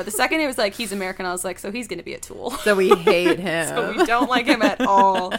No, 0.00 0.04
the 0.04 0.10
second 0.10 0.40
it 0.40 0.46
was 0.46 0.56
like 0.56 0.72
he's 0.72 0.92
American, 0.92 1.26
I 1.26 1.32
was 1.32 1.44
like, 1.44 1.58
so 1.58 1.70
he's 1.70 1.86
gonna 1.86 2.02
be 2.02 2.14
a 2.14 2.18
tool. 2.18 2.52
So 2.64 2.74
we 2.74 2.88
hate 2.88 3.38
him. 3.38 3.68
so 3.76 3.92
we 3.94 4.06
don't 4.06 4.30
like 4.30 4.46
him 4.46 4.62
at 4.62 4.80
all. 4.80 5.30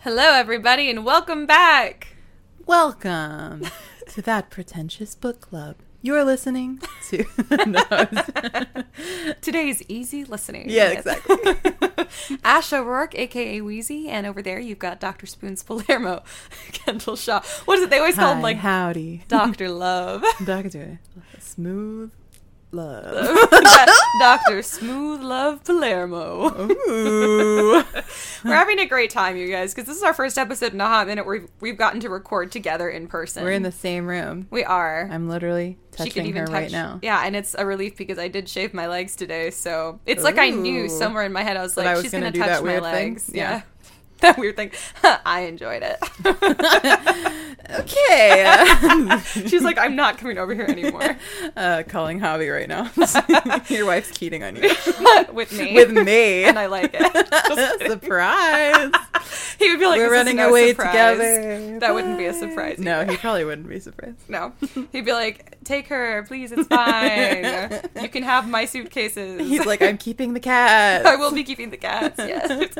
Hello, 0.00 0.32
everybody, 0.34 0.90
and 0.90 1.02
welcome 1.02 1.46
back. 1.46 2.08
Welcome 2.66 3.64
to 4.08 4.20
that 4.20 4.50
pretentious 4.50 5.14
book 5.14 5.40
club. 5.40 5.76
You're 6.04 6.22
listening 6.22 6.80
to. 7.08 7.24
Today's 9.40 9.82
easy 9.88 10.24
listening. 10.24 10.68
yeah, 10.68 10.90
exactly. 10.90 11.56
Ash 12.44 12.74
O'Rourke, 12.74 13.14
aka 13.14 13.62
Wheezy, 13.62 14.10
and 14.10 14.26
over 14.26 14.42
there 14.42 14.58
you've 14.58 14.78
got 14.78 15.00
Dr. 15.00 15.24
Spoons 15.24 15.62
Palermo, 15.62 16.22
Kendall 16.72 17.16
Shaw. 17.16 17.40
What 17.64 17.78
is 17.78 17.84
it? 17.84 17.90
They 17.90 18.00
always 18.00 18.16
call 18.16 18.34
him 18.34 18.42
like 18.42 18.58
howdy, 18.58 19.24
Doctor 19.28 19.70
Love. 19.70 20.22
Doctor 20.44 21.00
Smooth 21.40 22.12
Love. 22.74 23.48
Doctor 24.20 24.62
Smooth 24.62 25.20
Love 25.22 25.64
Palermo. 25.64 26.68
Ooh. 26.70 27.84
We're 28.44 28.54
having 28.54 28.78
a 28.80 28.86
great 28.86 29.10
time, 29.10 29.36
you 29.36 29.48
guys, 29.48 29.72
because 29.72 29.86
this 29.86 29.96
is 29.96 30.02
our 30.02 30.12
first 30.12 30.36
episode 30.36 30.72
in 30.74 30.80
a 30.80 30.86
hot 30.86 31.06
minute 31.06 31.24
where 31.24 31.40
we've, 31.40 31.50
we've 31.60 31.78
gotten 31.78 32.00
to 32.00 32.08
record 32.08 32.52
together 32.52 32.88
in 32.88 33.06
person. 33.06 33.44
We're 33.44 33.52
in 33.52 33.62
the 33.62 33.72
same 33.72 34.06
room. 34.06 34.48
We 34.50 34.64
are. 34.64 35.08
I'm 35.10 35.28
literally 35.28 35.78
touching 35.92 36.12
she 36.12 36.20
could 36.20 36.26
even 36.26 36.40
her 36.40 36.46
touch. 36.46 36.54
right 36.54 36.72
now. 36.72 36.98
Yeah, 37.02 37.22
and 37.24 37.36
it's 37.36 37.54
a 37.56 37.64
relief 37.64 37.96
because 37.96 38.18
I 38.18 38.28
did 38.28 38.48
shave 38.48 38.74
my 38.74 38.88
legs 38.88 39.16
today, 39.16 39.50
so 39.50 40.00
it's 40.06 40.24
like 40.24 40.38
I 40.38 40.50
knew 40.50 40.88
somewhere 40.88 41.24
in 41.24 41.32
my 41.32 41.42
head 41.42 41.56
I 41.56 41.62
was 41.62 41.76
like, 41.76 41.86
I 41.86 41.94
was 41.94 42.02
she's 42.02 42.12
gonna 42.12 42.32
gonna, 42.32 42.44
touch 42.44 42.62
my 42.62 42.68
weird 42.68 42.82
thing? 42.82 43.12
legs. 43.14 43.30
Yeah. 43.32 43.50
Yeah. 43.50 43.62
That 44.24 44.38
weird 44.38 44.56
thing. 44.56 44.70
I 45.26 45.40
enjoyed 45.42 45.82
it. 45.84 45.98
Okay. 47.70 49.18
She's 49.46 49.62
like, 49.62 49.78
I'm 49.78 49.96
not 49.96 50.18
coming 50.18 50.36
over 50.36 50.54
here 50.54 50.66
anymore 50.66 51.16
uh, 51.56 51.82
calling 51.88 52.20
Javi 52.20 52.52
right 52.52 52.68
now. 52.68 52.90
Your 53.68 53.86
wife's 53.86 54.16
cheating 54.16 54.42
on 54.42 54.56
you. 54.56 54.68
with 55.32 55.50
me. 55.52 55.74
With 55.74 55.90
me. 55.90 56.44
and 56.44 56.58
I 56.58 56.66
like 56.66 56.90
it. 56.92 57.90
Surprise. 57.90 58.92
he 59.58 59.70
would 59.70 59.78
be 59.80 59.86
like, 59.86 59.96
We're 59.96 60.10
"This 60.10 60.12
is 60.12 60.18
running 60.18 60.36
no 60.36 60.50
away 60.50 60.68
surprise." 60.70 60.90
together. 60.90 61.78
That 61.80 61.94
wouldn't 61.94 62.18
be 62.18 62.26
a 62.26 62.34
surprise. 62.34 62.78
No, 62.78 63.00
either. 63.00 63.12
he 63.12 63.16
probably 63.18 63.44
wouldn't 63.46 63.68
be 63.68 63.80
surprised. 63.80 64.28
no. 64.28 64.52
He'd 64.92 65.06
be 65.06 65.12
like, 65.12 65.56
take 65.64 65.88
her, 65.88 66.22
please. 66.28 66.52
It's 66.52 66.68
fine. 66.68 67.80
you 68.02 68.08
can 68.10 68.24
have 68.24 68.46
my 68.48 68.66
suitcases. 68.66 69.40
He's 69.40 69.64
like, 69.64 69.80
I'm 69.80 69.96
keeping 69.96 70.34
the 70.34 70.40
cat. 70.40 71.06
I 71.06 71.16
will 71.16 71.32
be 71.32 71.44
keeping 71.44 71.70
the 71.70 71.78
cats. 71.78 72.18
Yes. 72.18 72.76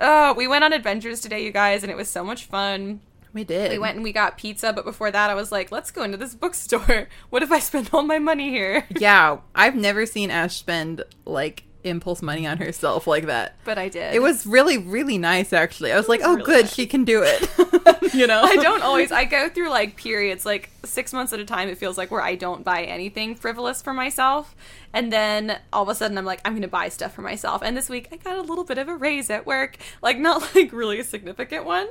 oh, 0.00 0.34
we 0.34 0.48
went 0.48 0.64
on 0.64 0.67
adventures 0.72 1.20
today, 1.20 1.44
you 1.44 1.52
guys, 1.52 1.82
and 1.82 1.90
it 1.90 1.96
was 1.96 2.08
so 2.08 2.24
much 2.24 2.44
fun. 2.44 3.00
We 3.32 3.44
did. 3.44 3.70
We 3.70 3.78
went 3.78 3.96
and 3.96 4.04
we 4.04 4.12
got 4.12 4.38
pizza, 4.38 4.72
but 4.72 4.84
before 4.84 5.10
that, 5.10 5.30
I 5.30 5.34
was 5.34 5.52
like, 5.52 5.70
let's 5.70 5.90
go 5.90 6.02
into 6.02 6.16
this 6.16 6.34
bookstore. 6.34 7.08
What 7.30 7.42
if 7.42 7.52
I 7.52 7.58
spend 7.58 7.90
all 7.92 8.02
my 8.02 8.18
money 8.18 8.50
here? 8.50 8.86
Yeah, 8.98 9.38
I've 9.54 9.76
never 9.76 10.06
seen 10.06 10.30
Ash 10.30 10.56
spend 10.56 11.02
like 11.24 11.64
impulse 11.84 12.22
money 12.22 12.46
on 12.46 12.58
herself 12.58 13.06
like 13.06 13.26
that. 13.26 13.56
But 13.64 13.78
I 13.78 13.88
did. 13.88 14.14
It 14.14 14.20
was 14.20 14.46
really, 14.46 14.78
really 14.78 15.18
nice, 15.18 15.52
actually. 15.52 15.92
I 15.92 15.96
was 15.96 16.08
like, 16.08 16.20
oh, 16.24 16.34
really 16.34 16.44
good, 16.44 16.64
nice. 16.64 16.74
she 16.74 16.86
can 16.86 17.04
do 17.04 17.22
it. 17.22 17.48
you 18.14 18.26
know? 18.26 18.42
I 18.42 18.56
don't 18.56 18.82
always. 18.82 19.12
I 19.12 19.24
go 19.24 19.48
through 19.48 19.70
like 19.70 19.96
periods, 19.96 20.44
like 20.46 20.70
six 20.84 21.12
months 21.12 21.32
at 21.32 21.40
a 21.40 21.44
time. 21.44 21.68
It 21.68 21.78
feels 21.78 21.98
like 21.98 22.10
where 22.10 22.22
I 22.22 22.34
don't 22.34 22.64
buy 22.64 22.84
anything 22.84 23.34
frivolous 23.34 23.82
for 23.82 23.92
myself, 23.92 24.54
and 24.92 25.12
then 25.12 25.58
all 25.72 25.82
of 25.82 25.88
a 25.88 25.94
sudden 25.94 26.18
I'm 26.18 26.24
like, 26.24 26.40
I'm 26.44 26.54
gonna 26.54 26.68
buy 26.68 26.88
stuff 26.88 27.14
for 27.14 27.22
myself. 27.22 27.62
And 27.62 27.76
this 27.76 27.88
week 27.88 28.08
I 28.12 28.16
got 28.16 28.36
a 28.36 28.42
little 28.42 28.64
bit 28.64 28.78
of 28.78 28.88
a 28.88 28.96
raise 28.96 29.30
at 29.30 29.46
work, 29.46 29.76
like 30.02 30.18
not 30.18 30.42
like 30.54 30.72
really 30.72 31.00
a 31.00 31.04
significant 31.04 31.64
one, 31.64 31.88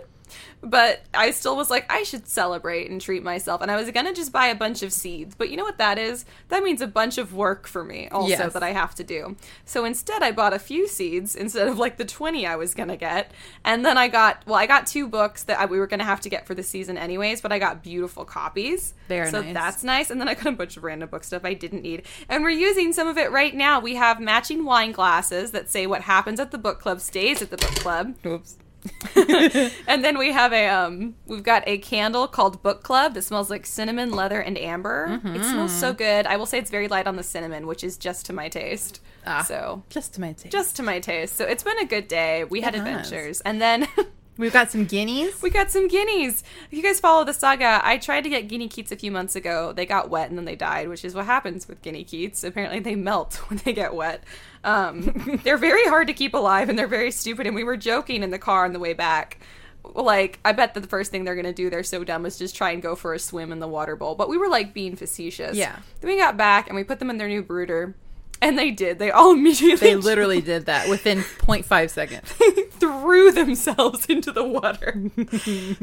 but 0.62 1.02
I 1.14 1.32
still 1.32 1.56
was 1.56 1.70
like, 1.70 1.92
I 1.92 2.04
should 2.04 2.28
celebrate 2.28 2.90
and 2.90 3.00
treat 3.00 3.24
myself. 3.24 3.62
And 3.62 3.70
I 3.72 3.76
was 3.76 3.90
gonna 3.92 4.14
just 4.14 4.32
buy 4.32 4.48
a 4.48 4.56
bunch 4.56 4.84
of 4.84 4.92
seeds, 4.92 5.36
but 5.36 5.50
you 5.50 5.58
know 5.58 5.64
what 5.64 5.78
that 5.78 5.98
is? 5.98 6.26
That 6.50 6.64
means 6.64 6.82
a 6.82 6.88
bunch 6.88 7.18
of 7.18 7.34
work 7.34 7.68
for 7.68 7.84
me 7.84 8.08
also 8.10 8.30
Yes. 8.30 8.54
that 8.54 8.64
I 8.64 8.72
have 8.72 8.96
to 8.96 9.04
do. 9.04 9.36
So 9.66 9.86
instead, 9.86 10.24
I 10.24 10.32
bought 10.32 10.54
a 10.54 10.60
few 10.60 10.88
seeds 10.88 11.36
instead 11.36 11.68
of 11.68 11.78
like 11.78 11.98
the 11.98 12.06
20 12.06 12.46
I 12.46 12.56
was 12.56 12.74
gonna 12.74 12.98
get. 12.98 13.32
And 13.64 13.86
then 13.86 13.98
I 13.98 14.08
got, 14.08 14.44
well, 14.46 14.56
I 14.56 14.66
got 14.66 14.88
two 14.88 15.08
books 15.08 15.44
that 15.44 15.60
I, 15.60 15.66
we 15.66 15.80
were 15.80 15.88
gonna 15.88 16.04
have 16.04 16.22
to 16.22 16.30
get 16.30 16.46
for 16.48 16.54
the 16.56 16.64
season 16.64 16.98
anyways, 16.98 17.42
but 17.42 17.52
I 17.52 17.60
got 17.60 17.84
beautiful 17.84 18.26
copies. 18.26 18.94
Are 19.10 19.30
so 19.30 19.42
nice. 19.42 19.54
that's 19.54 19.84
nice. 19.84 20.10
And 20.10 20.20
then 20.20 20.28
I 20.28 20.34
got 20.34 20.48
a 20.48 20.52
bunch 20.52 20.78
of 20.78 20.84
random 20.84 21.10
book 21.10 21.24
stuff 21.24 21.46
I 21.46 21.54
didn't 21.54 21.82
need. 21.84 22.04
And 22.30 22.44
we're 22.44 22.50
using 22.50 22.94
some 22.94 23.08
of 23.08 23.18
it 23.18 23.32
right 23.32 23.56
now. 23.56 23.80
We 23.80 23.96
have 23.96 24.20
matching 24.20 24.66
wine 24.66 24.92
glasses 24.92 25.52
that 25.52 25.70
say 25.70 25.88
what 25.88 26.02
happens 26.02 26.40
at 26.40 26.52
the 26.52 26.58
book 26.58 26.80
club 26.80 27.00
stays 27.00 27.42
at 27.42 27.50
the 27.52 27.58
book 27.58 27.76
club. 27.76 28.16
Oops. 28.26 28.58
and 29.88 30.04
then 30.04 30.18
we 30.18 30.32
have 30.32 30.54
a 30.54 30.68
um 30.70 31.16
we've 31.26 31.44
got 31.44 31.64
a 31.68 31.78
candle 31.80 32.28
called 32.28 32.62
book 32.64 32.84
club. 32.84 33.14
That 33.14 33.24
smells 33.24 33.50
like 33.50 33.66
cinnamon 33.66 34.12
leather 34.12 34.40
and 34.40 34.58
amber. 34.58 35.20
It 35.24 35.44
smells 35.44 35.72
so 35.74 35.94
good. 35.94 36.26
I 36.28 36.38
will 36.38 36.46
say 36.46 36.58
it's 36.60 36.72
very 36.72 36.88
light 36.88 37.08
on 37.08 37.16
the 37.16 37.24
cinnamon 37.24 37.68
which 37.68 37.84
is 37.84 37.98
just 37.98 38.26
to 38.28 38.34
my 38.34 38.50
taste. 38.50 39.02
Ah. 39.26 39.44
so 39.44 39.84
Just 39.90 40.14
to 40.14 40.22
my 40.22 40.32
taste. 40.32 40.52
just 40.54 40.76
to 40.78 40.84
my 40.84 41.00
taste. 41.00 41.36
So 41.36 41.46
it's 41.46 41.64
been 41.64 41.78
a 41.80 41.86
good 41.86 42.08
day. 42.08 42.46
We 42.46 42.62
had 42.62 42.76
has. 42.76 42.86
adventures. 42.88 43.42
And 43.42 43.62
then 43.62 43.88
We've 44.38 44.54
got 44.54 44.72
some 44.72 44.86
guineas. 44.86 45.42
we 45.42 45.50
got 45.50 45.72
some 45.72 45.88
guineas. 45.88 46.44
If 46.70 46.78
you 46.78 46.84
guys 46.84 47.00
follow 47.00 47.24
the 47.24 47.34
saga 47.34 47.82
i 47.84 47.98
tried 47.98 48.22
to 48.22 48.30
get 48.30 48.48
guinea 48.48 48.68
keets 48.68 48.92
a 48.92 48.96
few 48.96 49.12
months 49.12 49.36
ago. 49.36 49.74
They 49.74 49.86
got 49.86 50.10
wet 50.10 50.30
and 50.30 50.38
then 50.38 50.46
they 50.46 50.56
died 50.56 50.90
which 50.90 51.04
is 51.04 51.16
what 51.16 51.26
happens 51.26 51.68
with 51.68 51.82
guinea 51.82 52.04
keets. 52.04 52.44
apparently 52.44 52.80
they 52.80 52.96
melt 52.96 53.36
when 53.50 53.60
they 53.66 53.74
get 53.74 53.94
wet. 53.96 54.24
Um, 54.64 55.40
they're 55.44 55.58
very 55.58 55.86
hard 55.88 56.08
to 56.08 56.14
keep 56.14 56.34
alive 56.34 56.70
and 56.70 56.78
they're 56.78 56.88
very 56.88 57.12
stupid. 57.12 57.48
And 57.48 57.56
we 57.56 57.64
were 57.64 57.78
joking 57.78 58.24
in 58.24 58.30
the 58.32 58.40
car 58.40 58.66
on 58.66 58.74
the 58.74 58.80
way 58.80 58.94
back. 58.94 59.40
Like 59.94 60.40
i 60.44 60.52
bet 60.52 60.74
that 60.74 60.82
the 60.82 60.88
first 60.88 61.12
thing 61.12 61.24
they're 61.24 61.36
gonna 61.36 61.54
do 61.54 61.70
they're 61.70 61.82
so 61.84 62.04
dumb 62.04 62.26
is 62.26 62.38
just 62.38 62.56
try 62.56 62.72
and 62.72 62.82
go 62.82 62.94
for 62.96 63.14
a 63.14 63.20
swim 63.20 63.52
in 63.52 63.60
the 63.60 63.68
water 63.68 63.96
bowl. 63.96 64.16
But 64.16 64.30
we 64.30 64.38
were 64.38 64.50
like 64.50 64.74
being 64.74 64.96
facetious. 64.96 65.56
Yeah. 65.56 65.78
then 66.02 66.12
we 66.12 66.18
got 66.18 66.36
back 66.38 66.68
and 66.68 66.76
we 66.76 66.84
put 66.84 67.00
them 67.00 67.10
in 67.10 67.18
their 67.18 67.30
new 67.30 67.42
brooder 67.42 67.96
and 68.42 68.58
they 68.58 68.72
did 68.72 69.00
they 69.00 69.12
all 69.12 69.32
immediately 69.38 69.90
They 69.90 69.96
literally 69.96 70.42
did 70.42 70.66
that 70.68 70.90
within 70.90 71.20
0.5 71.40 71.90
seconds. 71.90 72.32
threw 72.80 73.32
themselves 73.32 74.06
into 74.06 74.32
the 74.32 74.44
water. 74.44 75.02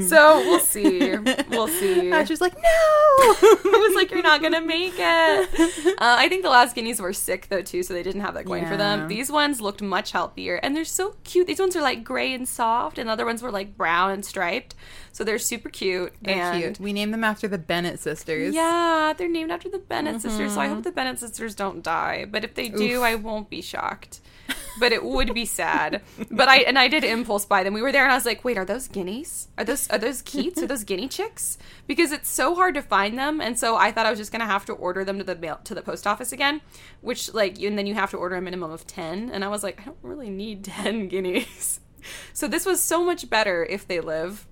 so 0.08 0.38
we'll 0.40 0.60
see. 0.60 1.16
We'll 1.50 1.68
see. 1.68 2.10
Ash 2.12 2.30
was 2.30 2.40
like, 2.40 2.54
no. 2.54 2.62
I 2.62 3.86
was 3.88 3.94
like, 3.96 4.10
"You're 4.10 4.22
not 4.22 4.42
gonna 4.42 4.60
make 4.60 4.94
it." 4.96 5.48
Uh, 5.88 5.94
I 5.98 6.28
think 6.28 6.42
the 6.42 6.50
last 6.50 6.74
guineas 6.74 7.00
were 7.00 7.12
sick 7.12 7.48
though 7.48 7.62
too, 7.62 7.82
so 7.82 7.94
they 7.94 8.02
didn't 8.02 8.20
have 8.20 8.34
that 8.34 8.44
going 8.44 8.66
for 8.66 8.76
them. 8.76 9.08
These 9.08 9.30
ones 9.32 9.60
looked 9.60 9.82
much 9.82 10.12
healthier, 10.12 10.56
and 10.56 10.76
they're 10.76 10.84
so 10.84 11.16
cute. 11.24 11.46
These 11.46 11.58
ones 11.60 11.74
are 11.76 11.82
like 11.82 12.04
gray 12.04 12.32
and 12.32 12.46
soft, 12.48 12.98
and 12.98 13.08
the 13.08 13.12
other 13.12 13.26
ones 13.26 13.42
were 13.42 13.50
like 13.50 13.76
brown 13.76 14.10
and 14.12 14.24
striped. 14.24 14.74
So 15.14 15.22
they're 15.22 15.38
super 15.38 15.68
cute. 15.70 16.12
They're 16.20 16.34
and 16.42 16.60
cute. 16.60 16.80
We 16.80 16.92
named 16.92 17.14
them 17.14 17.22
after 17.22 17.46
the 17.46 17.56
Bennet 17.56 18.00
sisters. 18.00 18.52
Yeah, 18.52 19.14
they're 19.16 19.28
named 19.28 19.52
after 19.52 19.68
the 19.68 19.78
Bennet 19.78 20.20
sisters, 20.20 20.54
so 20.54 20.60
I 20.60 20.66
hope 20.66 20.82
the 20.82 20.90
Bennet 20.90 21.20
sisters 21.20 21.54
don't 21.54 21.84
die. 21.84 22.26
But 22.28 22.42
if 22.42 22.54
they 22.54 22.68
do, 22.68 22.74
Mm-hmm. 22.74 22.96
Oof. 22.98 23.02
I 23.04 23.14
won't 23.14 23.48
be 23.48 23.62
shocked. 23.62 24.20
But 24.80 24.90
it 24.90 25.04
would 25.04 25.32
be 25.34 25.46
sad. 25.46 26.02
But 26.32 26.48
I 26.48 26.56
and 26.62 26.76
I 26.76 26.88
did 26.88 27.04
impulse 27.04 27.46
buy 27.46 27.62
them. 27.62 27.74
We 27.74 27.80
were 27.80 27.92
there 27.92 28.02
and 28.02 28.10
I 28.10 28.16
was 28.16 28.26
like, 28.26 28.44
wait, 28.44 28.58
are 28.58 28.64
those 28.64 28.88
guineas? 28.88 29.46
Are 29.56 29.64
those 29.64 29.88
are 29.88 29.98
those 29.98 30.20
keets? 30.20 30.60
Are 30.60 30.66
those 30.66 30.82
guinea 30.82 31.06
chicks? 31.06 31.58
Because 31.86 32.10
it's 32.10 32.28
so 32.28 32.56
hard 32.56 32.74
to 32.74 32.82
find 32.82 33.16
them, 33.16 33.40
and 33.40 33.56
so 33.56 33.76
I 33.76 33.92
thought 33.92 34.04
I 34.04 34.10
was 34.10 34.18
just 34.18 34.32
gonna 34.32 34.46
have 34.46 34.64
to 34.66 34.72
order 34.72 35.04
them 35.04 35.18
to 35.18 35.24
the 35.24 35.36
mail 35.36 35.60
to 35.62 35.76
the 35.76 35.80
post 35.82 36.08
office 36.08 36.32
again, 36.32 36.60
which 37.02 37.32
like 37.32 37.60
and 37.62 37.78
then 37.78 37.86
you 37.86 37.94
have 37.94 38.10
to 38.10 38.16
order 38.16 38.34
a 38.34 38.42
minimum 38.42 38.72
of 38.72 38.84
ten. 38.84 39.30
And 39.30 39.44
I 39.44 39.48
was 39.48 39.62
like, 39.62 39.80
I 39.80 39.84
don't 39.84 39.96
really 40.02 40.28
need 40.28 40.64
ten 40.74 41.06
guineas. 41.06 41.78
So 42.32 42.48
this 42.48 42.66
was 42.66 42.82
so 42.82 43.04
much 43.04 43.30
better 43.30 43.64
if 43.64 43.86
they 43.86 44.00
live. 44.00 44.44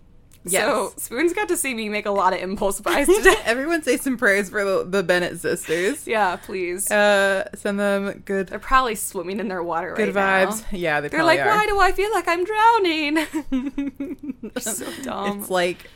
Yes. 0.44 0.64
So 0.64 0.92
Spoons 0.96 1.32
got 1.32 1.48
to 1.48 1.56
see 1.56 1.72
me 1.72 1.88
make 1.88 2.04
a 2.06 2.10
lot 2.10 2.32
of 2.32 2.40
impulse 2.40 2.80
buys 2.82 3.06
today. 3.06 3.34
Everyone 3.44 3.82
say 3.82 3.96
some 3.96 4.16
prayers 4.16 4.50
for 4.50 4.64
the, 4.64 4.84
the 4.84 5.02
Bennet 5.02 5.38
sisters. 5.40 6.06
yeah, 6.06 6.36
please. 6.36 6.90
Uh, 6.90 7.48
send 7.54 7.78
them 7.78 8.22
good 8.24 8.48
They're 8.48 8.58
probably 8.58 8.94
swimming 8.96 9.38
in 9.38 9.48
their 9.48 9.62
water 9.62 9.90
right 9.90 9.98
now. 9.98 10.04
good 10.06 10.14
right 10.14 10.48
vibes. 10.48 10.62
now. 10.72 10.78
Yeah, 10.78 11.00
they 11.00 11.08
They're 11.08 11.22
like, 11.24 11.40
are. 11.40 11.46
why 11.46 11.66
do 11.66 11.78
I 11.80 11.92
feel 11.92 12.10
like 12.12 12.26
I'm 12.28 12.44
drowning? 12.44 13.26
So 14.60 14.86
dumb. 15.02 15.40
It's 15.40 15.50
like 15.50 15.88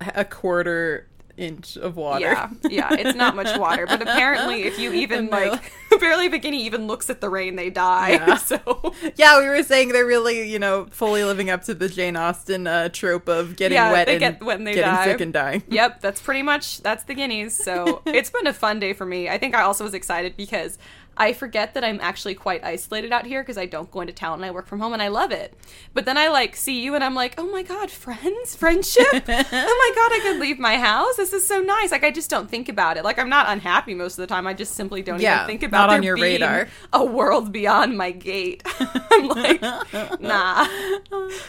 a 0.00 0.24
quarter 0.24 1.06
inch 1.36 1.76
of 1.76 1.96
water. 1.96 2.24
Yeah, 2.26 2.50
yeah, 2.68 2.88
it's 2.94 3.16
not 3.16 3.36
much 3.36 3.56
water, 3.58 3.86
but 3.86 4.02
apparently, 4.02 4.62
if 4.64 4.78
you 4.78 4.92
even 4.94 5.28
they're 5.28 5.50
like, 5.50 5.72
apparently, 5.92 6.26
if 6.26 6.32
a 6.32 6.38
guinea 6.38 6.64
even 6.64 6.86
looks 6.86 7.08
at 7.10 7.20
the 7.20 7.28
rain, 7.28 7.56
they 7.56 7.70
die. 7.70 8.10
Yeah. 8.10 8.36
So 8.50 8.94
Yeah, 9.16 9.38
we 9.40 9.46
were 9.48 9.62
saying 9.62 9.90
they're 9.90 10.06
really, 10.06 10.50
you 10.50 10.58
know, 10.58 10.86
fully 10.90 11.22
living 11.24 11.50
up 11.50 11.62
to 11.64 11.74
the 11.74 11.88
Jane 11.88 12.16
Austen 12.16 12.66
uh, 12.66 12.88
trope 12.88 13.28
of 13.28 13.56
getting 13.56 13.76
Yeah, 13.76 13.92
wet 13.92 14.06
they 14.06 14.14
and 14.14 14.20
get 14.20 14.40
and 14.42 14.66
they 14.66 14.74
getting 14.74 14.92
die. 14.94 15.04
sick 15.04 15.20
and 15.20 15.32
dying. 15.32 15.62
Yep, 15.68 16.00
that's 16.00 16.20
pretty 16.20 16.42
much 16.42 16.80
that's 16.82 17.04
the 17.04 17.14
guineas. 17.14 17.54
So 17.54 18.02
it's 18.06 18.30
been 18.30 18.46
a 18.46 18.52
fun 18.52 18.80
day 18.80 18.92
for 18.92 19.04
me. 19.06 19.28
I 19.28 19.38
think 19.38 19.54
I 19.54 19.62
also 19.62 19.84
was 19.84 19.94
excited 19.94 20.36
because 20.36 20.78
I 21.20 21.34
forget 21.34 21.74
that 21.74 21.84
I'm 21.84 22.00
actually 22.00 22.34
quite 22.34 22.64
isolated 22.64 23.12
out 23.12 23.26
here 23.26 23.42
because 23.42 23.58
I 23.58 23.66
don't 23.66 23.90
go 23.90 24.00
into 24.00 24.14
town 24.14 24.36
and 24.38 24.44
I 24.46 24.50
work 24.50 24.66
from 24.66 24.80
home 24.80 24.94
and 24.94 25.02
I 25.02 25.08
love 25.08 25.32
it. 25.32 25.52
But 25.92 26.06
then 26.06 26.16
I 26.16 26.28
like 26.28 26.56
see 26.56 26.82
you 26.82 26.94
and 26.94 27.04
I'm 27.04 27.14
like, 27.14 27.34
oh 27.36 27.46
my 27.50 27.62
god, 27.62 27.90
friends, 27.90 28.56
friendship. 28.56 29.04
oh 29.12 29.20
my 29.22 29.92
god, 29.94 30.12
I 30.12 30.20
could 30.22 30.40
leave 30.40 30.58
my 30.58 30.78
house. 30.78 31.16
This 31.16 31.34
is 31.34 31.46
so 31.46 31.60
nice. 31.60 31.90
Like 31.90 32.04
I 32.04 32.10
just 32.10 32.30
don't 32.30 32.48
think 32.48 32.70
about 32.70 32.96
it. 32.96 33.04
Like 33.04 33.18
I'm 33.18 33.28
not 33.28 33.50
unhappy 33.50 33.92
most 33.92 34.14
of 34.14 34.22
the 34.22 34.28
time. 34.28 34.46
I 34.46 34.54
just 34.54 34.74
simply 34.74 35.02
don't 35.02 35.20
Yeah, 35.20 35.40
even 35.40 35.46
think 35.46 35.62
about 35.62 35.88
not 35.88 35.96
on 35.98 36.02
your 36.02 36.16
radar. 36.16 36.68
A 36.94 37.04
world 37.04 37.52
beyond 37.52 37.98
my 37.98 38.12
gate. 38.12 38.62
I'm 39.10 39.28
like, 39.28 39.60
nah. 40.20 40.66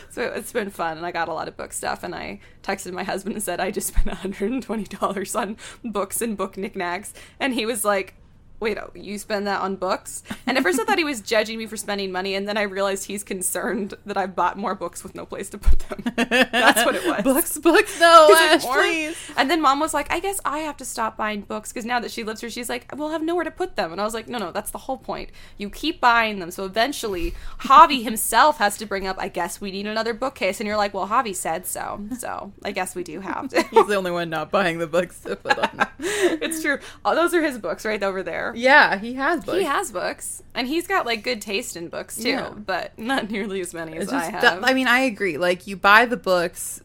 So 0.09 0.23
it's 0.23 0.51
been 0.51 0.69
fun, 0.69 0.97
and 0.97 1.05
I 1.05 1.11
got 1.11 1.29
a 1.29 1.33
lot 1.33 1.47
of 1.47 1.55
book 1.55 1.71
stuff. 1.71 2.03
And 2.03 2.13
I 2.13 2.41
texted 2.61 2.91
my 2.91 3.03
husband 3.03 3.35
and 3.35 3.43
said 3.43 3.61
I 3.61 3.71
just 3.71 3.87
spent 3.87 4.07
120 4.07 4.83
dollars 4.83 5.33
on 5.33 5.55
books 5.83 6.21
and 6.21 6.35
book 6.35 6.57
knickknacks, 6.57 7.13
and 7.39 7.53
he 7.53 7.65
was 7.65 7.85
like. 7.85 8.15
Wait, 8.61 8.77
oh, 8.77 8.91
you 8.93 9.17
spend 9.17 9.47
that 9.47 9.59
on 9.59 9.75
books? 9.75 10.21
And 10.45 10.55
at 10.55 10.63
first 10.63 10.79
I 10.79 10.85
thought 10.85 10.99
he 10.99 11.03
was 11.03 11.19
judging 11.19 11.57
me 11.57 11.65
for 11.65 11.75
spending 11.75 12.11
money, 12.11 12.35
and 12.35 12.47
then 12.47 12.57
I 12.57 12.61
realized 12.61 13.05
he's 13.05 13.23
concerned 13.23 13.95
that 14.05 14.17
I've 14.17 14.35
bought 14.35 14.57
more 14.57 14.75
books 14.75 15.03
with 15.03 15.15
no 15.15 15.25
place 15.25 15.49
to 15.49 15.57
put 15.57 15.79
them. 15.79 16.03
That's 16.15 16.85
what 16.85 16.95
it 16.95 17.05
was. 17.05 17.23
books, 17.23 17.57
books. 17.57 17.99
No, 17.99 18.29
Ash, 18.37 18.63
uh, 18.63 18.73
please. 18.73 19.17
And 19.35 19.49
then 19.49 19.61
mom 19.61 19.79
was 19.79 19.93
like, 19.93 20.11
I 20.13 20.19
guess 20.19 20.39
I 20.45 20.59
have 20.59 20.77
to 20.77 20.85
stop 20.85 21.17
buying 21.17 21.41
books 21.41 21.73
because 21.73 21.85
now 21.85 21.99
that 21.99 22.11
she 22.11 22.23
lives 22.23 22.41
here, 22.41 22.51
she's 22.51 22.69
like, 22.69 22.93
we'll 22.95 23.09
have 23.09 23.23
nowhere 23.23 23.43
to 23.43 23.51
put 23.51 23.75
them. 23.75 23.91
And 23.91 23.99
I 23.99 24.03
was 24.03 24.13
like, 24.13 24.27
no, 24.27 24.37
no, 24.37 24.51
that's 24.51 24.71
the 24.71 24.77
whole 24.77 24.97
point. 24.97 25.31
You 25.57 25.69
keep 25.69 25.99
buying 25.99 26.37
them. 26.37 26.51
So 26.51 26.63
eventually, 26.65 27.33
Javi 27.61 28.03
himself 28.03 28.57
has 28.59 28.77
to 28.77 28.85
bring 28.85 29.07
up, 29.07 29.17
I 29.19 29.27
guess 29.27 29.59
we 29.59 29.71
need 29.71 29.87
another 29.87 30.13
bookcase. 30.13 30.59
And 30.59 30.67
you're 30.67 30.77
like, 30.77 30.93
well, 30.93 31.07
Javi 31.07 31.35
said 31.35 31.65
so. 31.65 31.99
So 32.19 32.53
I 32.63 32.71
guess 32.71 32.93
we 32.93 33.03
do 33.03 33.21
have 33.21 33.49
to. 33.49 33.61
He's 33.71 33.87
the 33.87 33.95
only 33.95 34.11
one 34.11 34.29
not 34.29 34.51
buying 34.51 34.77
the 34.77 34.87
books 34.87 35.19
to 35.21 35.35
put 35.35 35.57
on. 35.57 35.87
it's 35.99 36.61
true. 36.61 36.77
Oh, 37.03 37.15
those 37.15 37.33
are 37.33 37.41
his 37.41 37.57
books 37.57 37.85
right 37.85 38.01
over 38.01 38.21
there. 38.21 38.50
Yeah, 38.55 38.97
he 38.97 39.13
has 39.15 39.43
books. 39.45 39.57
He 39.57 39.63
has 39.65 39.91
books. 39.91 40.43
And 40.53 40.67
he's 40.67 40.87
got 40.87 41.05
like 41.05 41.23
good 41.23 41.41
taste 41.41 41.75
in 41.77 41.87
books 41.89 42.17
too, 42.17 42.29
Yeah. 42.29 42.49
but 42.51 42.97
not 42.99 43.29
nearly 43.31 43.61
as 43.61 43.73
many 43.73 43.95
as 43.97 44.03
It's 44.03 44.13
I 44.13 44.23
have. 44.25 44.41
that- 44.41 44.59
I 44.63 44.73
mean, 44.73 44.87
I 44.87 45.01
agree. 45.01 45.37
Like 45.37 45.67
you 45.67 45.75
buy 45.77 46.05
the 46.05 46.17
books, 46.17 46.81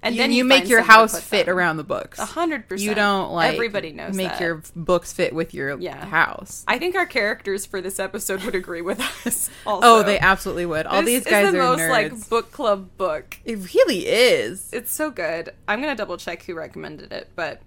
and 0.00 0.14
you, 0.14 0.20
then 0.22 0.30
you 0.30 0.38
you 0.38 0.44
make 0.44 0.68
your 0.68 0.80
house 0.82 1.18
fit 1.20 1.46
them. 1.46 1.56
around 1.56 1.76
the 1.76 1.82
books. 1.84 2.20
A 2.20 2.24
hundred 2.24 2.68
percent. 2.68 2.88
You 2.88 2.94
don't 2.94 3.32
like 3.32 3.52
everybody 3.54 3.90
knows 3.92 4.14
make 4.14 4.28
that. 4.28 4.40
your 4.40 4.62
books 4.76 5.12
fit 5.12 5.32
with 5.34 5.52
your 5.54 5.76
Yeah. 5.80 6.04
house. 6.06 6.64
I 6.68 6.78
think 6.78 6.94
our 6.94 7.04
characters 7.06 7.66
for 7.66 7.80
this 7.80 7.98
episode 7.98 8.44
would 8.44 8.54
agree 8.54 8.80
with 8.80 9.00
us. 9.26 9.50
Also. 9.66 9.86
Oh, 9.86 10.02
they 10.04 10.18
absolutely 10.20 10.66
would. 10.66 10.86
All 10.86 11.02
This 11.02 11.24
these 11.24 11.32
guys 11.32 11.46
is 11.48 11.52
the 11.52 11.58
are 11.58 11.62
most 11.64 11.80
nerds. 11.80 11.90
like 11.90 12.28
book 12.28 12.52
club 12.52 12.90
book. 12.96 13.38
it 13.44 13.74
really 13.74 14.06
is. 14.06 14.68
It's 14.72 14.92
so 14.92 15.10
good. 15.10 15.50
I'm 15.66 15.80
gonna 15.80 15.96
double 15.96 16.16
check 16.16 16.44
who 16.44 16.54
recommended 16.54 17.10
it, 17.12 17.28
but 17.34 17.60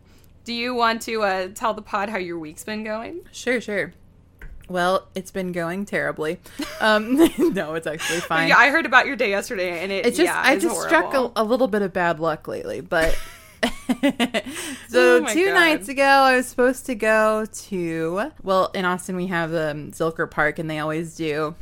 do 0.43 0.53
you 0.53 0.73
want 0.73 1.01
to 1.03 1.23
uh, 1.23 1.47
tell 1.53 1.73
the 1.73 1.81
pod 1.81 2.09
how 2.09 2.17
your 2.17 2.39
week's 2.39 2.63
been 2.63 2.83
going? 2.83 3.21
Sure, 3.31 3.61
sure. 3.61 3.93
Well, 4.69 5.07
it's 5.15 5.31
been 5.31 5.51
going 5.51 5.85
terribly. 5.85 6.39
Um, 6.79 7.15
no, 7.53 7.75
it's 7.75 7.85
actually 7.85 8.21
fine. 8.21 8.47
Yeah, 8.47 8.57
I 8.57 8.69
heard 8.71 8.87
about 8.87 9.05
your 9.05 9.15
day 9.15 9.29
yesterday, 9.29 9.83
and 9.83 9.91
it 9.91 10.03
It's 10.03 10.17
just 10.17 10.25
yeah, 10.33 10.41
I 10.43 10.57
just 10.57 10.81
struck 10.81 11.13
a, 11.13 11.31
a 11.35 11.43
little 11.43 11.67
bit 11.67 11.83
of 11.83 11.93
bad 11.93 12.19
luck 12.19 12.47
lately, 12.47 12.81
but 12.81 13.15
so 14.89 15.23
Oh 15.23 15.25
two 15.27 15.45
God. 15.45 15.53
nights 15.53 15.89
ago 15.89 16.03
I 16.03 16.35
was 16.37 16.47
supposed 16.47 16.87
to 16.87 16.95
go 16.95 17.45
to 17.45 18.31
well 18.41 18.71
in 18.73 18.85
Austin 18.85 19.15
we 19.15 19.27
have 19.27 19.53
um, 19.53 19.91
Zilker 19.91 20.29
Park 20.29 20.57
and 20.57 20.67
they 20.67 20.79
always 20.79 21.15
do 21.15 21.53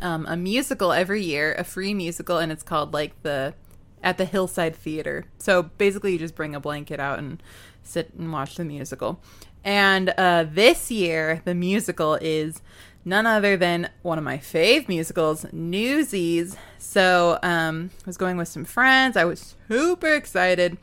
um, 0.00 0.24
a 0.26 0.36
musical 0.36 0.92
every 0.92 1.24
year, 1.24 1.54
a 1.58 1.64
free 1.64 1.94
musical, 1.94 2.38
and 2.38 2.52
it's 2.52 2.62
called 2.62 2.92
like 2.94 3.20
the 3.22 3.54
at 4.02 4.18
the 4.18 4.24
Hillside 4.24 4.76
Theater. 4.76 5.26
So 5.38 5.64
basically, 5.64 6.12
you 6.12 6.18
just 6.18 6.36
bring 6.36 6.54
a 6.54 6.60
blanket 6.60 7.00
out 7.00 7.18
and 7.18 7.42
sit 7.88 8.12
and 8.14 8.32
watch 8.32 8.56
the 8.56 8.64
musical. 8.64 9.20
And 9.64 10.10
uh, 10.10 10.44
this 10.50 10.90
year, 10.90 11.42
the 11.44 11.54
musical 11.54 12.14
is 12.14 12.62
none 13.04 13.26
other 13.26 13.56
than 13.56 13.90
one 14.02 14.18
of 14.18 14.24
my 14.24 14.38
fave 14.38 14.88
musicals, 14.88 15.46
Newsies. 15.52 16.56
So 16.78 17.38
um, 17.42 17.90
I 18.00 18.06
was 18.06 18.16
going 18.16 18.36
with 18.36 18.48
some 18.48 18.64
friends. 18.64 19.16
I 19.16 19.24
was 19.24 19.56
super 19.68 20.12
excited. 20.14 20.78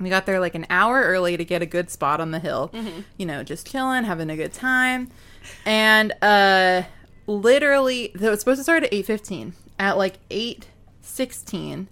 We 0.00 0.10
got 0.10 0.26
there 0.26 0.40
like 0.40 0.54
an 0.54 0.66
hour 0.68 1.02
early 1.02 1.36
to 1.36 1.44
get 1.44 1.62
a 1.62 1.66
good 1.66 1.88
spot 1.90 2.20
on 2.20 2.32
the 2.32 2.40
hill. 2.40 2.70
You 3.16 3.26
know, 3.26 3.42
just 3.44 3.70
chilling, 3.70 4.04
having 4.04 4.28
a 4.28 4.36
good 4.36 4.52
time. 4.52 5.10
And 5.64 6.12
uh 6.20 6.82
literally 7.26 8.06
it 8.06 8.20
was 8.20 8.40
supposed 8.40 8.58
to 8.58 8.64
start 8.64 8.82
at 8.82 8.92
8:15. 8.92 9.52
At 9.78 9.96
like 9.96 10.18
8:16, 10.30 11.86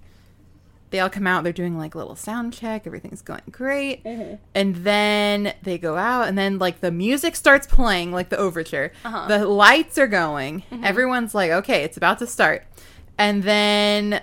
they 0.93 1.01
all 1.01 1.11
come 1.11 1.27
out, 1.27 1.43
they're 1.43 1.53
doing 1.53 1.77
like 1.77 1.95
a 1.97 1.99
little 1.99 2.15
sound 2.15 2.53
check, 2.53 2.87
everything's 2.87 3.23
going 3.23 3.43
great. 3.51 4.07
And 4.55 4.77
then 4.77 5.55
they 5.63 5.77
go 5.79 5.97
out 5.97 6.29
and 6.29 6.39
then 6.39 6.59
like 6.59 6.81
the 6.81 6.93
music 6.93 7.35
starts 7.35 7.67
playing 7.67 8.13
like 8.13 8.29
the 8.29 8.37
overture. 8.39 8.93
Uh-huh. 9.05 9.27
The 9.27 9.47
lights 9.49 9.99
are 9.99 10.07
going. 10.07 10.63
Everyone's 10.85 11.35
like, 11.35 11.51
"Okay, 11.51 11.83
it's 11.83 11.97
about 11.97 12.21
to 12.21 12.27
start." 12.27 12.65
And 13.19 13.43
then 13.43 14.23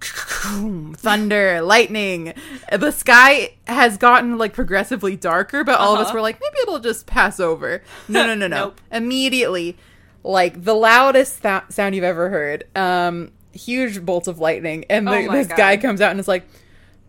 thunder, 0.02 1.60
lightning. 1.62 2.34
The 2.70 2.90
sky 2.90 3.54
has 3.66 3.96
gotten 3.98 4.38
like 4.38 4.52
progressively 4.52 5.16
darker, 5.16 5.64
but 5.64 5.78
all 5.78 5.94
of 5.94 6.00
us 6.00 6.06
Uh-huh. 6.08 6.14
were 6.16 6.20
like, 6.22 6.40
maybe 6.40 6.56
it'll 6.62 6.78
just 6.80 7.06
pass 7.06 7.38
over. 7.40 7.82
No, 8.08 8.26
no, 8.26 8.34
no, 8.34 8.46
no. 8.48 8.56
Nope. 8.66 8.80
Immediately, 8.90 9.76
like 10.24 10.64
the 10.64 10.74
loudest 10.74 11.42
th- 11.42 11.62
sound 11.70 11.94
you've 11.94 12.04
ever 12.04 12.30
heard. 12.30 12.64
Um, 12.76 13.32
huge 13.52 14.04
bolts 14.04 14.28
of 14.28 14.38
lightning, 14.38 14.84
and 14.90 15.06
the, 15.06 15.12
Oh 15.28 15.32
this 15.32 15.46
God. 15.46 15.56
guy 15.56 15.76
comes 15.76 16.00
out 16.00 16.10
and 16.10 16.20
is 16.20 16.28
like, 16.28 16.46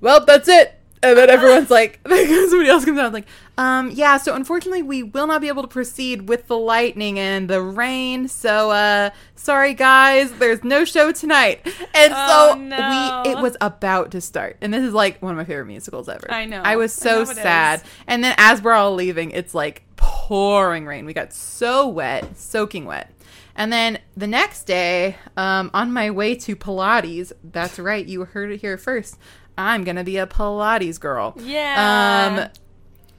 "Well, 0.01 0.25
that's 0.25 0.47
it." 0.47 0.75
And 1.01 1.17
then 1.17 1.29
everyone's 1.29 1.69
like, 1.69 1.99
somebody 2.07 2.69
else 2.69 2.85
comes 2.85 2.97
out 2.97 3.05
and 3.07 3.13
like, 3.13 3.25
um, 3.57 3.91
yeah. 3.91 4.15
So 4.15 4.35
unfortunately, 4.35 4.83
we 4.83 5.03
will 5.03 5.27
not 5.27 5.41
be 5.41 5.49
able 5.49 5.61
to 5.63 5.67
proceed 5.67 6.29
with 6.29 6.47
the 6.47 6.57
lightning 6.57 7.19
and 7.19 7.49
the 7.49 7.61
rain. 7.61 8.29
So, 8.29 8.71
uh, 8.71 9.09
sorry 9.35 9.73
guys, 9.73 10.31
there's 10.39 10.63
no 10.63 10.85
show 10.85 11.11
tonight. 11.11 11.59
And 11.93 12.13
Oh, 12.15 12.53
so 12.53 12.57
no. 12.57 13.21
we, 13.25 13.31
it 13.31 13.37
was 13.39 13.57
about 13.59 14.11
to 14.11 14.21
start, 14.21 14.55
and 14.61 14.73
this 14.73 14.81
is 14.81 14.93
like 14.93 15.21
one 15.21 15.31
of 15.33 15.37
my 15.37 15.43
favorite 15.43 15.65
musicals 15.65 16.07
ever. 16.07 16.31
I 16.31 16.45
know. 16.45 16.61
I 16.63 16.77
was 16.77 16.93
so 16.93 17.23
it 17.23 17.27
sad. 17.27 17.81
is. 17.81 17.85
And 18.07 18.23
then 18.23 18.33
as 18.37 18.61
we're 18.61 18.71
all 18.71 18.93
leaving, 18.95 19.31
it's 19.31 19.53
like 19.53 19.83
pouring 19.97 20.85
rain. 20.85 21.05
We 21.05 21.11
got 21.13 21.33
so 21.33 21.85
wet, 21.87 22.37
soaking 22.37 22.85
wet. 22.85 23.11
And 23.55 23.71
then 23.71 23.99
the 24.17 24.27
next 24.27 24.63
day, 24.63 25.17
um, 25.37 25.69
on 25.73 25.91
my 25.91 26.09
way 26.09 26.35
to 26.35 26.55
Pilates, 26.55 27.31
that's 27.43 27.77
right, 27.77 28.05
you 28.05 28.25
heard 28.25 28.51
it 28.51 28.61
here 28.61 28.77
first. 28.77 29.17
I'm 29.57 29.83
gonna 29.83 30.03
be 30.03 30.17
a 30.17 30.25
Pilates 30.25 30.99
girl. 30.99 31.35
Yeah. 31.39 32.49
Um, 32.51 32.61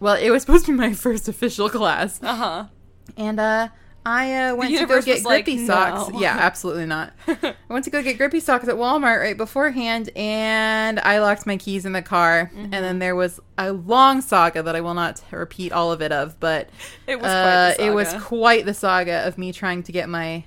well, 0.00 0.16
it 0.16 0.30
was 0.30 0.42
supposed 0.42 0.66
to 0.66 0.72
be 0.72 0.78
my 0.78 0.92
first 0.94 1.28
official 1.28 1.68
class, 1.68 2.22
uh 2.22 2.34
huh. 2.34 2.64
and 3.16 3.38
uh, 3.38 3.68
I 4.06 4.34
uh, 4.50 4.54
went 4.56 4.76
to 4.76 4.86
go 4.86 5.00
get 5.00 5.14
was 5.16 5.24
like, 5.24 5.44
grippy 5.46 5.66
socks. 5.66 6.12
"No." 6.12 6.20
Yeah, 6.20 6.36
absolutely 6.38 6.86
not. 6.86 7.12
I 7.26 7.54
went 7.68 7.84
to 7.86 7.90
go 7.90 8.02
get 8.02 8.18
grippy 8.18 8.40
socks 8.40 8.68
at 8.68 8.74
Walmart 8.74 9.20
right 9.20 9.36
beforehand, 9.36 10.10
and 10.14 11.00
I 11.00 11.20
locked 11.20 11.46
my 11.46 11.56
keys 11.56 11.86
in 11.86 11.92
the 11.92 12.02
car. 12.02 12.50
And 12.54 12.64
Mm-hmm. 12.64 12.70
then 12.70 12.98
there 12.98 13.14
was 13.16 13.40
a 13.56 13.72
long 13.72 14.20
saga 14.20 14.62
that 14.62 14.76
I 14.76 14.80
will 14.82 14.94
not 14.94 15.22
repeat 15.30 15.72
all 15.72 15.90
of 15.90 16.02
it 16.02 16.12
of, 16.12 16.38
but 16.38 16.68
It 17.06 17.16
was 17.20 17.26
uh, 17.30 17.74
quite 17.76 17.76
the 17.78 17.84
it 17.86 17.94
was 17.94 18.08
saga. 18.10 18.24
quite 18.24 18.66
the 18.66 18.74
saga 18.74 19.26
of 19.26 19.38
me 19.38 19.52
trying 19.52 19.82
to 19.84 19.92
get 19.92 20.08
my 20.08 20.44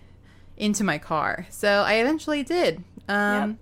into 0.56 0.84
my 0.84 0.98
car. 1.00 1.48
So 1.50 1.68
I 1.68 1.96
eventually 1.96 2.44
did. 2.44 2.84
Um, 3.10 3.50
Yep. 3.52 3.58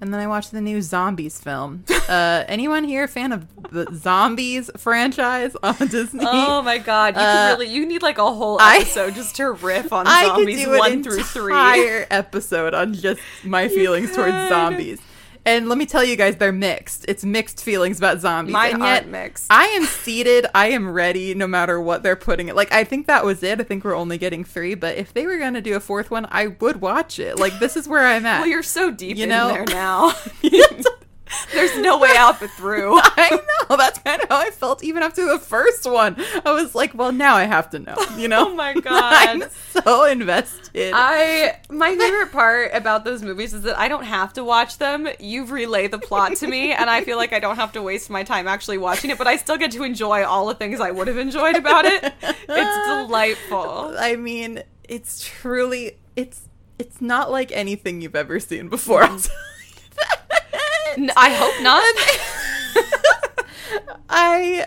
And 0.00 0.14
then 0.14 0.20
I 0.20 0.28
watched 0.28 0.52
the 0.52 0.60
new 0.60 0.80
Zombies 0.80 1.40
film. 1.40 1.84
Uh, 2.08 2.44
anyone 2.46 2.84
here 2.84 3.04
a 3.04 3.08
fan 3.08 3.32
of 3.32 3.46
the 3.72 3.86
Zombies 3.92 4.70
franchise 4.76 5.56
on 5.62 5.74
Disney? 5.88 6.24
Oh 6.24 6.62
my 6.62 6.78
god, 6.78 7.16
you 7.16 7.20
Uh, 7.20 7.48
could 7.56 7.60
really 7.62 7.74
you 7.74 7.84
need 7.84 8.00
like 8.02 8.18
a 8.18 8.32
whole 8.32 8.58
I- 8.60 8.78
episode 8.78 9.14
just 9.14 9.34
to 9.36 9.50
riff 9.50 9.92
on 9.92 10.06
I 10.06 10.24
could 10.26 10.36
zombies 10.36 10.64
do 10.64 10.72
an 10.72 10.78
one 10.78 11.02
through 11.02 11.22
three. 11.24 11.52
entire 11.52 12.06
episode 12.12 12.74
on 12.74 12.94
just 12.94 13.20
my 13.44 13.66
feelings 13.68 14.14
towards 14.14 14.48
zombies. 14.48 15.00
And 15.48 15.66
let 15.66 15.78
me 15.78 15.86
tell 15.86 16.04
you 16.04 16.14
guys, 16.14 16.36
they're 16.36 16.52
mixed. 16.52 17.06
It's 17.08 17.24
mixed 17.24 17.64
feelings 17.64 17.96
about 17.96 18.20
zombies. 18.20 18.52
Mine 18.52 18.74
and 18.74 18.82
aren't 18.82 19.06
yet, 19.06 19.08
mixed. 19.08 19.46
I 19.48 19.64
am 19.68 19.84
seated. 19.86 20.46
I 20.54 20.66
am 20.68 20.90
ready, 20.90 21.34
no 21.34 21.46
matter 21.46 21.80
what 21.80 22.02
they're 22.02 22.16
putting 22.16 22.48
it. 22.48 22.54
Like 22.54 22.70
I 22.70 22.84
think 22.84 23.06
that 23.06 23.24
was 23.24 23.42
it. 23.42 23.58
I 23.58 23.64
think 23.64 23.82
we're 23.82 23.96
only 23.96 24.18
getting 24.18 24.44
three, 24.44 24.74
but 24.74 24.98
if 24.98 25.14
they 25.14 25.26
were 25.26 25.38
gonna 25.38 25.62
do 25.62 25.74
a 25.74 25.80
fourth 25.80 26.10
one, 26.10 26.26
I 26.30 26.48
would 26.48 26.82
watch 26.82 27.18
it. 27.18 27.38
Like 27.38 27.58
this 27.60 27.78
is 27.78 27.88
where 27.88 28.04
I'm 28.06 28.26
at. 28.26 28.40
Well, 28.40 28.48
you're 28.48 28.62
so 28.62 28.90
deep 28.90 29.16
You 29.16 29.22
in 29.22 29.30
know? 29.30 29.48
there 29.48 29.64
now. 29.64 30.12
There's 31.52 31.76
no 31.78 31.98
way 31.98 32.10
out 32.16 32.40
but 32.40 32.50
through. 32.50 32.98
I 33.02 33.30
know. 33.30 33.76
That's 33.76 33.98
kind 33.98 34.22
of 34.22 34.28
how 34.28 34.38
I 34.38 34.50
felt 34.50 34.82
even 34.82 35.02
after 35.02 35.26
the 35.26 35.38
first 35.38 35.84
one. 35.84 36.16
I 36.44 36.52
was 36.52 36.74
like, 36.74 36.94
well, 36.94 37.12
now 37.12 37.36
I 37.36 37.44
have 37.44 37.70
to 37.70 37.78
know. 37.78 37.96
You 38.16 38.28
know? 38.28 38.38
Oh 38.48 38.54
my 38.54 38.72
god. 38.74 39.28
I'm 39.28 39.44
so 39.70 40.04
invested. 40.04 40.92
I 40.94 41.58
my 41.68 41.94
favorite 41.96 42.32
part 42.32 42.70
about 42.72 43.04
those 43.04 43.22
movies 43.22 43.52
is 43.52 43.62
that 43.62 43.78
I 43.78 43.88
don't 43.88 44.04
have 44.04 44.32
to 44.34 44.44
watch 44.44 44.78
them. 44.78 45.08
You've 45.20 45.50
relayed 45.52 45.90
the 45.90 45.98
plot 45.98 46.36
to 46.36 46.46
me, 46.46 46.72
and 46.72 46.88
I 46.88 47.04
feel 47.04 47.16
like 47.18 47.32
I 47.32 47.38
don't 47.40 47.56
have 47.56 47.72
to 47.72 47.82
waste 47.82 48.10
my 48.10 48.22
time 48.24 48.48
actually 48.48 48.78
watching 48.78 49.10
it. 49.10 49.18
But 49.18 49.26
I 49.26 49.36
still 49.36 49.56
get 49.58 49.72
to 49.72 49.82
enjoy 49.84 50.24
all 50.24 50.46
the 50.46 50.54
things 50.54 50.80
I 50.80 50.90
would 50.90 51.08
have 51.08 51.18
enjoyed 51.18 51.56
about 51.56 51.84
it. 51.84 52.12
It's 52.22 52.88
delightful. 52.88 53.94
I 53.98 54.16
mean, 54.16 54.62
it's 54.88 55.24
truly 55.24 55.98
it's 56.16 56.48
it's 56.78 57.00
not 57.00 57.30
like 57.30 57.52
anything 57.52 58.00
you've 58.00 58.16
ever 58.16 58.40
seen 58.40 58.68
before. 58.68 59.02
Mm. 59.02 59.30
I'll 60.88 60.94
tell 60.94 61.02
you 61.02 61.06
that. 61.06 61.12
N- 61.12 61.12
I 61.16 61.30
hope 61.30 61.62
not. 61.62 63.48
I 64.10 64.66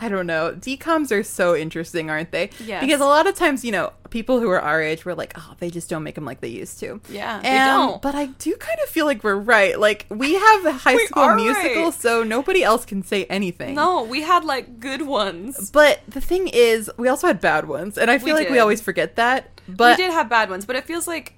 I 0.00 0.08
don't 0.08 0.26
know. 0.26 0.54
DComs 0.58 1.12
are 1.12 1.22
so 1.22 1.54
interesting, 1.54 2.10
aren't 2.10 2.32
they? 2.32 2.50
Yes. 2.64 2.82
Because 2.82 3.00
a 3.00 3.04
lot 3.04 3.26
of 3.26 3.34
times, 3.34 3.64
you 3.64 3.70
know, 3.70 3.92
people 4.10 4.40
who 4.40 4.48
are 4.50 4.60
our 4.60 4.82
age 4.82 5.04
were 5.04 5.14
like, 5.14 5.32
"Oh, 5.36 5.54
they 5.58 5.70
just 5.70 5.88
don't 5.88 6.02
make 6.02 6.14
them 6.16 6.24
like 6.24 6.40
they 6.40 6.48
used 6.48 6.80
to." 6.80 7.00
Yeah, 7.08 7.40
they 7.40 7.50
don't. 7.50 8.02
But 8.02 8.14
I 8.14 8.26
do 8.26 8.56
kind 8.56 8.78
of 8.82 8.88
feel 8.88 9.06
like 9.06 9.22
we're 9.22 9.36
right. 9.36 9.78
Like 9.78 10.06
we 10.08 10.34
have 10.34 10.64
high 10.80 10.96
We 10.96 11.06
school 11.06 11.34
musical, 11.34 11.84
right. 11.84 11.94
so 11.94 12.22
nobody 12.24 12.64
else 12.64 12.84
can 12.84 13.02
say 13.02 13.26
anything. 13.26 13.74
No, 13.74 14.02
we 14.02 14.22
had 14.22 14.44
like 14.44 14.80
good 14.80 15.02
ones. 15.02 15.70
But 15.70 16.00
the 16.08 16.20
thing 16.20 16.48
is, 16.48 16.90
we 16.96 17.08
also 17.08 17.26
had 17.26 17.40
bad 17.40 17.68
ones, 17.68 17.96
and 17.98 18.10
I 18.10 18.18
feel 18.18 18.34
We 18.34 18.40
like 18.40 18.50
we 18.50 18.58
always 18.58 18.80
forget 18.80 19.16
that. 19.16 19.60
But 19.68 19.98
we 19.98 20.04
did 20.04 20.12
have 20.12 20.28
bad 20.28 20.48
ones, 20.50 20.64
but 20.64 20.74
it 20.74 20.84
feels 20.84 21.06
like 21.06 21.34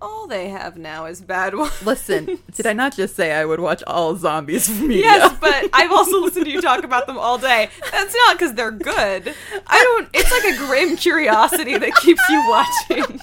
all 0.00 0.26
they 0.26 0.48
have 0.48 0.76
now 0.76 1.06
is 1.06 1.20
bad 1.20 1.54
ones. 1.54 1.82
listen, 1.84 2.38
did 2.54 2.66
I 2.66 2.72
not 2.72 2.94
just 2.96 3.16
say 3.16 3.32
I 3.32 3.44
would 3.44 3.60
watch 3.60 3.82
all 3.86 4.16
zombies 4.16 4.68
media? 4.80 5.02
Yes, 5.02 5.36
but 5.40 5.68
I've 5.72 5.90
also 5.90 6.20
listened 6.20 6.44
to 6.46 6.50
you 6.50 6.60
talk 6.60 6.84
about 6.84 7.06
them 7.06 7.18
all 7.18 7.38
day. 7.38 7.68
That's 7.90 8.14
not 8.14 8.38
because 8.38 8.54
they're 8.54 8.70
good. 8.70 9.34
I 9.66 9.78
don't. 9.78 10.08
It's 10.14 10.30
like 10.30 10.54
a 10.54 10.56
grim 10.66 10.96
curiosity 10.96 11.76
that 11.78 11.94
keeps 11.96 12.22
you 12.28 12.48
watching. 12.48 13.20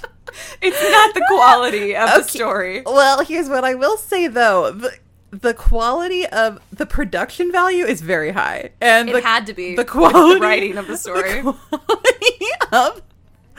It's 0.62 0.91
not 0.91 1.13
the 1.13 1.24
quality 1.29 1.96
of 1.96 2.10
the 2.10 2.24
story. 2.24 2.82
Well, 2.86 3.24
here's 3.24 3.48
what 3.48 3.63
I 3.63 3.74
will 3.75 3.96
say 3.98 4.27
though. 4.27 4.72
The, 4.72 4.98
the 5.32 5.53
quality 5.53 6.25
of 6.27 6.60
the 6.72 6.86
production 6.86 7.51
value 7.51 7.86
is 7.86 8.01
very 8.01 8.32
high. 8.32 8.72
And 8.82 9.10
It 9.10 9.13
the, 9.13 9.22
had 9.22 9.46
to 9.48 9.53
be 9.53 9.75
the 9.75 9.82
with 9.82 9.88
the 9.88 9.91
quality 9.91 10.39
writing 10.41 10.77
of 10.77 10.88
the 10.88 10.98
story. 11.05 11.41
The 11.41 11.53
quality 11.53 12.46
of 12.72 13.01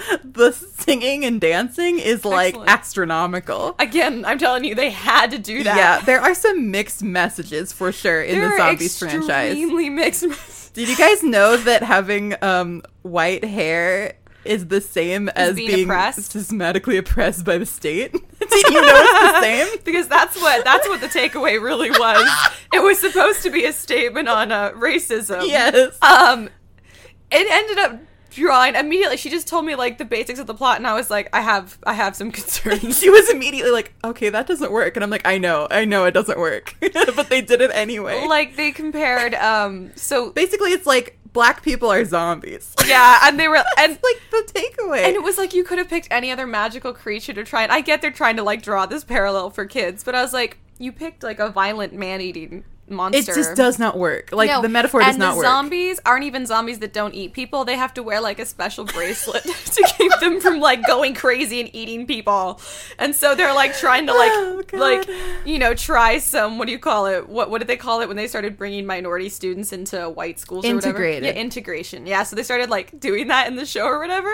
the 0.24 0.52
singing 0.52 1.24
and 1.24 1.40
dancing 1.40 1.98
is 1.98 2.24
like 2.24 2.48
Excellent. 2.48 2.70
astronomical. 2.70 3.74
Again, 3.78 4.24
I'm 4.24 4.38
telling 4.38 4.64
you, 4.64 4.74
they 4.74 4.90
had 4.90 5.30
to 5.30 5.38
do 5.38 5.62
that. 5.62 5.76
Yeah, 5.76 6.00
there 6.04 6.20
are 6.20 6.34
some 6.34 6.70
mixed 6.70 7.02
messages 7.02 7.72
for 7.72 7.92
sure 7.92 8.22
in 8.22 8.38
They're 8.38 8.50
the 8.50 8.56
zombies 8.56 8.98
franchise. 8.98 9.52
extremely 9.52 9.88
mixed. 9.90 10.22
messages. 10.26 10.70
Did 10.74 10.88
you 10.88 10.96
guys 10.96 11.22
know 11.22 11.56
that 11.56 11.82
having 11.82 12.34
um, 12.42 12.82
white 13.02 13.44
hair 13.44 14.14
is 14.44 14.68
the 14.68 14.80
same 14.80 15.28
as 15.30 15.56
being 15.56 15.68
being, 15.68 15.84
oppressed? 15.84 16.30
systematically 16.30 16.98
oppressed 16.98 17.44
by 17.44 17.56
the 17.58 17.66
state? 17.66 18.12
Did 18.38 18.62
you 18.68 18.80
know 18.82 18.92
it's 18.94 19.32
the 19.32 19.40
same? 19.40 19.78
because 19.84 20.06
that's 20.08 20.36
what 20.40 20.64
that's 20.64 20.86
what 20.86 21.00
the 21.00 21.08
takeaway 21.08 21.60
really 21.60 21.90
was. 21.90 22.28
It 22.72 22.80
was 22.82 23.00
supposed 23.00 23.42
to 23.44 23.50
be 23.50 23.64
a 23.64 23.72
statement 23.72 24.28
on 24.28 24.52
uh, 24.52 24.72
racism. 24.72 25.46
Yes. 25.48 25.96
Um, 26.02 26.50
it 27.30 27.50
ended 27.50 27.78
up 27.78 27.98
drawing 28.36 28.74
immediately. 28.76 29.16
She 29.16 29.30
just 29.30 29.48
told 29.48 29.64
me 29.64 29.74
like 29.74 29.98
the 29.98 30.04
basics 30.04 30.38
of 30.38 30.46
the 30.46 30.54
plot, 30.54 30.76
and 30.76 30.86
I 30.86 30.94
was 30.94 31.10
like, 31.10 31.28
I 31.32 31.40
have 31.40 31.78
I 31.84 31.94
have 31.94 32.14
some 32.14 32.30
concerns. 32.40 33.00
she 33.00 33.10
was 33.10 33.28
immediately 33.30 33.72
like, 33.72 33.92
"Okay, 34.04 34.28
that 34.28 34.46
doesn't 34.46 34.70
work," 34.70 34.96
and 34.96 35.02
I'm 35.02 35.10
like, 35.10 35.26
"I 35.26 35.38
know, 35.38 35.66
I 35.70 35.84
know, 35.84 36.04
it 36.04 36.12
doesn't 36.12 36.38
work," 36.38 36.74
but 36.80 37.28
they 37.28 37.40
did 37.40 37.60
it 37.60 37.70
anyway. 37.74 38.26
like 38.28 38.56
they 38.56 38.70
compared. 38.70 39.34
Um, 39.34 39.90
so 39.96 40.30
basically, 40.30 40.70
it's 40.72 40.86
like 40.86 41.18
black 41.32 41.62
people 41.62 41.90
are 41.90 42.04
zombies. 42.04 42.74
yeah, 42.86 43.20
and 43.24 43.38
they 43.38 43.48
were 43.48 43.62
and 43.78 43.98
like 44.02 44.20
the 44.30 44.52
takeaway. 44.54 45.04
And 45.04 45.14
it 45.16 45.22
was 45.22 45.36
like 45.38 45.52
you 45.52 45.64
could 45.64 45.78
have 45.78 45.88
picked 45.88 46.08
any 46.10 46.30
other 46.30 46.46
magical 46.46 46.92
creature 46.92 47.32
to 47.34 47.44
try. 47.44 47.62
And 47.62 47.72
I 47.72 47.80
get 47.80 48.00
they're 48.02 48.10
trying 48.10 48.36
to 48.36 48.42
like 48.42 48.62
draw 48.62 48.86
this 48.86 49.04
parallel 49.04 49.50
for 49.50 49.66
kids, 49.66 50.04
but 50.04 50.14
I 50.14 50.22
was 50.22 50.32
like, 50.32 50.58
you 50.78 50.92
picked 50.92 51.22
like 51.22 51.38
a 51.38 51.48
violent 51.50 51.92
man-eating 51.92 52.64
monster. 52.88 53.32
it 53.32 53.34
just 53.34 53.54
does 53.56 53.78
not 53.78 53.96
work. 53.96 54.30
Like 54.32 54.50
No, 54.50 54.62
the 54.62 54.68
metaphor 54.68 55.00
does 55.00 55.10
and 55.10 55.18
not 55.18 55.32
the 55.32 55.36
work. 55.38 55.46
Zombies 55.46 56.00
aren't 56.06 56.24
even 56.24 56.46
zombies 56.46 56.78
that 56.80 56.92
don't 56.92 57.14
eat 57.14 57.32
people. 57.32 57.64
They 57.64 57.76
have 57.76 57.94
to 57.94 58.02
wear 58.02 58.20
like 58.20 58.38
a 58.38 58.46
special 58.46 58.84
bracelet 58.84 59.42
to 59.74 59.92
keep 59.96 60.12
them 60.20 60.40
from 60.40 60.60
like 60.60 60.86
going 60.86 61.14
crazy 61.14 61.60
and 61.60 61.74
eating 61.74 62.06
people. 62.06 62.60
And 62.98 63.14
so 63.14 63.34
they're 63.34 63.54
like 63.54 63.76
trying 63.76 64.06
to 64.06 64.12
like 64.14 64.32
Oh, 64.32 64.62
like 64.72 65.08
you 65.44 65.58
know 65.58 65.74
try 65.74 66.18
some 66.18 66.58
what 66.58 66.66
do 66.66 66.72
you 66.72 66.78
call 66.78 67.06
it? 67.06 67.28
What 67.28 67.50
what 67.50 67.58
did 67.58 67.68
they 67.68 67.76
call 67.76 68.00
it 68.00 68.08
when 68.08 68.16
they 68.16 68.28
started 68.28 68.56
bringing 68.56 68.86
minority 68.86 69.28
students 69.28 69.72
into 69.72 70.08
white 70.08 70.38
schools 70.38 70.64
or 70.64 70.68
Integrated. 70.68 71.22
whatever? 71.22 71.36
Yeah, 71.38 71.42
integration. 71.42 72.06
Yeah, 72.06 72.22
so 72.22 72.36
they 72.36 72.42
started 72.42 72.70
like 72.70 72.98
doing 73.00 73.28
that 73.28 73.46
in 73.48 73.56
the 73.56 73.66
show 73.66 73.84
or 73.84 73.98
whatever. 73.98 74.32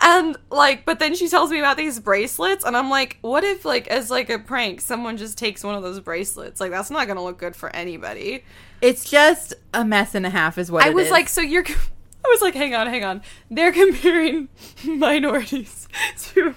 And 0.00 0.36
like 0.50 0.84
but 0.84 0.98
then 0.98 1.14
she 1.14 1.28
tells 1.28 1.50
me 1.50 1.58
about 1.58 1.76
these 1.76 1.98
bracelets 2.00 2.64
and 2.64 2.76
I'm 2.76 2.90
like, 2.90 3.18
what 3.20 3.44
if 3.44 3.64
like 3.64 3.88
as 3.88 4.10
like 4.10 4.30
a 4.30 4.38
prank 4.38 4.80
someone 4.80 5.16
just 5.16 5.38
takes 5.38 5.62
one 5.64 5.74
of 5.74 5.82
those 5.82 6.00
bracelets? 6.00 6.60
Like 6.60 6.70
that's 6.70 6.90
not 6.90 7.06
going 7.06 7.16
to 7.16 7.22
look 7.22 7.38
good 7.38 7.56
for 7.56 7.74
anybody. 7.86 8.42
It's 8.82 9.08
just 9.08 9.54
a 9.72 9.84
mess 9.84 10.14
and 10.14 10.26
a 10.26 10.30
half, 10.30 10.58
is 10.58 10.70
what 10.70 10.84
I 10.84 10.90
was 10.90 11.06
is. 11.06 11.10
like, 11.12 11.28
so 11.28 11.40
you're. 11.40 11.64
I 12.24 12.28
was 12.28 12.42
like, 12.42 12.54
hang 12.54 12.74
on, 12.74 12.88
hang 12.88 13.04
on. 13.04 13.22
They're 13.50 13.72
comparing 13.72 14.48
minorities 14.84 15.86
to 16.34 16.54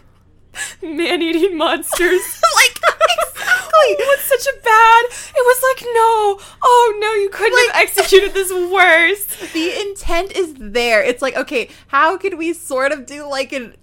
man-eating 0.82 1.56
monsters. 1.56 2.42
like 2.56 2.72
exactly. 2.72 3.46
Oh, 3.72 3.96
it's 4.00 4.24
such 4.24 4.54
a 4.54 4.58
bad. 4.62 5.06
It 5.36 5.46
was 5.46 5.64
like, 5.70 5.82
no, 5.94 6.40
oh 6.64 6.98
no, 7.00 7.14
you 7.14 7.30
couldn't 7.30 7.54
Like- 7.54 7.76
have 7.76 7.84
executed 7.84 8.34
this 8.34 8.52
worse. 8.52 9.52
the 9.54 9.80
intent 9.80 10.32
is 10.36 10.56
there. 10.58 11.04
It's 11.04 11.22
like, 11.22 11.38
okay, 11.38 11.70
how 11.88 12.18
could 12.18 12.38
we 12.38 12.54
sort 12.54 12.92
of 12.92 13.06
do 13.06 13.28
like 13.30 13.54
an 13.54 13.76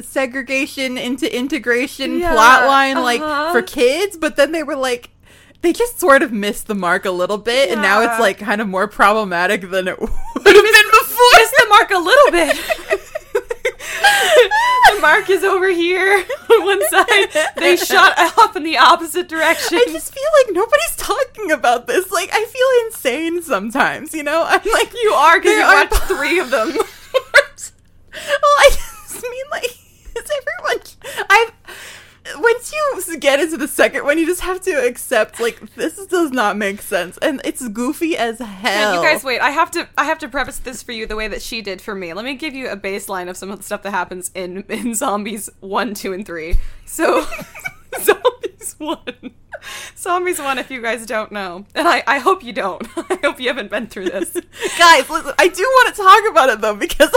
segregation 0.00 0.98
into 0.98 1.34
integration 1.34 2.18
Yeah, 2.18 2.32
plot 2.32 2.66
line 2.66 3.00
like 3.00 3.20
uh-huh. 3.20 3.52
for 3.52 3.62
kids? 3.62 4.16
But 4.16 4.34
then 4.36 4.50
they 4.50 4.64
were 4.64 4.76
like, 4.76 5.10
they 5.62 5.72
just 5.72 5.98
sort 5.98 6.22
of 6.22 6.32
missed 6.32 6.66
the 6.66 6.74
mark 6.74 7.04
a 7.04 7.10
little 7.10 7.38
bit, 7.38 7.70
and 7.70 7.80
now 7.80 8.02
it's 8.02 8.20
like 8.20 8.38
kind 8.38 8.60
of 8.60 8.68
more 8.68 8.88
problematic 8.88 9.70
than 9.70 9.88
it 9.88 10.00
would 10.00 10.10
have 10.10 10.44
been 10.44 10.54
before. 10.54 11.32
Missed 11.34 11.54
the 11.56 11.66
mark 11.68 11.90
a 11.90 11.98
little 11.98 12.30
bit. 12.32 12.56
the 14.94 15.00
mark 15.00 15.30
is 15.30 15.44
over 15.44 15.70
here 15.70 16.24
on 16.50 16.64
one 16.64 16.88
side. 16.90 17.28
They 17.56 17.76
shot 17.76 18.18
off 18.18 18.56
in 18.56 18.64
the 18.64 18.78
opposite 18.78 19.28
direction. 19.28 19.78
I 19.78 19.84
just 19.92 20.12
feel 20.12 20.28
like 20.44 20.54
nobody's 20.54 20.96
talking 20.96 21.52
about 21.52 21.86
this. 21.86 22.10
Like, 22.10 22.30
I 22.32 22.44
feel 22.44 22.86
insane 22.86 23.42
sometimes, 23.42 24.14
you 24.14 24.24
know? 24.24 24.44
I'm 24.46 24.60
like, 24.72 24.92
you 24.92 25.10
are 25.10 25.38
because 25.40 25.56
you 25.56 25.62
watched 25.62 25.94
three 26.08 26.38
of 26.40 26.50
them. 26.50 26.68
well, 26.74 26.84
I 28.12 28.68
just 28.72 29.22
mean 29.22 29.44
like, 29.50 29.64
is 29.64 30.30
everyone? 30.40 30.82
I've 31.30 31.52
get 33.22 33.40
into 33.40 33.56
the 33.56 33.68
second 33.68 34.04
one, 34.04 34.18
you 34.18 34.26
just 34.26 34.40
have 34.42 34.60
to 34.62 34.72
accept 34.86 35.40
like 35.40 35.74
this 35.76 36.04
does 36.06 36.32
not 36.32 36.56
make 36.56 36.82
sense, 36.82 37.16
and 37.18 37.40
it's 37.44 37.66
goofy 37.68 38.16
as 38.18 38.40
hell. 38.40 38.96
you 38.96 39.00
guys 39.00 39.24
wait. 39.24 39.40
I 39.40 39.50
have 39.50 39.70
to 39.70 39.88
I 39.96 40.04
have 40.04 40.18
to 40.18 40.28
preface 40.28 40.58
this 40.58 40.82
for 40.82 40.92
you 40.92 41.06
the 41.06 41.16
way 41.16 41.28
that 41.28 41.40
she 41.40 41.62
did 41.62 41.80
for 41.80 41.94
me. 41.94 42.12
Let 42.12 42.24
me 42.24 42.34
give 42.34 42.52
you 42.54 42.68
a 42.68 42.76
baseline 42.76 43.30
of 43.30 43.36
some 43.36 43.50
of 43.50 43.58
the 43.58 43.64
stuff 43.64 43.82
that 43.82 43.92
happens 43.92 44.30
in 44.34 44.64
in 44.68 44.94
Zombies 44.94 45.48
1, 45.60 45.94
2 45.94 46.12
and 46.12 46.26
3. 46.26 46.56
So 46.84 47.24
Zombies 48.00 48.74
1. 48.78 48.98
Zombies 49.96 50.38
1 50.40 50.58
if 50.58 50.70
you 50.70 50.82
guys 50.82 51.06
don't 51.06 51.30
know. 51.30 51.64
And 51.74 51.86
I 51.86 52.02
I 52.06 52.18
hope 52.18 52.42
you 52.42 52.52
don't. 52.52 52.86
I 53.10 53.18
hope 53.22 53.40
you 53.40 53.48
haven't 53.48 53.70
been 53.70 53.86
through 53.86 54.10
this. 54.10 54.32
guys, 54.78 55.08
listen. 55.08 55.32
I 55.38 55.48
do 55.48 55.62
want 55.62 55.94
to 55.94 56.02
talk 56.02 56.30
about 56.30 56.48
it 56.50 56.60
though 56.60 56.74
because. 56.74 57.14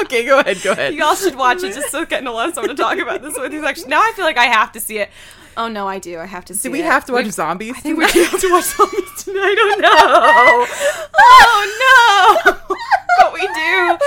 Okay, 0.00 0.24
go 0.24 0.40
ahead. 0.40 0.58
Go 0.62 0.72
ahead. 0.72 0.94
You 0.94 1.04
all 1.04 1.14
should 1.16 1.34
watch 1.34 1.62
it 1.62 1.74
just 1.74 1.90
so 1.90 2.04
getting 2.04 2.26
a 2.26 2.32
lot 2.32 2.48
of 2.48 2.54
someone 2.54 2.74
to 2.76 2.80
talk 2.82 2.98
about 2.98 3.22
this 3.22 3.38
with 3.38 3.52
you. 3.52 3.64
Actually, 3.66 3.88
now 3.88 4.00
I 4.00 4.12
feel 4.14 4.24
like 4.24 4.38
I 4.38 4.44
have 4.46 4.72
to 4.72 4.80
see 4.80 4.98
it. 4.98 5.10
Oh 5.56 5.68
no, 5.68 5.86
I 5.88 5.98
do. 5.98 6.18
I 6.18 6.26
have 6.26 6.44
to 6.46 6.54
see 6.54 6.68
Do 6.68 6.72
we 6.72 6.80
it. 6.80 6.84
have 6.86 7.04
to 7.06 7.12
watch 7.12 7.24
We've- 7.24 7.32
zombies? 7.32 7.74
I 7.76 7.80
think 7.80 7.98
we 7.98 8.04
have 8.04 8.40
to 8.40 8.48
watch 8.52 8.64
zombies 8.64 9.24
tonight. 9.24 9.40
I 9.40 9.54
don't 9.56 9.80
know. 9.80 10.66
Oh 11.42 12.42
no! 12.44 12.52
but 13.18 13.32
we 13.34 13.40
do. 13.40 13.98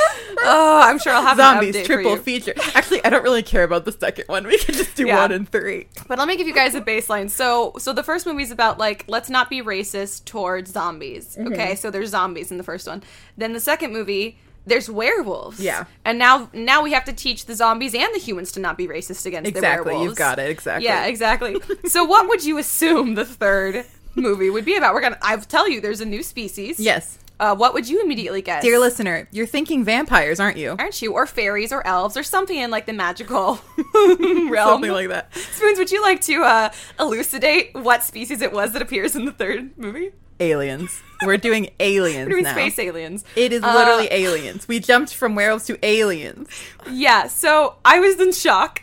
Oh, 0.46 0.82
I'm 0.84 0.98
sure 1.00 1.14
I'll 1.14 1.22
have 1.22 1.38
zombies 1.38 1.86
triple 1.86 2.18
feature. 2.18 2.54
Actually, 2.74 3.04
I 3.06 3.10
don't 3.10 3.24
really 3.24 3.44
care 3.44 3.64
about 3.64 3.86
the 3.86 3.92
second 3.92 4.26
one. 4.28 4.46
We 4.48 4.58
can 4.58 4.74
just 4.76 4.96
do 4.96 5.06
Yeah. 5.06 5.22
one 5.22 5.32
and 5.32 5.48
three. 5.48 5.88
But 6.08 6.18
let 6.18 6.28
me 6.28 6.36
give 6.38 6.48
you 6.48 6.54
guys 6.54 6.74
a 6.76 6.82
baseline. 6.82 7.30
So, 7.30 7.74
so 7.78 7.94
the 7.94 8.04
first 8.04 8.26
movie 8.26 8.44
is 8.44 8.52
about 8.52 8.78
like 8.80 9.04
let's 9.08 9.30
not 9.30 9.50
be 9.50 9.62
racist 9.62 10.26
towards 10.26 10.72
zombies. 10.72 11.36
Mm-hmm. 11.38 11.54
Okay, 11.54 11.76
so 11.76 11.92
there's 11.92 12.10
zombies 12.10 12.52
in 12.52 12.58
the 12.58 12.64
first 12.64 12.88
one. 12.88 13.04
Then 13.38 13.54
the 13.54 13.60
second 13.60 13.94
movie, 13.94 14.38
there's 14.66 14.90
werewolves. 14.90 15.60
Yeah. 15.60 15.86
and 16.06 16.18
now 16.20 16.50
now 16.54 16.82
we 16.84 16.94
have 16.94 17.04
to 17.06 17.14
teach 17.14 17.46
the 17.46 17.56
zombies 17.56 17.94
and 17.94 18.14
the 18.14 18.20
humans 18.20 18.52
to 18.54 18.60
not 18.60 18.78
be 18.78 18.88
racist 18.88 19.26
against 19.26 19.52
the 19.52 19.58
Exactly. 19.60 19.92
werewolves. 19.94 20.10
You've 20.10 20.18
got 20.18 20.40
it. 20.40 20.50
Exactly. 20.50 20.86
Yeah, 20.86 21.06
exactly. 21.06 21.58
so, 21.86 22.04
what 22.06 22.28
would 22.30 22.44
you 22.44 22.58
assume 22.58 23.16
the 23.16 23.26
third 23.26 23.86
movie 24.16 24.50
would 24.50 24.66
be 24.66 24.76
about? 24.76 24.94
We're 24.94 25.02
gonna. 25.02 25.18
I'll 25.22 25.40
tell 25.42 25.70
you. 25.70 25.82
There's 25.82 26.02
a 26.02 26.06
new 26.06 26.24
species. 26.24 26.80
Yes. 26.80 27.20
Uh, 27.40 27.54
what 27.54 27.74
would 27.74 27.90
you 27.90 28.00
immediately 28.02 28.42
guess? 28.42 28.64
Dear 28.64 28.80
listener, 28.80 29.28
you're 29.32 29.48
thinking 29.48 29.84
vampires, 29.84 30.40
aren't 30.40 30.56
you? 30.56 30.76
aren't 30.80 31.02
you? 31.02 31.12
Or 31.14 31.26
fairies 31.26 31.74
or 31.74 31.86
elves 31.86 32.16
or 32.16 32.24
something 32.24 32.56
in 32.58 32.70
like 32.72 32.86
the 32.86 32.94
magical 32.94 33.60
realm. 33.96 34.54
Something 34.54 34.92
like 34.92 35.10
that. 35.10 35.36
Spoons, 35.36 35.78
would 35.80 35.92
you 35.92 36.02
like 36.02 36.22
to 36.22 36.44
uh, 36.44 36.70
elucidate 37.00 37.74
what 37.74 38.04
species 38.04 38.42
it 38.42 38.54
was 38.54 38.72
that 38.74 38.82
appears 38.82 39.16
in 39.16 39.26
the 39.26 39.32
third 39.32 39.78
movie? 39.78 40.12
Aliens. 40.52 41.02
We're 41.26 41.38
doing 41.38 41.70
aliens 41.80 42.26
We're 42.28 42.32
doing 42.34 42.44
now. 42.44 42.52
space 42.52 42.78
aliens. 42.80 43.24
It 43.36 43.54
is 43.54 43.64
Uh, 43.64 43.74
literally 43.74 44.10
aliens. 44.12 44.68
We 44.68 44.80
jumped 44.82 45.14
from 45.16 45.36
werewolves 45.36 45.66
to 45.68 45.78
aliens. 45.86 46.50
Yeah, 46.92 47.28
so 47.28 47.76
I 47.86 48.00
was 48.00 48.20
in 48.20 48.34
shock. 48.34 48.82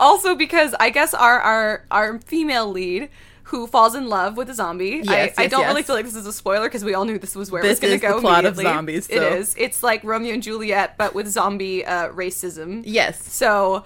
Also 0.00 0.34
because 0.34 0.74
I 0.80 0.88
guess 0.90 1.12
our 1.14 1.38
our, 1.40 1.84
our 1.90 2.18
female 2.20 2.70
lead 2.70 3.10
who 3.44 3.66
falls 3.66 3.94
in 3.94 4.08
love 4.08 4.38
with 4.38 4.48
a 4.48 4.54
zombie. 4.54 5.02
Yes, 5.04 5.34
I, 5.36 5.42
I 5.44 5.46
don't 5.48 5.66
really 5.66 5.82
feel 5.82 5.94
like 5.94 6.06
this 6.06 6.14
is 6.14 6.26
a 6.26 6.32
spoiler 6.32 6.66
because 6.66 6.82
we 6.84 6.94
all 6.94 7.04
knew 7.04 7.18
this 7.18 7.36
was 7.36 7.50
where 7.50 7.60
This 7.62 7.78
it 7.82 7.82
was 7.82 8.00
going 8.00 8.00
to 8.00 8.06
the 8.06 8.12
go. 8.14 8.20
plot 8.20 8.44
of. 8.46 8.56
Zombies, 8.56 9.06
It 9.10 9.18
so- 9.18 9.28
is. 9.34 9.54
It's 9.58 9.82
like 9.82 10.02
Romeo 10.02 10.32
and 10.32 10.42
Juliet, 10.42 10.96
but 10.96 11.14
with 11.14 11.28
zombie 11.28 11.84
uh, 11.84 12.08
racism. 12.08 12.82
Yes. 12.86 13.22
So, 13.30 13.84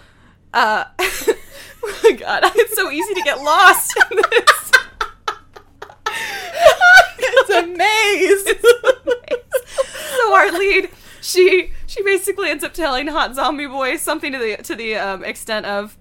uh, 0.55 0.85
oh 1.01 2.01
my 2.05 2.13
god, 2.13 2.43
it's 2.55 2.77
so 2.77 2.89
easy 2.93 3.15
to 3.15 3.23
get 3.23 3.43
lost 3.43 3.97
in 4.13 4.19
this. 4.31 4.71
it's 7.19 7.51
a 7.51 7.67
maze. 7.67 8.45
so 10.17 10.35
our 10.35 10.53
lead, 10.53 10.91
she 11.21 11.71
she 11.87 12.03
basically 12.03 12.51
ends 12.51 12.65
up 12.65 12.75
telling 12.75 13.07
Hot 13.09 13.35
Zombie 13.35 13.67
Boy 13.67 13.97
something 13.97 14.33
to 14.33 14.39
the 14.39 14.57
to 14.63 14.75
the 14.75 14.97
um, 14.97 15.25
extent 15.25 15.67
of, 15.67 15.97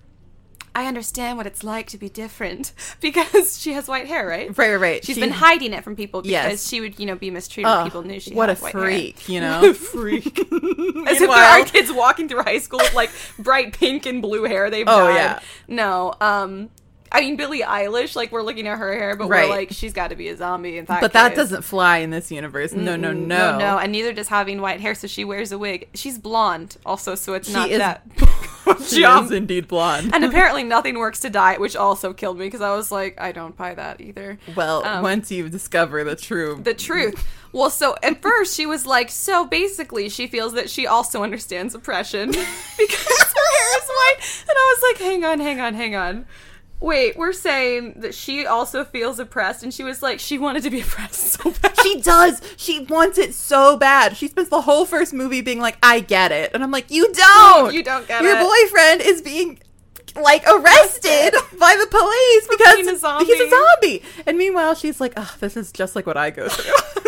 "I 0.75 0.85
understand 0.87 1.37
what 1.37 1.47
it's 1.47 1.63
like 1.63 1.87
to 1.87 1.97
be 1.97 2.09
different," 2.09 2.73
because 3.01 3.59
she 3.59 3.73
has 3.73 3.87
white 3.87 4.07
hair, 4.07 4.27
right? 4.27 4.55
right, 4.57 4.71
right, 4.71 4.75
right. 4.75 5.05
She's 5.05 5.15
She- 5.15 5.21
been 5.21 5.31
hiding 5.31 5.73
it 5.73 5.83
from 5.83 5.95
people 5.95 6.21
because 6.21 6.31
Yes. 6.31 6.67
she 6.67 6.81
would, 6.81 6.99
you 6.99 7.05
know, 7.05 7.15
be 7.15 7.31
mistreated. 7.31 7.71
If 7.71 7.83
people 7.85 8.03
knew 8.03 8.19
she 8.19 8.33
what 8.33 8.49
had 8.49 8.57
a 8.57 8.61
white 8.61 8.71
freak, 8.71 9.29
you 9.29 9.39
know. 9.41 9.61
hair. 9.61 9.73
freak. 9.73 10.39
As 10.39 11.21
if 11.21 11.29
there 11.29 11.31
are 11.31 11.63
kids 11.65 11.91
walking 11.91 12.27
through 12.29 12.43
high 12.43 12.59
school 12.59 12.79
with 12.79 12.93
like 12.93 13.09
bright 13.39 13.73
pink 13.77 14.05
and 14.05 14.21
blue 14.21 14.43
hair. 14.43 14.69
They've 14.69 14.87
Oh, 14.87 15.07
died. 15.07 15.15
yeah. 15.15 15.39
No. 15.67 16.13
Um. 16.21 16.69
I 17.15 17.21
mean, 17.21 17.35
Billie 17.35 17.61
Eilish. 17.61 18.15
Like 18.15 18.31
we're 18.31 18.41
looking 18.43 18.67
at 18.67 18.77
her 18.77 18.93
hair, 18.93 19.15
but 19.15 19.27
Right. 19.29 19.49
we're 19.49 19.55
like, 19.55 19.69
she's 19.71 19.93
got 19.93 20.09
to 20.09 20.15
be 20.15 20.27
a 20.29 20.35
zombie. 20.37 20.77
In 20.77 20.85
fact, 20.85 21.01
But 21.01 21.13
that 21.13 21.35
doesn't 21.35 21.63
fly 21.63 21.97
in 21.99 22.09
this 22.09 22.31
universe. 22.31 22.73
No, 22.73 22.95
no, 22.95 23.11
no. 23.13 23.53
no, 23.53 23.57
no, 23.57 23.77
and 23.77 23.91
neither 23.91 24.13
does 24.13 24.27
having 24.27 24.61
white 24.61 24.81
hair. 24.81 24.95
So 24.95 25.07
she 25.07 25.23
wears 25.25 25.51
a 25.51 25.57
wig. 25.57 25.87
She's 25.93 26.17
blonde, 26.17 26.77
also, 26.85 27.15
so 27.15 27.33
it's 27.33 27.47
She 27.47 27.53
not 27.53 27.69
is- 27.69 27.79
that. 27.79 28.03
She 28.87 29.03
is 29.03 29.31
indeed 29.31 29.67
blonde. 29.67 30.09
And 30.13 30.23
apparently, 30.29 30.63
nothing 30.63 30.97
works 30.97 31.19
to 31.19 31.29
die, 31.29 31.57
which 31.57 31.75
also 31.75 32.13
killed 32.13 32.39
me 32.39 32.45
because 32.45 32.61
I 32.61 32.75
was 32.75 32.91
like, 32.91 33.19
I 33.21 33.31
don't 33.31 33.55
buy 33.55 33.75
that 33.75 34.01
either. 34.01 34.39
well, 34.55 34.83
um, 34.83 35.03
once 35.03 35.31
you 35.31 35.49
discover 35.49 36.03
the 36.03 36.15
true 36.15 36.59
the 36.63 36.73
truth. 36.73 37.23
Well, 37.51 37.69
so 37.69 37.95
at 38.03 38.21
first 38.23 38.57
she 38.57 38.65
was 38.65 38.85
like, 38.87 39.09
so 39.11 39.45
basically 39.45 40.09
she 40.09 40.25
feels 40.27 40.53
that 40.53 40.69
she 40.69 40.87
also 40.87 41.21
understands 41.23 41.73
oppression 41.75 42.29
because 42.29 42.43
her 42.43 43.49
hair 43.57 43.77
is 43.77 43.87
white. 43.87 44.17
And 44.49 44.57
I 44.57 44.75
was 44.75 44.83
like, 44.93 44.97
hang 45.11 45.23
on, 45.23 45.39
hang 45.39 45.59
on, 45.61 45.73
hang 45.75 45.95
on. 45.95 46.25
Wait, 46.81 47.17
we're 47.17 47.33
saying 47.33 47.93
that 47.97 48.13
she 48.13 48.45
also 48.45 48.83
feels 48.83 49.17
oppressed, 49.17 49.63
and 49.63 49.73
she 49.73 49.83
was 49.83 50.01
like, 50.03 50.19
she 50.19 50.37
wanted 50.37 50.61
to 50.63 50.69
be 50.69 50.81
oppressed 50.85 51.33
so 51.33 51.51
bad. 51.61 51.79
She 51.81 52.01
does. 52.01 52.41
She 52.57 52.79
wants 52.81 53.17
it 53.17 53.33
so 53.33 53.77
bad. 53.77 54.17
She 54.17 54.27
spends 54.27 54.49
the 54.49 54.61
whole 54.61 54.85
first 54.85 55.13
movie 55.13 55.41
being 55.41 55.59
like, 55.59 55.77
"I 55.81 55.99
get 55.99 56.31
it," 56.31 56.51
and 56.53 56.63
I'm 56.63 56.71
like, 56.71 56.91
"You 56.91 57.11
don't. 57.13 57.73
You 57.73 57.83
don't 57.83 58.07
get 58.07 58.21
Your 58.21 58.35
it." 58.35 58.39
Your 58.39 58.49
boyfriend 58.49 59.01
is 59.01 59.21
being 59.21 59.59
like 60.15 60.43
arrested 60.47 61.33
by 61.59 61.75
the 61.79 61.87
police 61.89 62.47
because 62.49 62.75
being 62.75 62.89
a 62.89 62.97
zombie. 62.97 63.25
he's 63.25 63.39
a 63.41 63.49
zombie." 63.49 64.03
And 64.25 64.37
meanwhile, 64.37 64.75
she's 64.75 64.99
like, 64.99 65.13
"Oh, 65.15 65.35
this 65.39 65.55
is 65.55 65.71
just 65.71 65.95
like 65.95 66.05
what 66.05 66.17
I 66.17 66.29
go 66.29 66.49
through." 66.49 67.03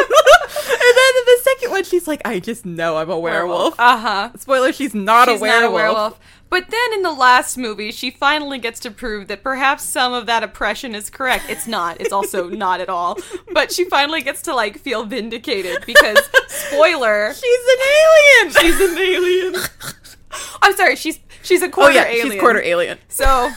and 0.69 0.79
then 0.79 1.13
in 1.17 1.25
the 1.25 1.39
second 1.43 1.71
one, 1.71 1.83
she's 1.83 2.07
like, 2.07 2.21
"I 2.25 2.39
just 2.39 2.65
know 2.65 2.97
I'm 2.97 3.09
a 3.09 3.17
werewolf." 3.19 3.75
Uh 3.79 3.97
huh. 3.97 4.29
Spoiler: 4.37 4.71
She's 4.73 4.93
not 4.95 5.27
She's 5.27 5.39
a 5.39 5.41
werewolf. 5.41 5.61
not 5.63 5.69
a 5.69 5.73
werewolf. 5.73 6.19
But 6.49 6.69
then 6.69 6.93
in 6.93 7.01
the 7.01 7.11
last 7.11 7.57
movie, 7.57 7.91
she 7.91 8.09
finally 8.09 8.57
gets 8.57 8.79
to 8.81 8.91
prove 8.91 9.27
that 9.27 9.43
perhaps 9.43 9.83
some 9.83 10.13
of 10.13 10.27
that 10.27 10.43
oppression 10.43 10.95
is 10.95 11.09
correct. 11.09 11.49
It's 11.49 11.67
not. 11.67 11.99
It's 11.99 12.13
also 12.13 12.47
not 12.65 12.79
at 12.79 12.87
all. 12.87 13.17
But 13.51 13.71
she 13.73 13.83
finally 13.85 14.21
gets 14.21 14.41
to 14.43 14.55
like 14.55 14.79
feel 14.79 15.03
vindicated 15.05 15.83
because 15.85 16.17
spoiler, 16.47 17.33
She's 17.35 17.43
an 17.67 17.79
alien. 17.99 18.53
she's 18.61 18.79
an 18.89 18.97
alien. 18.97 19.55
I'm 20.61 20.75
sorry, 20.75 20.95
she's 20.95 21.19
she's 21.43 21.61
a 21.61 21.69
quarter 21.69 21.91
oh 21.91 21.95
yeah, 21.95 22.07
alien. 22.07 22.31
she's 22.31 22.39
quarter 22.39 22.61
alien. 22.61 22.97
So 23.09 23.49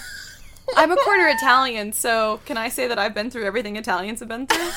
I'm 0.77 0.91
a 0.91 0.97
quarter 0.97 1.27
Italian, 1.29 1.93
so 1.93 2.41
can 2.47 2.57
I 2.57 2.69
say 2.71 2.89
that 2.89 2.99
I've 2.99 3.15
been 3.15 3.31
through 3.31 3.45
everything 3.45 3.77
Italians 3.77 4.21
have 4.21 4.29
been 4.29 4.47
through? 4.47 4.71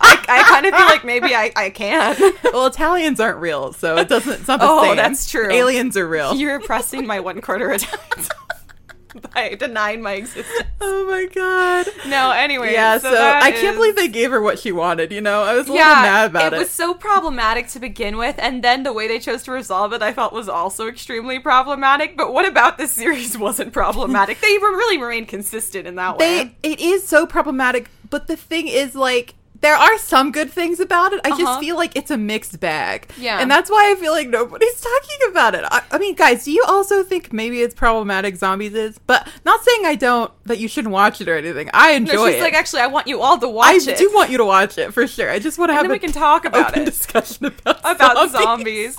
I, 0.00 0.24
I 0.28 0.42
kind 0.48 0.66
of 0.66 0.74
feel 0.74 0.86
like 0.86 1.04
maybe 1.04 1.34
I, 1.34 1.52
I 1.56 1.70
can. 1.70 2.16
Well, 2.54 2.66
Italians 2.66 3.18
aren't 3.18 3.38
real, 3.38 3.72
so 3.72 3.96
it 3.96 4.08
doesn't. 4.08 4.32
It's 4.40 4.48
not 4.48 4.60
the 4.60 4.66
Oh, 4.68 4.82
same. 4.84 4.96
that's 4.96 5.28
true. 5.28 5.50
Aliens 5.50 5.96
are 5.96 6.06
real. 6.06 6.34
You're 6.36 6.56
oppressing 6.56 7.04
my 7.06 7.18
one 7.18 7.40
quarter 7.40 7.72
Italians 7.72 8.28
by 9.34 9.54
denying 9.58 10.02
my 10.02 10.12
existence. 10.12 10.68
Oh 10.80 11.06
my 11.06 11.26
god. 11.34 11.86
No, 12.08 12.30
anyway. 12.30 12.72
Yeah, 12.72 12.98
so, 12.98 13.10
that 13.10 13.42
I 13.42 13.50
can't 13.50 13.76
believe 13.76 13.96
they 13.96 14.06
gave 14.08 14.30
her 14.30 14.40
what 14.40 14.58
she 14.60 14.70
wanted, 14.70 15.10
you 15.12 15.20
know? 15.20 15.42
I 15.42 15.54
was 15.54 15.68
a 15.68 15.72
Yeah, 15.72 15.88
little 15.88 16.02
mad 16.02 16.30
about 16.30 16.52
it. 16.52 16.56
It 16.56 16.58
was 16.60 16.70
so 16.70 16.94
problematic 16.94 17.66
to 17.68 17.80
begin 17.80 18.16
with, 18.16 18.36
and 18.38 18.62
then 18.62 18.82
the 18.84 18.92
way 18.92 19.08
they 19.08 19.18
chose 19.18 19.42
to 19.44 19.52
resolve 19.52 19.92
it, 19.92 20.02
I 20.02 20.12
felt 20.12 20.32
was 20.32 20.48
also 20.48 20.86
extremely 20.88 21.38
problematic. 21.40 22.16
But 22.16 22.32
what 22.32 22.46
about 22.46 22.78
this 22.78 22.92
series 22.92 23.36
wasn't 23.46 23.72
problematic? 23.72 24.40
they 24.40 24.58
re- 24.58 24.60
really 24.60 24.98
remained 24.98 25.26
consistent 25.28 25.86
in 25.88 25.96
that 25.96 26.18
way. 26.18 26.54
it 26.62 26.78
is 26.80 27.06
so 27.06 27.26
problematic, 27.26 27.88
but 28.10 28.26
the 28.28 28.36
thing 28.36 28.68
is 28.68 28.94
like 28.94 29.34
there 29.64 29.74
are 29.76 29.96
some 29.98 30.30
good 30.30 30.50
things 30.50 30.78
about 30.78 31.12
it. 31.14 31.20
I 31.24 31.30
Uh-huh. 31.30 31.38
just 31.38 31.60
feel 31.60 31.76
like 31.76 31.96
it's 31.96 32.10
a 32.10 32.18
mixed 32.18 32.60
bag. 32.60 33.10
Yeah. 33.18 33.40
And 33.40 33.50
that's 33.50 33.70
why 33.70 33.90
I 33.90 33.94
feel 33.98 34.12
like 34.12 34.28
nobody's 34.28 34.78
talking 34.92 35.18
about 35.30 35.54
it. 35.54 35.64
I, 35.70 35.82
I 35.90 35.98
mean, 35.98 36.14
guys, 36.14 36.44
do 36.44 36.52
you 36.52 36.62
also 36.68 37.02
think 37.02 37.32
maybe 37.32 37.62
it's 37.62 37.74
problematic 37.74 38.36
zombies 38.36 38.74
is? 38.74 38.98
But 38.98 39.26
not 39.44 39.64
saying 39.64 39.86
I 39.86 39.94
don't 39.94 40.30
that 40.44 40.58
you 40.58 40.68
shouldn't 40.68 40.92
watch 40.92 41.20
it 41.22 41.28
or 41.28 41.36
anything. 41.36 41.70
I 41.72 41.92
enjoy 41.92 42.12
No, 42.14 42.26
she's 42.26 42.36
it. 42.36 42.42
like, 42.42 42.54
actually, 42.54 42.82
I 42.82 42.86
want 42.88 43.06
you 43.08 43.20
all 43.22 43.38
to 43.38 43.48
watch 43.48 43.68
I 43.68 43.76
it. 43.76 43.88
I 43.88 43.94
do 43.94 44.10
want 44.14 44.30
you 44.30 44.38
to 44.38 44.44
watch 44.44 44.76
it 44.78 44.92
for 44.92 45.06
sure. 45.06 45.30
I 45.30 45.38
just 45.38 45.58
want 45.58 45.70
to 45.70 45.74
have 45.74 45.86
a 45.86 45.88
we 45.88 45.98
can 45.98 46.12
talk 46.12 46.44
about 46.44 46.76
it. 46.76 46.84
discussion 46.84 47.46
about 47.46 47.80
about 47.84 48.30
zombies. 48.30 48.98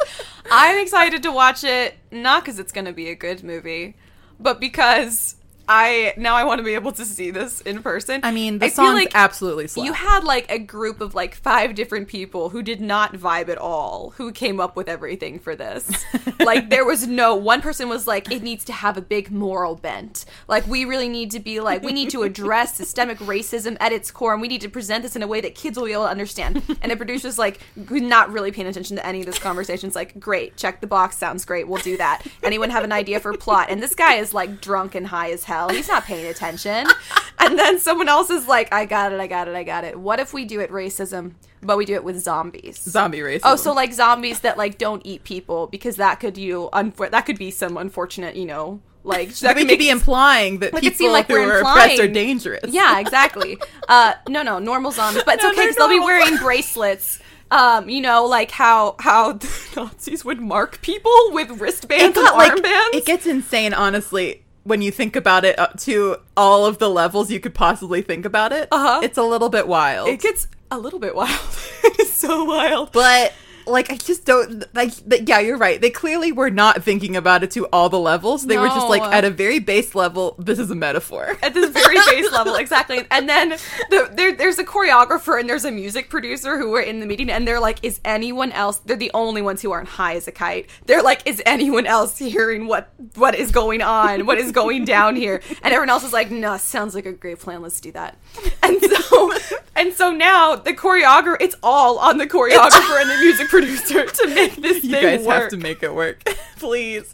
I'm 0.51 0.79
excited 0.79 1.21
to 1.23 1.31
watch 1.31 1.63
it, 1.63 1.95
not 2.11 2.43
because 2.43 2.57
it's 2.59 2.71
going 2.71 2.85
to 2.85 2.93
be 2.93 3.09
a 3.09 3.15
good 3.15 3.43
movie, 3.43 3.95
but 4.39 4.59
because 4.59 5.35
I 5.67 6.13
now 6.17 6.35
I 6.35 6.43
want 6.43 6.59
to 6.59 6.63
be 6.63 6.75
able 6.75 6.91
to 6.93 7.05
see 7.05 7.31
this 7.31 7.61
in 7.61 7.81
person. 7.81 8.21
I 8.23 8.31
mean, 8.31 8.59
the 8.59 8.65
I 8.67 8.69
songs 8.69 8.93
like 8.93 9.11
absolutely. 9.15 9.67
You 9.83 9.93
had 9.93 10.23
like 10.23 10.49
a 10.51 10.59
group 10.59 11.01
of 11.01 11.15
like 11.15 11.35
five 11.35 11.75
different 11.75 12.07
people 12.07 12.49
who 12.49 12.61
did 12.61 12.81
not 12.81 13.13
vibe 13.13 13.49
at 13.49 13.57
all, 13.57 14.11
who 14.17 14.31
came 14.31 14.59
up 14.59 14.75
with 14.75 14.87
everything 14.87 15.39
for 15.39 15.55
this. 15.55 15.91
like 16.39 16.69
there 16.69 16.85
was 16.85 17.07
no 17.07 17.35
one 17.35 17.61
person 17.61 17.89
was 17.89 18.07
like, 18.07 18.31
it 18.31 18.43
needs 18.43 18.63
to 18.65 18.73
have 18.73 18.97
a 18.97 19.01
big 19.01 19.31
moral 19.31 19.75
bent. 19.75 20.25
Like 20.47 20.67
we 20.67 20.85
really 20.85 21.09
need 21.09 21.31
to 21.31 21.39
be 21.39 21.59
like, 21.59 21.81
we 21.81 21.93
need 21.93 22.09
to 22.11 22.23
address 22.23 22.75
systemic 22.75 23.17
racism 23.19 23.77
at 23.79 23.91
its 23.91 24.11
core, 24.11 24.33
and 24.33 24.41
we 24.41 24.47
need 24.47 24.61
to 24.61 24.69
present 24.69 25.03
this 25.03 25.15
in 25.15 25.23
a 25.23 25.27
way 25.27 25.41
that 25.41 25.55
kids 25.55 25.77
will 25.77 25.85
be 25.85 25.93
able 25.93 26.03
to 26.03 26.09
understand. 26.09 26.61
And 26.81 26.91
the 26.91 26.97
producer's 26.97 27.39
like, 27.39 27.59
not 27.75 28.31
really 28.31 28.51
paying 28.51 28.67
attention 28.67 28.97
to 28.97 29.05
any 29.05 29.21
of 29.21 29.25
this 29.25 29.39
conversation. 29.39 29.87
It's 29.87 29.95
like, 29.95 30.19
great, 30.19 30.55
check 30.57 30.81
the 30.81 30.87
box, 30.87 31.17
sounds 31.17 31.45
great, 31.45 31.67
we'll 31.67 31.81
do 31.81 31.97
that. 31.97 32.23
Anyone 32.43 32.69
have 32.69 32.83
an 32.83 32.91
idea 32.91 33.19
for 33.19 33.35
plot? 33.35 33.67
And 33.69 33.81
this 33.81 33.95
guy 33.95 34.15
is 34.15 34.33
like 34.33 34.61
drunk 34.61 34.93
and 34.93 35.07
high 35.07 35.31
as 35.31 35.45
hell. 35.45 35.54
He's 35.69 35.87
not 35.87 36.03
paying 36.05 36.27
attention. 36.27 36.87
And 37.37 37.59
then 37.59 37.79
someone 37.79 38.07
else 38.07 38.29
is 38.29 38.47
like, 38.47 38.73
I 38.73 38.85
got 38.85 39.11
it, 39.11 39.19
I 39.19 39.27
got 39.27 39.47
it, 39.49 39.55
I 39.55 39.63
got 39.63 39.83
it. 39.83 39.99
What 39.99 40.19
if 40.21 40.33
we 40.33 40.45
do 40.45 40.61
it 40.61 40.71
racism, 40.71 41.33
but 41.61 41.77
we 41.77 41.85
do 41.85 41.93
it 41.93 42.03
with 42.03 42.17
zombies? 42.17 42.81
zombie 42.81 43.21
race. 43.21 43.41
Oh, 43.43 43.57
so 43.57 43.73
like 43.73 43.91
zombies 43.93 44.39
that 44.39 44.57
like 44.57 44.77
don't 44.77 45.01
eat 45.05 45.25
people 45.25 45.67
because 45.67 45.97
that 45.97 46.21
could 46.21 46.37
you 46.37 46.69
unfor- 46.71 47.11
that 47.11 47.25
could 47.25 47.37
be 47.37 47.51
some 47.51 47.75
unfortunate, 47.75 48.35
you 48.37 48.45
know, 48.45 48.79
like 49.03 49.29
that 49.41 49.55
we 49.57 49.63
could 49.63 49.71
could 49.71 49.79
be 49.79 49.89
implying 49.89 50.59
that 50.59 50.73
people 50.75 51.11
like 51.11 51.27
who 51.27 51.33
we're 51.33 51.57
are 51.57 51.59
oppressed 51.59 51.99
are 51.99 52.07
dangerous. 52.07 52.71
yeah, 52.71 52.99
exactly. 52.99 53.57
Uh, 53.89 54.13
no, 54.29 54.41
no, 54.41 54.57
normal 54.57 54.91
zombies, 54.91 55.21
but 55.23 55.35
it's 55.35 55.43
No, 55.43 55.51
okay 55.51 55.63
because 55.63 55.75
they'll 55.75 55.89
be 55.89 55.99
wearing 55.99 56.37
bracelets. 56.37 57.19
Um, 57.51 57.89
you 57.89 58.01
know, 58.01 58.25
like 58.25 58.49
how 58.49 58.95
how 58.99 59.33
the 59.33 59.49
Nazis 59.75 60.23
would 60.25 60.39
mark 60.39 60.81
people 60.81 61.11
with 61.31 61.59
wristbands 61.61 62.01
it 62.01 62.05
and 62.05 62.15
got 62.15 62.35
like 62.37 62.53
armbands. 62.53 62.95
it 62.97 63.05
gets 63.05 63.27
insane 63.27 63.73
honestly 63.73 64.41
when 64.65 64.81
you 64.81 64.91
think 64.91 65.15
about 65.15 65.45
it 65.45 65.57
up 65.57 65.79
to 65.79 66.17
all 66.35 66.65
of 66.65 66.77
the 66.79 66.89
levels 66.89 67.31
you 67.31 67.39
could 67.39 67.53
possibly 67.53 68.01
think 68.01 68.25
about 68.25 68.51
it 68.51 68.67
Uh-huh. 68.71 68.99
it's 69.03 69.17
a 69.17 69.23
little 69.23 69.49
bit 69.49 69.67
wild 69.67 70.09
it 70.09 70.19
gets 70.19 70.47
a 70.71 70.77
little 70.77 70.99
bit 70.99 71.15
wild. 71.15 71.29
it's 71.83 72.11
so 72.11 72.43
wild. 72.43 72.91
but 72.91 73.31
like 73.67 73.91
i 73.91 73.97
just 73.97 74.25
don't 74.25 74.63
like 74.75 74.91
yeah 75.27 75.39
you're 75.39 75.57
right. 75.57 75.79
They 75.79 75.89
clearly 75.89 76.31
were 76.31 76.49
not 76.49 76.83
thinking 76.83 77.15
about 77.15 77.43
it 77.43 77.51
to 77.51 77.65
all 77.67 77.89
the 77.89 77.99
levels. 77.99 78.45
They 78.45 78.57
were 78.57 78.67
just 78.67 78.87
like 78.87 79.01
at 79.01 79.23
a 79.23 79.29
very 79.29 79.59
base 79.59 79.95
level 79.95 80.35
this 80.37 80.59
is 80.59 80.71
a 80.71 80.75
metaphor. 80.75 81.37
At 81.41 81.53
this 81.53 81.69
very 81.69 81.95
base 82.09 82.31
level 82.31 82.55
exactly. 82.55 83.05
And 83.11 83.29
then 83.29 83.49
the, 83.89 84.09
there, 84.13 84.33
there's 84.33 84.59
a 84.59 84.63
choreographer 84.63 85.39
and 85.39 85.49
there's 85.49 85.65
a 85.65 85.71
music 85.71 86.09
producer 86.09 86.57
who 86.57 86.69
were 86.69 86.81
in 86.81 86.99
the 86.99 87.05
meeting 87.05 87.29
and 87.29 87.47
they're 87.47 87.59
like 87.59 87.83
is 87.83 87.99
anyone 88.05 88.51
else 88.51 88.79
they're 88.79 88.97
the 88.97 89.11
only 89.13 89.41
ones 89.41 89.61
who 89.61 89.71
aren't 89.71 89.89
high 89.89 90.15
as 90.15 90.27
a 90.27 90.31
kite. 90.31 90.69
They're 90.85 91.03
like 91.03 91.21
is 91.25 91.41
anyone 91.45 91.85
else 91.85 92.17
hearing 92.17 92.67
what 92.67 92.89
what 93.15 93.35
is 93.35 93.51
going 93.51 93.81
on? 93.81 94.25
What 94.25 94.37
is 94.37 94.51
going 94.51 94.85
down 94.85 95.15
here? 95.15 95.41
And 95.63 95.73
everyone 95.73 95.89
else 95.89 96.03
is 96.03 96.13
like 96.13 96.31
no 96.31 96.57
sounds 96.57 96.95
like 96.95 97.05
a 97.05 97.13
great 97.13 97.39
plan. 97.39 97.61
Let's 97.61 97.79
do 97.79 97.91
that 97.91 98.17
and 98.63 98.81
so 98.81 99.31
and 99.75 99.93
so 99.93 100.11
now 100.11 100.55
the 100.55 100.73
choreographer 100.73 101.37
it's 101.39 101.55
all 101.63 101.97
on 101.99 102.17
the 102.17 102.27
choreographer 102.27 103.01
and 103.01 103.09
the 103.09 103.17
music 103.17 103.47
producer 103.49 104.05
to 104.05 104.27
make 104.33 104.55
this 104.57 104.83
you 104.83 104.91
thing 104.91 105.03
guys 105.17 105.25
work 105.25 105.41
have 105.41 105.49
to 105.51 105.57
make 105.57 105.83
it 105.83 105.93
work 105.93 106.23
please 106.57 107.13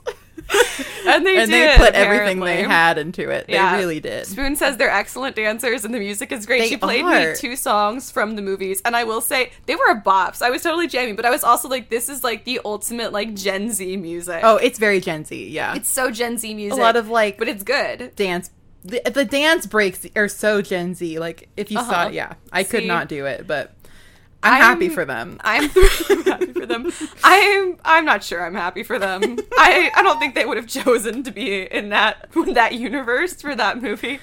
and 1.06 1.26
they 1.26 1.38
and 1.38 1.52
did, 1.52 1.70
they 1.70 1.78
put 1.78 1.94
everything 1.94 2.40
they 2.40 2.64
had 2.64 2.98
into 2.98 3.30
it 3.30 3.48
they 3.48 3.54
Yeah. 3.54 3.78
really 3.78 4.00
did 4.00 4.26
Spoon 4.26 4.56
says 4.56 4.76
they're 4.76 4.90
excellent 4.90 5.36
dancers 5.36 5.86
and 5.86 5.94
the 5.94 6.00
music 6.00 6.32
is 6.32 6.46
great. 6.46 6.62
They 6.62 6.70
she 6.70 6.78
played 6.78 7.06
are. 7.06 7.30
me 7.32 7.36
two 7.38 7.56
songs 7.56 8.12
from 8.12 8.36
the 8.36 8.42
movies, 8.42 8.82
and 8.84 8.96
I 8.96 9.04
will 9.04 9.22
say 9.22 9.52
they 9.66 9.76
were 9.76 9.90
a 9.92 10.02
bops. 10.02 10.42
I 10.42 10.50
was 10.50 10.64
totally 10.64 10.88
jamming, 10.88 11.16
but 11.16 11.26
I 11.26 11.30
was 11.30 11.44
also 11.44 11.70
like, 11.70 11.90
this 11.90 12.10
is 12.10 12.24
like 12.24 12.44
the 12.44 12.60
ultimate 12.66 13.14
like 13.14 13.34
Gen 13.36 13.72
Z 13.72 13.96
music. 13.98 14.42
oh 14.44 14.58
it's 14.58 14.80
very 14.80 15.00
gen 15.00 15.24
z 15.26 15.48
yeah 15.48 15.76
it's 15.76 15.88
so 15.90 16.12
Gen 16.12 16.38
Z 16.38 16.54
music. 16.54 16.78
a 16.78 16.82
lot 16.82 16.96
of 16.96 17.08
like 17.08 17.38
but 17.38 17.48
it's 17.48 17.64
good. 17.64 18.14
dance 18.16 18.50
the, 18.84 19.02
the 19.14 19.26
dance 19.26 19.66
breaks 19.66 20.06
are 20.16 20.28
so 20.28 20.62
gen 20.62 20.94
z 20.96 21.20
like 21.20 21.50
if 21.58 21.70
you 21.72 21.78
saw 21.78 21.84
Uh-huh. 21.92 22.08
it 22.10 22.14
yeah 22.14 22.34
i 22.52 22.64
could 22.64 22.86
not 22.86 23.08
do 23.08 23.26
it 23.26 23.46
but 23.48 23.74
I'm, 24.44 24.60
happy 24.60 24.86
I'm- 24.88 24.96
for 24.96 25.06
them. 25.06 25.38
I'm, 25.44 25.70
I'm 26.10 26.24
happy 26.26 26.52
for 26.52 26.66
them. 26.66 26.92
I'm 27.24 27.78
I'm 27.86 28.06
not 28.06 28.24
sure 28.24 28.44
I'm 28.44 28.56
happy 28.56 28.82
for 28.82 28.98
them. 28.98 29.22
I 29.56 29.92
I 29.96 30.02
don't 30.02 30.18
think 30.18 30.34
they 30.34 30.46
would 30.48 30.58
have 30.58 30.66
chosen 30.66 31.22
to 31.22 31.32
be 31.32 31.62
in 31.62 31.90
that 31.90 32.28
that 32.56 32.74
universe 32.74 33.40
for 33.40 33.54
that 33.56 33.80
movie. 33.84 34.20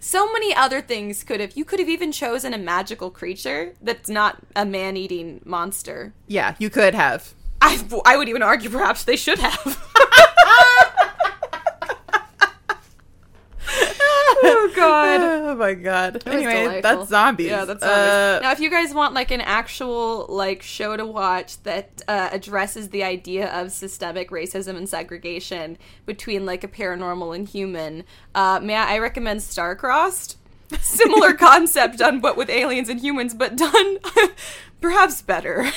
So 0.00 0.32
many 0.32 0.52
other 0.52 0.80
things 0.80 1.22
could 1.22 1.38
have. 1.38 1.52
You 1.56 1.64
could 1.64 1.78
have 1.78 1.88
even 1.88 2.10
chosen 2.10 2.52
a 2.52 2.58
magical 2.58 3.12
creature 3.12 3.76
that's 3.80 4.08
not 4.10 4.38
a 4.56 4.64
man-eating 4.66 5.42
monster. 5.44 6.14
Yeah, 6.26 6.56
you 6.58 6.68
could 6.68 6.96
have. 6.96 7.32
I 7.62 7.80
I 8.04 8.16
would 8.16 8.28
even 8.28 8.42
argue 8.42 8.70
perhaps 8.70 9.04
they 9.04 9.14
should 9.14 9.38
have. 9.38 9.62
oh 14.42 14.72
god. 14.74 15.20
Oh 15.50 15.54
my 15.56 15.74
god. 15.74 16.16
It 16.16 16.26
Anyway, 16.26 16.62
delightful. 16.62 16.96
that's 16.98 17.10
zombies. 17.10 17.48
Yeah, 17.48 17.64
that's 17.64 17.82
Uh, 17.82 18.38
now, 18.40 18.52
if 18.52 18.60
you 18.60 18.70
guys 18.70 18.94
want 18.94 19.14
like 19.14 19.30
an 19.30 19.40
actual 19.40 20.26
like 20.28 20.62
show 20.62 20.96
to 20.96 21.04
watch 21.04 21.60
that 21.64 22.02
uh, 22.06 22.28
addresses 22.32 22.90
the 22.90 23.02
idea 23.02 23.50
of 23.52 23.72
systemic 23.72 24.30
racism 24.30 24.76
and 24.76 24.88
segregation 24.88 25.76
between 26.06 26.46
like 26.46 26.62
a 26.62 26.68
paranormal 26.68 27.34
and 27.34 27.48
human, 27.48 28.04
uh, 28.34 28.60
may 28.62 28.76
I, 28.76 28.94
I 28.94 28.98
recommend 28.98 29.40
Starcrossed. 29.40 30.36
Similar 30.80 31.32
concept 31.48 31.98
done, 31.98 32.20
but 32.20 32.36
with 32.36 32.48
aliens 32.48 32.88
and 32.88 33.00
humans, 33.00 33.34
but 33.34 33.56
done 33.56 33.98
perhaps 34.80 35.20
better. 35.20 35.70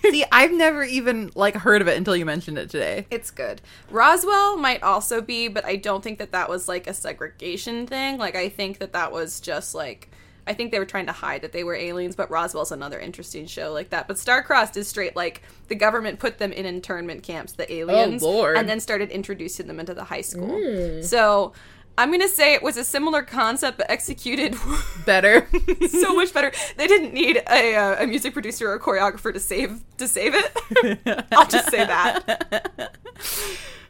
See, 0.10 0.24
I've 0.32 0.52
never 0.52 0.82
even 0.82 1.30
like 1.34 1.54
heard 1.54 1.82
of 1.82 1.88
it 1.88 1.96
until 1.96 2.16
you 2.16 2.24
mentioned 2.24 2.58
it 2.58 2.70
today. 2.70 3.06
It's 3.10 3.30
good. 3.30 3.60
Roswell 3.90 4.56
might 4.56 4.82
also 4.82 5.20
be, 5.20 5.48
but 5.48 5.64
I 5.64 5.76
don't 5.76 6.02
think 6.02 6.18
that 6.18 6.32
that 6.32 6.48
was 6.48 6.68
like 6.68 6.86
a 6.86 6.94
segregation 6.94 7.86
thing. 7.86 8.18
Like 8.18 8.36
I 8.36 8.48
think 8.48 8.78
that 8.78 8.92
that 8.92 9.12
was 9.12 9.40
just 9.40 9.74
like 9.74 10.10
I 10.46 10.54
think 10.54 10.72
they 10.72 10.78
were 10.78 10.86
trying 10.86 11.06
to 11.06 11.12
hide 11.12 11.42
that 11.42 11.52
they 11.52 11.64
were 11.64 11.74
aliens, 11.74 12.16
but 12.16 12.30
Roswell's 12.30 12.72
another 12.72 12.98
interesting 12.98 13.46
show 13.46 13.72
like 13.72 13.90
that. 13.90 14.08
But 14.08 14.16
Starcrossed 14.16 14.76
is 14.76 14.88
straight 14.88 15.14
like 15.14 15.42
the 15.68 15.74
government 15.74 16.18
put 16.18 16.38
them 16.38 16.52
in 16.52 16.66
internment 16.66 17.22
camps, 17.22 17.52
the 17.52 17.70
oh, 17.70 17.90
aliens, 17.90 18.22
Lord. 18.22 18.56
and 18.56 18.68
then 18.68 18.80
started 18.80 19.10
introducing 19.10 19.66
them 19.66 19.78
into 19.78 19.94
the 19.94 20.04
high 20.04 20.22
school. 20.22 20.48
Mm. 20.48 21.04
So 21.04 21.52
I'm 21.98 22.10
gonna 22.10 22.28
say 22.28 22.54
it 22.54 22.62
was 22.62 22.76
a 22.76 22.84
similar 22.84 23.22
concept, 23.22 23.78
but 23.78 23.90
executed 23.90 24.56
Better. 25.06 25.46
so 25.88 26.14
much 26.16 26.32
better. 26.32 26.50
They 26.76 26.86
didn't 26.86 27.12
need 27.12 27.42
a, 27.50 27.74
uh, 27.76 28.02
a 28.04 28.06
music 28.06 28.32
producer 28.32 28.70
or 28.70 28.74
a 28.74 28.80
choreographer 28.80 29.32
to 29.34 29.40
save 29.40 29.82
to 29.98 30.08
save 30.08 30.32
it. 30.34 31.26
I'll 31.32 31.46
just 31.46 31.70
say 31.70 31.84
that. 31.84 32.96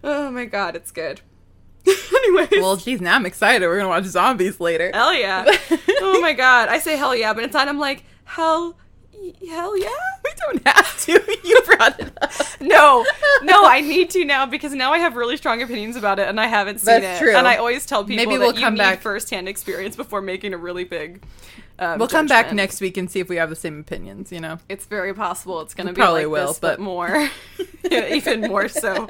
Oh 0.03 0.31
my 0.31 0.45
god, 0.47 0.75
it's 0.77 0.91
good. 0.91 1.21
anyway. 1.87 2.49
well, 2.53 2.77
geez, 2.77 3.01
now 3.01 3.15
I'm 3.15 3.27
excited. 3.27 3.67
We're 3.67 3.77
gonna 3.77 3.89
watch 3.89 4.05
zombies 4.05 4.59
later. 4.61 4.91
hell 4.93 5.15
yeah. 5.15 5.45
Oh 6.01 6.21
my 6.21 6.33
god, 6.33 6.69
I 6.69 6.79
say 6.79 6.97
hell 6.97 7.15
yeah, 7.15 7.33
but 7.33 7.45
inside 7.45 7.69
I'm 7.69 7.79
like 7.79 8.05
hell, 8.25 8.77
hell 9.49 9.77
yeah. 9.79 9.89
We 10.25 10.31
don't 10.47 10.67
have 10.67 11.01
to. 11.07 11.37
You 11.45 11.61
brought 11.67 11.99
it 11.99 12.13
up. 12.21 12.31
No, 12.61 13.05
no, 13.43 13.65
I 13.65 13.81
need 13.81 14.11
to 14.11 14.25
now 14.25 14.47
because 14.47 14.73
now 14.75 14.93
I 14.93 14.99
have 14.99 15.17
really 15.17 15.37
strong 15.37 15.63
opinions 15.63 15.97
about 15.97 16.19
it, 16.19 16.29
and 16.29 16.39
I 16.39 16.47
haven't 16.47 16.79
seen 16.81 17.01
That's 17.01 17.21
it. 17.21 17.25
true. 17.25 17.35
And 17.35 17.49
I 17.49 17.57
always 17.57 17.87
tell 17.87 18.05
people 18.05 18.17
Maybe 18.25 18.37
that 18.37 18.41
we'll 18.45 18.55
you 18.55 18.61
come 18.61 18.75
need 18.75 18.79
back- 18.79 19.01
firsthand 19.01 19.49
experience 19.49 19.97
before 19.97 20.21
making 20.21 20.53
a 20.55 20.59
really 20.59 20.85
big. 20.85 21.23
Um, 21.79 21.99
We'll 21.99 22.09
come 22.09 22.27
back 22.27 22.53
next 22.53 22.81
week 22.83 22.97
and 22.99 23.11
see 23.11 23.21
if 23.21 23.29
we 23.31 23.37
have 23.37 23.49
the 23.49 23.57
same 23.57 23.81
opinions. 23.81 24.31
You 24.31 24.41
know. 24.41 24.59
It's 24.69 24.85
very 24.87 25.15
possible 25.15 25.61
it's 25.63 25.75
going 25.75 25.87
to 25.87 25.93
be 25.95 26.01
probably 26.01 26.27
like 26.27 26.33
will, 26.33 26.47
this, 26.49 26.59
but, 26.59 26.77
but- 26.77 26.81
more, 26.83 27.29
even 27.91 28.43
more 28.43 28.69
so. 28.69 29.09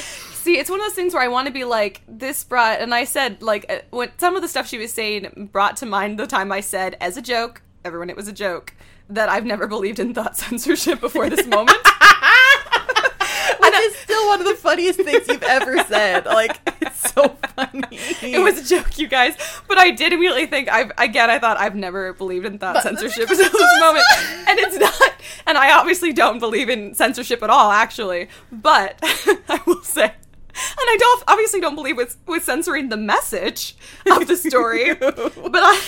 See, 0.00 0.58
it's 0.58 0.70
one 0.70 0.80
of 0.80 0.86
those 0.86 0.94
things 0.94 1.12
where 1.14 1.22
I 1.22 1.28
want 1.28 1.46
to 1.48 1.52
be 1.52 1.64
like 1.64 2.02
this 2.08 2.42
brought, 2.44 2.80
and 2.80 2.94
I 2.94 3.04
said 3.04 3.42
like 3.42 3.86
what 3.90 4.18
some 4.20 4.36
of 4.36 4.42
the 4.42 4.48
stuff 4.48 4.66
she 4.66 4.78
was 4.78 4.92
saying 4.92 5.50
brought 5.52 5.76
to 5.78 5.86
mind 5.86 6.18
the 6.18 6.26
time 6.26 6.50
I 6.50 6.60
said 6.60 6.96
as 7.00 7.16
a 7.16 7.22
joke, 7.22 7.62
everyone, 7.84 8.10
it 8.10 8.16
was 8.16 8.28
a 8.28 8.32
joke 8.32 8.72
that 9.08 9.28
I've 9.28 9.44
never 9.44 9.66
believed 9.66 9.98
in 9.98 10.14
thought 10.14 10.36
censorship 10.36 11.00
before 11.00 11.28
this 11.30 11.46
moment. 11.46 11.78
Which 13.60 13.74
is 13.74 13.96
still 13.96 14.26
one 14.28 14.40
of 14.40 14.46
the 14.46 14.54
funniest 14.54 15.00
things 15.00 15.28
you've 15.28 15.42
ever 15.42 15.78
said. 15.84 16.26
Like, 16.26 16.58
it's 16.80 17.12
so 17.12 17.36
funny. 17.54 17.84
It 17.90 18.42
was 18.42 18.58
a 18.58 18.74
joke, 18.74 18.98
you 18.98 19.08
guys. 19.08 19.36
But 19.68 19.78
I 19.78 19.90
did 19.90 20.12
immediately 20.12 20.46
think 20.46 20.68
I've 20.68 20.92
again 20.98 21.30
I 21.30 21.38
thought 21.38 21.58
I've 21.58 21.74
never 21.74 22.12
believed 22.12 22.46
in 22.46 22.58
thought 22.58 22.82
censorship 22.82 23.30
until 23.30 23.50
this 23.50 23.80
moment. 23.80 24.04
And 24.48 24.58
it's 24.58 24.76
not 24.76 25.12
and 25.46 25.56
I 25.56 25.78
obviously 25.78 26.12
don't 26.12 26.38
believe 26.38 26.68
in 26.68 26.94
censorship 26.94 27.42
at 27.42 27.50
all, 27.50 27.70
actually. 27.70 28.28
But 28.50 28.98
I 29.02 29.60
will 29.66 29.82
say 29.82 30.14
I 30.56 30.96
don't 30.98 31.24
obviously 31.28 31.60
don't 31.60 31.74
believe 31.74 31.96
with 31.96 32.16
with 32.26 32.44
censoring 32.44 32.88
the 32.88 32.96
message 32.96 33.76
of 34.10 34.26
the 34.26 34.36
story. 34.36 34.94
but 34.94 35.10
I, 35.12 35.34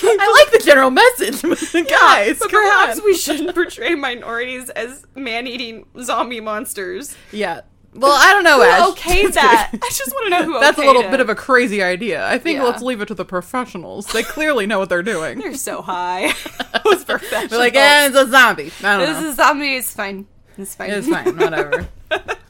I 0.02 0.44
like 0.52 0.52
the 0.60 0.62
general 0.64 0.90
message, 0.90 1.42
guys. 1.88 2.38
but 2.38 2.50
perhaps 2.50 2.98
on. 2.98 3.04
we 3.04 3.14
shouldn't 3.14 3.54
portray 3.54 3.94
minorities 3.94 4.68
as 4.70 5.06
man-eating 5.14 5.86
zombie 6.02 6.40
monsters. 6.40 7.16
Yeah. 7.32 7.62
Well, 7.94 8.12
I 8.12 8.32
don't 8.34 8.44
know, 8.44 8.62
Ash. 8.62 8.80
Who 8.80 8.92
okayed 8.94 9.32
that? 9.32 9.70
I 9.72 9.88
just 9.88 10.12
want 10.12 10.24
to 10.26 10.30
know 10.30 10.44
who 10.44 10.60
That's 10.60 10.76
a 10.78 10.82
little 10.82 11.02
it. 11.02 11.10
bit 11.10 11.20
of 11.20 11.30
a 11.30 11.34
crazy 11.34 11.82
idea. 11.82 12.28
I 12.28 12.38
think 12.38 12.58
Yeah. 12.58 12.64
let's 12.64 12.82
leave 12.82 13.00
it 13.00 13.06
to 13.08 13.14
the 13.14 13.24
professionals. 13.24 14.06
They 14.08 14.22
clearly 14.22 14.66
know 14.66 14.78
what 14.78 14.90
they're 14.90 15.02
doing. 15.02 15.38
They're 15.38 15.54
so 15.54 15.80
high. 15.80 16.32
Those 16.84 17.04
professionals. 17.04 17.50
They're 17.50 17.58
like, 17.58 17.74
eh, 17.74 18.06
it's 18.08 18.16
a 18.16 18.26
zombie. 18.28 18.70
I 18.84 18.98
don't 18.98 19.06
This 19.06 19.20
know. 19.22 19.28
is 19.30 19.36
zombie. 19.36 19.76
It's 19.76 19.92
fine. 19.94 20.26
It's 20.58 20.74
fine. 20.74 20.90
It's 20.90 21.08
fine. 21.08 21.36
Whatever. 21.38 21.88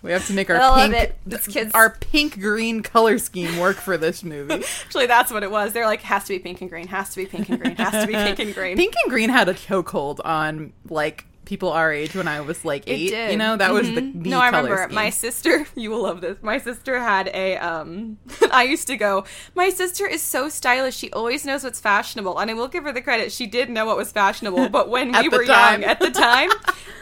We 0.09 0.15
have 0.15 0.27
to 0.29 0.33
make 0.33 0.49
our 0.49 0.57
I 0.59 0.89
pink, 0.89 1.55
it. 1.55 1.75
Our 1.75 1.91
pink 1.91 2.41
green 2.41 2.83
color 2.83 3.19
scheme 3.19 3.59
work 3.59 3.77
for 3.77 3.99
this 3.99 4.25
movie. 4.25 4.55
Actually, 4.85 5.05
that's 5.07 5.31
what 5.31 5.43
it 5.43 5.51
was. 5.51 5.75
They're 5.75 5.85
like, 5.85 6.01
has 6.01 6.25
to 6.25 6.33
be 6.33 6.39
pink 6.39 6.63
and 6.63 6.71
green. 6.71 6.87
Has 6.89 7.11
to 7.11 7.17
be 7.17 7.27
pink 7.27 7.51
and 7.51 7.61
green. 7.61 7.77
Has 7.77 7.93
to 8.05 8.07
be 8.07 8.15
pink 8.15 8.39
and 8.39 8.55
green. 8.55 8.77
Pink 8.79 8.95
and 9.05 9.11
green 9.11 9.29
had 9.29 9.51
a 9.51 9.55
chokehold 9.55 10.21
on 10.25 10.73
like 10.89 11.27
people 11.45 11.71
our 11.71 11.91
age 11.93 12.15
when 12.15 12.27
I 12.29 12.41
was 12.41 12.65
like 12.65 12.85
eight. 12.87 13.11
did. 13.11 13.33
You 13.33 13.37
know, 13.39 13.57
that 13.57 13.73
was 13.73 13.87
the, 13.89 14.01
Mhm. 14.03 14.23
the 14.25 14.31
no. 14.31 14.39
I 14.41 14.47
remember 14.47 14.83
scheme. 14.85 14.95
my 14.95 15.11
sister. 15.11 15.67
You 15.75 15.91
will 15.91 16.03
love 16.05 16.21
this. 16.23 16.39
My 16.43 16.57
sister 16.59 16.99
had 16.99 17.29
a. 17.35 17.57
um 17.59 18.17
I 18.51 18.63
used 18.63 18.87
to 18.87 18.97
go. 18.97 19.25
My 19.55 19.69
sister 19.69 20.07
is 20.07 20.23
so 20.23 20.49
stylish. 20.49 20.97
She 20.97 21.11
always 21.13 21.45
knows 21.45 21.65
what's 21.65 21.81
fashionable, 21.81 22.39
and 22.39 22.51
I 22.51 22.55
will 22.55 22.69
give 22.69 22.85
her 22.85 22.93
the 22.93 23.03
credit. 23.03 23.31
She 23.31 23.47
did 23.47 23.69
know 23.69 23.85
what 23.85 23.99
was 23.99 24.11
fashionable, 24.11 24.71
but 24.71 24.89
when 24.89 25.13
we 25.13 25.29
were 25.29 25.45
time. 25.45 25.83
young, 25.83 25.91
at 25.91 26.01
the 26.01 26.11
time, 26.11 26.49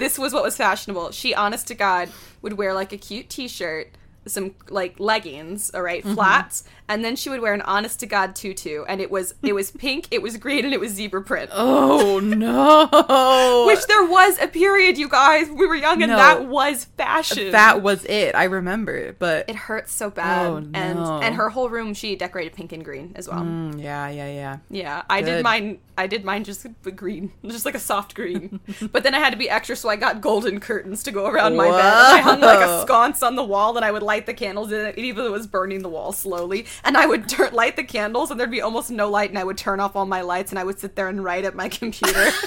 this 0.00 0.18
was 0.18 0.32
what 0.32 0.42
was 0.42 0.56
fashionable. 0.56 1.12
She, 1.12 1.34
honest 1.34 1.68
to 1.68 1.74
God, 1.74 2.10
would 2.46 2.56
wear 2.56 2.72
like 2.72 2.92
a 2.92 2.96
cute 2.96 3.28
T-shirt. 3.28 3.88
Some 4.24 4.54
like 4.70 5.00
leggings, 5.00 5.72
all 5.74 5.82
right, 5.82 6.04
flats, 6.04 6.62
and 6.88 7.04
then 7.04 7.16
she 7.16 7.28
would 7.30 7.40
wear 7.40 7.54
an 7.54 7.62
honest 7.62 8.00
to 8.00 8.06
god 8.06 8.34
tutu, 8.36 8.84
and 8.88 9.00
it 9.00 9.10
was 9.10 9.34
it 9.42 9.54
was 9.54 9.70
pink, 9.70 10.08
it 10.10 10.22
was 10.22 10.36
green, 10.36 10.64
and 10.64 10.72
it 10.74 10.80
was 10.80 10.92
zebra 10.92 11.22
print. 11.22 11.50
Oh 11.68 12.20
no! 12.20 13.64
Which 13.66 13.86
there 13.86 14.04
was 14.04 14.38
a 14.40 14.48
period, 14.48 14.98
you 14.98 15.08
guys. 15.08 15.48
We 15.50 15.66
were 15.66 15.74
young, 15.74 16.02
and 16.02 16.10
No. 16.12 16.16
that 16.16 16.46
was 16.46 16.84
fashion. 16.96 17.52
that 17.52 17.82
was 17.82 18.04
it. 18.04 18.34
I 18.34 18.44
remember, 18.44 19.12
but 19.18 19.48
it 19.48 19.56
hurts 19.56 19.92
so 19.92 20.10
bad. 20.10 20.46
Oh, 20.50 20.56
And 20.56 20.98
no. 20.98 21.20
and 21.22 21.34
her 21.34 21.48
whole 21.50 21.68
room 21.68 21.94
she 21.94 22.16
decorated 22.16 22.54
pink 22.54 22.72
and 22.72 22.84
green 22.84 23.12
as 23.16 23.28
well. 23.28 23.40
Mm, 23.40 23.82
yeah, 23.82 24.08
yeah, 24.08 24.28
yeah. 24.32 24.58
Yeah, 24.70 25.02
I 25.10 25.22
did 25.22 25.42
mine. 25.42 25.78
I 25.98 26.06
did 26.06 26.24
mine 26.24 26.44
just 26.44 26.66
the 26.82 26.90
green, 26.92 27.32
just 27.46 27.64
like 27.64 27.74
a 27.74 27.78
soft 27.80 28.14
green. 28.14 28.60
but 28.92 29.02
then 29.02 29.14
I 29.14 29.18
had 29.18 29.30
to 29.30 29.38
be 29.38 29.48
extra, 29.48 29.74
so 29.76 29.88
I 29.88 29.96
got 29.96 30.20
golden 30.20 30.60
curtains 30.60 31.02
to 31.04 31.10
go 31.12 31.26
around 31.26 31.56
my 31.56 31.68
bed. 31.70 31.80
I 31.84 32.20
hung 32.20 32.40
like 32.40 32.60
a 32.60 32.82
sconce 32.82 33.22
on 33.22 33.34
the 33.36 33.44
wall, 33.44 33.76
and 33.76 33.84
I 33.84 33.90
would 33.90 34.02
light 34.02 34.26
the 34.26 34.34
candles 34.34 34.72
in 34.72 34.86
it, 34.86 34.98
even 34.98 35.24
though 35.24 35.30
it 35.30 35.32
was 35.32 35.46
burning 35.46 35.82
the 35.82 35.88
wall 35.88 36.12
slowly. 36.12 36.66
And 36.84 36.96
I 36.96 37.06
would 37.06 37.28
turn 37.28 37.52
light 37.52 37.76
the 37.76 37.84
candles, 37.84 38.30
and 38.30 38.38
there'd 38.38 38.50
be 38.50 38.60
almost 38.60 38.90
no 38.90 39.10
light, 39.10 39.30
and 39.30 39.38
I 39.38 39.44
would 39.44 39.58
turn 39.58 39.80
off 39.80 39.96
all 39.96 40.06
my 40.06 40.20
lights, 40.20 40.52
and 40.52 40.58
I 40.58 40.64
would 40.64 40.78
sit 40.78 40.96
there 40.96 41.08
and 41.08 41.22
write 41.22 41.44
at 41.44 41.54
my 41.54 41.68
computer. 41.68 42.30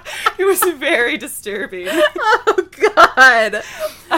it 0.38 0.44
was 0.44 0.62
very 0.78 1.16
disturbing. 1.16 1.88
Oh 2.52 2.68
God! 2.96 3.62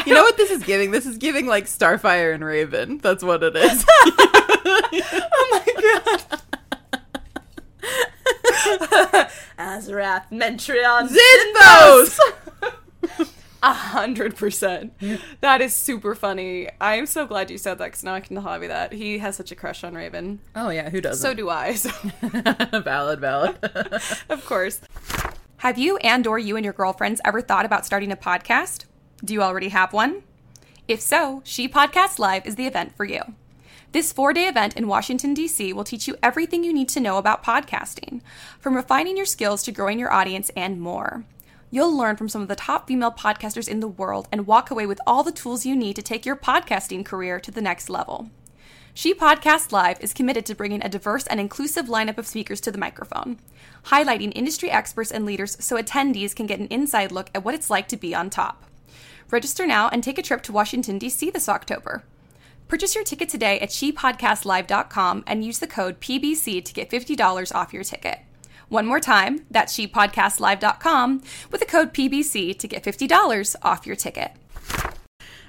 You 0.06 0.14
know 0.14 0.22
what 0.22 0.36
this 0.36 0.50
is 0.50 0.62
giving? 0.62 0.92
This 0.92 1.06
is 1.06 1.18
giving 1.18 1.46
like 1.46 1.64
Starfire 1.64 2.34
and 2.34 2.44
Raven. 2.44 2.98
That's 2.98 3.24
what 3.24 3.42
it 3.42 3.56
is. 3.56 3.84
oh 3.88 5.48
my 5.50 5.66
god. 5.82 6.40
Azarath, 9.58 10.30
Metrion, 10.30 11.08
Zinthos! 11.08 12.18
A 13.62 13.72
hundred 13.72 14.36
percent. 14.36 14.92
That 15.40 15.60
is 15.60 15.72
super 15.74 16.14
funny. 16.14 16.68
I 16.80 16.96
am 16.96 17.06
so 17.06 17.26
glad 17.26 17.50
you 17.50 17.58
said 17.58 17.78
that 17.78 17.84
because 17.86 18.02
now 18.02 18.14
I 18.14 18.20
can 18.20 18.36
hobby 18.36 18.66
that. 18.66 18.92
He 18.92 19.18
has 19.18 19.36
such 19.36 19.52
a 19.52 19.54
crush 19.54 19.84
on 19.84 19.94
Raven. 19.94 20.40
oh 20.56 20.70
yeah, 20.70 20.90
who 20.90 21.00
doesn't? 21.00 21.22
So 21.22 21.32
do 21.34 21.48
I. 21.48 21.74
So 21.74 21.90
valid, 22.80 23.20
valid. 23.20 23.56
of 24.28 24.44
course. 24.46 24.80
Have 25.58 25.78
you 25.78 25.96
and 25.98 26.26
or 26.26 26.40
you 26.40 26.56
and 26.56 26.64
your 26.64 26.72
girlfriends 26.72 27.20
ever 27.24 27.40
thought 27.40 27.64
about 27.64 27.86
starting 27.86 28.10
a 28.10 28.16
podcast? 28.16 28.86
Do 29.24 29.32
you 29.32 29.42
already 29.42 29.68
have 29.68 29.92
one? 29.92 30.24
If 30.88 31.00
so, 31.00 31.40
She 31.44 31.68
Podcast 31.68 32.18
Live 32.18 32.44
is 32.44 32.56
the 32.56 32.66
event 32.66 32.96
for 32.96 33.04
you. 33.04 33.20
This 33.92 34.12
four 34.12 34.32
day 34.32 34.48
event 34.48 34.76
in 34.76 34.88
Washington, 34.88 35.34
D.C. 35.34 35.72
will 35.72 35.84
teach 35.84 36.08
you 36.08 36.16
everything 36.22 36.64
you 36.64 36.72
need 36.72 36.88
to 36.88 37.00
know 37.00 37.18
about 37.18 37.44
podcasting, 37.44 38.22
from 38.58 38.74
refining 38.74 39.16
your 39.16 39.26
skills 39.26 39.62
to 39.62 39.70
growing 39.70 40.00
your 40.00 40.12
audience 40.12 40.50
and 40.56 40.80
more. 40.80 41.24
You'll 41.74 41.96
learn 41.96 42.16
from 42.16 42.28
some 42.28 42.42
of 42.42 42.48
the 42.48 42.54
top 42.54 42.86
female 42.86 43.10
podcasters 43.10 43.66
in 43.66 43.80
the 43.80 43.88
world 43.88 44.28
and 44.30 44.46
walk 44.46 44.70
away 44.70 44.84
with 44.84 45.00
all 45.06 45.22
the 45.22 45.32
tools 45.32 45.64
you 45.64 45.74
need 45.74 45.96
to 45.96 46.02
take 46.02 46.26
your 46.26 46.36
podcasting 46.36 47.02
career 47.02 47.40
to 47.40 47.50
the 47.50 47.62
next 47.62 47.88
level. 47.88 48.28
She 48.92 49.14
Podcast 49.14 49.72
Live 49.72 49.98
is 50.02 50.12
committed 50.12 50.44
to 50.44 50.54
bringing 50.54 50.84
a 50.84 50.90
diverse 50.90 51.26
and 51.26 51.40
inclusive 51.40 51.86
lineup 51.86 52.18
of 52.18 52.26
speakers 52.26 52.60
to 52.60 52.70
the 52.70 52.76
microphone, 52.76 53.38
highlighting 53.86 54.32
industry 54.34 54.70
experts 54.70 55.10
and 55.10 55.24
leaders 55.24 55.56
so 55.64 55.82
attendees 55.82 56.36
can 56.36 56.46
get 56.46 56.60
an 56.60 56.66
inside 56.66 57.10
look 57.10 57.30
at 57.34 57.42
what 57.42 57.54
it's 57.54 57.70
like 57.70 57.88
to 57.88 57.96
be 57.96 58.14
on 58.14 58.28
top. 58.28 58.64
Register 59.30 59.66
now 59.66 59.88
and 59.88 60.04
take 60.04 60.18
a 60.18 60.22
trip 60.22 60.42
to 60.42 60.52
Washington, 60.52 60.98
D.C. 60.98 61.30
this 61.30 61.48
October. 61.48 62.04
Purchase 62.68 62.94
your 62.94 63.02
ticket 63.02 63.30
today 63.30 63.58
at 63.60 63.70
shepodcastlive.com 63.70 65.24
and 65.26 65.42
use 65.42 65.58
the 65.58 65.66
code 65.66 66.00
PBC 66.00 66.62
to 66.62 66.74
get 66.74 66.90
$50 66.90 67.54
off 67.54 67.72
your 67.72 67.82
ticket. 67.82 68.18
One 68.72 68.86
more 68.86 69.00
time, 69.00 69.44
that's 69.50 69.76
shepodcastlive.com 69.76 71.22
with 71.50 71.60
the 71.60 71.66
code 71.66 71.92
PBC 71.92 72.58
to 72.58 72.66
get 72.66 72.82
$50 72.82 73.54
off 73.60 73.86
your 73.86 73.96
ticket. 73.96 74.32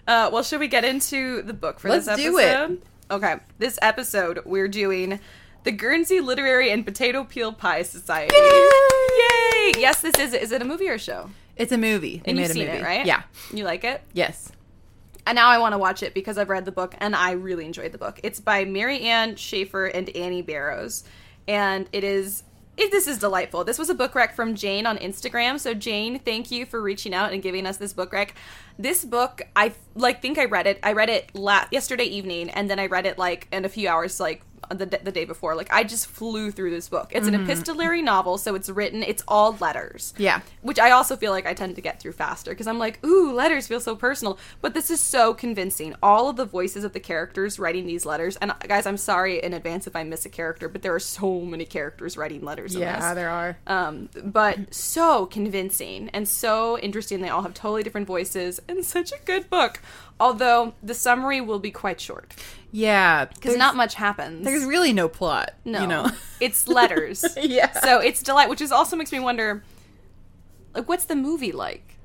Uh, 0.06 0.30
well, 0.34 0.44
should 0.44 0.60
we 0.60 0.68
get 0.68 0.84
into 0.84 1.42
the 1.42 1.54
book 1.54 1.80
for 1.80 1.88
Let's 1.88 2.06
this 2.06 2.18
do 2.18 2.38
episode? 2.38 2.72
it. 2.74 2.84
Okay, 3.10 3.36
this 3.60 3.80
episode 3.82 4.42
we're 4.46 4.68
doing 4.68 5.22
the 5.64 5.72
Guernsey 5.72 6.20
Literary 6.20 6.70
and 6.70 6.86
Potato 6.86 7.24
Peel 7.24 7.54
Pie 7.54 7.84
Society. 7.84 8.36
Yay! 8.36 8.42
Yay! 8.42 9.72
Yes, 9.80 10.02
this 10.02 10.20
is. 10.20 10.34
Is 10.34 10.52
it 10.52 10.62
a 10.62 10.66
movie 10.66 10.90
or 10.90 10.96
a 10.96 11.00
show? 11.00 11.30
It's 11.56 11.72
a 11.72 11.78
movie. 11.78 12.22
They 12.26 12.32
And 12.32 12.36
made 12.36 12.42
you've 12.42 12.52
a 12.52 12.54
seen 12.56 12.66
movie. 12.68 12.80
it, 12.80 12.84
right? 12.84 13.06
Yeah. 13.06 13.24
You 13.54 13.64
like 13.64 13.86
it? 13.86 14.02
Yes. 14.12 14.52
And 15.26 15.38
now 15.38 15.48
I 15.48 15.60
want 15.60 15.72
to 15.72 15.78
watch 15.78 16.04
it 16.04 16.14
because 16.14 16.38
I've 16.38 16.50
read 16.50 16.66
the 16.66 16.74
book 16.74 16.94
and 16.98 17.16
I 17.16 17.32
really 17.32 17.66
enjoyed 17.66 17.94
the 17.94 17.98
book. 17.98 18.20
It's 18.22 18.42
by 18.42 18.66
Mary 18.66 19.00
Ann 19.00 19.38
Shaffer 19.38 19.86
and 19.86 20.10
Annie 20.10 20.42
Barrows. 20.42 21.06
And 21.48 21.88
it 21.94 22.04
is 22.04 22.44
this 22.78 23.08
is 23.08 23.20
delightful. 23.20 23.64
This 23.64 23.78
was 23.78 23.90
a 23.90 23.96
book 23.96 24.16
rec 24.16 24.36
from 24.36 24.56
Jane 24.56 24.86
on 24.86 24.98
Instagram. 24.98 25.60
So 25.60 25.74
Jane, 25.74 26.20
thank 26.20 26.52
you 26.52 26.66
for 26.66 26.82
reaching 26.82 27.14
out 27.14 27.34
and 27.34 27.42
giving 27.42 27.66
us 27.66 27.78
this 27.78 27.94
book 27.94 28.12
rec. 28.14 28.34
This 28.80 29.06
book, 29.06 29.42
I 29.56 29.74
like 29.96 30.22
think 30.22 30.38
I 30.38 30.46
read 30.46 30.68
it. 30.68 30.80
I 30.82 30.94
read 30.94 31.10
it 31.10 31.30
la- 31.36 31.66
yesterday 31.72 32.06
evening 32.06 32.50
and 32.50 32.70
then 32.70 32.80
I 32.80 32.88
read 32.88 33.06
it 33.06 33.18
like 33.18 33.48
in 33.52 33.66
a 33.66 33.70
few 33.70 33.88
hours 33.88 34.20
like 34.20 34.42
the, 34.70 34.86
the 34.86 35.12
day 35.12 35.26
before. 35.26 35.56
Like 35.56 35.72
I 35.72 35.84
just 35.84 36.08
flew 36.08 36.52
through 36.52 36.72
this 36.72 36.90
book. 36.90 37.12
It's 37.14 37.28
an 37.28 37.36
epistolary 37.36 38.02
novel, 38.02 38.38
so 38.38 38.56
it's 38.56 38.70
written, 38.70 39.04
it's 39.04 39.24
all 39.28 39.56
letters 39.60 40.14
Yeah. 40.18 40.42
which 40.62 40.80
I 40.80 40.92
also 40.92 41.16
feel 41.16 41.32
like 41.32 41.46
I 41.46 41.54
tend 41.54 41.76
to 41.76 41.82
get 41.82 42.00
through 42.00 42.14
faster 42.14 42.52
because 42.52 42.68
I'm 42.68 42.80
like, 42.80 43.04
ooh, 43.06 43.32
letters 43.34 43.68
feel 43.68 43.80
so 43.80 43.96
personal. 43.96 44.38
But 44.62 44.74
this 44.74 44.90
is 44.90 45.00
so 45.00 45.34
convincing. 45.34 45.96
All 46.02 46.30
of 46.30 46.36
the 46.36 46.46
voices 46.46 46.84
of 46.84 46.94
the 46.94 47.00
characters 47.00 47.60
writing 47.60 47.86
these 47.86 48.06
letters, 48.06 48.36
and 48.38 48.54
guys, 48.68 48.86
I'm 48.86 48.98
sorry 48.98 49.42
in 49.44 49.54
advance 49.54 49.88
if 49.88 49.96
I 49.96 50.04
miss 50.04 50.26
a 50.26 50.30
character, 50.30 50.70
but 50.70 50.82
there 50.82 50.94
are 50.94 51.00
so 51.00 51.42
many 51.42 51.66
characters 51.66 52.18
writing 52.18 52.42
letters 52.44 52.76
in 52.76 52.82
Yeah, 52.82 53.14
there 53.14 53.30
are. 53.30 53.58
Um, 53.68 54.10
but 54.24 54.74
so 54.74 55.26
convincing 55.26 56.10
and 56.10 56.28
so 56.28 56.78
interesting. 56.80 57.22
They 57.22 57.30
all 57.30 57.42
have 57.42 57.54
totally 57.54 57.84
different 57.84 58.08
voices 58.08 58.62
and 58.68 58.84
such 58.86 59.12
a 59.12 59.18
good 59.26 59.50
book. 59.50 59.82
Although 60.20 60.74
the 60.82 60.94
summary 60.94 61.42
will 61.42 61.60
be 61.60 61.72
quite 61.72 62.00
short 62.00 62.34
Yeah. 62.74 63.26
because 63.26 63.56
not 63.56 63.76
much 63.76 63.94
happens. 63.96 64.44
There's 64.44 64.66
really 64.66 64.92
no 64.92 65.08
plot. 65.08 65.54
No, 65.64 65.82
You 65.82 65.88
know. 65.88 66.12
it's 66.42 66.68
letters. 66.68 67.24
Yeah. 67.42 67.72
So 67.80 68.00
it's 68.00 68.22
delight, 68.24 68.50
which 68.50 68.62
is 68.62 68.72
also 68.72 68.96
makes 68.96 69.12
me 69.12 69.20
wonder, 69.20 69.64
like, 70.74 70.90
what's 70.90 71.06
the 71.06 71.16
movie 71.16 71.52
like? 71.52 71.98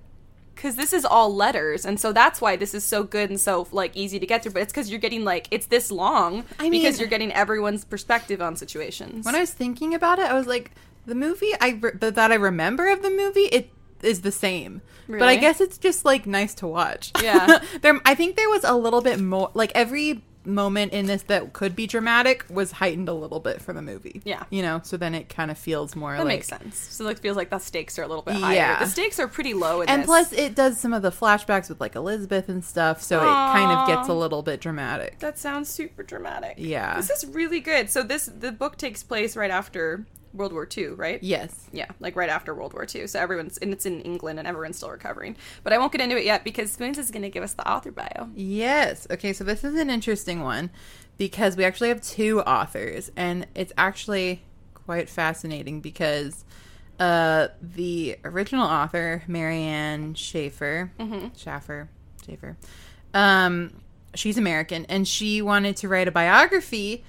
Because 0.54 0.74
this 0.76 0.92
is 0.92 1.04
all 1.04 1.32
letters, 1.34 1.86
and 1.86 2.00
so 2.00 2.12
that's 2.12 2.40
why 2.40 2.56
this 2.56 2.74
is 2.74 2.82
so 2.84 3.04
good 3.04 3.30
and 3.30 3.38
so 3.40 3.68
like 3.70 3.96
easy 3.96 4.18
to 4.18 4.26
get 4.26 4.42
through. 4.42 4.52
But 4.52 4.62
it's 4.62 4.72
because 4.72 4.90
you're 4.90 4.98
getting 4.98 5.24
like 5.24 5.46
it's 5.52 5.66
this 5.66 5.92
long 5.92 6.44
I 6.58 6.68
because 6.68 6.98
you're 6.98 7.08
getting 7.08 7.32
everyone's 7.32 7.84
perspective 7.84 8.42
on 8.42 8.56
situations. 8.56 9.24
when 9.24 9.36
I 9.36 9.40
was 9.40 9.52
thinking 9.52 9.94
about 9.94 10.18
it, 10.18 10.26
I 10.26 10.34
was 10.34 10.48
like, 10.48 10.72
the 11.06 11.14
movie 11.14 11.52
I 11.60 11.78
re- 11.80 11.92
that 12.00 12.18
I 12.32 12.34
remember 12.34 12.90
of 12.90 13.02
the 13.02 13.10
movie, 13.10 13.42
it 13.52 13.70
is 14.02 14.22
the 14.22 14.32
same. 14.32 14.82
But 15.08 15.22
I 15.22 15.36
guess 15.36 15.60
it's 15.60 15.78
just 15.78 16.04
like 16.04 16.26
nice 16.26 16.54
to 16.56 16.66
watch. 16.66 17.12
Yeah. 17.22 17.60
there, 17.80 17.98
I 18.04 18.14
think 18.14 18.36
there 18.36 18.50
was 18.50 18.64
a 18.64 18.74
little 18.74 19.00
bit 19.00 19.20
more. 19.20 19.50
Like 19.54 19.72
every 19.74 20.22
moment 20.48 20.92
in 20.92 21.06
this 21.06 21.22
that 21.24 21.52
could 21.52 21.76
be 21.76 21.86
dramatic 21.86 22.44
was 22.50 22.72
heightened 22.72 23.08
a 23.08 23.12
little 23.14 23.40
bit 23.40 23.60
for 23.60 23.72
the 23.72 23.82
movie. 23.82 24.22
Yeah. 24.24 24.44
You 24.50 24.62
know, 24.62 24.80
so 24.82 24.96
then 24.96 25.14
it 25.14 25.28
kind 25.28 25.50
of 25.50 25.58
feels 25.58 25.94
more 25.94 26.12
that 26.12 26.18
like. 26.18 26.26
makes 26.28 26.48
sense. 26.48 26.76
So 26.76 27.06
it 27.08 27.18
feels 27.18 27.36
like 27.36 27.50
the 27.50 27.58
stakes 27.58 27.98
are 27.98 28.02
a 28.02 28.08
little 28.08 28.22
bit 28.22 28.34
higher. 28.36 28.54
Yeah. 28.54 28.78
The 28.80 28.86
stakes 28.86 29.18
are 29.20 29.28
pretty 29.28 29.54
low 29.54 29.82
in 29.82 29.88
And 29.88 30.02
this. 30.02 30.06
plus, 30.06 30.32
it 30.32 30.54
does 30.54 30.78
some 30.80 30.92
of 30.92 31.02
the 31.02 31.10
flashbacks 31.10 31.68
with 31.68 31.80
like 31.80 31.94
Elizabeth 31.94 32.48
and 32.48 32.64
stuff, 32.64 33.02
so 33.02 33.18
it 33.20 33.26
kind 33.26 33.70
of 33.72 33.86
gets 33.88 34.08
a 34.08 34.14
little 34.14 34.42
bit 34.42 34.60
dramatic. 34.60 35.18
that 35.20 35.38
sounds 35.38 35.68
super 35.68 36.02
dramatic. 36.02 36.54
Yeah. 36.58 36.96
this 36.96 37.10
is 37.10 37.26
really 37.26 37.60
good. 37.60 37.90
So 37.90 38.02
this 38.02 38.26
the 38.26 38.52
book 38.52 38.76
takes 38.76 39.02
place 39.02 39.36
right 39.36 39.50
after 39.50 40.06
World 40.32 40.52
War 40.52 40.68
II, 40.76 40.88
right? 40.88 41.22
Yes. 41.22 41.68
Yeah, 41.72 41.86
like 42.00 42.16
right 42.16 42.28
after 42.28 42.54
World 42.54 42.72
War 42.74 42.86
II. 42.92 43.06
So 43.06 43.18
everyone's 43.18 43.58
and 43.58 43.72
it's 43.72 43.86
in 43.86 44.00
England 44.02 44.38
and 44.38 44.46
everyone's 44.46 44.76
still 44.76 44.90
recovering. 44.90 45.36
But 45.62 45.72
I 45.72 45.78
won't 45.78 45.92
get 45.92 46.00
into 46.00 46.16
it 46.16 46.24
yet 46.24 46.44
because 46.44 46.70
Spoons 46.70 46.98
is 46.98 47.10
going 47.10 47.22
to 47.22 47.30
give 47.30 47.42
us 47.42 47.54
the 47.54 47.68
author 47.68 47.90
bio. 47.90 48.28
Yes. 48.34 49.06
Okay, 49.10 49.32
so 49.32 49.44
this 49.44 49.64
is 49.64 49.74
an 49.78 49.90
interesting 49.90 50.42
one 50.42 50.70
because 51.16 51.56
we 51.56 51.64
actually 51.64 51.88
have 51.88 52.00
two 52.00 52.40
authors, 52.42 53.10
and 53.16 53.46
it's 53.54 53.72
actually 53.76 54.42
quite 54.72 55.08
fascinating 55.08 55.80
because 55.80 56.44
uh, 56.98 57.48
the 57.60 58.16
original 58.24 58.66
author, 58.66 59.22
Mary 59.26 59.62
Ann 59.62 60.14
Schaefer, 60.14 60.92
Schaffer, 61.36 61.88
Schaefer, 62.24 62.56
um, 63.14 63.80
she's 64.14 64.38
American, 64.38 64.84
and 64.86 65.06
she 65.06 65.42
wanted 65.42 65.76
to 65.76 65.88
write 65.88 66.08
a 66.08 66.12
biography 66.12 67.04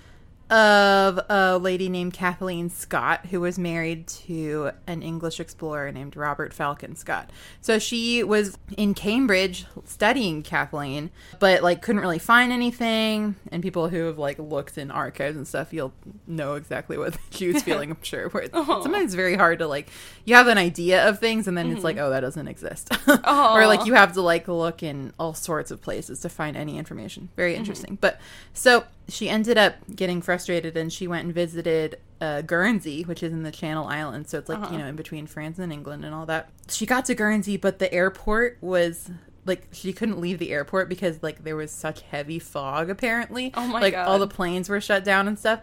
of 0.50 1.20
a 1.30 1.58
lady 1.58 1.90
named 1.90 2.14
Kathleen 2.14 2.70
Scott, 2.70 3.28
who 3.28 3.42
was 3.42 3.60
married 3.60 4.08
to 4.08 4.72
an 4.88 5.02
English 5.02 5.40
explorer 5.40 5.92
named 5.92 6.16
Robert 6.16 6.54
Falcon 6.54 6.96
Scott. 6.96 7.30
So 7.62 7.80
she 7.80 8.24
was 8.24 8.58
in 8.78 8.94
Cambridge 8.94 9.66
studying 9.86 10.44
Kathleen, 10.44 11.12
but 11.40 11.62
like 11.62 11.82
couldn't 11.82 12.02
really 12.02 12.20
find 12.20 12.52
anything. 12.52 13.36
And 13.52 13.62
people 13.62 13.90
who 13.90 14.06
have 14.06 14.18
like 14.18 14.40
looked 14.40 14.78
in 14.78 14.92
archives 14.92 15.38
and 15.38 15.48
stuff, 15.48 15.74
you'll 15.74 15.94
know 16.26 16.56
exactly 16.56 16.98
what 16.98 17.18
she 17.30 17.52
was 17.52 17.62
feeling. 17.64 17.92
I'm 17.92 18.04
sure. 18.04 18.30
Where 18.30 18.44
it's, 18.44 18.54
oh. 18.58 18.82
sometimes 18.82 19.06
it's 19.06 19.16
very 19.16 19.36
hard 19.36 19.60
to 19.60 19.68
like 19.68 19.90
you 20.26 20.36
have 20.36 20.48
an 20.48 20.58
idea 20.58 21.08
of 21.08 21.20
things, 21.20 21.48
and 21.48 21.58
then 21.58 21.72
it's 21.72 21.84
like, 21.84 21.96
mm-hmm. 21.96 22.06
oh, 22.06 22.10
that 22.12 22.20
doesn't 22.22 22.48
exist, 22.48 22.90
oh. 23.08 23.56
or 23.56 23.68
like 23.68 23.86
you 23.86 23.94
have 23.94 24.14
to 24.14 24.22
like 24.22 24.48
look 24.48 24.84
in 24.84 25.14
all 25.20 25.34
sorts 25.34 25.72
of 25.72 25.82
places 25.82 26.20
to 26.22 26.30
find 26.30 26.56
any 26.56 26.78
information. 26.78 27.30
Very 27.36 27.54
mm-hmm. 27.54 27.60
interesting. 27.60 27.98
But 28.00 28.20
so 28.54 28.86
she 29.12 29.30
ended 29.30 29.58
up 29.58 29.76
getting 29.96 30.22
frustrated 30.22 30.76
and 30.78 30.92
she 30.92 31.08
went 31.08 31.26
and 31.26 31.34
visited 31.34 32.00
uh, 32.22 32.42
Guernsey, 32.42 33.04
which 33.04 33.24
is 33.24 33.32
in 33.34 33.44
the 33.44 33.52
Channel 33.52 33.88
Islands. 33.88 34.30
So 34.30 34.38
it's 34.38 34.50
like, 34.50 34.72
you 34.72 34.78
know, 34.78 34.86
in 34.88 34.96
between 34.96 35.26
France 35.28 35.60
and 35.60 35.72
England 35.72 36.04
and 36.06 36.14
all 36.14 36.26
that. 36.26 36.50
She 36.70 36.86
got 36.86 37.06
to 37.06 37.16
Guernsey, 37.16 37.58
but 37.58 37.80
the 37.80 37.92
airport 37.94 38.58
was 38.62 39.10
like 39.46 39.68
she 39.72 39.94
couldn't 39.94 40.20
leave 40.20 40.38
the 40.38 40.52
airport 40.52 40.90
because 40.90 41.24
like 41.24 41.44
there 41.44 41.56
was 41.56 41.72
such 41.72 42.02
heavy 42.02 42.38
fog 42.40 42.90
apparently. 42.90 43.52
Oh 43.56 43.66
my 43.68 43.80
like 43.80 43.94
God. 43.94 44.08
all 44.08 44.20
the 44.20 44.28
planes 44.28 44.68
were 44.70 44.82
shut 44.82 45.04
down 45.06 45.28
and 45.28 45.40
stuff. 45.40 45.62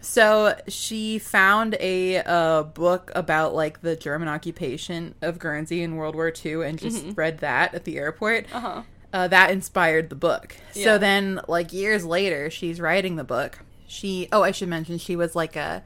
So 0.00 0.54
she 0.68 1.18
found 1.18 1.76
a 1.80 2.18
uh, 2.18 2.62
book 2.64 3.10
about 3.14 3.54
like 3.54 3.80
the 3.80 3.96
German 3.96 4.28
occupation 4.28 5.14
of 5.22 5.38
Guernsey 5.38 5.82
in 5.82 5.96
World 5.96 6.14
War 6.14 6.32
II 6.44 6.62
and 6.66 6.78
just 6.78 7.04
read 7.16 7.38
that 7.38 7.74
at 7.74 7.84
the 7.84 7.96
airport 7.96 8.46
Uh-huh. 8.54 8.82
Uh, 9.12 9.28
that 9.28 9.50
inspired 9.50 10.10
the 10.10 10.16
book. 10.16 10.56
Yeah. 10.74 10.84
So 10.84 10.98
then, 10.98 11.40
like 11.48 11.72
years 11.72 12.04
later, 12.04 12.50
she's 12.50 12.80
writing 12.80 13.16
the 13.16 13.24
book. 13.24 13.58
She 13.86 14.28
oh, 14.32 14.42
I 14.42 14.50
should 14.50 14.68
mention 14.68 14.98
she 14.98 15.16
was 15.16 15.34
like 15.36 15.56
a 15.56 15.82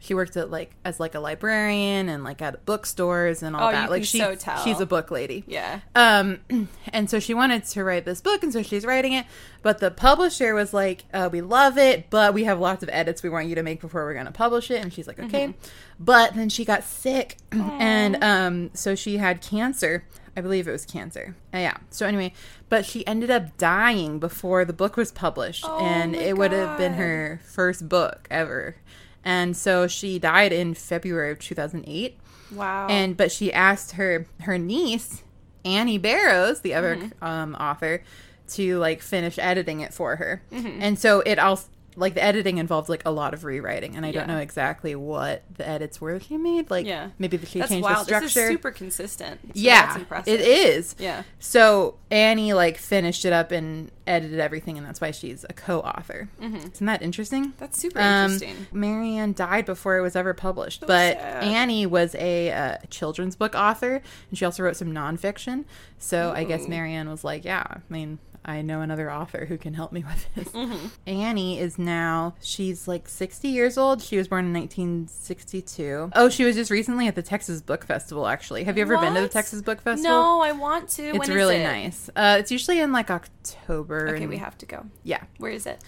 she 0.00 0.14
worked 0.14 0.36
at 0.36 0.48
like 0.50 0.70
as 0.84 1.00
like 1.00 1.14
a 1.16 1.20
librarian 1.20 2.08
and 2.08 2.22
like 2.22 2.40
at 2.40 2.64
bookstores 2.64 3.42
and 3.42 3.56
all 3.56 3.68
Oh, 3.68 3.72
that. 3.72 3.90
Like 3.90 4.04
she 4.04 4.18
so 4.18 4.36
she's 4.62 4.78
a 4.80 4.86
book 4.86 5.10
lady. 5.10 5.42
Yeah. 5.46 5.80
Um, 5.94 6.40
and 6.92 7.10
so 7.10 7.18
she 7.18 7.34
wanted 7.34 7.64
to 7.64 7.82
write 7.82 8.04
this 8.04 8.20
book, 8.20 8.42
and 8.42 8.52
so 8.52 8.62
she's 8.62 8.84
writing 8.84 9.12
it. 9.12 9.26
But 9.62 9.78
the 9.80 9.90
publisher 9.90 10.54
was 10.54 10.72
like, 10.72 11.04
uh, 11.12 11.28
"We 11.32 11.40
love 11.40 11.78
it, 11.78 12.10
but 12.10 12.32
we 12.32 12.44
have 12.44 12.60
lots 12.60 12.82
of 12.84 12.90
edits 12.92 13.22
we 13.24 13.28
want 13.28 13.48
you 13.48 13.56
to 13.56 13.62
make 13.64 13.80
before 13.80 14.04
we're 14.04 14.14
going 14.14 14.26
to 14.26 14.32
publish 14.32 14.70
it." 14.70 14.80
And 14.82 14.92
she's 14.92 15.08
like, 15.08 15.18
"Okay." 15.18 15.54
But 15.98 16.34
then 16.34 16.48
she 16.48 16.64
got 16.64 16.84
sick, 16.84 17.38
and 17.52 18.22
um, 18.22 18.70
so 18.74 18.94
she 18.94 19.16
had 19.16 19.40
cancer. 19.40 20.04
I 20.38 20.40
believe 20.40 20.68
it 20.68 20.72
was 20.72 20.86
cancer. 20.86 21.34
Uh, 21.52 21.58
yeah. 21.58 21.76
So 21.90 22.06
anyway, 22.06 22.32
but 22.68 22.86
she 22.86 23.04
ended 23.08 23.28
up 23.30 23.58
dying 23.58 24.20
before 24.20 24.64
the 24.64 24.72
book 24.72 24.96
was 24.96 25.10
published, 25.10 25.64
and 25.66 26.12
my 26.12 26.18
it 26.18 26.38
would 26.38 26.52
have 26.52 26.78
been 26.78 26.94
her 26.94 27.40
first 27.44 27.88
book 27.88 28.28
ever. 28.30 28.76
And 29.24 29.56
so 29.56 29.88
she 29.88 30.18
died 30.20 30.52
in 30.52 30.74
February 30.74 31.32
of 31.32 31.38
2008 31.40 32.18
Wow. 32.54 32.86
and 32.88 33.14
but 33.16 33.30
she 33.32 33.52
asked 33.52 33.92
her 33.92 34.26
her 34.42 34.56
niece 34.58 35.22
Annie 35.64 35.98
Barrows, 35.98 36.60
the 36.60 36.72
other 36.72 36.96
Mm-hmm. 36.96 37.24
um, 37.24 37.54
author, 37.56 38.02
to 38.50 38.78
like 38.78 39.02
finish 39.02 39.38
editing 39.38 39.80
it 39.80 39.92
for 39.92 40.16
her. 40.16 40.42
Mm-hmm. 40.52 40.78
And 40.80 40.98
so 40.98 41.20
it 41.26 41.38
also 41.38 41.66
like 41.98 42.14
the 42.14 42.22
editing 42.22 42.58
involved 42.58 42.88
like 42.88 43.02
a 43.04 43.10
lot 43.10 43.34
of 43.34 43.44
rewriting, 43.44 43.96
and 43.96 44.06
I 44.06 44.12
don't 44.12 44.28
know 44.28 44.38
exactly 44.38 44.94
what 44.94 45.42
the 45.56 45.68
edits 45.68 46.00
were 46.00 46.18
she 46.20 46.36
made. 46.36 46.70
Like 46.70 46.86
Yeah. 46.86 47.08
maybe 47.18 47.38
she 47.44 47.58
that's 47.58 47.70
changed 47.70 47.84
wild. 47.84 48.06
the 48.06 48.20
This 48.20 48.36
is 48.36 48.46
super 48.48 48.70
consistent. 48.70 49.40
So 49.42 49.50
yeah, 49.54 49.98
it 50.26 50.40
is. 50.40 50.94
Yeah. 50.98 51.24
So 51.38 51.96
Annie 52.10 52.52
like 52.52 52.78
finished 52.78 53.24
it 53.24 53.32
up 53.32 53.50
and 53.52 53.90
edited 54.06 54.40
everything, 54.40 54.78
and 54.78 54.86
that's 54.86 55.00
why 55.00 55.10
she's 55.10 55.44
a 55.48 55.52
co-author. 55.52 56.28
Isn't 56.40 56.86
that 56.86 57.02
interesting? 57.02 57.46
Mm-hmm. 57.48 57.58
That's 57.58 57.78
super 57.78 58.00
Um, 58.00 58.32
interesting. 58.32 58.66
Mary 58.72 59.16
Ann 59.16 59.34
died 59.34 59.66
before 59.66 59.98
it 59.98 60.00
was 60.00 60.16
ever 60.16 60.32
published, 60.32 60.80
but 60.86 61.18
sad. 61.18 61.44
Annie 61.44 61.84
was 61.84 62.14
a 62.14 62.50
uh, 62.50 62.76
children's 62.88 63.36
book 63.36 63.54
author, 63.54 64.00
and 64.30 64.38
she 64.38 64.44
also 64.44 64.62
wrote 64.62 64.76
some 64.76 64.92
nonfiction. 64.92 65.64
So 65.98 66.32
I 66.34 66.44
guess 66.44 66.68
Mary 66.68 66.92
Ann 66.94 67.10
was 67.10 67.24
like, 67.24 67.44
"Yeah, 67.44 67.64
I 67.68 67.78
mean, 67.90 68.18
I 68.48 68.62
know 68.62 68.80
another 68.80 69.12
author 69.12 69.44
who 69.46 69.58
can 69.58 69.74
help 69.74 69.92
me 69.92 70.02
with 70.04 70.34
this. 70.34 70.48
Mm-hmm. 70.58 70.86
Annie 71.06 71.58
is 71.60 71.78
now, 71.78 72.34
she's 72.40 72.88
like 72.88 73.08
60 73.08 73.46
years 73.48 73.76
old. 73.78 74.02
She 74.02 74.16
was 74.16 74.26
born 74.26 74.46
in 74.46 74.52
1962. 74.54 76.10
Oh, 76.14 76.28
she 76.28 76.44
was 76.44 76.56
just 76.56 76.70
recently 76.70 77.06
at 77.06 77.14
the 77.14 77.22
Texas 77.22 77.60
Book 77.60 77.84
Festival, 77.84 78.26
actually. 78.26 78.64
Have 78.64 78.76
you 78.76 78.82
ever 78.82 78.96
been 78.98 79.14
to 79.14 79.20
the 79.20 79.28
Texas 79.28 79.62
Book 79.62 79.80
Festival? 79.82 80.10
No, 80.10 80.40
I 80.40 80.52
want 80.52 80.88
to. 80.90 81.02
It's 81.10 81.18
When 81.18 81.30
really 81.30 81.56
it? 81.56 81.64
nice. 81.64 82.08
Uh, 82.16 82.36
it's 82.40 82.50
usually 82.50 82.80
in 82.80 82.90
like 82.92 83.10
October. 83.10 84.08
Okay, 84.08 84.22
and- 84.22 84.28
we 84.28 84.38
have 84.38 84.56
to 84.58 84.66
go. 84.66 84.86
Yeah. 85.04 85.22
Where 85.38 85.52
is 85.52 85.66
it? 85.66 85.84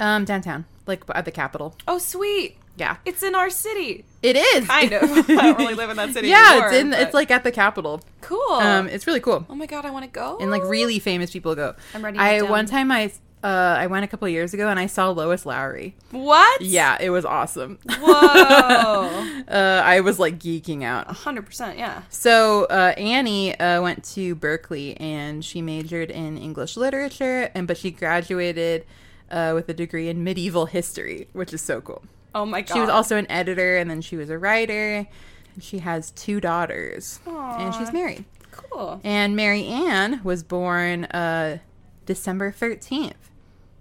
Um, 0.00 0.24
downtown, 0.24 0.64
like 0.86 1.02
at 1.14 1.26
the 1.26 1.30
Capitol. 1.30 1.76
Oh, 1.86 1.98
sweet. 1.98 2.56
Yeah. 2.80 2.96
It's 3.04 3.22
in 3.22 3.34
our 3.34 3.50
city. 3.50 4.04
It 4.22 4.36
is. 4.36 4.66
Kind 4.66 4.92
of. 4.94 5.02
I 5.30 5.42
don't 5.42 5.58
really 5.58 5.74
live 5.74 5.90
in 5.90 5.96
that 5.98 6.12
city 6.14 6.28
yeah, 6.28 6.48
anymore, 6.52 6.68
it's 6.68 6.76
in. 6.76 6.90
but- 6.90 7.00
It's 7.00 7.14
like 7.14 7.30
at 7.30 7.44
the 7.44 7.52
Capitol. 7.52 8.00
cool. 8.22 8.52
Um, 8.52 8.88
it's 8.88 9.06
really 9.06 9.20
cool. 9.20 9.46
oh 9.50 9.54
my 9.54 9.66
god, 9.66 9.84
I 9.84 9.90
want 9.90 10.04
to 10.06 10.10
go. 10.10 10.38
and 10.40 10.50
like 10.50 10.62
really 10.64 10.98
famous 10.98 11.30
people 11.30 11.54
go. 11.54 11.74
I'm 11.94 12.02
ready. 12.04 12.18
I 12.18 12.40
one 12.42 12.66
time 12.66 12.90
I 12.90 13.12
uh 13.42 13.76
I 13.78 13.86
went 13.86 14.04
a 14.04 14.08
couple 14.08 14.28
years 14.28 14.52
ago 14.52 14.68
and 14.68 14.78
I 14.78 14.86
saw 14.86 15.10
Lois 15.10 15.44
Lowry. 15.46 15.94
What? 16.10 16.60
Yeah, 16.60 16.96
it 17.00 17.10
was 17.10 17.24
awesome. 17.24 17.78
Whoa. 17.98 19.42
uh, 19.48 19.82
I 19.84 20.00
was 20.00 20.18
like 20.18 20.38
geeking 20.38 20.82
out. 20.82 21.06
hundred 21.08 21.46
percent. 21.46 21.78
Yeah. 21.78 22.02
So 22.10 22.64
uh, 22.64 22.94
Annie 22.96 23.58
uh, 23.58 23.80
went 23.82 24.04
to 24.14 24.34
Berkeley 24.34 24.96
and 24.98 25.44
she 25.44 25.62
majored 25.62 26.10
in 26.10 26.36
English 26.38 26.76
literature, 26.76 27.50
and 27.54 27.66
but 27.66 27.76
she 27.78 27.90
graduated 27.90 28.84
uh, 29.30 29.52
with 29.54 29.68
a 29.68 29.74
degree 29.74 30.08
in 30.08 30.22
medieval 30.24 30.66
history, 30.66 31.28
which 31.32 31.52
is 31.54 31.60
so 31.62 31.80
cool. 31.80 32.02
Oh 32.34 32.46
my 32.46 32.60
god. 32.62 32.74
She 32.74 32.80
was 32.80 32.88
also 32.88 33.16
an 33.16 33.30
editor, 33.30 33.76
and 33.76 33.90
then 33.90 34.00
she 34.00 34.16
was 34.16 34.30
a 34.30 34.38
writer. 34.38 35.06
And 35.54 35.62
she 35.62 35.78
has 35.78 36.10
two 36.12 36.40
daughters, 36.40 37.18
and 37.26 37.74
she's 37.74 37.92
married. 37.92 38.24
cool. 38.52 39.00
And 39.02 39.34
Mary 39.34 39.64
Ann 39.66 40.20
was 40.22 40.42
born 40.44 41.04
uh, 41.06 41.58
December 42.06 42.52
13th, 42.52 43.14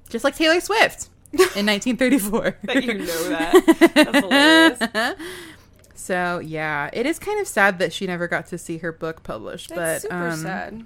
just 0.09 0.23
like 0.23 0.35
Taylor 0.35 0.59
Swift 0.61 1.09
in 1.31 1.37
1934. 1.67 2.57
That 2.63 2.83
you 2.83 2.93
know 2.95 3.29
that. 3.29 3.93
That's 3.93 4.19
hilarious. 4.19 5.17
so, 5.95 6.39
yeah, 6.39 6.89
it 6.91 7.05
is 7.05 7.19
kind 7.19 7.39
of 7.39 7.47
sad 7.47 7.77
that 7.79 7.93
she 7.93 8.07
never 8.07 8.27
got 8.27 8.47
to 8.47 8.57
see 8.57 8.79
her 8.79 8.91
book 8.91 9.21
published, 9.21 9.69
That's 9.69 10.03
but 10.03 10.09
super 10.09 10.27
um, 10.29 10.39
sad. 10.39 10.85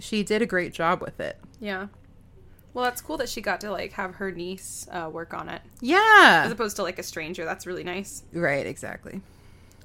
she 0.00 0.22
did 0.22 0.42
a 0.42 0.46
great 0.46 0.74
job 0.74 1.00
with 1.00 1.18
it. 1.18 1.38
Yeah. 1.60 1.86
Well, 2.74 2.84
that's 2.84 3.00
cool 3.00 3.16
that 3.18 3.28
she 3.28 3.40
got 3.40 3.60
to 3.62 3.70
like 3.70 3.92
have 3.92 4.16
her 4.16 4.30
niece 4.32 4.86
uh, 4.90 5.08
work 5.10 5.32
on 5.32 5.48
it 5.48 5.62
Yeah, 5.80 6.42
as 6.44 6.52
opposed 6.52 6.76
to 6.76 6.82
like 6.82 6.98
a 6.98 7.02
stranger. 7.02 7.44
That's 7.44 7.66
really 7.66 7.84
nice. 7.84 8.24
Right, 8.32 8.66
exactly. 8.66 9.22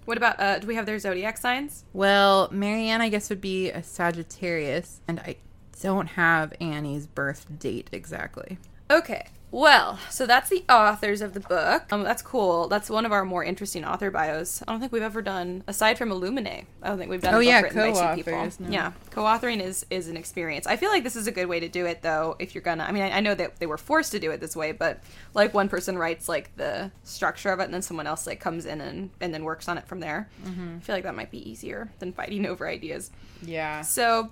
What 0.05 0.17
about 0.17 0.39
uh 0.39 0.57
do 0.59 0.65
we 0.67 0.73
have 0.75 0.87
their 0.87 0.97
zodiac 0.99 1.37
signs? 1.37 1.85
Well, 1.93 2.49
Mary 2.51 2.89
Ann, 2.89 2.99
I 3.01 3.09
guess, 3.09 3.29
would 3.29 3.41
be 3.41 3.69
a 3.69 3.83
Sagittarius, 3.83 5.01
and 5.07 5.19
I 5.19 5.35
don't 5.81 6.07
have 6.07 6.51
Annie's 6.59 7.05
birth 7.07 7.45
date 7.59 7.89
exactly. 7.91 8.57
Okay. 8.89 9.27
Well, 9.51 9.97
so 10.11 10.27
that's 10.27 10.49
the 10.49 10.63
authors 10.69 11.21
of 11.21 11.33
the 11.33 11.39
book. 11.39 11.91
Um, 11.91 12.03
that's 12.03 12.21
cool. 12.21 12.67
That's 12.67 12.89
one 12.89 13.05
of 13.05 13.11
our 13.11 13.25
more 13.25 13.43
interesting 13.43 13.83
author 13.83 14.11
bios. 14.11 14.61
I 14.67 14.71
don't 14.71 14.79
think 14.79 14.91
we've 14.91 15.01
ever 15.01 15.21
done, 15.21 15.63
aside 15.67 15.97
from 15.97 16.09
Illuminae, 16.09 16.65
I 16.83 16.87
don't 16.87 16.99
think 16.99 17.09
we've 17.09 17.21
done. 17.21 17.33
Oh, 17.33 17.37
a 17.37 17.39
book 17.39 17.47
yeah, 17.47 17.61
written 17.61 17.77
by 17.77 17.87
two 17.87 18.15
people. 18.17 18.33
co-authors, 18.33 18.59
no. 18.59 18.69
Yeah, 18.69 18.91
co-authoring 19.09 19.61
is 19.61 19.85
is 19.89 20.07
an 20.07 20.17
experience. 20.17 20.67
I 20.67 20.75
feel 20.75 20.89
like 20.89 21.03
this 21.03 21.15
is 21.15 21.25
a 21.25 21.31
good 21.31 21.47
way 21.47 21.59
to 21.59 21.67
do 21.67 21.85
it, 21.87 22.01
though. 22.03 22.35
If 22.37 22.53
you're 22.53 22.61
gonna, 22.61 22.83
I 22.83 22.91
mean, 22.91 23.03
I, 23.03 23.17
I 23.17 23.19
know 23.21 23.33
that 23.35 23.59
they 23.59 23.65
were 23.65 23.77
forced 23.77 24.11
to 24.11 24.19
do 24.19 24.29
it 24.31 24.39
this 24.39 24.55
way, 24.55 24.71
but 24.71 25.01
like 25.33 25.53
one 25.53 25.67
person 25.67 25.97
writes 25.97 26.29
like 26.29 26.55
the 26.55 26.91
structure 27.03 27.49
of 27.49 27.59
it, 27.59 27.63
and 27.63 27.73
then 27.73 27.81
someone 27.81 28.05
else 28.05 28.27
like 28.27 28.39
comes 28.39 28.65
in 28.65 28.81
and 28.81 29.09
and 29.19 29.33
then 29.33 29.43
works 29.43 29.67
on 29.67 29.79
it 29.79 29.87
from 29.87 29.99
there. 29.99 30.29
Mm-hmm. 30.45 30.77
I 30.77 30.79
feel 30.81 30.95
like 30.95 31.03
that 31.03 31.15
might 31.15 31.31
be 31.31 31.49
easier 31.49 31.91
than 31.97 32.13
fighting 32.13 32.45
over 32.45 32.67
ideas. 32.67 33.09
Yeah. 33.41 33.81
So, 33.81 34.31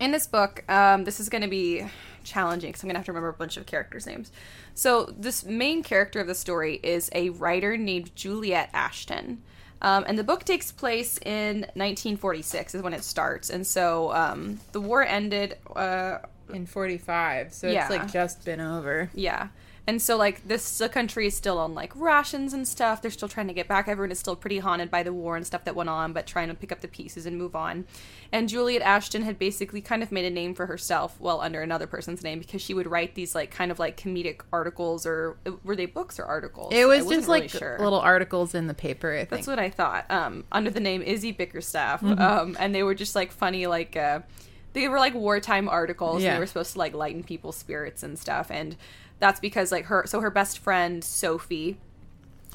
in 0.00 0.10
this 0.10 0.26
book, 0.26 0.64
um, 0.70 1.04
this 1.04 1.20
is 1.20 1.28
going 1.28 1.42
to 1.42 1.48
be 1.48 1.84
challenging 2.24 2.70
because 2.70 2.82
I'm 2.82 2.88
going 2.88 2.94
to 2.94 2.98
have 2.98 3.06
to 3.06 3.12
remember 3.12 3.28
a 3.28 3.32
bunch 3.34 3.56
of 3.56 3.66
characters' 3.66 4.06
names. 4.06 4.30
So, 4.74 5.12
this 5.18 5.44
main 5.44 5.82
character 5.82 6.20
of 6.20 6.26
the 6.26 6.34
story 6.34 6.80
is 6.82 7.10
a 7.14 7.30
writer 7.30 7.76
named 7.76 8.14
Juliet 8.16 8.70
Ashton. 8.72 9.42
Um, 9.82 10.04
and 10.06 10.16
the 10.16 10.22
book 10.24 10.44
takes 10.44 10.70
place 10.70 11.18
in 11.18 11.62
1946 11.74 12.76
is 12.76 12.82
when 12.82 12.94
it 12.94 13.02
starts. 13.02 13.50
And 13.50 13.66
so 13.66 14.12
um, 14.12 14.60
the 14.70 14.80
war 14.80 15.02
ended. 15.04 15.56
Uh, 15.74 16.18
In 16.52 16.66
45, 16.66 17.52
so 17.52 17.68
Yeah. 17.68 17.80
it's 17.82 17.90
like 17.90 18.12
just 18.12 18.44
been 18.44 18.60
over. 18.60 19.10
yeah. 19.14 19.48
And 19.84 20.00
so 20.00 20.16
like 20.16 20.46
this 20.46 20.78
the 20.78 20.88
country 20.88 21.26
is 21.26 21.36
still 21.36 21.58
on 21.58 21.74
like 21.74 21.92
rations 21.96 22.52
and 22.52 22.68
stuff. 22.68 23.02
They're 23.02 23.10
still 23.10 23.28
trying 23.28 23.48
to 23.48 23.52
get 23.52 23.66
back. 23.66 23.88
Everyone 23.88 24.12
is 24.12 24.18
still 24.20 24.36
pretty 24.36 24.60
haunted 24.60 24.92
by 24.92 25.02
the 25.02 25.12
war 25.12 25.34
and 25.36 25.44
stuff 25.44 25.64
that 25.64 25.74
went 25.74 25.88
on, 25.90 26.12
but 26.12 26.24
trying 26.24 26.46
to 26.48 26.54
pick 26.54 26.70
up 26.70 26.82
the 26.82 26.88
pieces 26.88 27.26
and 27.26 27.36
move 27.36 27.56
on. 27.56 27.84
And 28.30 28.48
Juliet 28.48 28.80
Ashton 28.82 29.22
had 29.22 29.40
basically 29.40 29.80
kind 29.80 30.02
of 30.04 30.12
made 30.12 30.24
a 30.24 30.30
name 30.30 30.54
for 30.54 30.66
herself, 30.66 31.20
well 31.20 31.40
under 31.40 31.60
another 31.62 31.88
person's 31.88 32.22
name, 32.22 32.38
because 32.38 32.62
she 32.62 32.74
would 32.74 32.86
write 32.86 33.16
these 33.16 33.34
like 33.34 33.50
kind 33.50 33.72
of 33.72 33.80
like 33.80 33.96
comedic 33.96 34.42
articles 34.52 35.04
or 35.04 35.36
were 35.64 35.74
they 35.74 35.86
books 35.86 36.20
or 36.20 36.26
articles? 36.26 36.72
It 36.72 36.86
was 36.86 37.00
just 37.00 37.26
really 37.26 37.40
like 37.40 37.50
sure. 37.50 37.76
little 37.80 37.98
articles 38.00 38.54
in 38.54 38.68
the 38.68 38.74
paper, 38.74 39.12
I 39.12 39.18
think. 39.18 39.30
That's 39.30 39.46
what 39.48 39.58
I 39.58 39.68
thought. 39.68 40.08
Um, 40.10 40.44
under 40.52 40.70
the 40.70 40.78
name 40.80 41.02
Izzy 41.02 41.32
Bickerstaff, 41.32 42.02
Mm-hmm. 42.02 42.22
um, 42.22 42.56
and 42.60 42.72
they 42.72 42.84
were 42.84 42.94
just 42.94 43.16
like 43.16 43.32
funny, 43.32 43.66
like 43.66 43.96
uh, 43.96 44.20
they 44.74 44.86
were 44.88 44.98
like 44.98 45.14
wartime 45.14 45.68
articles. 45.68 46.16
And 46.16 46.22
Yeah. 46.24 46.34
they 46.34 46.38
were 46.40 46.46
supposed 46.46 46.74
to 46.74 46.78
like 46.78 46.94
lighten 46.94 47.24
people's 47.24 47.56
spirits 47.56 48.04
and 48.04 48.16
stuff. 48.18 48.48
And 48.50 48.76
that's 49.22 49.38
because 49.38 49.70
like 49.70 49.84
her, 49.84 50.02
so 50.04 50.20
her 50.20 50.32
best 50.32 50.58
friend 50.58 51.04
Sophie, 51.04 51.78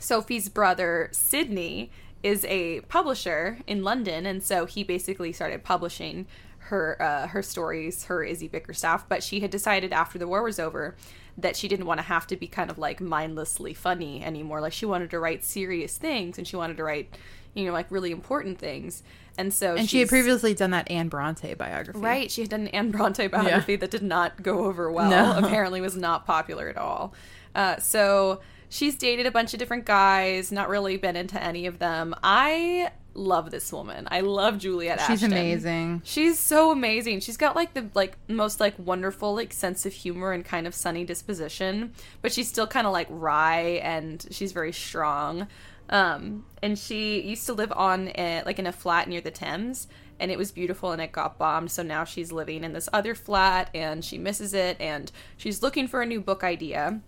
Sophie's 0.01 0.49
brother 0.49 1.07
Sydney 1.13 1.89
is 2.23 2.43
a 2.43 2.81
publisher 2.81 3.59
in 3.67 3.85
London, 3.85 4.25
and 4.25 4.43
so 4.43 4.65
he 4.65 4.83
basically 4.83 5.31
started 5.31 5.63
publishing 5.63 6.27
her 6.57 7.01
uh, 7.01 7.27
her 7.27 7.41
stories, 7.41 8.03
her 8.05 8.21
Izzy 8.21 8.49
Bickerstaff. 8.49 9.07
But 9.07 9.23
she 9.23 9.39
had 9.39 9.49
decided 9.49 9.93
after 9.93 10.19
the 10.19 10.27
war 10.27 10.43
was 10.43 10.59
over 10.59 10.97
that 11.37 11.55
she 11.55 11.69
didn't 11.69 11.85
want 11.85 11.99
to 11.99 12.05
have 12.05 12.27
to 12.27 12.35
be 12.35 12.47
kind 12.47 12.69
of 12.69 12.77
like 12.77 12.99
mindlessly 12.99 13.73
funny 13.73 14.21
anymore. 14.21 14.59
Like 14.59 14.73
she 14.73 14.85
wanted 14.85 15.09
to 15.11 15.19
write 15.19 15.45
serious 15.45 15.97
things, 15.97 16.37
and 16.37 16.45
she 16.45 16.57
wanted 16.57 16.75
to 16.75 16.83
write, 16.83 17.15
you 17.53 17.65
know, 17.65 17.71
like 17.71 17.89
really 17.89 18.11
important 18.11 18.59
things. 18.59 19.03
And 19.37 19.53
so 19.53 19.75
and 19.75 19.89
she 19.89 19.99
had 19.99 20.09
previously 20.09 20.53
done 20.53 20.71
that 20.71 20.89
Anne 20.89 21.09
Bronte 21.09 21.53
biography. 21.53 21.99
Right, 21.99 22.31
she 22.31 22.41
had 22.41 22.49
done 22.49 22.61
an 22.61 22.67
Anne 22.69 22.91
Bronte 22.91 23.27
biography 23.27 23.75
that 23.75 23.91
did 23.91 24.03
not 24.03 24.41
go 24.41 24.65
over 24.65 24.91
well. 24.91 25.09
No. 25.09 25.37
Apparently, 25.45 25.79
was 25.81 25.95
not 25.95 26.25
popular 26.25 26.67
at 26.69 26.77
all. 26.77 27.13
Uh, 27.53 27.77
so 27.77 28.41
she's 28.69 28.95
dated 28.95 29.25
a 29.25 29.31
bunch 29.31 29.53
of 29.53 29.59
different 29.59 29.85
guys, 29.85 30.51
not 30.51 30.69
really 30.69 30.97
been 30.97 31.15
into 31.15 31.41
any 31.41 31.67
of 31.67 31.79
them. 31.79 32.15
I 32.23 32.91
love 33.17 33.51
this 33.51 33.73
woman. 33.73 34.07
I 34.11 34.21
love 34.21 34.59
Juliet. 34.59 34.99
She's 35.01 35.23
Ashton. 35.23 35.31
amazing. 35.33 36.01
She's 36.05 36.39
so 36.39 36.71
amazing. 36.71 37.19
She's 37.21 37.37
got 37.37 37.55
like 37.55 37.73
the 37.73 37.89
like 37.93 38.17
most 38.27 38.59
like 38.59 38.75
wonderful 38.77 39.35
like 39.35 39.53
sense 39.53 39.85
of 39.85 39.93
humor 39.93 40.31
and 40.31 40.45
kind 40.45 40.67
of 40.67 40.75
sunny 40.75 41.03
disposition, 41.03 41.93
but 42.21 42.31
she's 42.31 42.47
still 42.47 42.67
kind 42.67 42.87
of 42.87 42.93
like 42.93 43.07
wry 43.09 43.81
and 43.83 44.25
she's 44.31 44.51
very 44.51 44.71
strong. 44.71 45.47
Um, 45.89 46.45
and 46.61 46.77
she 46.77 47.21
used 47.21 47.45
to 47.45 47.53
live 47.53 47.71
on 47.71 48.09
a, 48.15 48.43
like 48.45 48.59
in 48.59 48.67
a 48.67 48.71
flat 48.71 49.07
near 49.07 49.21
the 49.21 49.31
Thames, 49.31 49.87
and 50.19 50.31
it 50.31 50.37
was 50.37 50.51
beautiful 50.51 50.91
and 50.91 51.01
it 51.01 51.11
got 51.11 51.37
bombed. 51.37 51.71
So 51.71 51.83
now 51.83 52.03
she's 52.03 52.31
living 52.31 52.63
in 52.63 52.73
this 52.73 52.89
other 52.91 53.15
flat 53.15 53.69
and 53.73 54.03
she 54.03 54.17
misses 54.17 54.53
it 54.53 54.77
and 54.79 55.11
she's 55.37 55.61
looking 55.61 55.87
for 55.87 56.01
a 56.01 56.05
new 56.05 56.19
book 56.19 56.43
idea. 56.43 57.01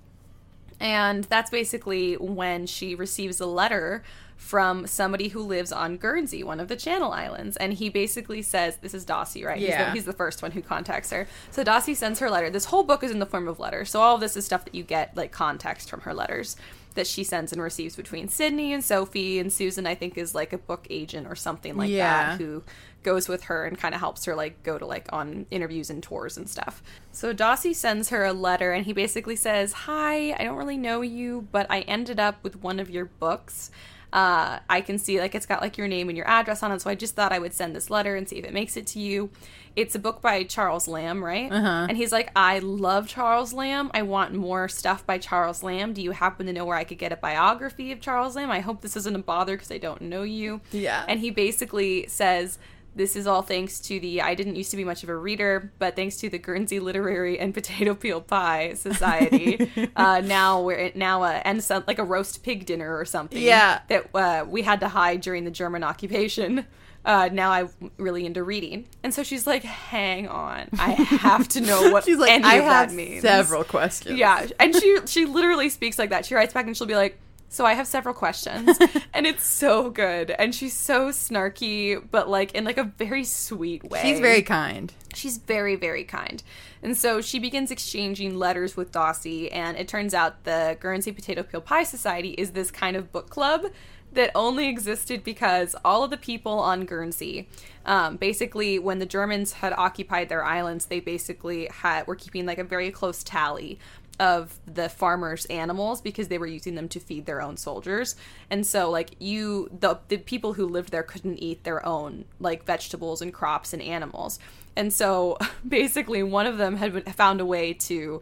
And 0.80 1.26
that's 1.26 1.50
basically 1.50 2.16
when 2.16 2.66
she 2.66 2.96
receives 2.96 3.42
a 3.42 3.46
letter 3.46 4.04
from 4.40 4.88
somebody 4.88 5.28
who 5.28 5.42
lives 5.42 5.70
on 5.72 5.98
Guernsey, 5.98 6.44
one 6.44 6.62
of 6.62 6.70
the 6.70 6.76
Channel 6.78 7.12
Islands. 7.12 7.58
And 7.58 7.74
he 7.74 7.90
basically 7.90 8.42
says, 8.42 8.78
This 8.78 8.94
is 8.94 9.06
Dawsey, 9.06 9.46
right? 9.46 9.60
He's, 9.60 9.68
Yeah. 9.68 9.86
the, 9.90 9.92
he's 9.92 10.06
the 10.06 10.14
first 10.14 10.42
one 10.42 10.52
who 10.52 10.62
contacts 10.62 11.12
her. 11.12 11.28
So 11.52 11.62
Dawsey 11.64 11.94
sends 11.94 12.20
her 12.20 12.28
a 12.28 12.32
letter. 12.32 12.50
This 12.50 12.66
whole 12.66 12.84
book 12.84 13.04
is 13.04 13.12
in 13.12 13.20
the 13.20 13.26
form 13.26 13.50
of 13.50 13.60
letters. 13.60 13.92
So 13.92 14.00
all 14.02 14.16
of 14.16 14.22
this 14.22 14.38
is 14.38 14.46
stuff 14.46 14.64
that 14.64 14.74
you 14.74 14.84
get, 14.84 15.16
like 15.16 15.32
context 15.34 15.90
from 15.90 16.02
her 16.02 16.14
letters 16.14 16.56
that 16.96 17.06
she 17.06 17.24
sends 17.24 17.52
and 17.52 17.62
receives 17.62 17.96
between 17.98 18.30
Sydney 18.30 18.72
and 18.74 18.82
Sophie. 18.84 19.40
And 19.40 19.52
Susan, 19.52 19.86
I 19.86 19.94
think, 19.94 20.18
is 20.18 20.34
like 20.34 20.54
a 20.54 20.58
book 20.58 20.88
agent 20.90 21.28
or 21.28 21.36
something 21.36 21.76
like 21.76 21.90
Yeah. 21.92 22.30
that 22.38 22.42
who 22.42 22.64
goes 23.04 23.28
with 23.28 23.44
her 23.44 23.66
and 23.66 23.78
kind 23.78 23.94
of 23.94 24.00
helps 24.00 24.24
her 24.26 24.36
like 24.36 24.64
go 24.64 24.78
to 24.78 24.86
like 24.86 25.08
on 25.14 25.46
interviews 25.52 25.90
and 25.90 26.02
tours 26.02 26.38
and 26.38 26.50
stuff. 26.50 26.82
So 27.12 27.34
Dawsey 27.34 27.76
sends 27.76 28.08
her 28.10 28.24
a 28.26 28.34
letter 28.34 28.72
and 28.72 28.86
he 28.86 28.94
basically 28.94 29.36
says, 29.36 29.74
"Hi, 29.74 30.32
I 30.34 30.44
don't 30.46 30.58
really 30.58 30.78
know 30.78 31.02
you, 31.02 31.48
but 31.52 31.68
I 31.70 31.82
ended 31.82 32.20
up 32.20 32.42
with 32.44 32.62
one 32.64 32.80
of 32.80 32.90
your 32.90 33.06
books. 33.06 33.70
Uh, 34.12 34.60
I 34.70 34.82
can 34.82 34.98
see 34.98 35.20
like 35.20 35.36
it's 35.36 35.46
got 35.46 35.62
like 35.62 35.78
your 35.78 35.88
name 35.88 36.10
and 36.10 36.18
your 36.18 36.28
address 36.28 36.64
on 36.64 36.72
it, 36.72 36.82
so 36.82 36.90
I 36.90 36.96
just 36.96 37.16
thought 37.16 37.32
I 37.32 37.40
would 37.40 37.54
send 37.54 37.76
this 37.76 37.90
letter 37.90 38.16
and 38.16 38.28
see 38.28 38.38
if 38.38 38.46
it 38.46 38.54
makes 38.54 38.76
it 38.76 38.88
to 38.88 39.00
you. 39.00 39.30
It's 39.76 39.94
a 39.94 40.00
book 40.00 40.22
by 40.22 40.44
Charles 40.44 40.88
Lamb, 40.88 41.24
right? 41.24 41.52
Uh-huh. 41.52 41.86
And 41.88 41.96
he's 41.96 42.12
like, 42.12 42.32
I 42.36 42.60
love 42.60 43.08
Charles 43.08 43.54
Lamb. 43.54 43.92
I 43.94 44.02
want 44.02 44.34
more 44.34 44.68
stuff 44.68 45.06
by 45.06 45.20
Charles 45.20 45.62
Lamb. 45.62 45.94
Do 45.94 46.02
you 46.02 46.12
happen 46.12 46.48
to 46.48 46.54
know 46.54 46.66
where 46.66 46.76
I 46.76 46.84
could 46.84 46.98
get 46.98 47.12
a 47.12 47.16
biography 47.16 47.92
of 47.92 48.02
Charles 48.02 48.36
Lamb? 48.36 48.50
I 48.50 48.62
hope 48.62 48.82
this 48.82 48.98
isn't 48.98 49.16
a 49.16 49.20
bother 49.20 49.56
because 49.56 49.72
I 49.72 49.78
don't 49.78 50.02
know 50.02 50.24
you. 50.24 50.62
Yeah. 50.72 51.06
And 51.08 51.20
he 51.20 51.30
basically 51.30 52.08
says, 52.08 52.58
this 52.96 53.16
is 53.16 53.28
all 53.28 53.42
thanks 53.42 53.80
to 53.82 54.00
the 54.00 54.22
I 54.22 54.36
didn't 54.36 54.56
used 54.56 54.72
to 54.72 54.78
be 54.78 54.84
much 54.84 55.04
of 55.04 55.10
a 55.10 55.16
reader, 55.16 55.72
but 55.80 55.96
thanks 55.96 56.18
to 56.18 56.30
the 56.30 56.38
Guernsey 56.38 56.80
Literary 56.80 57.40
and 57.40 57.54
Potato 57.54 57.94
Peel 57.96 58.22
Pie 58.22 58.74
Society, 58.74 59.72
uh, 59.96 60.22
now 60.26 60.62
we're 60.62 60.92
now 60.96 61.24
uh, 61.24 61.42
and 61.46 61.64
some, 61.64 61.84
like 61.88 62.00
a 62.00 62.04
roast 62.04 62.44
pig 62.44 62.66
dinner 62.66 62.98
or 62.98 63.06
something. 63.06 63.42
Yeah. 63.42 63.82
that 63.88 64.10
uh, 64.14 64.46
we 64.48 64.62
had 64.64 64.80
to 64.82 64.88
hide 64.90 65.22
during 65.22 65.46
the 65.46 65.52
German 65.52 65.84
occupation. 65.84 66.66
uh, 67.06 67.30
now 67.32 67.52
I'm 67.52 67.70
really 67.98 68.26
into 68.26 68.44
reading. 68.44 68.86
And 69.04 69.14
so 69.14 69.24
she's 69.24 69.48
like, 69.48 69.64
hang 69.64 70.28
on. 70.28 70.68
I 70.78 70.92
have 70.92 71.48
to 71.50 71.62
know 71.62 71.92
what 71.94 72.04
She's 72.04 72.18
like, 72.18 72.32
any 72.32 72.44
I 72.44 72.56
of 72.56 72.64
have 72.66 72.90
that 72.90 72.96
means. 72.96 73.22
several 73.22 73.64
questions. 73.64 74.20
Yeah. 74.20 74.46
And 74.60 74.76
she 74.76 74.98
she 75.06 75.26
literally 75.26 75.70
speaks 75.70 75.98
like 75.98 76.10
that. 76.10 76.26
She 76.26 76.36
writes 76.36 76.54
back 76.54 76.66
and 76.68 76.76
she'll 76.76 76.88
be 76.88 76.96
like, 76.96 77.18
so 77.50 77.66
I 77.66 77.74
have 77.74 77.88
several 77.88 78.14
questions. 78.14 78.78
and 79.14 79.26
it's 79.26 79.44
so 79.44 79.90
good. 79.90 80.32
And 80.32 80.54
she's 80.54 80.74
so 80.74 81.10
snarky, 81.10 82.02
but 82.12 82.30
like 82.30 82.54
in 82.54 82.64
like 82.64 82.78
a 82.78 82.84
very 82.84 83.24
sweet 83.24 83.84
way. 83.84 84.02
She's 84.02 84.20
very 84.20 84.44
kind. 84.44 84.94
She's 85.16 85.38
very, 85.38 85.76
very 85.76 86.04
kind. 86.04 86.42
And 86.84 86.96
so 86.96 87.20
she 87.20 87.40
begins 87.40 87.72
exchanging 87.72 88.38
letters 88.38 88.78
with 88.78 88.92
Dawsey, 88.92 89.50
and 89.52 89.76
it 89.78 89.88
turns 89.88 90.14
out 90.14 90.44
the 90.44 90.78
Guernsey 90.80 91.12
Potato 91.12 91.44
Peel 91.44 91.62
Pie 91.62 91.84
Society 91.84 92.30
is 92.30 92.52
this 92.52 92.72
kind 92.72 92.96
of 92.96 93.12
book 93.12 93.30
club 93.30 93.66
that 94.14 94.32
only 94.34 94.68
existed 94.68 95.24
because 95.24 95.76
all 95.86 96.04
of 96.04 96.10
the 96.10 96.18
people 96.18 96.60
on 96.60 96.86
Guernsey, 96.86 97.48
um, 97.86 98.18
basically, 98.18 98.80
when 98.80 99.00
the 99.00 99.06
Germans 99.06 99.54
had 99.54 99.74
occupied 99.74 100.30
their 100.30 100.44
islands, 100.44 100.86
they 100.86 101.00
basically 101.00 101.68
had 101.72 102.08
were 102.08 102.16
keeping 102.16 102.46
like 102.46 102.58
a 102.58 102.64
very 102.64 102.92
close 102.92 103.24
tally 103.24 103.80
of 104.20 104.60
the 104.66 104.90
farmers' 104.90 105.46
animals 105.46 106.02
because 106.02 106.28
they 106.28 106.38
were 106.38 106.48
using 106.48 106.76
them 106.76 106.90
to 106.90 107.00
feed 107.00 107.26
their 107.26 107.42
own 107.42 107.58
soldiers. 107.58 108.16
And 108.50 108.66
so 108.66 108.90
like 108.92 109.12
you 109.20 109.70
the 109.80 110.00
the 110.10 110.18
people 110.18 110.54
who 110.54 110.68
lived 110.68 110.92
there 110.92 111.04
couldn't 111.04 111.38
eat 111.38 111.64
their 111.64 111.86
own 111.86 112.26
like 112.40 112.66
vegetables 112.66 113.22
and 113.22 113.34
crops 113.34 113.74
and 113.74 113.82
animals. 113.82 114.40
And 114.76 114.92
so 114.92 115.38
basically 115.68 116.22
one 116.24 116.46
of 116.46 116.58
them 116.58 116.76
had 116.78 117.16
found 117.16 117.42
a 117.42 117.46
way 117.46 117.74
to 117.74 118.22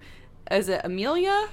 is 0.52 0.70
it 0.70 0.82
Amelia? 0.84 1.50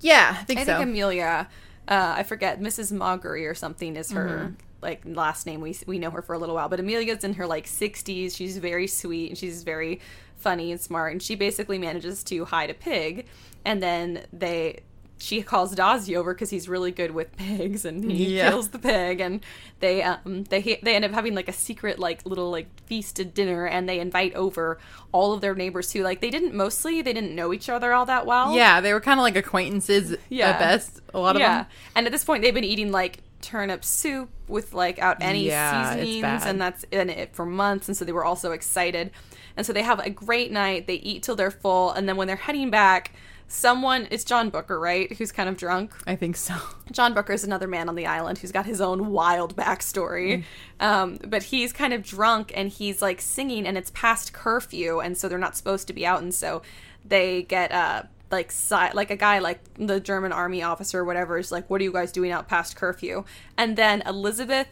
Yeah, 0.00 0.36
I 0.40 0.44
think 0.44 0.58
so. 0.58 0.62
I 0.62 0.66
so. 0.66 0.78
think 0.78 0.88
Amelia 0.90 1.48
uh, 1.88 2.14
I 2.18 2.22
forget 2.22 2.60
Mrs. 2.60 2.92
Maugery 2.92 3.48
or 3.48 3.54
something 3.54 3.96
is 3.96 4.12
her 4.12 4.26
Mm-hmm. 4.28 4.52
like 4.82 5.00
last 5.06 5.46
name. 5.46 5.60
We 5.62 5.74
we 5.86 5.98
know 5.98 6.10
her 6.10 6.20
for 6.22 6.34
a 6.34 6.38
little 6.38 6.54
while, 6.54 6.68
but 6.68 6.80
Amelia's 6.80 7.24
in 7.24 7.34
her 7.34 7.46
like 7.46 7.66
60s. 7.66 8.36
She's 8.36 8.58
very 8.58 8.86
sweet 8.86 9.30
and 9.30 9.38
she's 9.38 9.62
very 9.62 10.00
funny 10.38 10.72
and 10.72 10.80
smart. 10.80 11.12
And 11.12 11.22
she 11.22 11.34
basically 11.34 11.78
manages 11.78 12.22
to 12.24 12.44
hide 12.46 12.70
a 12.70 12.74
pig, 12.74 13.26
and 13.64 13.82
then 13.82 14.24
they 14.32 14.80
she 15.20 15.42
calls 15.42 15.74
Dawsey 15.74 16.14
over 16.16 16.32
because 16.32 16.50
he's 16.50 16.68
really 16.68 16.92
good 16.92 17.10
with 17.10 17.36
pigs, 17.36 17.84
and 17.84 18.08
he 18.08 18.36
Yeah. 18.36 18.50
kills 18.50 18.68
the 18.68 18.78
pig. 18.78 19.20
And 19.20 19.44
they 19.80 20.00
um 20.02 20.44
they 20.44 20.78
they 20.82 20.94
end 20.94 21.04
up 21.04 21.10
having 21.10 21.34
like 21.34 21.48
a 21.48 21.52
secret 21.52 21.98
like 21.98 22.24
little 22.24 22.50
like 22.52 22.68
feasted 22.86 23.34
dinner, 23.34 23.66
and 23.66 23.88
they 23.88 23.98
invite 23.98 24.34
over 24.34 24.78
all 25.10 25.32
of 25.32 25.40
their 25.40 25.56
neighbors 25.56 25.90
who 25.92 26.02
Like 26.04 26.20
they 26.20 26.30
didn't 26.30 26.54
mostly 26.54 27.02
they 27.02 27.12
didn't 27.12 27.34
know 27.34 27.52
each 27.52 27.68
other 27.68 27.92
all 27.92 28.06
that 28.06 28.26
well. 28.26 28.54
yeah, 28.54 28.80
they 28.80 28.92
were 28.92 29.00
kind 29.00 29.18
of 29.18 29.24
like 29.24 29.34
acquaintances 29.36 30.16
Yeah. 30.28 30.50
at 30.50 30.58
best. 30.60 31.00
A 31.12 31.18
lot 31.18 31.34
of 31.34 31.40
yeah. 31.40 31.62
them. 31.64 31.66
And 31.96 32.06
at 32.06 32.12
this 32.12 32.22
point, 32.24 32.42
they've 32.44 32.54
been 32.54 32.62
eating 32.64 32.92
like 32.92 33.18
turnip 33.40 33.84
soup 33.84 34.28
with 34.46 34.72
like 34.72 35.00
out 35.00 35.16
any 35.20 35.46
Yeah, 35.48 35.94
seasonings, 35.96 36.44
and 36.46 36.60
that's 36.60 36.84
in 36.92 37.10
it 37.10 37.34
for 37.34 37.44
months. 37.44 37.88
And 37.88 37.96
so 37.96 38.04
they 38.04 38.12
were 38.12 38.24
also 38.24 38.52
excited. 38.52 39.10
And 39.58 39.66
so 39.66 39.72
they 39.72 39.82
have 39.82 39.98
a 39.98 40.08
great 40.08 40.52
night. 40.52 40.86
They 40.86 40.94
eat 40.94 41.24
till 41.24 41.34
they're 41.34 41.50
full, 41.50 41.90
and 41.90 42.08
then 42.08 42.16
when 42.16 42.28
they're 42.28 42.36
heading 42.36 42.70
back, 42.70 43.12
someone 43.48 44.06
it's 44.12 44.22
John 44.22 44.50
Booker, 44.50 44.78
right, 44.78 45.12
who's 45.14 45.32
kind 45.32 45.48
of 45.48 45.56
drunk. 45.56 45.92
I 46.06 46.14
think 46.14 46.36
so. 46.36 46.54
John 46.92 47.12
Booker 47.12 47.32
is 47.32 47.42
another 47.42 47.66
man 47.66 47.88
on 47.88 47.96
the 47.96 48.06
island 48.06 48.38
who's 48.38 48.52
got 48.52 48.66
his 48.66 48.80
own 48.80 49.10
wild 49.10 49.56
backstory. 49.56 50.44
Um, 50.78 51.18
but 51.26 51.42
he's 51.42 51.72
kind 51.72 51.92
of 51.92 52.04
drunk 52.04 52.52
and 52.54 52.68
he's 52.68 53.02
like 53.02 53.20
singing, 53.20 53.66
and 53.66 53.76
it's 53.76 53.90
past 53.90 54.32
curfew, 54.32 55.00
and 55.00 55.18
so 55.18 55.28
they're 55.28 55.38
not 55.38 55.56
supposed 55.56 55.88
to 55.88 55.92
be 55.92 56.06
out. 56.06 56.22
And 56.22 56.32
so 56.32 56.62
they 57.04 57.42
get 57.42 57.72
uh, 57.72 58.04
like 58.30 58.52
si- 58.52 58.92
like 58.94 59.10
a 59.10 59.16
guy 59.16 59.40
like 59.40 59.58
the 59.74 59.98
German 59.98 60.30
army 60.30 60.62
officer 60.62 61.00
or 61.00 61.04
whatever 61.04 61.36
is 61.36 61.50
like, 61.50 61.68
"What 61.68 61.80
are 61.80 61.84
you 61.84 61.92
guys 61.92 62.12
doing 62.12 62.30
out 62.30 62.46
past 62.46 62.76
curfew?" 62.76 63.24
And 63.56 63.76
then 63.76 64.02
Elizabeth 64.06 64.68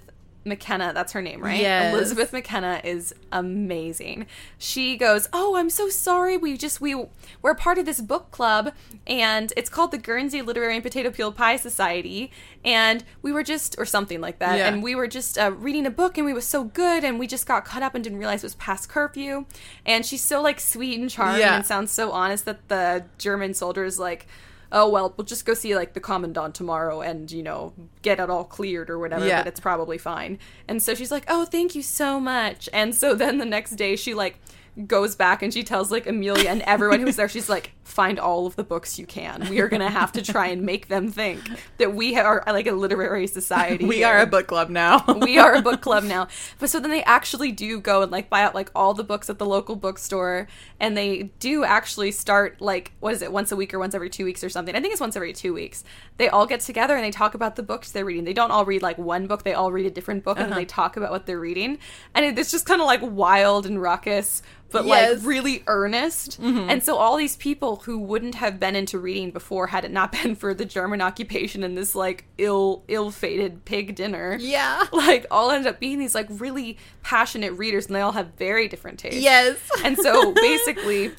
McKenna, 0.46 0.92
that's 0.94 1.12
her 1.12 1.20
name, 1.20 1.42
right? 1.42 1.60
Yes. 1.60 1.92
Elizabeth 1.92 2.32
McKenna 2.32 2.80
is 2.84 3.14
amazing. 3.32 4.26
She 4.58 4.96
goes, 4.96 5.28
"Oh, 5.32 5.56
I'm 5.56 5.70
so 5.70 5.88
sorry. 5.88 6.36
We 6.36 6.56
just 6.56 6.80
we 6.80 6.94
we're 7.42 7.54
part 7.54 7.78
of 7.78 7.86
this 7.86 8.00
book 8.00 8.30
club 8.30 8.72
and 9.06 9.52
it's 9.56 9.68
called 9.68 9.90
the 9.90 9.98
Guernsey 9.98 10.42
Literary 10.42 10.74
and 10.74 10.82
Potato 10.82 11.10
Peel 11.10 11.32
Pie 11.32 11.56
Society 11.56 12.30
and 12.64 13.04
we 13.22 13.32
were 13.32 13.42
just 13.42 13.76
or 13.78 13.84
something 13.84 14.20
like 14.20 14.38
that 14.38 14.58
Yeah. 14.58 14.68
and 14.68 14.82
we 14.82 14.94
were 14.94 15.06
just 15.08 15.38
uh, 15.38 15.52
reading 15.52 15.86
a 15.86 15.90
book 15.90 16.16
and 16.18 16.26
we 16.26 16.32
was 16.32 16.46
so 16.46 16.64
good 16.64 17.04
and 17.04 17.18
we 17.18 17.26
just 17.26 17.46
got 17.46 17.64
caught 17.64 17.82
up 17.82 17.94
and 17.94 18.02
didn't 18.02 18.18
realize 18.18 18.42
it 18.42 18.46
was 18.46 18.54
past 18.56 18.88
curfew." 18.88 19.46
And 19.84 20.04
she's 20.06 20.22
so 20.22 20.40
like 20.42 20.60
sweet 20.60 20.98
and 21.00 21.10
charming 21.10 21.40
Yeah. 21.40 21.56
and 21.56 21.66
sounds 21.66 21.90
so 21.90 22.10
honest 22.12 22.44
that 22.44 22.68
the 22.68 23.04
German 23.18 23.54
soldiers 23.54 23.98
like 23.98 24.26
Oh 24.72 24.88
well, 24.88 25.14
we'll 25.16 25.24
just 25.24 25.44
go 25.44 25.54
see 25.54 25.74
like 25.74 25.94
the 25.94 26.00
commandant 26.00 26.54
tomorrow 26.54 27.00
and 27.00 27.30
you 27.30 27.42
know 27.42 27.72
get 28.02 28.20
it 28.20 28.30
all 28.30 28.44
cleared 28.44 28.90
or 28.90 28.98
whatever. 28.98 29.26
Yeah. 29.26 29.40
But 29.40 29.48
it's 29.48 29.60
probably 29.60 29.98
fine. 29.98 30.38
And 30.66 30.82
so 30.82 30.94
she's 30.94 31.10
like, 31.10 31.24
"Oh, 31.28 31.44
thank 31.44 31.74
you 31.74 31.82
so 31.82 32.18
much." 32.20 32.68
And 32.72 32.94
so 32.94 33.14
then 33.14 33.38
the 33.38 33.44
next 33.44 33.72
day 33.72 33.96
she 33.96 34.14
like 34.14 34.38
goes 34.86 35.14
back 35.14 35.42
and 35.42 35.52
she 35.52 35.62
tells 35.62 35.90
like 35.90 36.06
Amelia 36.06 36.50
and 36.50 36.60
everyone 36.62 37.00
who's 37.00 37.16
there, 37.16 37.28
she's 37.28 37.48
like, 37.48 37.72
"Find 37.82 38.18
all 38.18 38.46
of 38.46 38.56
the 38.56 38.64
books 38.64 38.98
you 38.98 39.06
can. 39.06 39.48
We 39.48 39.60
are 39.60 39.68
gonna 39.68 39.90
have 39.90 40.12
to 40.12 40.22
try 40.22 40.48
and 40.48 40.62
make 40.62 40.88
them 40.88 41.10
think 41.10 41.40
that 41.78 41.94
we 41.94 42.16
are 42.16 42.42
like 42.46 42.66
a 42.66 42.72
literary 42.72 43.26
society. 43.26 43.86
We 43.86 43.96
here." 43.96 44.08
are 44.08 44.20
a 44.20 44.26
book 44.26 44.46
club 44.46 44.68
now. 44.68 45.04
we 45.22 45.38
are 45.38 45.54
a 45.54 45.62
book 45.62 45.80
club 45.80 46.04
now. 46.04 46.28
But 46.58 46.70
so 46.70 46.80
then 46.80 46.90
they 46.90 47.02
actually 47.04 47.52
do 47.52 47.80
go 47.80 48.02
and 48.02 48.12
like 48.12 48.28
buy 48.28 48.42
out 48.42 48.54
like 48.54 48.70
all 48.74 48.92
the 48.92 49.04
books 49.04 49.30
at 49.30 49.38
the 49.38 49.46
local 49.46 49.76
bookstore 49.76 50.48
and 50.78 50.96
they 50.96 51.24
do 51.38 51.64
actually 51.64 52.10
start 52.10 52.60
like 52.60 52.92
what 53.00 53.14
is 53.14 53.22
it 53.22 53.32
once 53.32 53.52
a 53.52 53.56
week 53.56 53.72
or 53.72 53.78
once 53.78 53.94
every 53.94 54.10
2 54.10 54.24
weeks 54.24 54.44
or 54.44 54.48
something. 54.48 54.74
I 54.74 54.80
think 54.80 54.92
it's 54.92 55.00
once 55.00 55.16
every 55.16 55.32
2 55.32 55.54
weeks. 55.54 55.84
They 56.18 56.28
all 56.28 56.46
get 56.46 56.60
together 56.60 56.94
and 56.94 57.04
they 57.04 57.10
talk 57.10 57.34
about 57.34 57.56
the 57.56 57.62
books 57.62 57.92
they're 57.92 58.04
reading. 58.04 58.24
They 58.24 58.32
don't 58.34 58.50
all 58.50 58.64
read 58.64 58.82
like 58.82 58.98
one 58.98 59.26
book, 59.26 59.42
they 59.42 59.54
all 59.54 59.72
read 59.72 59.86
a 59.86 59.90
different 59.90 60.24
book 60.24 60.38
and 60.38 60.50
then 60.50 60.56
they 60.56 60.64
uh-huh. 60.64 60.82
talk 60.82 60.96
about 60.96 61.10
what 61.10 61.26
they're 61.26 61.40
reading. 61.40 61.78
And 62.14 62.38
it's 62.38 62.50
just 62.50 62.66
kind 62.66 62.80
of 62.80 62.86
like 62.86 63.00
wild 63.02 63.66
and 63.66 63.80
ruckus 63.80 64.42
but 64.72 64.84
Yes. 64.84 65.18
like 65.18 65.26
really 65.26 65.62
earnest. 65.68 66.38
And 66.40 66.82
so 66.82 66.96
all 66.96 67.16
these 67.16 67.36
people 67.36 67.76
who 67.84 67.98
wouldn't 67.98 68.34
have 68.34 68.58
been 68.58 68.74
into 68.76 68.98
reading 68.98 69.30
before 69.30 69.68
had 69.68 69.84
it 69.84 69.90
not 69.92 70.10
been 70.22 70.34
for 70.34 70.54
the 70.54 70.64
German 70.64 71.00
occupation 71.00 71.62
and 71.62 71.78
this 71.78 71.94
like 71.94 72.24
ill 72.38 72.82
ill-fated 72.88 73.64
pig 73.64 73.94
dinner 73.94 74.36
yeah. 74.40 74.82
like 74.92 75.24
all 75.30 75.50
end 75.50 75.66
up 75.66 75.78
being 75.80 75.98
these 75.98 76.14
like 76.14 76.26
really 76.30 76.76
passionate 77.02 77.52
readers 77.52 77.86
and 77.86 77.94
they 77.96 78.00
all 78.00 78.12
have 78.12 78.34
very 78.38 78.66
different 78.68 78.98
tastes 78.98 79.20
Yes. 79.22 79.56
and 79.84 79.96
so 79.96 80.32
basically 80.34 81.12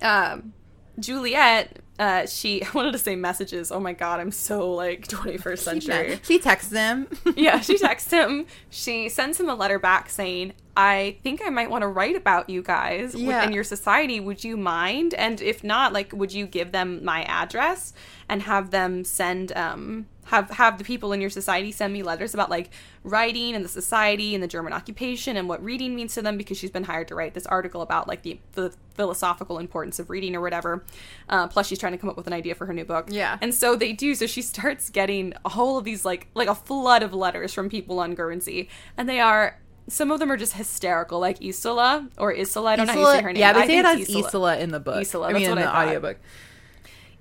um 0.00 0.52
juliet 0.98 1.78
uh 1.98 2.26
she 2.26 2.62
i 2.64 2.70
wanted 2.72 2.92
to 2.92 2.98
say 2.98 3.14
messages 3.16 3.70
oh 3.70 3.80
my 3.80 3.92
god 3.92 4.20
i'm 4.20 4.30
so 4.30 4.72
like 4.72 5.06
21st 5.08 5.58
century 5.58 6.20
She 6.22 6.38
texts 6.38 6.72
him. 6.72 7.06
yeah, 7.36 7.60
she 7.60 7.78
texts 7.78 8.10
him. 8.10 8.46
She 8.70 9.08
sends 9.08 9.38
him 9.38 9.48
a 9.48 9.54
letter 9.54 9.78
back 9.78 10.08
saying, 10.08 10.52
I 10.76 11.18
think 11.22 11.42
I 11.44 11.50
might 11.50 11.68
want 11.70 11.82
to 11.82 11.88
write 11.88 12.16
about 12.16 12.48
you 12.48 12.62
guys 12.62 13.14
Yeah. 13.14 13.26
within 13.40 13.52
your 13.52 13.64
society. 13.64 14.20
Would 14.20 14.42
you 14.42 14.56
mind? 14.56 15.12
And 15.14 15.40
if 15.40 15.62
not, 15.62 15.92
like, 15.92 16.12
would 16.12 16.32
you 16.32 16.46
give 16.46 16.72
them 16.72 17.04
my 17.04 17.24
address 17.24 17.92
and 18.28 18.42
have 18.42 18.70
them 18.70 19.04
send, 19.04 19.52
um, 19.54 20.06
have, 20.26 20.48
have 20.50 20.78
the 20.78 20.84
people 20.84 21.12
in 21.12 21.20
your 21.20 21.28
society 21.28 21.72
send 21.72 21.92
me 21.92 22.02
letters 22.02 22.32
about 22.32 22.48
like 22.48 22.70
writing 23.04 23.54
and 23.54 23.62
the 23.64 23.68
society 23.68 24.34
and 24.34 24.42
the 24.42 24.46
German 24.48 24.72
occupation 24.72 25.36
and 25.36 25.46
what 25.48 25.62
reading 25.62 25.94
means 25.94 26.14
to 26.14 26.22
them 26.22 26.38
because 26.38 26.56
she's 26.56 26.70
been 26.70 26.84
hired 26.84 27.08
to 27.08 27.14
write 27.14 27.34
this 27.34 27.44
article 27.46 27.82
about 27.82 28.08
like 28.08 28.22
the, 28.22 28.38
the 28.52 28.72
philosophical 28.94 29.58
importance 29.58 29.98
of 29.98 30.08
reading 30.08 30.34
or 30.34 30.40
whatever. 30.40 30.84
Uh, 31.28 31.48
plus, 31.48 31.66
she's 31.66 31.78
trying 31.78 31.92
to 31.92 31.98
come 31.98 32.08
up 32.08 32.16
with 32.16 32.26
an 32.28 32.32
idea 32.32 32.54
for 32.54 32.64
her 32.66 32.72
new 32.72 32.84
book. 32.84 33.08
Yeah. 33.10 33.36
And 33.42 33.52
so 33.54 33.76
they 33.76 33.92
do. 33.92 34.14
So 34.14 34.26
she 34.26 34.40
starts 34.40 34.88
getting 34.88 35.34
a 35.44 35.50
whole 35.50 35.76
of 35.76 35.84
these 35.84 36.04
like 36.04 36.28
like 36.34 36.48
a 36.48 36.54
flood 36.54 37.02
of 37.02 37.12
letters 37.12 37.52
from 37.52 37.68
people 37.68 37.98
on 38.00 38.14
Guernsey, 38.14 38.68
and 38.96 39.08
they 39.08 39.20
are 39.20 39.58
some 39.88 40.10
of 40.10 40.20
them 40.20 40.30
are 40.30 40.36
just 40.36 40.54
hysterical, 40.54 41.18
like 41.20 41.42
Isola 41.42 42.08
or 42.18 42.34
Isola. 42.34 42.70
I 42.70 42.76
don't 42.76 42.86
know 42.86 42.92
how 42.92 43.00
you 43.00 43.16
say 43.16 43.22
her 43.22 43.32
name. 43.32 43.40
Yeah, 43.40 43.52
they 43.52 43.60
I 43.62 43.66
say 43.66 43.78
it 43.78 43.84
think 43.84 44.00
as 44.00 44.08
it's 44.08 44.26
Isola. 44.26 44.56
in 44.58 44.70
the 44.70 44.80
book. 44.80 44.96
Isola, 44.96 45.28
I 45.28 45.32
mean, 45.32 45.50
in 45.50 45.56
the 45.56 45.62
thought. 45.62 45.86
audiobook. 45.86 46.18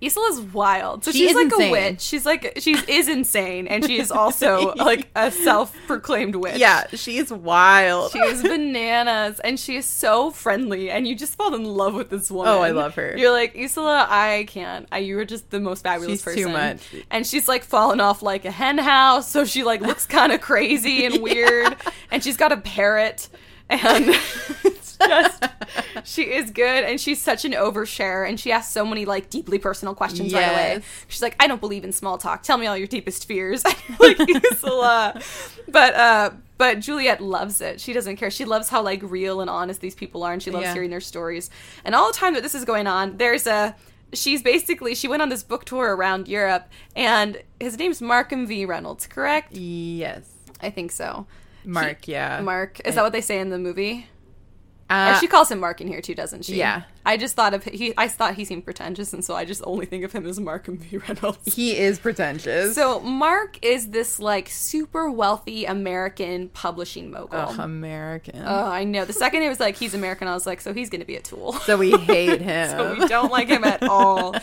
Isola's 0.04 0.42
wild. 0.42 1.04
So 1.06 1.12
She 1.12 1.20
she's 1.20 1.30
is 1.32 1.36
like 1.36 1.46
insane. 1.46 1.68
a 1.68 1.72
witch. 1.72 2.02
She's 2.02 2.26
like 2.26 2.54
she 2.60 2.72
is 2.88 3.08
insane, 3.08 3.68
and 3.68 3.86
she 3.86 4.00
is 4.00 4.12
also 4.12 4.74
like 4.78 5.10
a 5.16 5.30
self-proclaimed 5.32 6.36
witch. 6.36 6.58
Yeah, 6.58 6.88
she's 6.94 7.32
wild. 7.32 8.12
She 8.12 8.20
is 8.20 8.42
bananas 8.42 9.40
and 9.42 9.60
she 9.60 9.76
is 9.78 9.86
so 9.86 10.32
friendly 10.32 10.90
and 10.90 11.08
you 11.08 11.16
just 11.16 11.36
fall 11.36 11.54
in 11.54 11.64
love 11.66 11.94
with 11.94 12.10
this 12.10 12.32
woman. 12.32 12.52
Oh, 12.54 12.62
I 12.62 12.72
love 12.72 12.96
her. 12.96 13.16
You're 13.18 13.32
like, 13.32 13.56
Isola, 13.56 14.08
I 14.10 14.46
can't. 14.48 14.88
I, 14.92 15.00
you 15.00 15.18
are 15.20 15.26
just 15.26 15.50
the 15.52 15.60
most 15.60 15.84
fabulous 15.84 16.14
She's 16.20 16.24
person. 16.24 16.44
too 16.44 16.50
much. 16.50 16.80
And 17.12 17.26
she's 17.28 17.48
like 17.48 17.64
fallen 17.64 18.00
off 18.00 18.22
like 18.22 18.46
a 18.46 18.52
hen 18.52 18.78
house, 18.80 19.30
so 19.30 19.46
she 19.46 19.64
like 19.64 19.82
looks 19.82 20.06
kind 20.06 20.32
of 20.32 20.42
crazy 20.42 21.06
and 21.06 21.22
weird. 21.24 21.76
And 22.10 22.24
she's 22.24 22.38
got 22.38 22.52
a 22.52 22.58
parrot 22.58 23.30
and 23.70 24.16
just 25.08 25.44
she 26.04 26.24
is 26.24 26.52
good 26.52 26.84
and 26.84 27.00
she's 27.00 27.22
such 27.22 27.46
an 27.46 27.52
overshare 27.54 28.28
and 28.28 28.40
she 28.40 28.52
asks 28.52 28.74
so 28.74 28.86
many 28.86 29.06
like 29.06 29.30
deeply 29.30 29.58
personal 29.60 29.94
questions 29.96 30.34
right 30.34 30.52
away. 30.52 30.74
Yes. 30.76 30.84
She's 31.08 31.22
like, 31.22 31.36
I 31.40 31.48
don't 31.48 31.62
believe 31.62 31.84
in 31.84 31.92
small 31.92 32.18
talk. 32.18 32.44
Tell 32.44 32.58
me 32.58 32.68
all 32.68 32.78
your 32.78 32.88
deepest 32.88 33.28
fears. 33.28 33.64
like 34.00 34.18
Isola. 34.52 35.22
But 35.68 35.94
uh 35.96 36.30
but 36.58 36.80
Juliet 36.80 37.22
loves 37.22 37.60
it. 37.62 37.82
She 37.82 37.92
doesn't 37.94 38.18
care. 38.18 38.30
She 38.30 38.46
loves 38.46 38.70
how 38.70 38.82
like 38.84 39.02
real 39.04 39.42
and 39.42 39.50
honest 39.50 39.82
these 39.82 39.96
people 39.96 40.24
are 40.24 40.34
and 40.34 40.42
she 40.44 40.52
loves 40.52 40.66
Yeah. 40.66 40.74
hearing 40.74 40.90
their 40.92 41.02
stories. 41.02 41.50
And 41.84 41.96
all 41.96 42.12
the 42.12 42.18
time 42.18 42.34
that 42.36 42.44
this 42.44 42.54
is 42.56 42.66
going 42.66 42.88
on, 42.88 43.18
there's 43.18 43.48
a 43.48 43.76
she's 44.14 44.42
basically 44.44 44.94
she 44.94 45.08
went 45.08 45.22
on 45.22 45.30
this 45.30 45.42
book 45.44 45.66
tour 45.66 45.96
around 45.96 46.28
Europe 46.28 46.68
and 46.96 47.42
his 47.60 47.78
name's 47.80 48.02
Markham 48.02 48.46
V. 48.46 48.66
Reynolds, 48.66 49.08
correct? 49.08 49.56
yes. 49.56 50.24
I 50.64 50.70
think 50.70 50.92
so. 50.92 51.26
Mark, 51.66 52.08
yeah. 52.08 52.40
Mark. 52.42 52.82
Is 52.86 52.94
that 52.94 53.02
what 53.04 53.14
they 53.14 53.22
say 53.22 53.40
in 53.40 53.50
the 53.50 53.58
movie? 53.58 54.08
Uh, 54.92 55.12
and 55.12 55.20
she 55.20 55.28
calls 55.28 55.50
him 55.50 55.60
Mark 55.62 55.80
in 55.80 55.88
here 55.88 56.02
too, 56.02 56.14
doesn't 56.14 56.44
she? 56.44 56.58
yeah. 56.58 56.84
I 57.06 57.18
just 57.18 57.36
thought 57.36 57.54
of 57.54 57.64
he. 57.64 57.94
I 57.98 58.08
thought 58.08 58.36
he 58.36 58.46
seemed 58.46 58.64
pretentious, 58.66 59.14
and 59.14 59.24
so 59.26 59.36
I 59.36 59.46
just 59.46 59.62
only 59.66 59.86
think 59.86 60.04
of 60.04 60.12
him 60.12 60.26
as 60.26 60.40
Mark 60.40 60.68
and 60.68 60.80
V 60.80 60.98
Reynolds. 60.98 61.54
he 61.56 61.78
is 61.78 62.00
pretentious. 62.00 62.76
So 62.76 63.00
Mark 63.00 63.58
is 63.64 63.90
this 63.90 64.20
like 64.20 64.50
super 64.50 65.10
wealthy 65.10 65.66
American 65.66 66.50
publishing 66.50 67.12
mogul. 67.12 67.40
Ugh, 67.40 67.60
American. 67.60 68.42
Oh, 68.46 68.66
I 68.66 68.84
know. 68.84 69.06
The 69.06 69.14
second 69.14 69.42
it 69.44 69.50
was 69.50 69.60
like 69.60 69.76
he's 69.78 69.94
American, 69.94 70.28
I 70.28 70.34
was 70.34 70.46
like, 70.46 70.62
so 70.62 70.74
he's 70.74 70.90
gonna 70.90 71.06
be 71.06 71.16
a 71.16 71.22
tool. 71.22 71.54
so 71.54 71.78
we 71.78 71.92
hate 71.92 72.42
him. 72.42 72.70
so 72.78 72.94
we 73.00 73.08
don't 73.08 73.32
like 73.32 73.48
him 73.48 73.64
at 73.64 73.84
all. 73.90 74.36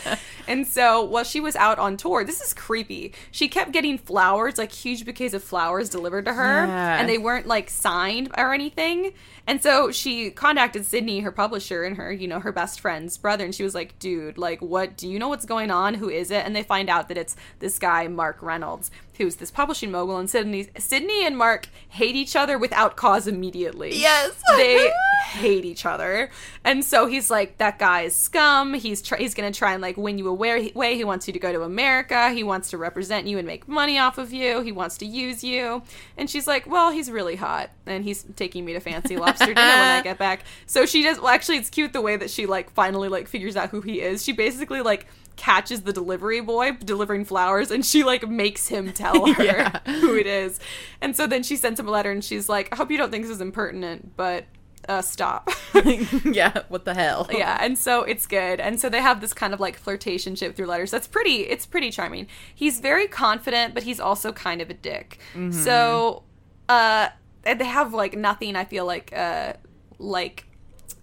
And 0.47 0.67
so 0.67 1.03
while 1.05 1.25
she 1.25 1.41
was 1.41 1.55
out 1.57 1.79
on 1.79 1.97
tour, 1.97 2.25
this 2.25 2.41
is 2.41 2.55
creepy. 2.55 3.13
She 3.31 3.49
kept 3.49 3.71
getting 3.73 3.99
flowers, 3.99 4.59
like 4.59 4.73
huge 4.73 5.05
bouquets 5.05 5.35
of 5.35 5.45
flowers 5.45 5.89
delivered 5.89 6.25
to 6.25 6.33
her, 6.33 6.67
Yeah. 6.67 6.99
and 7.01 7.09
they 7.09 7.19
weren't 7.19 7.47
like 7.47 7.71
signed 7.71 8.31
or 8.37 8.53
anything. 8.53 9.13
And 9.47 9.63
so 9.63 9.91
she 9.91 10.31
contacted 10.31 10.85
Sydney, 10.85 11.21
her 11.21 11.33
publisher, 11.33 11.83
and 11.85 11.97
her, 11.97 12.13
you 12.13 12.29
know, 12.29 12.39
her 12.41 12.48
best 12.53 12.81
friend's 12.81 13.17
brother, 13.17 13.45
and 13.45 13.55
she 13.55 13.63
was 13.63 13.75
like, 13.75 13.99
"Dude, 13.99 14.39
like, 14.39 14.61
what? 14.61 14.97
Do 14.97 15.09
you 15.09 15.19
know 15.19 15.29
what's 15.29 15.45
going 15.45 15.71
on? 15.71 15.95
Who 15.95 16.09
is 16.09 16.31
it?" 16.31 16.45
And 16.45 16.55
they 16.55 16.63
find 16.63 16.89
out 16.89 17.09
that 17.09 17.19
it's 17.19 17.37
this 17.59 17.79
guy, 17.79 18.09
Mark 18.09 18.43
Reynolds, 18.43 18.91
who's 19.19 19.37
this 19.37 19.51
publishing 19.51 19.91
mogul. 19.91 20.17
And 20.17 20.31
Sydney, 20.31 20.69
Sydney 20.79 21.27
and 21.27 21.37
Mark 21.37 21.69
hate 21.89 22.17
each 22.17 22.35
other 22.35 22.57
without 22.57 22.97
cause 22.97 23.27
immediately. 23.27 23.97
Yes. 23.97 24.41
they 24.57 24.91
hate 25.27 25.65
each 25.65 25.85
other. 25.85 26.31
And 26.65 26.85
so 26.85 27.07
he's 27.07 27.31
like, 27.31 27.59
that 27.59 27.79
guy 27.79 28.03
is 28.03 28.15
scum. 28.15 28.75
He's 28.75 29.03
tr- 29.03 29.17
he's 29.17 29.35
gonna 29.35 29.53
try 29.53 29.73
and 29.73 29.83
like 29.83 29.97
win 29.97 30.19
you 30.19 30.29
away. 30.29 30.71
He 30.73 31.05
wants 31.05 31.27
you 31.27 31.33
to 31.33 31.39
go 31.39 31.53
to 31.53 31.63
America. 31.63 32.31
He 32.31 32.43
wants 32.43 32.71
to 32.71 32.79
represent 32.79 33.27
you 33.27 33.39
and 33.39 33.47
make 33.47 33.69
money 33.69 33.99
off 33.99 34.19
of 34.19 34.33
you. 34.33 34.61
He 34.61 34.73
wants 34.73 34.97
to 34.99 35.07
use 35.07 35.45
you. 35.45 35.83
And 36.17 36.31
she's 36.31 36.47
like, 36.47 36.67
well, 36.67 36.91
he's 36.91 37.11
really 37.11 37.37
hot, 37.37 37.71
and 37.87 38.05
he's 38.05 38.25
taking 38.37 38.65
me 38.65 38.73
to 38.73 38.81
fancy 38.81 39.17
lobster 39.17 39.47
dinner 39.47 39.61
when 39.61 39.99
I 39.99 40.01
get 40.05 40.19
back. 40.19 40.45
So 40.67 40.87
she 40.87 41.03
does. 41.03 41.19
Well, 41.19 41.29
actually, 41.29 41.59
it's 41.59 41.71
cute 41.71 41.93
the 41.93 42.01
way 42.01 42.17
that 42.17 42.31
she 42.31 42.47
like 42.47 42.71
finally 42.71 43.09
like 43.09 43.29
figures 43.29 43.57
out 43.57 43.71
who 43.71 43.81
he 43.81 44.01
is. 44.01 44.25
She 44.25 44.33
basically 44.33 44.83
like 44.83 45.07
catches 45.39 45.83
the 45.83 45.93
delivery 45.93 46.41
boy 46.43 46.73
delivering 46.73 47.25
flowers 47.25 47.71
and 47.71 47.87
she 47.87 48.05
like 48.05 48.29
makes 48.29 48.69
him 48.69 48.93
tell 48.93 49.33
her 49.33 49.43
Yeah. 49.43 49.79
who 50.01 50.15
it 50.17 50.27
is. 50.27 50.61
And 51.01 51.17
so 51.17 51.27
then 51.27 51.43
she 51.43 51.57
sends 51.57 51.81
him 51.81 51.89
a 51.89 51.91
letter 51.91 52.11
and 52.11 52.23
she's 52.23 52.49
like, 52.49 52.69
I 52.73 52.77
hope 52.77 52.91
you 52.91 52.99
don't 52.99 53.11
think 53.11 53.25
this 53.25 53.33
is 53.33 53.41
impertinent, 53.41 54.17
but 54.17 54.45
uh, 54.89 55.03
stop. 55.03 55.51
yeah, 56.25 56.63
what 56.69 56.85
the 56.85 56.95
hell? 56.95 57.29
yeah, 57.33 57.59
and 57.61 57.77
so 57.79 58.03
it's 58.05 58.27
good. 58.27 58.59
And 58.59 58.81
so 58.81 58.89
they 58.89 59.01
have 59.01 59.21
this 59.21 59.35
kind 59.35 59.53
of 59.55 59.61
like 59.61 59.83
flirtationship 59.83 60.55
through 60.57 60.67
letters. 60.67 60.91
That's 60.91 61.07
pretty 61.07 61.43
it's 61.43 61.67
pretty 61.67 61.91
charming. 61.91 62.27
He's 62.55 62.81
very 62.81 63.07
confident, 63.07 63.75
but 63.75 63.83
he's 63.85 64.01
also 64.01 64.33
kind 64.33 64.61
of 64.61 64.71
a 64.71 64.75
dick. 64.75 65.19
So 65.51 66.23
uh 66.69 67.09
they 67.45 67.65
have 67.65 67.95
like 67.95 68.17
nothing 68.17 68.57
I 68.57 68.65
feel 68.65 68.85
like 68.87 69.13
uh 69.15 69.55
like 69.99 70.47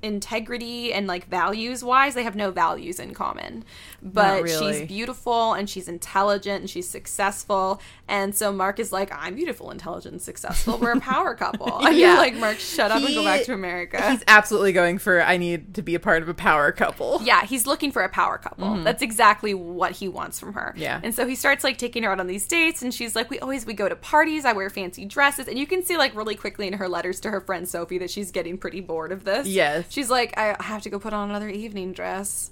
integrity 0.06 0.94
and 0.94 1.08
like 1.08 1.28
values 1.28 1.84
wise 1.84 2.14
they 2.14 2.24
have 2.24 2.36
no 2.36 2.52
values 2.52 3.00
in 3.00 3.14
common 3.14 3.64
but 4.02 4.44
really. 4.44 4.80
she's 4.80 4.88
beautiful 4.88 5.54
and 5.54 5.70
she's 5.70 5.88
intelligent 5.88 6.62
and 6.62 6.70
she's 6.70 6.88
successful 6.88 7.82
and 8.08 8.36
so 8.36 8.52
mark 8.54 8.80
is 8.80 8.92
like 8.94 9.12
i'm 9.14 9.36
beautiful 9.36 9.72
intelligent 9.72 10.22
successful 10.22 10.78
we're 10.78 10.92
a 10.92 11.00
power 11.00 11.34
couple 11.36 11.80
and 11.86 11.98
Yeah. 11.98 12.08
you're 12.14 12.18
like 12.18 12.36
mark 12.36 12.60
shut 12.60 12.92
up 12.92 13.02
and 13.04 13.14
go 13.14 13.24
back 13.24 13.44
to 13.46 13.54
america 13.54 14.12
He's 14.12 14.24
absolutely 14.28 14.72
going 14.74 14.98
for 15.00 15.22
I 15.22 15.38
need 15.38 15.74
to 15.76 15.82
be 15.82 15.96
a 15.96 16.00
part 16.00 16.22
of 16.22 16.30
a 16.30 16.34
power 16.34 16.72
couple. 16.72 17.20
yeah, 17.24 17.44
he's 17.46 17.66
looking 17.66 17.92
for 17.92 18.04
a 18.04 18.10
power 18.10 18.38
couple. 18.38 18.76
That's 18.84 19.02
exactly 19.02 19.54
what 19.54 19.94
he 19.94 20.08
wants 20.08 20.40
from 20.40 20.54
her. 20.54 20.72
Mm-hmm. 20.74 20.82
Yeah. 20.82 21.00
And 21.04 21.16
so 21.16 21.26
he 21.28 21.36
starts 21.36 21.64
like 21.64 21.78
taking 21.78 22.04
her 22.04 22.12
out 22.12 22.20
on 22.20 22.28
these 22.28 22.46
dates 22.48 22.82
and 22.82 22.94
she's 22.94 23.16
like, 23.16 23.30
We 23.30 23.40
always 23.40 23.66
we 23.66 23.74
go 23.74 23.90
to 23.90 23.96
parties, 23.96 24.46
I 24.46 24.54
wear 24.54 24.70
fancy 24.70 25.06
dresses, 25.06 25.48
and 25.48 25.58
you 25.58 25.66
can 25.66 25.84
see 25.84 25.98
like 25.98 26.16
really 26.16 26.36
quickly 26.36 26.68
in 26.68 26.74
her 26.74 26.88
letters 26.88 27.20
to 27.22 27.32
her 27.32 27.42
friend 27.42 27.68
Sophie 27.68 27.98
that 27.98 28.10
she's 28.12 28.32
getting 28.32 28.58
pretty 28.58 28.82
bored 28.82 29.12
of 29.12 29.24
this. 29.24 29.48
Yes. 29.48 29.86
She's 29.96 30.10
like, 30.10 30.38
I 30.38 30.58
have 30.60 30.82
to 30.82 30.90
go 30.90 31.00
put 31.00 31.14
on 31.14 31.30
another 31.30 31.48
evening 31.48 31.94
dress. 31.94 32.52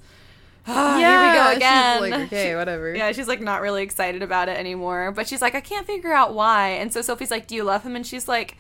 Ah, 0.65 0.97
Yeah, 0.99 1.09
here 1.09 1.29
we 1.29 1.37
go 1.37 1.47
she's 1.49 1.57
again. 1.57 2.01
like, 2.01 2.13
okay, 2.31 2.55
whatever. 2.55 2.95
Yeah, 2.95 3.11
she's 3.11 3.27
like 3.27 3.41
not 3.41 3.61
really 3.61 3.83
excited 3.83 4.23
about 4.23 4.47
it 4.47 4.57
anymore. 4.57 5.11
But 5.11 5.27
she's 5.27 5.41
like, 5.41 5.53
I 5.53 5.59
can't 5.59 5.85
figure 5.85 6.13
out 6.13 6.33
why. 6.33 6.69
And 6.69 6.93
so 6.93 7.01
Sophie's 7.01 7.31
like, 7.31 7.47
Do 7.47 7.55
you 7.55 7.65
love 7.65 7.83
him? 7.83 7.97
And 7.97 8.07
she's 8.07 8.29
like, 8.29 8.55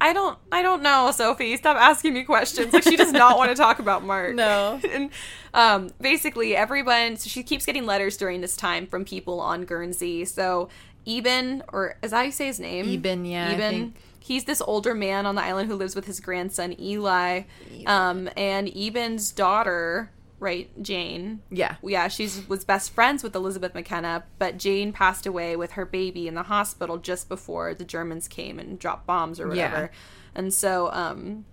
I 0.00 0.14
don't 0.14 0.38
I 0.50 0.62
don't 0.62 0.82
know, 0.82 1.10
Sophie. 1.12 1.58
Stop 1.58 1.76
asking 1.76 2.14
me 2.14 2.24
questions. 2.24 2.72
Like 2.72 2.84
she 2.84 2.96
does 2.96 3.12
not 3.22 3.36
want 3.36 3.50
to 3.50 3.54
talk 3.54 3.80
about 3.80 4.02
Mark. 4.02 4.34
No. 4.34 4.80
and 4.90 5.10
um 5.52 5.90
basically 6.00 6.56
everyone 6.56 7.16
so 7.18 7.28
she 7.28 7.42
keeps 7.42 7.66
getting 7.66 7.84
letters 7.84 8.16
during 8.16 8.40
this 8.40 8.56
time 8.56 8.86
from 8.86 9.04
people 9.04 9.38
on 9.38 9.66
Guernsey. 9.66 10.24
So 10.24 10.70
Eben 11.06 11.62
or 11.70 11.96
as 12.02 12.14
I 12.14 12.30
say 12.30 12.46
his 12.46 12.58
name? 12.58 12.88
Eben, 12.88 13.26
yeah, 13.26 13.50
Eben. 13.50 13.92
He's 14.22 14.44
this 14.44 14.62
older 14.62 14.94
man 14.94 15.26
on 15.26 15.34
the 15.34 15.42
island 15.42 15.68
who 15.68 15.74
lives 15.76 15.94
with 15.94 16.06
his 16.06 16.20
grandson 16.20 16.78
Eli. 16.80 17.42
Um 17.86 18.28
and 18.36 18.68
Eben's 18.76 19.32
daughter, 19.32 20.10
right, 20.38 20.70
Jane 20.82 21.40
Yeah. 21.50 21.76
yeah, 21.82 22.08
she's 22.08 22.48
was 22.48 22.64
best 22.64 22.92
friends 22.92 23.22
with 23.22 23.34
Elizabeth 23.34 23.74
McKenna, 23.74 24.24
but 24.38 24.58
Jane 24.58 24.92
passed 24.92 25.26
away 25.26 25.56
with 25.56 25.72
her 25.72 25.84
baby 25.84 26.28
in 26.28 26.34
the 26.34 26.44
hospital 26.44 26.98
just 26.98 27.28
before 27.28 27.74
the 27.74 27.84
Germans 27.84 28.28
came 28.28 28.58
and 28.58 28.78
dropped 28.78 29.06
bombs 29.06 29.38
or 29.40 29.52
Yeah. 29.54 29.68
whatever. 29.70 29.90
And 30.34 30.52
so 30.54 30.90
um 30.92 31.44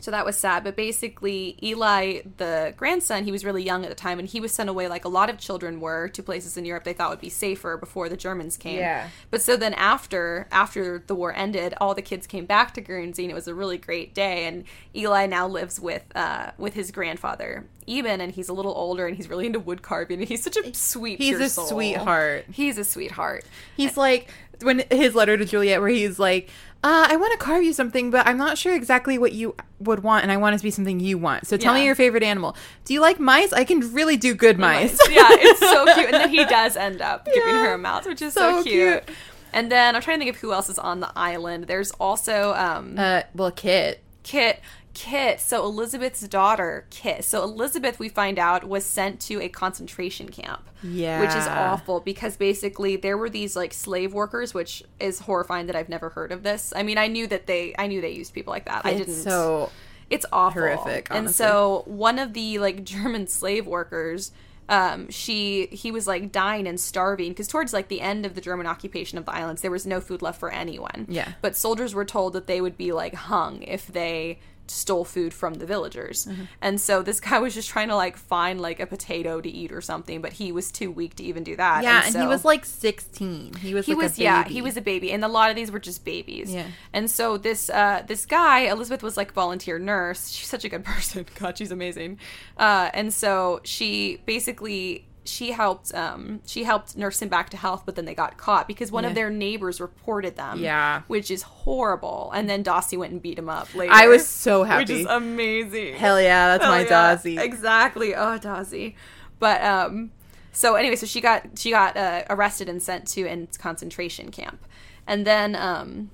so 0.00 0.10
that 0.10 0.24
was 0.24 0.36
sad, 0.36 0.64
but 0.64 0.76
basically 0.76 1.58
Eli, 1.62 2.20
the 2.36 2.74
grandson, 2.76 3.24
he 3.24 3.32
was 3.32 3.44
really 3.44 3.62
young 3.62 3.84
at 3.84 3.88
the 3.88 3.94
time 3.94 4.18
and 4.18 4.28
he 4.28 4.40
was 4.40 4.52
sent 4.52 4.68
away 4.68 4.88
like 4.88 5.04
a 5.04 5.08
lot 5.08 5.28
of 5.30 5.38
children 5.38 5.80
were 5.80 6.08
to 6.08 6.22
places 6.22 6.56
in 6.56 6.64
Europe 6.64 6.84
they 6.84 6.92
thought 6.92 7.10
would 7.10 7.20
be 7.20 7.28
safer 7.28 7.76
before 7.76 8.08
the 8.08 8.16
Germans 8.16 8.56
came. 8.56 8.78
Yeah. 8.78 9.08
But 9.30 9.42
so 9.42 9.56
then 9.56 9.74
after 9.74 10.46
after 10.52 11.02
the 11.06 11.14
war 11.14 11.34
ended, 11.34 11.74
all 11.80 11.94
the 11.94 12.02
kids 12.02 12.26
came 12.26 12.46
back 12.46 12.74
to 12.74 12.80
Guernsey 12.80 13.24
and 13.24 13.30
it 13.30 13.34
was 13.34 13.48
a 13.48 13.54
really 13.54 13.78
great 13.78 14.14
day 14.14 14.46
and 14.46 14.64
Eli 14.94 15.26
now 15.26 15.46
lives 15.48 15.80
with 15.80 16.04
uh 16.14 16.52
with 16.58 16.74
his 16.74 16.90
grandfather, 16.90 17.66
Eben, 17.86 18.20
and 18.20 18.32
he's 18.32 18.48
a 18.48 18.52
little 18.52 18.74
older 18.74 19.06
and 19.06 19.16
he's 19.16 19.28
really 19.28 19.46
into 19.46 19.60
wood 19.60 19.82
carving 19.82 20.20
and 20.20 20.28
he's 20.28 20.42
such 20.42 20.56
a 20.56 20.74
sweet 20.74 21.18
He's 21.18 21.40
a 21.40 21.48
soul. 21.48 21.66
sweetheart. 21.66 22.46
He's 22.52 22.78
a 22.78 22.84
sweetheart. 22.84 23.44
He's 23.76 23.96
like 23.96 24.30
when 24.62 24.82
his 24.90 25.14
letter 25.14 25.36
to 25.36 25.44
Juliet, 25.44 25.80
where 25.80 25.88
he's 25.88 26.18
like, 26.18 26.48
uh, 26.84 27.06
"I 27.10 27.16
want 27.16 27.32
to 27.32 27.38
carve 27.44 27.62
you 27.64 27.72
something, 27.72 28.10
but 28.10 28.26
I'm 28.26 28.36
not 28.38 28.56
sure 28.58 28.74
exactly 28.74 29.18
what 29.18 29.32
you 29.32 29.54
would 29.80 30.02
want, 30.02 30.22
and 30.22 30.30
I 30.32 30.36
want 30.36 30.54
it 30.54 30.58
to 30.58 30.64
be 30.64 30.70
something 30.70 31.00
you 31.00 31.18
want. 31.18 31.46
So 31.46 31.56
tell 31.56 31.74
Yeah. 31.74 31.80
me 31.80 31.86
your 31.86 31.94
favorite 31.94 32.22
animal. 32.22 32.56
Do 32.84 32.94
you 32.94 33.00
like 33.00 33.18
mice? 33.20 33.52
I 33.52 33.64
can 33.64 33.80
really 33.92 34.16
do 34.16 34.34
good 34.34 34.58
mice. 34.58 34.98
yeah, 35.10 35.26
it's 35.30 35.60
so 35.60 35.84
cute. 35.94 36.06
And 36.06 36.14
then 36.14 36.30
he 36.30 36.44
does 36.44 36.76
end 36.76 37.00
up 37.02 37.24
giving 37.26 37.54
her 37.54 37.74
a 37.74 37.78
mouth, 37.78 38.06
which 38.06 38.22
is 38.22 38.34
so, 38.34 38.58
So 38.58 38.62
cute. 38.62 39.04
cute. 39.04 39.16
And 39.52 39.72
then 39.72 39.96
I'm 39.96 40.02
trying 40.02 40.18
to 40.18 40.24
think 40.24 40.34
of 40.36 40.40
who 40.40 40.52
else 40.52 40.68
is 40.68 40.78
on 40.78 41.00
the 41.00 41.10
island. 41.16 41.64
There's 41.64 41.90
also 41.92 42.52
um 42.54 42.94
uh, 42.98 43.22
well, 43.34 43.50
Kit. 43.50 44.02
Kit. 44.22 44.60
Kit. 44.98 45.40
So 45.40 45.64
Elizabeth's 45.64 46.22
daughter, 46.22 46.86
Kit. 46.90 47.24
So 47.24 47.44
Elizabeth, 47.44 47.98
we 48.00 48.08
find 48.08 48.36
out, 48.38 48.68
was 48.68 48.84
sent 48.84 49.20
to 49.22 49.40
a 49.40 49.48
concentration 49.48 50.28
camp. 50.28 50.68
Yeah. 50.82 51.20
Which 51.20 51.30
is 51.30 51.46
awful 51.46 52.00
because 52.00 52.36
basically 52.36 52.96
there 52.96 53.16
were 53.16 53.30
these 53.30 53.54
like 53.54 53.72
slave 53.72 54.12
workers, 54.12 54.54
which 54.54 54.82
is 54.98 55.20
horrifying 55.20 55.66
that 55.66 55.76
I've 55.76 55.88
never 55.88 56.08
heard 56.08 56.32
of 56.32 56.42
this. 56.42 56.72
I 56.74 56.82
mean, 56.82 56.98
I 56.98 57.06
knew 57.06 57.26
that 57.28 57.46
they, 57.46 57.74
I 57.78 57.86
knew 57.86 58.00
they 58.00 58.10
used 58.10 58.34
people 58.34 58.50
like 58.52 58.64
that. 58.64 58.84
I 58.84 58.90
It's 58.90 58.98
didn't. 59.06 59.22
so 59.22 59.70
it's 60.10 60.26
awful 60.32 60.62
horrific, 60.62 61.08
and 61.10 61.30
so 61.30 61.82
one 61.86 62.18
of 62.18 62.32
the 62.32 62.58
like 62.58 62.82
german 62.94 63.26
slave 63.26 63.66
workers 63.66 64.32
um 64.70 65.08
she 65.10 65.66
he 65.66 65.90
was 65.92 66.06
like 66.06 66.32
dying 66.32 66.66
and 66.66 66.80
starving 66.80 67.28
because 67.30 67.46
towards 67.46 67.72
like 67.74 67.88
the 67.88 68.00
end 68.00 68.24
of 68.26 68.34
the 68.34 68.40
german 68.40 68.66
occupation 68.66 69.18
of 69.18 69.24
the 69.26 69.32
islands 69.32 69.60
there 69.62 69.70
was 69.70 69.86
no 69.86 70.00
food 70.00 70.22
left 70.22 70.40
for 70.40 70.50
anyone 70.50 71.04
Yeah. 71.10 71.32
but 71.42 71.54
soldiers 71.56 71.94
were 71.94 72.04
told 72.06 72.32
that 72.34 72.46
they 72.46 72.60
would 72.62 72.76
be 72.78 72.92
like 72.92 73.14
hung 73.14 73.62
if 73.62 73.86
they 73.86 74.38
stole 74.70 75.04
food 75.04 75.32
from 75.34 75.54
the 75.54 75.66
villagers. 75.66 76.26
Mm-hmm. 76.26 76.44
and 76.60 76.80
so 76.80 77.02
this 77.02 77.20
guy 77.20 77.38
was 77.38 77.54
just 77.54 77.68
trying 77.68 77.88
to 77.88 77.96
like 77.96 78.16
find 78.16 78.60
like 78.60 78.80
a 78.80 78.86
potato 78.86 79.40
to 79.40 79.48
eat 79.48 79.72
or 79.72 79.80
something 79.80 80.20
but 80.20 80.32
he 80.34 80.52
was 80.52 80.70
too 80.70 80.90
weak 80.90 81.16
to 81.16 81.22
even 81.24 81.42
do 81.44 81.56
that. 81.56 81.82
Yeah, 81.82 81.98
and, 81.98 82.06
he 82.06 82.12
so- 82.12 82.28
was 82.28 82.44
like 82.44 82.64
16. 82.64 83.54
He 83.54 83.74
was 83.74 83.86
he 83.86 83.94
like 83.94 84.02
was 84.02 84.18
yeah 84.18 84.44
he 84.44 84.62
was 84.62 84.76
a 84.76 84.80
baby 84.80 85.10
and 85.12 85.24
a 85.24 85.28
lot 85.28 85.50
of 85.50 85.56
these 85.56 85.70
were 85.70 85.78
just 85.78 86.04
babies. 86.04 86.52
Yeah. 86.52 86.66
and 86.92 87.10
so 87.10 87.36
this 87.38 87.70
uh 87.70 88.02
this 88.06 88.26
guy 88.26 88.60
elizabeth 88.70 89.02
was 89.02 89.16
like 89.16 89.32
volunteer 89.32 89.78
nurse. 89.78 90.28
She's 90.30 90.48
such 90.48 90.64
a 90.64 90.68
good 90.68 90.84
person. 90.92 91.26
God 91.38 91.56
she's 91.58 91.70
amazing. 91.72 92.18
Uh 92.56 92.90
and 92.94 93.12
so 93.12 93.60
she 93.64 94.20
basically 94.26 95.04
she 95.28 95.52
helped 95.52 95.94
um 95.94 96.40
she 96.46 96.64
helped 96.64 96.96
nurse 96.96 97.20
him 97.22 97.28
back 97.28 97.50
to 97.50 97.56
health 97.56 97.82
but 97.86 97.94
then 97.94 98.04
they 98.04 98.14
got 98.14 98.36
caught 98.38 98.66
because 98.66 98.90
one 98.90 99.04
Yeah. 99.04 99.10
of 99.10 99.14
their 99.14 99.30
neighbors 99.30 99.80
reported 99.80 100.36
them 100.36 100.58
Yeah. 100.60 101.02
which 101.06 101.30
is 101.30 101.42
horrible 101.42 102.30
and 102.34 102.48
then 102.48 102.62
Dawsey 102.64 102.96
went 102.96 103.12
and 103.12 103.20
beat 103.22 103.38
him 103.38 103.48
up 103.48 103.74
later 103.74 103.92
I 103.92 104.06
was 104.08 104.26
so 104.26 104.64
happy 104.64 104.82
which 104.82 104.90
is 105.00 105.06
amazing 105.06 105.94
Hell 105.94 106.20
yeah, 106.20 106.48
that's 106.48 106.64
Hell 106.64 106.72
my 106.72 106.80
yeah, 106.82 107.14
Dawsey. 107.16 107.38
Exactly. 107.38 108.14
Oh, 108.14 108.38
Dawsey 108.38 108.94
But 109.38 109.62
um, 109.62 110.10
so 110.52 110.74
anyway, 110.74 110.96
so 110.96 111.06
she 111.06 111.20
got 111.20 111.46
she 111.56 111.70
got 111.70 111.96
uh, 111.96 112.24
arrested 112.30 112.68
and 112.68 112.82
sent 112.82 113.06
to 113.08 113.22
a 113.28 113.46
concentration 113.58 114.32
camp, 114.32 114.66
and 115.06 115.24
then 115.24 115.54
um, 115.54 116.10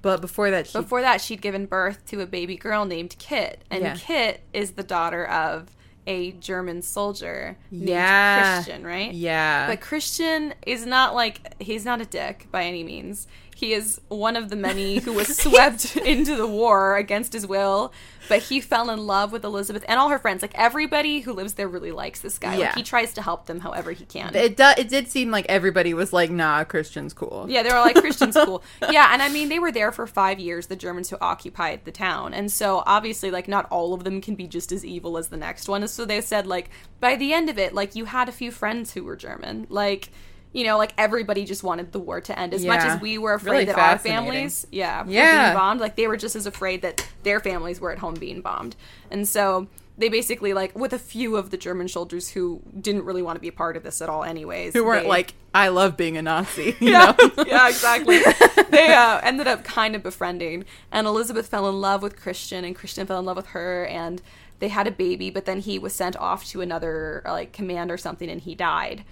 but 0.00 0.22
before 0.22 0.50
that, 0.50 0.66
she, 0.68 0.78
before 0.78 1.02
that, 1.02 1.20
she'd 1.20 1.42
given 1.42 1.66
birth 1.66 2.06
to 2.06 2.20
a 2.22 2.26
baby 2.26 2.56
girl 2.56 2.86
named 2.86 3.16
Kit, 3.18 3.62
and 3.70 3.82
Yeah. 3.82 3.94
Kit 3.98 4.40
is 4.54 4.70
the 4.72 4.82
daughter 4.82 5.26
of 5.26 5.75
a 6.06 6.32
German 6.32 6.82
soldier 6.82 7.56
named 7.70 7.88
Yeah. 7.88 8.54
Christian, 8.62 8.84
right? 8.86 9.12
yeah, 9.12 9.66
But 9.68 9.80
Christian 9.80 10.54
is 10.66 10.86
not 10.86 11.14
like 11.14 11.60
he's 11.60 11.84
not 11.84 12.00
a 12.00 12.04
dick 12.04 12.46
by 12.50 12.64
any 12.64 12.84
means. 12.84 13.26
He 13.56 13.72
is 13.72 14.02
one 14.08 14.36
of 14.36 14.50
the 14.50 14.54
many 14.54 14.98
who 14.98 15.14
was 15.14 15.34
swept 15.34 15.96
into 16.04 16.36
the 16.36 16.46
war 16.46 16.98
against 16.98 17.32
his 17.32 17.46
will, 17.46 17.90
but 18.28 18.42
he 18.42 18.60
fell 18.60 18.90
in 18.90 19.06
love 19.06 19.32
with 19.32 19.44
Elizabeth 19.44 19.82
and 19.88 19.98
all 19.98 20.10
her 20.10 20.18
friends. 20.18 20.42
Like 20.42 20.54
everybody 20.56 21.20
who 21.20 21.32
lives 21.32 21.54
there 21.54 21.66
really 21.66 21.90
likes 21.90 22.20
this 22.20 22.36
guy. 22.38 22.56
Yeah. 22.56 22.66
Like 22.66 22.74
he 22.74 22.82
tries 22.82 23.14
to 23.14 23.22
help 23.22 23.46
them 23.46 23.60
however 23.60 23.92
he 23.92 24.04
can. 24.04 24.36
It 24.36 24.58
do, 24.58 24.72
it 24.76 24.90
did 24.90 25.08
seem 25.08 25.30
like 25.30 25.46
everybody 25.48 25.94
was 25.94 26.12
like, 26.12 26.30
"Nah, 26.30 26.64
Christian's 26.64 27.14
cool." 27.14 27.46
Yeah, 27.48 27.62
they 27.62 27.70
were 27.70 27.80
like 27.80 27.96
"Christian's 27.96 28.36
cool." 28.44 28.62
Yeah, 28.90 29.08
and 29.10 29.22
I 29.22 29.30
mean 29.30 29.48
they 29.48 29.58
were 29.58 29.72
there 29.72 29.90
for 29.90 30.06
five 30.06 30.38
years, 30.38 30.66
the 30.66 30.76
Germans 30.76 31.08
who 31.08 31.16
occupied 31.22 31.86
the 31.86 31.92
town. 31.92 32.34
And 32.34 32.52
so 32.52 32.82
obviously 32.84 33.30
like 33.30 33.48
not 33.48 33.66
all 33.70 33.94
of 33.94 34.04
them 34.04 34.20
can 34.20 34.34
be 34.34 34.46
just 34.46 34.70
as 34.70 34.84
evil 34.84 35.16
as 35.16 35.28
the 35.28 35.38
next 35.38 35.66
one. 35.66 35.88
So 35.88 36.04
they 36.04 36.20
said 36.20 36.46
like 36.46 36.68
by 37.00 37.16
the 37.16 37.32
end 37.32 37.48
of 37.48 37.58
it, 37.58 37.72
like 37.72 37.96
you 37.96 38.04
had 38.04 38.28
a 38.28 38.32
few 38.32 38.50
friends 38.50 38.92
who 38.92 39.02
were 39.02 39.16
German. 39.16 39.66
Like 39.70 40.10
you 40.52 40.64
know, 40.64 40.78
like 40.78 40.92
everybody 40.96 41.44
just 41.44 41.62
wanted 41.62 41.92
the 41.92 41.98
war 42.00 42.20
to 42.22 42.38
end 42.38 42.54
as 42.54 42.64
much 42.64 42.80
as 42.80 43.00
we 43.00 43.18
were 43.18 43.34
afraid 43.34 43.52
Really 43.52 43.64
that 43.66 43.78
our 43.78 43.98
families, 43.98 44.66
yeah, 44.72 45.02
were 45.04 45.10
Yeah. 45.10 45.46
being 45.48 45.58
bombed. 45.58 45.80
Like 45.80 45.96
they 45.96 46.06
were 46.06 46.16
just 46.16 46.34
as 46.36 46.46
afraid 46.46 46.82
that 46.82 47.06
their 47.24 47.40
families 47.40 47.80
were 47.80 47.92
at 47.92 47.98
home 47.98 48.14
being 48.14 48.40
bombed. 48.40 48.74
And 49.10 49.28
so 49.28 49.66
they 49.98 50.08
basically 50.08 50.52
like 50.52 50.76
with 50.78 50.92
a 50.92 50.98
few 50.98 51.36
of 51.36 51.50
the 51.50 51.56
German 51.56 51.88
soldiers 51.88 52.30
who 52.30 52.62
didn't 52.80 53.04
really 53.04 53.22
want 53.22 53.36
to 53.36 53.40
be 53.40 53.48
a 53.48 53.52
part 53.52 53.76
of 53.76 53.82
this 53.82 54.00
at 54.02 54.08
all 54.08 54.24
anyways. 54.24 54.72
Who 54.74 54.84
weren't 54.84 55.04
they- 55.04 55.08
like, 55.08 55.34
"I 55.54 55.68
love 55.68 55.96
being 55.96 56.16
a 56.16 56.22
Nazi." 56.22 56.76
You 56.80 56.90
yeah, 56.92 57.14
know? 57.18 57.44
yeah, 57.46 57.68
exactly. 57.68 58.18
they 58.70 58.92
uh, 58.94 59.20
ended 59.22 59.46
up 59.46 59.64
kind 59.64 59.94
of 59.96 60.02
befriending, 60.02 60.64
and 60.92 61.06
Elizabeth 61.06 61.48
fell 61.48 61.68
in 61.68 61.80
love 61.80 62.02
with 62.02 62.16
Christian, 62.20 62.64
and 62.64 62.74
Christian 62.76 63.06
fell 63.06 63.18
in 63.18 63.24
love 63.24 63.36
with 63.36 63.48
her, 63.48 63.86
and 63.86 64.20
they 64.58 64.68
had 64.68 64.86
a 64.86 64.90
baby. 64.90 65.30
But 65.30 65.44
then 65.46 65.60
he 65.60 65.78
was 65.78 65.94
sent 65.94 66.14
off 66.16 66.44
to 66.48 66.60
another 66.60 67.22
like 67.24 67.52
command 67.52 67.90
or 67.90 67.96
something, 67.96 68.28
and 68.30 68.40
he 68.42 68.54
died. 68.54 69.02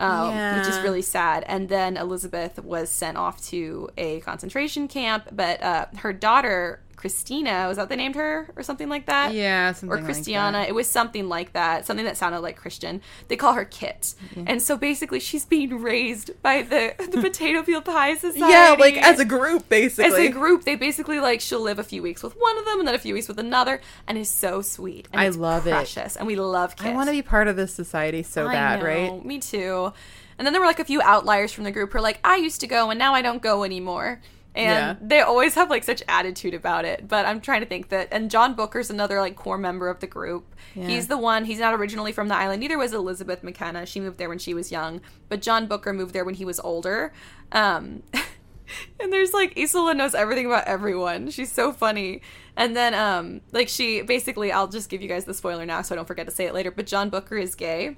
Um, 0.00 0.58
Which 0.58 0.66
is 0.66 0.78
really 0.80 1.02
sad. 1.02 1.44
And 1.46 1.68
then 1.68 1.96
Elizabeth 1.96 2.58
was 2.64 2.88
sent 2.88 3.18
off 3.18 3.44
to 3.48 3.90
a 3.98 4.20
concentration 4.20 4.88
camp, 4.88 5.28
but 5.30 5.62
uh, 5.62 5.86
her 5.98 6.12
daughter 6.12 6.80
Christina 7.00 7.66
was 7.66 7.78
that 7.78 7.88
they 7.88 7.96
named 7.96 8.14
her 8.14 8.48
or 8.56 8.62
something 8.62 8.88
like 8.88 9.06
that? 9.06 9.32
yeah, 9.32 9.72
something 9.72 9.90
or 9.90 9.96
like 9.96 10.04
Christiana. 10.04 10.58
that. 10.58 10.68
it 10.68 10.74
was 10.74 10.88
something 10.88 11.28
like 11.28 11.54
that, 11.54 11.86
something 11.86 12.04
that 12.04 12.16
sounded 12.16 12.40
like 12.40 12.56
Christian. 12.56 13.00
They 13.28 13.36
call 13.36 13.54
her 13.54 13.64
Kit, 13.64 14.14
and 14.46 14.60
so 14.60 14.76
basically 14.76 15.18
she's 15.18 15.46
being 15.46 15.80
raised 15.80 16.30
by 16.42 16.62
the 16.62 16.94
the 17.10 17.20
Potato 17.22 17.62
Peel 17.62 17.80
Pie 17.80 18.16
Society. 18.16 18.40
Yeah, 18.40 18.76
like 18.78 18.96
as 18.96 19.18
a 19.18 19.24
group, 19.24 19.68
basically. 19.68 20.04
as 20.04 20.18
a 20.18 20.28
group, 20.28 20.64
they 20.64 20.76
basically 20.76 21.20
like 21.20 21.40
she'll 21.40 21.62
live 21.62 21.78
a 21.78 21.84
few 21.84 22.02
weeks 22.02 22.22
with 22.22 22.34
one 22.34 22.58
of 22.58 22.66
them 22.66 22.80
and 22.80 22.86
then 22.86 22.94
a 22.94 22.98
few 22.98 23.14
weeks 23.14 23.28
with 23.28 23.38
another, 23.38 23.80
and 24.06 24.18
is 24.18 24.28
so 24.28 24.60
sweet. 24.60 25.08
And 25.12 25.20
I 25.20 25.28
love 25.30 25.66
it. 25.66 25.70
precious, 25.70 26.16
and 26.16 26.26
we 26.26 26.36
love 26.36 26.76
Kit. 26.76 26.88
I 26.88 26.94
want 26.94 27.08
to 27.08 27.12
be 27.12 27.22
part 27.22 27.48
of 27.48 27.56
this 27.56 27.72
society 27.72 28.22
so 28.22 28.46
I 28.46 28.52
bad, 28.52 28.80
know, 28.80 28.86
right? 28.86 29.24
Me 29.24 29.38
too. 29.38 29.92
And 30.38 30.46
then 30.46 30.54
there 30.54 30.60
were 30.62 30.66
like 30.66 30.80
a 30.80 30.86
few 30.86 31.02
outliers 31.02 31.52
from 31.52 31.64
the 31.64 31.70
group 31.70 31.92
who 31.92 31.98
are 31.98 32.02
like, 32.02 32.18
I 32.24 32.36
used 32.36 32.60
to 32.60 32.66
go 32.66 32.88
and 32.88 32.98
now 32.98 33.14
I 33.14 33.20
don't 33.20 33.42
go 33.42 33.62
anymore. 33.62 34.22
And 34.54 34.64
Yeah. 35.00 35.06
they 35.08 35.20
always 35.20 35.54
have 35.54 35.70
like 35.70 35.84
such 35.84 36.02
attitude 36.08 36.54
about 36.54 36.84
it. 36.84 37.06
But 37.06 37.24
I'm 37.26 37.40
trying 37.40 37.60
to 37.60 37.66
think 37.66 37.88
that 37.90 38.08
and 38.10 38.30
John 38.30 38.54
Booker's 38.54 38.90
another 38.90 39.20
like 39.20 39.36
core 39.36 39.58
member 39.58 39.88
of 39.88 40.00
the 40.00 40.06
group. 40.08 40.54
Yeah. 40.74 40.88
He's 40.88 41.06
the 41.08 41.16
one 41.18 41.44
he's 41.44 41.60
not 41.60 41.74
originally 41.74 42.10
from 42.12 42.28
the 42.28 42.34
island. 42.36 42.60
Neither 42.60 42.76
was 42.78 42.92
Elizabeth 42.92 43.42
McKenna. 43.44 43.86
She 43.86 44.00
moved 44.00 44.18
there 44.18 44.28
when 44.28 44.38
she 44.38 44.52
was 44.54 44.72
young. 44.72 45.00
But 45.28 45.40
John 45.42 45.66
Booker 45.66 45.92
moved 45.92 46.12
there 46.14 46.24
when 46.24 46.34
he 46.34 46.44
was 46.44 46.58
older. 46.60 47.12
Um 47.52 48.02
And 49.00 49.12
there's 49.12 49.32
like 49.32 49.58
Isola 49.58 49.94
knows 49.94 50.14
everything 50.14 50.46
about 50.46 50.64
everyone. 50.64 51.30
She's 51.30 51.50
so 51.50 51.72
funny. 51.72 52.20
And 52.56 52.76
then 52.76 52.94
um 52.94 53.40
like 53.52 53.68
she 53.68 54.02
basically 54.02 54.50
I'll 54.52 54.68
just 54.68 54.88
give 54.88 55.00
you 55.02 55.08
guys 55.08 55.24
the 55.24 55.34
spoiler 55.34 55.66
now 55.66 55.82
so 55.82 55.94
I 55.94 55.96
don't 55.96 56.06
forget 56.08 56.26
to 56.26 56.32
say 56.34 56.46
it 56.46 56.54
later, 56.54 56.70
but 56.70 56.86
John 56.86 57.08
Booker 57.10 57.36
is 57.36 57.54
gay. 57.54 57.96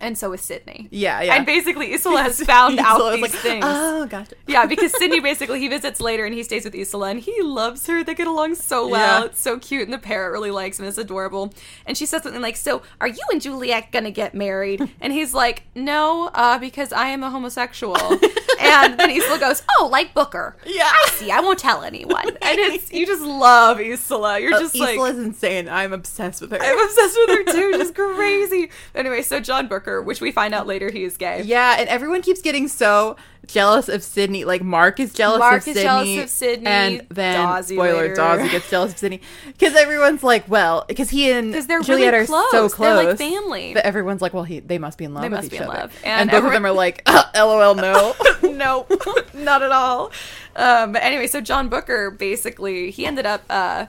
And 0.00 0.16
so 0.16 0.32
is 0.32 0.40
Sydney. 0.40 0.88
Yeah, 0.90 1.20
yeah. 1.22 1.34
And 1.34 1.46
basically 1.46 1.92
Isola 1.92 2.22
has 2.22 2.40
found 2.44 2.78
out 2.78 2.96
Isola 2.96 3.12
these 3.12 3.22
like, 3.22 3.30
things. 3.32 3.64
Oh, 3.66 4.06
gotcha. 4.06 4.36
Yeah, 4.46 4.66
because 4.66 4.92
Sydney 4.98 5.20
basically 5.20 5.60
he 5.60 5.68
visits 5.68 6.00
later 6.00 6.24
and 6.24 6.34
he 6.34 6.42
stays 6.42 6.64
with 6.64 6.74
Isola 6.74 7.10
and 7.10 7.20
he 7.20 7.42
loves 7.42 7.86
her. 7.86 8.04
They 8.04 8.14
get 8.14 8.26
along 8.26 8.54
so 8.54 8.88
well. 8.88 9.20
Yeah. 9.20 9.26
It's 9.26 9.40
so 9.40 9.58
cute 9.58 9.82
and 9.82 9.92
the 9.92 9.98
parrot 9.98 10.32
really 10.32 10.50
likes 10.50 10.78
him. 10.78 10.86
It's 10.86 10.98
adorable. 10.98 11.52
And 11.86 11.96
she 11.96 12.06
says 12.06 12.22
something 12.22 12.42
like, 12.42 12.56
"So, 12.56 12.82
are 13.00 13.08
you 13.08 13.22
and 13.32 13.40
Juliet 13.40 13.90
gonna 13.92 14.10
get 14.10 14.34
married?" 14.34 14.88
And 15.00 15.12
he's 15.12 15.32
like, 15.32 15.62
"No, 15.74 16.30
uh, 16.34 16.58
because 16.58 16.92
I 16.92 17.08
am 17.08 17.22
a 17.22 17.30
homosexual." 17.30 17.96
And 18.58 18.98
then 18.98 19.10
Isola 19.10 19.38
goes, 19.38 19.62
"Oh, 19.78 19.88
like 19.90 20.14
Booker." 20.14 20.56
Yeah. 20.64 20.90
I 20.90 21.08
see. 21.12 21.30
I 21.30 21.40
won't 21.40 21.58
tell 21.58 21.82
anyone. 21.82 22.36
And 22.48 22.58
it's 22.58 22.90
you 22.92 23.04
just 23.04 23.22
love 23.22 23.78
Isola. 23.78 24.38
You're 24.40 24.54
oh, 24.54 24.60
just 24.60 24.74
like 24.74 24.90
Isola's 24.90 25.18
insane. 25.18 25.68
I'm 25.68 25.92
obsessed 25.92 26.40
with 26.40 26.50
her. 26.52 26.58
I'm 26.60 26.78
obsessed 26.82 27.18
with 27.26 27.38
her 27.38 27.52
too. 27.52 27.78
She's 27.78 27.90
crazy. 27.94 28.70
Anyway, 28.94 29.22
so 29.22 29.38
John 29.40 29.66
Booker, 29.68 30.00
which 30.00 30.20
we 30.20 30.32
find 30.32 30.54
out 30.54 30.66
later 30.66 30.90
he 30.90 31.04
is 31.04 31.16
gay. 31.18 31.42
yeah, 31.42 31.76
and 31.78 31.88
everyone 31.88 32.22
keeps 32.22 32.40
getting 32.40 32.66
so 32.68 33.16
jealous 33.48 33.88
of 33.88 34.02
Sydney. 34.02 34.44
Like 34.44 34.62
Mark 34.62 35.00
is 35.00 35.12
jealous 35.12 35.38
Mark 35.40 35.62
of 35.62 35.68
is 35.68 35.74
Sydney. 35.74 35.82
jealous 35.82 36.24
of 36.24 36.30
Sydney. 36.30 36.66
And 36.66 37.06
then 37.10 37.36
Dawsey 37.46 37.74
spoiler, 37.74 38.02
later. 38.02 38.14
Dawsey 38.16 38.50
gets 38.50 38.70
jealous 38.70 38.92
of 38.92 38.98
Sydney. 38.98 39.20
Because 39.46 39.74
everyone's 39.74 40.22
like, 40.22 40.48
well, 40.48 40.84
because 40.86 41.10
he 41.10 41.30
and 41.32 41.52
'Cause 41.52 41.66
they're 41.66 41.80
Juliet 41.80 42.12
really 42.12 42.24
are 42.24 42.26
so 42.26 42.68
close. 42.68 42.74
They're 42.76 42.94
like 43.08 43.18
family. 43.18 43.74
But 43.74 43.84
everyone's 43.84 44.22
like, 44.22 44.32
well, 44.32 44.44
he 44.44 44.60
they 44.60 44.78
must 44.78 44.98
be 44.98 45.04
in 45.04 45.14
love 45.14 45.22
They 45.22 45.28
with 45.28 45.38
must 45.38 45.46
each 45.46 45.50
be 45.52 45.56
in 45.58 45.62
other. 45.64 45.72
love. 45.80 45.92
And, 46.04 46.20
And 46.22 46.30
both 46.30 46.44
of 46.44 46.52
them 46.52 46.64
are 46.64 46.72
like, 46.72 47.02
lol, 47.34 47.74
no. 47.74 48.14
no, 48.42 48.86
not 49.34 49.62
at 49.62 49.72
all. 49.72 50.12
Um, 50.56 50.92
but 50.92 51.02
anyway, 51.02 51.26
so 51.26 51.40
John 51.40 51.68
Booker 51.68 52.10
basically 52.10 52.90
he 52.90 53.06
ended 53.06 53.26
up 53.26 53.42
uh, 53.50 53.86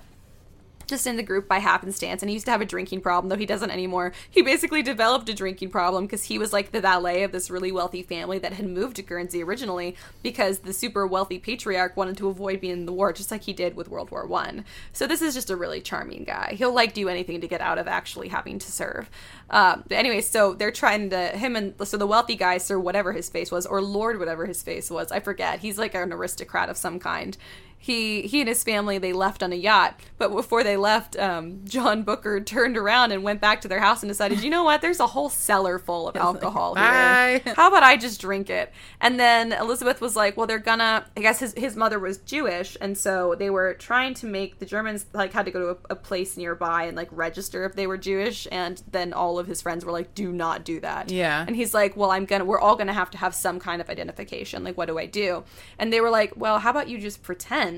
just 0.89 1.07
in 1.07 1.15
the 1.15 1.23
group 1.23 1.47
by 1.47 1.59
happenstance, 1.59 2.21
and 2.21 2.29
he 2.29 2.33
used 2.33 2.45
to 2.45 2.51
have 2.51 2.61
a 2.61 2.65
drinking 2.65 3.01
problem, 3.01 3.29
though 3.29 3.37
he 3.37 3.45
doesn't 3.45 3.71
anymore. 3.71 4.11
He 4.29 4.41
basically 4.41 4.81
developed 4.81 5.29
a 5.29 5.33
drinking 5.33 5.69
problem 5.69 6.05
because 6.05 6.25
he 6.25 6.37
was 6.37 6.51
like 6.51 6.71
the 6.71 6.81
valet 6.81 7.23
of 7.23 7.31
this 7.31 7.49
really 7.49 7.71
wealthy 7.71 8.03
family 8.03 8.39
that 8.39 8.53
had 8.53 8.67
moved 8.67 8.95
to 8.97 9.01
Guernsey 9.01 9.43
originally 9.43 9.95
because 10.23 10.59
the 10.59 10.73
super 10.73 11.05
wealthy 11.05 11.39
patriarch 11.39 11.95
wanted 11.95 12.17
to 12.17 12.29
avoid 12.29 12.59
being 12.59 12.73
in 12.73 12.85
the 12.85 12.93
war, 12.93 13.13
just 13.13 13.31
like 13.31 13.43
he 13.43 13.53
did 13.53 13.75
with 13.75 13.89
World 13.89 14.11
War 14.11 14.25
One. 14.25 14.65
So 14.91 15.07
this 15.07 15.21
is 15.21 15.33
just 15.33 15.49
a 15.49 15.55
really 15.55 15.81
charming 15.81 16.23
guy. 16.23 16.55
He'll 16.57 16.73
like 16.73 16.93
do 16.93 17.07
anything 17.07 17.41
to 17.41 17.47
get 17.47 17.61
out 17.61 17.77
of 17.77 17.87
actually 17.87 18.29
having 18.29 18.59
to 18.59 18.71
serve. 18.71 19.09
Um, 19.49 19.83
anyway, 19.91 20.21
so 20.21 20.53
they're 20.53 20.71
trying 20.71 21.09
to 21.09 21.29
him 21.29 21.55
and 21.55 21.73
so 21.87 21.97
the 21.97 22.07
wealthy 22.07 22.35
guy, 22.35 22.57
Sir 22.57 22.79
whatever 22.79 23.13
his 23.13 23.29
face 23.29 23.51
was, 23.51 23.65
or 23.65 23.81
Lord 23.81 24.19
whatever 24.19 24.45
his 24.45 24.61
face 24.61 24.89
was, 24.89 25.11
I 25.11 25.19
forget. 25.19 25.59
He's 25.59 25.77
like 25.77 25.95
an 25.95 26.13
aristocrat 26.13 26.69
of 26.69 26.77
some 26.77 26.99
kind. 26.99 27.37
He 27.81 28.23
he 28.23 28.41
and 28.41 28.49
his 28.49 28.61
family 28.61 28.97
they 28.97 29.13
left 29.13 29.41
on 29.41 29.53
a 29.53 29.55
yacht, 29.55 29.97
but 30.17 30.33
before 30.33 30.65
they 30.65 30.75
left, 30.75 31.17
um, 31.17 31.61
John 31.63 32.03
Booker 32.03 32.41
turned 32.41 32.75
around 32.75 33.13
and 33.13 33.23
went 33.23 33.39
back 33.39 33.61
to 33.61 33.69
their 33.69 33.79
house 33.79 34.03
and 34.03 34.09
decided, 34.09 34.43
you 34.43 34.49
know 34.49 34.65
what? 34.65 34.81
There's 34.81 34.99
a 34.99 35.07
whole 35.07 35.29
cellar 35.29 35.79
full 35.79 36.09
of 36.09 36.17
alcohol 36.17 36.75
"Bye." 36.75 37.39
here. 37.41 37.53
How 37.55 37.69
about 37.69 37.83
I 37.83 37.95
just 37.95 38.19
drink 38.19 38.49
it? 38.49 38.73
And 38.99 39.17
then 39.17 39.53
Elizabeth 39.53 40.01
was 40.01 40.17
like, 40.17 40.35
well, 40.35 40.45
they're 40.45 40.59
gonna. 40.59 41.05
I 41.15 41.21
guess 41.21 41.39
his 41.39 41.53
his 41.53 41.77
mother 41.77 41.99
was 41.99 42.17
Jewish, 42.17 42.75
and 42.81 42.97
so 42.97 43.35
they 43.39 43.49
were 43.49 43.75
trying 43.75 44.13
to 44.15 44.25
make 44.25 44.59
the 44.59 44.65
Germans 44.65 45.05
like 45.13 45.31
had 45.31 45.45
to 45.45 45.51
go 45.51 45.59
to 45.61 45.69
a, 45.69 45.93
a 45.93 45.95
place 45.95 46.35
nearby 46.35 46.83
and 46.83 46.97
like 46.97 47.07
register 47.11 47.63
if 47.63 47.75
they 47.75 47.87
were 47.87 47.97
Jewish, 47.97 48.45
and 48.51 48.83
then 48.91 49.13
all 49.13 49.39
of 49.39 49.47
his 49.47 49.61
friends 49.61 49.85
were 49.85 49.93
like, 49.93 50.13
do 50.15 50.33
not 50.33 50.65
do 50.65 50.81
that. 50.81 51.09
Yeah. 51.09 51.45
And 51.47 51.55
he's 51.55 51.73
like, 51.73 51.95
well, 51.95 52.11
I'm 52.11 52.25
gonna. 52.25 52.43
We're 52.43 52.59
all 52.59 52.75
gonna 52.75 52.91
have 52.91 53.09
to 53.11 53.17
have 53.17 53.33
some 53.33 53.57
kind 53.57 53.79
of 53.81 53.89
identification. 53.89 54.65
Like, 54.65 54.77
what 54.77 54.87
do 54.87 54.97
I 54.99 55.05
do? 55.05 55.45
And 55.77 55.93
they 55.93 56.01
were 56.01 56.09
like, 56.09 56.33
well, 56.35 56.59
how 56.59 56.71
about 56.71 56.89
you 56.89 56.97
just 56.97 57.23
pretend 57.23 57.68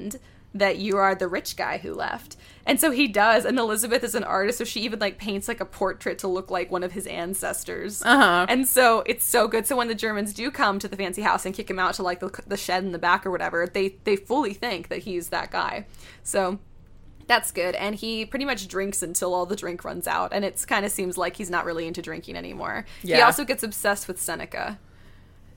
that 0.53 0.77
you 0.77 0.97
are 0.97 1.15
the 1.15 1.27
rich 1.27 1.55
guy 1.55 1.77
who 1.77 1.93
left. 1.93 2.35
And 2.65 2.79
so 2.79 2.91
he 2.91 3.07
does, 3.07 3.45
and 3.45 3.57
Elizabeth 3.57 4.03
is 4.03 4.15
an 4.15 4.23
artist, 4.23 4.57
so 4.57 4.63
she 4.65 4.81
even 4.81 4.99
like 4.99 5.17
paints 5.17 5.47
like 5.47 5.61
a 5.61 5.65
portrait 5.65 6.19
to 6.19 6.27
look 6.27 6.51
like 6.51 6.69
one 6.69 6.83
of 6.83 6.91
his 6.91 7.07
ancestors. 7.07 8.03
Uh-huh. 8.03 8.45
And 8.49 8.67
so 8.67 9.03
it's 9.05 9.25
so 9.25 9.47
good. 9.47 9.65
So 9.65 9.75
when 9.77 9.87
the 9.87 9.95
Germans 9.95 10.33
do 10.33 10.51
come 10.51 10.77
to 10.79 10.87
the 10.87 10.97
fancy 10.97 11.21
house 11.21 11.45
and 11.45 11.55
kick 11.55 11.69
him 11.69 11.79
out 11.79 11.93
to 11.95 12.03
like 12.03 12.19
the, 12.19 12.29
the 12.45 12.57
shed 12.57 12.83
in 12.83 12.91
the 12.91 12.99
back 12.99 13.25
or 13.25 13.31
whatever, 13.31 13.65
they 13.65 13.95
they 14.03 14.15
fully 14.15 14.53
think 14.53 14.89
that 14.89 14.99
he's 14.99 15.29
that 15.29 15.51
guy. 15.51 15.85
So 16.23 16.59
that's 17.27 17.51
good. 17.51 17.75
And 17.75 17.95
he 17.95 18.25
pretty 18.25 18.45
much 18.45 18.67
drinks 18.67 19.01
until 19.01 19.33
all 19.33 19.45
the 19.45 19.55
drink 19.55 19.83
runs 19.85 20.05
out, 20.05 20.33
and 20.33 20.43
it 20.43 20.63
kind 20.67 20.85
of 20.85 20.91
seems 20.91 21.17
like 21.17 21.37
he's 21.37 21.49
not 21.49 21.65
really 21.65 21.87
into 21.87 22.01
drinking 22.01 22.35
anymore. 22.35 22.85
He 23.17 23.21
also 23.21 23.45
gets 23.45 23.63
obsessed 23.63 24.07
with 24.07 24.21
Seneca. 24.21 24.79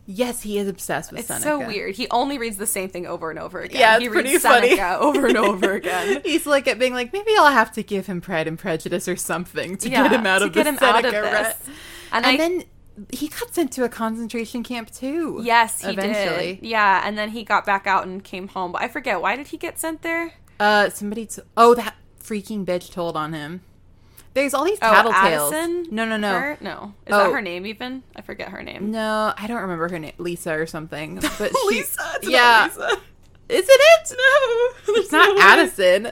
Yes, 0.07 0.43
he 0.43 0.59
is 0.59 0.69
obsessed 0.69 1.11
with 1.11 1.21
It's 1.21 1.29
Seneca. 1.29 1.45
so 1.45 1.67
weird. 1.67 1.95
He 1.97 2.09
only 2.11 2.39
reads 2.39 2.57
the 2.57 2.67
same 2.67 2.89
thing 2.89 3.07
over 3.07 3.31
and 3.31 3.39
over 3.39 3.61
again. 3.61 3.81
Yeah, 3.81 3.99
he 3.99 4.09
reads 4.09 4.43
funny. 4.43 4.71
Seneca 4.77 4.99
over 5.01 5.27
and 5.27 5.37
over 5.37 5.73
again. 5.81 6.21
He's 6.25 6.47
like 6.47 6.67
at 6.69 6.79
being 6.79 6.93
like, 6.95 7.13
maybe 7.13 7.33
I'll 7.39 7.51
have 7.53 7.73
to 7.73 7.83
give 7.83 8.07
him 8.07 8.21
Pride 8.21 8.47
and 8.47 8.59
Prejudice 8.59 9.09
or 9.09 9.17
something 9.17 9.77
to 9.79 9.89
Yeah, 9.91 10.05
get 10.05 10.13
him 10.13 10.27
out 10.27 10.39
to 10.41 10.47
of 10.47 10.53
get 10.53 10.65
the 10.65 10.71
him 10.71 10.79
out 10.81 11.05
of 11.05 11.11
Seneca 11.13 11.31
this. 11.31 11.69
And, 12.13 12.25
And, 12.25 12.27
I 12.27 12.37
then 12.37 12.65
he 13.11 13.29
got 13.29 13.53
sent 13.55 13.73
to 13.73 13.85
a 13.85 13.89
concentration 13.89 14.63
camp 14.63 14.91
too. 14.91 15.41
yes, 15.43 15.81
he 15.83 15.89
eventually. 15.91 16.55
did. 16.57 16.67
Yeah, 16.67 17.03
and 17.05 17.19
then 17.19 17.31
he 17.31 17.43
got 17.45 17.67
back 17.67 17.87
out 17.87 18.07
and 18.07 18.23
came 18.23 18.49
home. 18.49 18.73
But 18.73 18.83
I 18.83 18.89
forget 18.89 19.21
why 19.21 19.35
did 19.37 19.49
he 19.49 19.57
get 19.57 19.79
sent 19.81 20.03
there? 20.03 20.35
Uh, 20.61 20.89
somebody. 20.91 21.27
T- 21.27 21.43
oh, 21.57 21.75
that 21.75 21.97
freaking 22.23 22.65
bitch 22.65 22.93
told 22.93 23.17
on 23.17 23.33
him. 23.33 23.63
There's 24.35 24.53
all 24.53 24.64
these 24.64 24.78
Oh, 24.82 24.87
tattletales. 24.87 25.53
Addison? 25.53 25.87
No, 25.91 26.05
no, 26.05 26.16
no, 26.16 26.28
Her? 26.32 26.59
No. 26.61 26.95
Is 27.07 27.14
Oh. 27.14 27.18
that 27.18 27.32
her 27.32 27.41
name 27.41 27.66
even? 27.66 28.03
I 28.16 28.20
forget 28.22 28.49
her 28.49 28.62
name. 28.62 28.91
no. 28.91 29.32
I 29.37 29.47
don't 29.47 29.62
remember 29.62 29.89
her 29.89 29.99
name. 29.99 30.12
Lisa 30.18 30.53
or 30.53 30.66
something. 30.66 31.16
But 31.39 31.53
she, 31.57 31.66
Lisa. 31.68 32.01
It's 32.16 32.28
yeah. 32.28 32.68
not 32.76 32.76
Lisa. 32.91 33.01
Isn't 33.49 33.68
it? 33.70 34.12
No, 34.16 34.95
It's 34.95 35.12
not 35.12 35.39
Addison. 35.39 36.03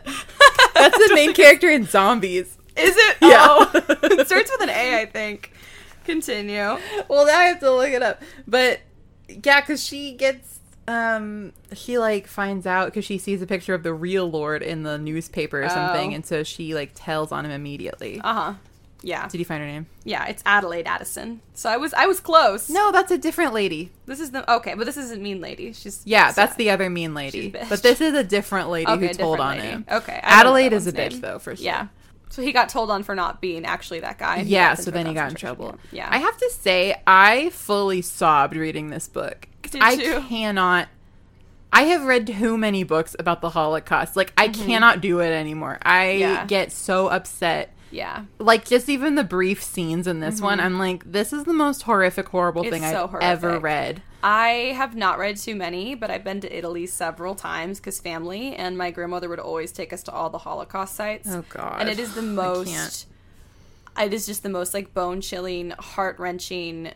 That's 0.74 0.96
the 0.98 1.10
main 1.14 1.32
character 1.34 1.68
in 1.70 1.84
Zombies. 1.86 2.58
Is 2.76 2.94
it? 2.96 3.16
Yeah. 3.22 3.46
Oh. 3.48 3.70
it 3.74 4.26
starts 4.26 4.50
with 4.50 4.62
an 4.62 4.70
A, 4.70 5.00
I 5.00 5.06
think. 5.06 5.52
Continue. 6.04 6.78
Well, 7.08 7.26
now 7.26 7.38
I 7.38 7.44
have 7.44 7.60
to 7.60 7.70
look 7.72 7.88
it 7.90 8.02
up. 8.02 8.22
But 8.46 8.80
yeah, 9.28 9.60
because 9.60 9.84
she 9.84 10.12
gets 10.12 10.60
um 10.88 11.52
she 11.72 11.98
like 11.98 12.26
finds 12.26 12.66
out 12.66 12.86
because 12.86 13.04
she 13.04 13.16
sees 13.18 13.40
a 13.40 13.46
picture 13.46 13.74
of 13.74 13.82
the 13.84 13.94
real 13.94 14.28
lord 14.30 14.62
in 14.62 14.82
the 14.82 14.98
newspaper 14.98 15.62
or 15.62 15.68
something 15.68 16.10
Oh. 16.12 16.14
and 16.16 16.26
so 16.26 16.42
she 16.42 16.74
like 16.74 16.90
tells 16.94 17.30
on 17.30 17.44
him 17.44 17.52
immediately 17.52 18.20
Uh 18.22 18.34
huh. 18.34 18.54
Yeah. 19.04 19.28
did 19.28 19.38
you 19.38 19.44
find 19.44 19.60
her 19.60 19.66
name 19.66 19.86
Yeah, 20.04 20.26
it's 20.26 20.42
Adelaide 20.46 20.86
Addison. 20.86 21.40
So 21.54 21.68
I 21.68 21.76
was 21.76 21.92
I 21.94 22.06
was 22.06 22.20
close. 22.20 22.68
no 22.70 22.92
that's 22.92 23.10
a 23.10 23.18
different 23.18 23.52
lady 23.52 23.90
This 24.06 24.20
is 24.20 24.30
the 24.30 24.48
okay, 24.58 24.74
but 24.74 24.84
this 24.86 24.96
isn't 24.96 25.20
mean 25.22 25.40
lady. 25.40 25.72
She's 25.72 26.02
yeah 26.04 26.30
that's 26.32 26.54
the 26.56 26.70
other 26.70 26.88
mean 26.90 27.12
lady 27.14 27.42
She's 27.42 27.54
a 27.54 27.58
bitch. 27.58 27.68
but 27.68 27.82
this 27.82 28.00
is 28.00 28.14
a 28.14 28.22
different 28.24 28.68
lady 28.70 28.90
okay, 28.90 29.08
who 29.08 29.14
told 29.14 29.40
on 29.40 29.56
lady. 29.56 29.68
him 29.68 29.86
Okay, 29.90 30.18
adelaide 30.22 30.72
is 30.72 30.86
a 30.86 30.90
one's 30.90 30.98
bitch 30.98 31.12
name. 31.12 31.20
though 31.20 31.38
for 31.38 31.54
sure 31.56 31.64
Yeah. 31.64 31.86
So 32.30 32.40
he 32.42 32.50
got 32.52 32.68
told 32.70 32.90
on 32.90 33.02
for 33.02 33.14
not 33.14 33.40
being 33.42 33.64
actually 33.66 34.00
that 34.00 34.18
guy. 34.18 34.42
yeah 34.46 34.74
so 34.74 34.82
sent 34.82 34.84
to 34.84 34.90
a 34.90 34.94
then 34.94 35.06
he 35.06 35.14
got 35.14 35.30
in 35.30 35.36
trouble 35.36 35.68
camp. 35.70 35.80
Yeah. 35.92 36.08
i 36.10 36.18
have 36.18 36.36
to 36.38 36.50
say 36.50 37.00
i 37.06 37.50
fully 37.50 38.02
sobbed 38.02 38.56
reading 38.56 38.90
this 38.90 39.06
book 39.08 39.48
I 39.80 39.92
you? 39.92 40.20
cannot 40.28 40.88
I 41.72 41.84
have 41.84 42.04
read 42.04 42.26
too 42.26 42.58
many 42.58 42.84
books 42.84 43.16
about 43.18 43.40
the 43.40 43.48
Holocaust. 43.50 44.14
Like 44.16 44.32
I 44.36 44.48
cannot 44.48 45.00
do 45.00 45.20
it 45.20 45.30
anymore. 45.32 45.78
I 45.82 46.04
Mm-hmm. 46.06 46.20
Yeah. 46.20 46.46
get 46.46 46.70
so 46.72 47.06
upset. 47.08 47.72
yeah. 47.90 48.24
Like 48.38 48.66
just 48.66 48.88
even 48.90 49.14
the 49.14 49.24
brief 49.24 49.62
scenes 49.62 50.06
in 50.06 50.20
this 50.20 50.40
one, 50.42 50.60
I'm 50.60 50.78
like, 50.78 51.10
this 51.10 51.32
is 51.32 51.44
the 51.44 51.54
most 51.54 51.82
horrific, 51.84 52.28
horrible 52.28 52.62
Mm-hmm. 52.64 52.74
It's 52.74 52.82
thing 52.84 52.92
so 52.92 53.04
I've 53.04 53.10
horrific. 53.10 53.28
ever 53.30 53.58
read. 53.58 54.02
I 54.22 54.72
have 54.76 54.94
not 54.94 55.18
read 55.18 55.36
too 55.38 55.56
many, 55.56 55.94
but 55.94 56.10
I've 56.10 56.22
been 56.22 56.40
to 56.42 56.56
Italy 56.56 56.86
several 56.86 57.34
times 57.34 57.80
because 57.80 57.98
family 58.00 58.54
and 58.54 58.76
my 58.78 58.90
grandmother 58.90 59.28
would 59.30 59.40
always 59.40 59.72
take 59.72 59.92
us 59.94 60.02
to 60.04 60.12
all 60.12 60.28
the 60.30 60.38
Holocaust 60.38 60.94
sites. 60.94 61.28
Oh 61.30 61.42
god. 61.48 61.80
and 61.80 61.88
it 61.88 61.98
is 61.98 62.14
the 62.14 62.22
most 62.22 63.08
it 64.00 64.12
is 64.14 64.26
just 64.26 64.42
the 64.42 64.48
most 64.48 64.74
like 64.74 64.94
bone 64.94 65.20
chilling 65.22 65.70
heart 65.78 66.18
wrenching 66.18 66.92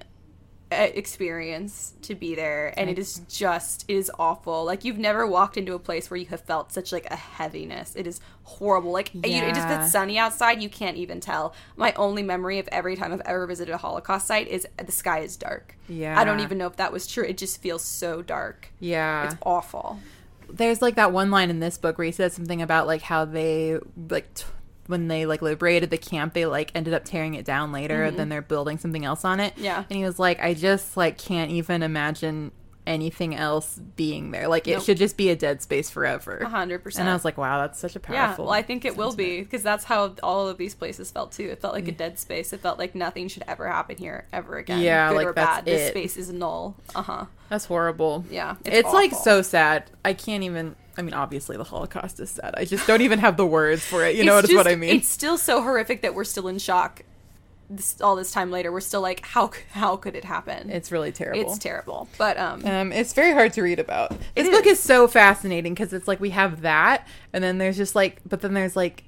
experience 0.70 1.94
to 2.02 2.14
be 2.14 2.34
there 2.34 2.74
and 2.76 2.90
it 2.90 2.98
is 2.98 3.20
just 3.28 3.84
it 3.88 3.94
is 3.94 4.10
awful. 4.18 4.64
Like 4.64 4.84
you've 4.84 4.98
never 4.98 5.26
walked 5.26 5.56
into 5.56 5.74
a 5.74 5.78
place 5.78 6.10
where 6.10 6.16
you 6.18 6.26
have 6.26 6.40
felt 6.40 6.72
such 6.72 6.90
like 6.92 7.06
a 7.10 7.16
heaviness. 7.16 7.94
It 7.94 8.06
is 8.06 8.20
horrible. 8.42 8.90
Like 8.92 9.14
you, 9.14 9.20
it 9.22 9.54
just 9.54 9.68
Yeah. 9.68 9.78
gets 9.80 9.92
sunny 9.92 10.18
outside 10.18 10.62
you 10.62 10.68
can't 10.68 10.96
even 10.96 11.20
tell. 11.20 11.54
My 11.76 11.92
only 11.94 12.22
memory 12.22 12.58
of 12.58 12.68
every 12.72 12.96
time 12.96 13.12
i've 13.12 13.20
ever 13.20 13.46
visited 13.46 13.72
a 13.72 13.78
holocaust 13.78 14.26
site 14.26 14.48
is 14.48 14.66
the 14.84 14.92
sky 14.92 15.20
is 15.20 15.36
dark. 15.36 15.76
Yeah. 15.88 16.18
i 16.18 16.24
don't 16.24 16.40
even 16.40 16.58
know 16.58 16.66
if 16.66 16.76
that 16.76 16.92
was 16.92 17.06
true. 17.06 17.24
It 17.24 17.38
just 17.38 17.60
feels 17.62 17.82
so 17.82 18.22
dark. 18.22 18.68
Yeah. 18.80 19.26
it's 19.26 19.36
awful. 19.42 20.00
There's 20.48 20.80
like 20.82 20.94
that 20.96 21.12
one 21.12 21.30
line 21.30 21.50
in 21.50 21.60
this 21.60 21.76
book 21.78 21.98
where 21.98 22.04
he 22.04 22.12
says 22.12 22.32
something 22.32 22.62
about 22.62 22.86
like 22.86 23.02
how 23.02 23.24
they 23.24 23.78
like 24.08 24.32
t- 24.34 24.44
when 24.88 25.08
they 25.08 25.26
like 25.26 25.42
liberated 25.42 25.90
the 25.90 25.98
camp, 25.98 26.34
they 26.34 26.46
like 26.46 26.70
ended 26.74 26.94
up 26.94 27.04
tearing 27.04 27.34
it 27.34 27.44
down 27.44 27.72
later, 27.72 28.02
and 28.04 28.18
then 28.18 28.28
they're 28.28 28.42
building 28.42 28.78
something 28.78 29.04
else 29.04 29.24
on 29.24 29.40
it. 29.40 29.54
Mm-hmm. 29.54 29.64
Yeah. 29.64 29.84
And 29.88 29.96
he 29.96 30.04
was 30.04 30.18
like, 30.18 30.40
I 30.40 30.54
just 30.54 30.96
like 30.96 31.18
can't 31.18 31.50
even 31.50 31.82
imagine 31.82 32.52
anything 32.86 33.34
else 33.34 33.80
being 33.96 34.30
there. 34.30 34.48
Like 34.48 34.68
it 34.68 34.82
should 34.82 34.96
just 34.96 35.16
be 35.16 35.30
a 35.30 35.36
dead 35.36 35.60
space 35.60 35.90
forever. 35.90 36.40
100% 36.42 36.98
And 36.98 37.08
I 37.08 37.12
was 37.12 37.24
like, 37.24 37.36
wow, 37.36 37.60
that's 37.60 37.78
such 37.78 37.96
a 37.96 38.00
powerful. 38.00 38.44
Yeah, 38.44 38.48
well, 38.48 38.54
I 38.54 38.62
think 38.62 38.84
it 38.84 38.96
will 38.96 39.14
be 39.14 39.40
because 39.42 39.62
that's 39.62 39.84
how 39.84 40.14
all 40.22 40.48
of 40.48 40.58
these 40.58 40.74
places 40.74 41.10
felt 41.10 41.32
too. 41.32 41.48
It 41.50 41.60
felt 41.60 41.74
like 41.74 41.88
a 41.88 41.92
dead 41.92 42.18
space. 42.18 42.52
It 42.52 42.60
felt 42.60 42.78
like 42.78 42.94
nothing 42.94 43.28
should 43.28 43.44
ever 43.48 43.68
happen 43.68 43.96
here 43.96 44.26
ever 44.32 44.56
again. 44.56 44.80
Yeah, 44.80 45.08
good 45.10 45.16
like, 45.16 45.26
or 45.26 45.32
that's 45.32 45.56
bad. 45.56 45.64
This 45.64 45.88
it. 45.88 45.90
space 45.90 46.16
is 46.16 46.32
null. 46.32 46.76
Uh 46.94 47.02
huh. 47.02 47.24
That's 47.48 47.64
horrible. 47.66 48.24
Yeah, 48.30 48.56
It's, 48.64 48.78
it's 48.78 48.92
like 48.92 49.12
so 49.12 49.42
sad. 49.42 49.90
I 50.04 50.12
can't 50.12 50.44
even. 50.44 50.76
I 50.98 51.02
mean, 51.02 51.14
obviously 51.14 51.56
the 51.56 51.64
Holocaust 51.64 52.20
is 52.20 52.30
sad. 52.30 52.54
I 52.56 52.64
just 52.64 52.86
don't 52.86 53.02
even 53.02 53.18
have 53.18 53.36
the 53.36 53.46
words 53.46 53.84
for 53.84 54.04
it. 54.04 54.16
You 54.16 54.24
know 54.24 54.38
It's 54.38 54.48
what, 54.48 54.64
what 54.64 54.68
I 54.68 54.76
mean? 54.76 54.96
It's 54.96 55.08
still 55.08 55.36
so 55.36 55.62
horrific 55.62 56.02
that 56.02 56.14
we're 56.14 56.24
still 56.24 56.48
in 56.48 56.58
shock. 56.58 57.02
This, 57.68 58.00
all 58.00 58.14
this 58.14 58.30
time 58.30 58.52
later, 58.52 58.70
we're 58.70 58.80
still 58.80 59.00
like, 59.00 59.26
how 59.26 59.50
how 59.72 59.96
could 59.96 60.14
it 60.14 60.24
happen? 60.24 60.70
It's 60.70 60.92
really 60.92 61.10
terrible. 61.10 61.50
It's 61.50 61.58
terrible. 61.58 62.08
But 62.16 62.38
um, 62.38 62.64
Um, 62.64 62.92
it's 62.92 63.12
very 63.12 63.32
hard 63.32 63.52
to 63.54 63.62
read 63.62 63.80
about. 63.80 64.16
This 64.36 64.48
book 64.48 64.66
is. 64.66 64.78
is 64.78 64.84
so 64.84 65.08
fascinating 65.08 65.74
because 65.74 65.92
it's 65.92 66.06
like 66.06 66.20
we 66.20 66.30
have 66.30 66.60
that, 66.62 67.08
and 67.32 67.42
then 67.42 67.58
there's 67.58 67.76
just 67.76 67.96
like, 67.96 68.20
but 68.24 68.40
then 68.40 68.54
there's 68.54 68.76
like, 68.76 69.02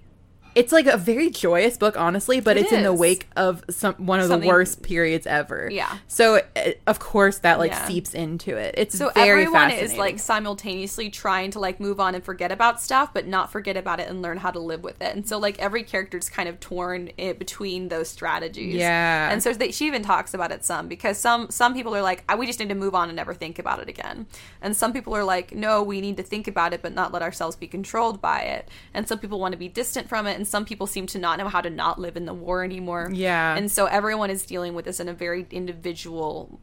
it's 0.55 0.73
like 0.73 0.87
a 0.87 0.97
very 0.97 1.31
joyous 1.31 1.77
book, 1.77 1.97
honestly, 1.99 2.41
but 2.41 2.57
It 2.57 2.65
it's 2.65 2.73
in 2.73 2.83
the 2.83 2.93
wake 2.93 3.29
of 3.37 3.63
some 3.71 3.95
one 3.95 4.21
of 4.21 4.27
Something- 4.29 4.49
the 4.49 4.55
worst 4.55 4.83
periods 4.83 5.27
ever. 5.27 5.69
Yeah. 5.71 5.99
So 6.07 6.37
uh, 6.57 6.71
of 6.87 6.99
course 6.99 7.39
that 7.41 7.59
like 7.59 7.71
Yeah. 7.73 7.87
seeps 7.87 8.15
into 8.15 8.57
it. 8.57 8.75
It's 8.79 8.97
so 8.99 9.11
very 9.15 9.43
everyone 9.45 9.71
is 9.71 9.97
like 9.97 10.19
simultaneously 10.19 11.11
trying 11.11 11.51
to 11.53 11.59
like 11.61 11.79
move 11.81 12.01
on 12.01 12.15
and 12.15 12.25
forget 12.25 12.51
about 12.51 12.81
stuff 12.81 13.13
but 13.13 13.27
not 13.27 13.53
forget 13.53 13.77
about 13.77 14.01
it 14.01 14.09
and 14.09 14.23
learn 14.23 14.39
how 14.39 14.51
to 14.51 14.59
live 14.59 14.83
with 14.83 15.01
it 15.03 15.15
and 15.15 15.29
so 15.29 15.39
like 15.39 15.59
every 15.59 15.83
character's 15.83 16.29
kind 16.31 16.49
of 16.49 16.59
torn 16.61 17.09
in 17.19 17.37
between 17.37 17.89
those 17.89 18.09
strategies 18.09 18.75
Yeah. 18.75 19.31
and 19.31 19.43
so 19.43 19.53
they, 19.53 19.71
she 19.73 19.87
even 19.87 20.03
talks 20.03 20.33
about 20.35 20.51
it 20.53 20.65
some 20.65 20.89
because 20.89 21.19
some 21.19 21.51
some 21.51 21.75
people 21.75 21.95
are 21.95 22.03
like 22.03 22.25
"Ah, 22.29 22.37
we 22.37 22.47
just 22.47 22.59
need 22.61 22.69
to 22.71 22.75
move 22.75 22.95
on 22.95 23.09
and 23.09 23.17
never 23.17 23.35
think 23.35 23.59
about 23.59 23.81
it 23.81 23.89
again 23.89 24.27
and 24.63 24.77
some 24.77 24.93
people 24.93 25.15
are 25.15 25.25
like 25.25 25.55
no 25.55 25.83
we 25.83 26.01
need 26.01 26.17
to 26.17 26.23
think 26.23 26.49
about 26.49 26.73
it 26.73 26.81
but 26.83 26.95
not 26.95 27.13
let 27.13 27.23
ourselves 27.23 27.57
be 27.57 27.67
controlled 27.67 28.21
by 28.23 28.41
it 28.41 28.69
and 28.95 29.07
some 29.07 29.19
people 29.19 29.39
want 29.39 29.53
to 29.53 29.59
be 29.59 29.69
distant 29.69 30.09
from 30.09 30.27
it 30.27 30.38
and 30.39 30.47
some 30.49 30.65
people 30.65 30.87
seem 30.87 31.07
to 31.07 31.19
not 31.19 31.39
know 31.39 31.49
how 31.49 31.61
to 31.61 31.69
not 31.71 31.99
live 32.01 32.17
in 32.17 32.25
the 32.25 32.35
war 32.35 32.65
anymore 32.65 33.11
Yeah. 33.13 33.57
and 33.57 33.71
so 33.71 33.87
everyone 33.87 34.31
is 34.31 34.47
dealing 34.47 34.73
with 34.75 34.85
this 34.87 35.01
in 35.01 35.09
a 35.09 35.13
very 35.15 35.47
individual 35.51 36.61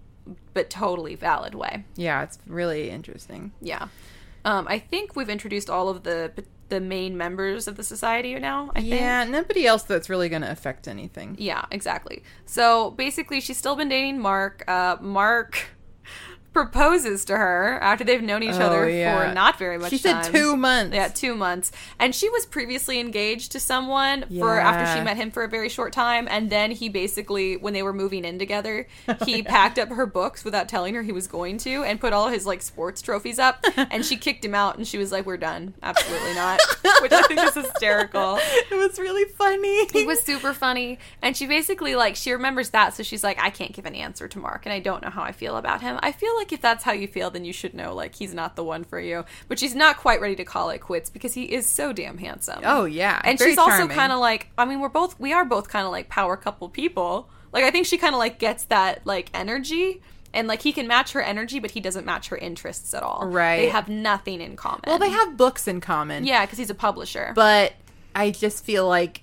but 0.55 0.69
totally 0.69 1.13
valid 1.15 1.53
way 1.53 1.83
yeah, 1.95 2.23
it's 2.23 2.39
really 2.47 2.89
interesting. 2.89 3.51
yeah. 3.61 3.87
Um, 4.43 4.67
I 4.69 4.77
think 4.77 5.15
we've 5.15 5.29
introduced 5.29 5.69
all 5.69 5.89
of 5.89 6.03
the 6.03 6.31
the 6.69 6.79
main 6.79 7.15
members 7.17 7.67
of 7.67 7.75
the 7.77 7.83
society 7.83 8.33
now. 8.39 8.71
I 8.75 8.81
think. 8.81 8.93
Yeah, 8.93 9.23
nobody 9.23 9.65
else 9.67 9.83
that's 9.83 10.07
really 10.09 10.29
going 10.29 10.41
to 10.43 10.49
affect 10.51 10.87
anything. 10.87 11.35
Yeah, 11.39 11.65
exactly. 11.71 12.23
So 12.45 12.91
basically, 12.91 13.39
she's 13.41 13.57
still 13.57 13.75
been 13.75 13.89
dating 13.89 14.19
Mark. 14.19 14.63
Uh, 14.67 14.97
Mark 15.01 15.74
proposes 16.55 17.25
to 17.25 17.35
her 17.35 17.77
after 17.81 18.05
they've 18.05 18.23
known 18.23 18.41
each 18.41 18.55
Oh, 18.55 18.61
other 18.67 18.89
yeah. 18.89 19.27
for 19.27 19.33
not 19.33 19.59
very 19.59 19.77
much 19.77 19.89
She 19.89 19.97
said 19.97 20.23
time. 20.23 20.31
two 20.31 20.55
months. 20.55 20.95
Yeah, 20.95 21.09
two 21.09 21.35
months. 21.35 21.73
And 21.99 22.15
she 22.15 22.29
was 22.29 22.45
previously 22.45 22.97
engaged 23.01 23.51
to 23.51 23.59
someone 23.59 24.23
for 24.39 24.57
after 24.57 24.97
she 24.97 25.03
met 25.03 25.17
him 25.17 25.31
for 25.31 25.43
a 25.43 25.49
very 25.49 25.67
short 25.67 25.91
time. 25.91 26.29
And 26.31 26.49
then 26.49 26.71
he 26.71 26.87
basically, 26.87 27.57
when 27.57 27.73
they 27.73 27.83
were 27.83 27.91
moving 27.91 28.23
in 28.23 28.39
together, 28.39 28.87
he 29.25 29.43
packed 29.55 29.77
up 29.77 29.89
her 29.89 30.05
books 30.05 30.45
without 30.45 30.69
telling 30.69 30.95
her 30.95 31.03
he 31.03 31.11
was 31.11 31.27
going 31.27 31.57
to 31.59 31.83
and 31.83 31.99
put 31.99 32.13
all 32.13 32.29
his 32.29 32.45
like 32.45 32.61
sports 32.61 33.01
trophies 33.01 33.37
up. 33.37 33.63
And 33.91 34.03
she 34.05 34.15
kicked 34.17 34.43
him 34.43 34.55
out 34.55 34.77
and 34.77 34.87
she 34.87 34.97
was 34.97 35.11
like, 35.11 35.25
We're 35.25 35.37
done. 35.37 35.73
Absolutely 35.83 36.33
not. 36.33 36.59
Which 37.01 37.11
I 37.11 37.21
think 37.23 37.39
is 37.41 37.53
hysterical. 37.53 38.37
it 38.41 38.75
was 38.75 38.97
really 38.97 39.25
funny. 39.31 39.67
It 39.93 40.07
was 40.07 40.21
super 40.21 40.53
funny. 40.53 40.97
And 41.21 41.35
she 41.35 41.45
basically 41.45 41.95
like 41.95 42.15
she 42.15 42.31
remembers 42.31 42.69
that, 42.69 42.93
so 42.93 43.03
she's 43.03 43.23
like, 43.23 43.37
I 43.39 43.49
can't 43.49 43.73
give 43.73 43.85
an 43.85 43.93
answer 43.95 44.27
to 44.29 44.39
Mark 44.39 44.65
and 44.65 44.71
I 44.73 44.79
don't 44.79 45.03
know 45.03 45.09
how 45.09 45.21
I 45.23 45.33
feel 45.33 45.57
about 45.57 45.81
him. 45.81 45.99
I 46.01 46.11
feel 46.13 46.35
like 46.37 46.44
if 46.51 46.61
that's 46.61 46.83
how 46.83 46.91
you 46.91 47.07
feel, 47.07 47.29
then 47.29 47.45
you 47.45 47.53
should 47.53 47.73
know 47.73 47.93
like 47.95 48.15
he's 48.15 48.33
not 48.33 48.55
the 48.55 48.63
one 48.63 48.83
for 48.83 48.99
you. 48.99 49.25
But 49.47 49.59
she's 49.59 49.75
not 49.75 49.97
quite 49.97 50.21
ready 50.21 50.35
to 50.37 50.45
call 50.45 50.69
it 50.69 50.79
quits 50.79 51.09
because 51.09 51.33
he 51.33 51.43
is 51.53 51.65
so 51.65 51.93
damn 51.93 52.17
handsome. 52.17 52.61
Oh 52.65 52.85
yeah, 52.85 53.21
and 53.23 53.37
very 53.37 53.51
she's 53.51 53.57
also 53.57 53.87
kind 53.87 54.11
of 54.11 54.19
like 54.19 54.49
I 54.57 54.65
mean, 54.65 54.79
we're 54.79 54.89
both 54.89 55.19
we 55.19 55.33
are 55.33 55.45
both 55.45 55.69
kind 55.69 55.85
of 55.85 55.91
like 55.91 56.09
power 56.09 56.35
couple 56.37 56.69
people. 56.69 57.29
Like 57.51 57.63
I 57.63 57.71
think 57.71 57.85
she 57.85 57.97
kind 57.97 58.13
of 58.13 58.19
like 58.19 58.39
gets 58.39 58.65
that 58.65 59.05
like 59.05 59.29
energy. 59.33 60.01
And 60.33 60.49
like 60.49 60.61
he 60.61 60.73
can 60.73 60.85
match 60.85 61.13
her 61.13 61.21
energy, 61.21 61.59
but 61.61 61.71
he 61.71 61.79
doesn't 61.79 62.05
match 62.05 62.27
her 62.27 62.35
interests 62.35 62.93
at 62.93 63.03
all. 63.03 63.25
Right. 63.25 63.55
They 63.61 63.69
have 63.69 63.87
nothing 63.87 64.41
in 64.41 64.57
common. 64.57 64.81
well, 64.85 64.99
they 64.99 65.09
have 65.09 65.37
books 65.37 65.65
in 65.65 65.79
common. 65.79 66.25
yeah, 66.25 66.45
because 66.45 66.57
he's 66.57 66.69
a 66.69 66.75
publisher. 66.75 67.31
but 67.33 67.71
I 68.13 68.31
just 68.31 68.65
feel 68.65 68.85
like 68.85 69.21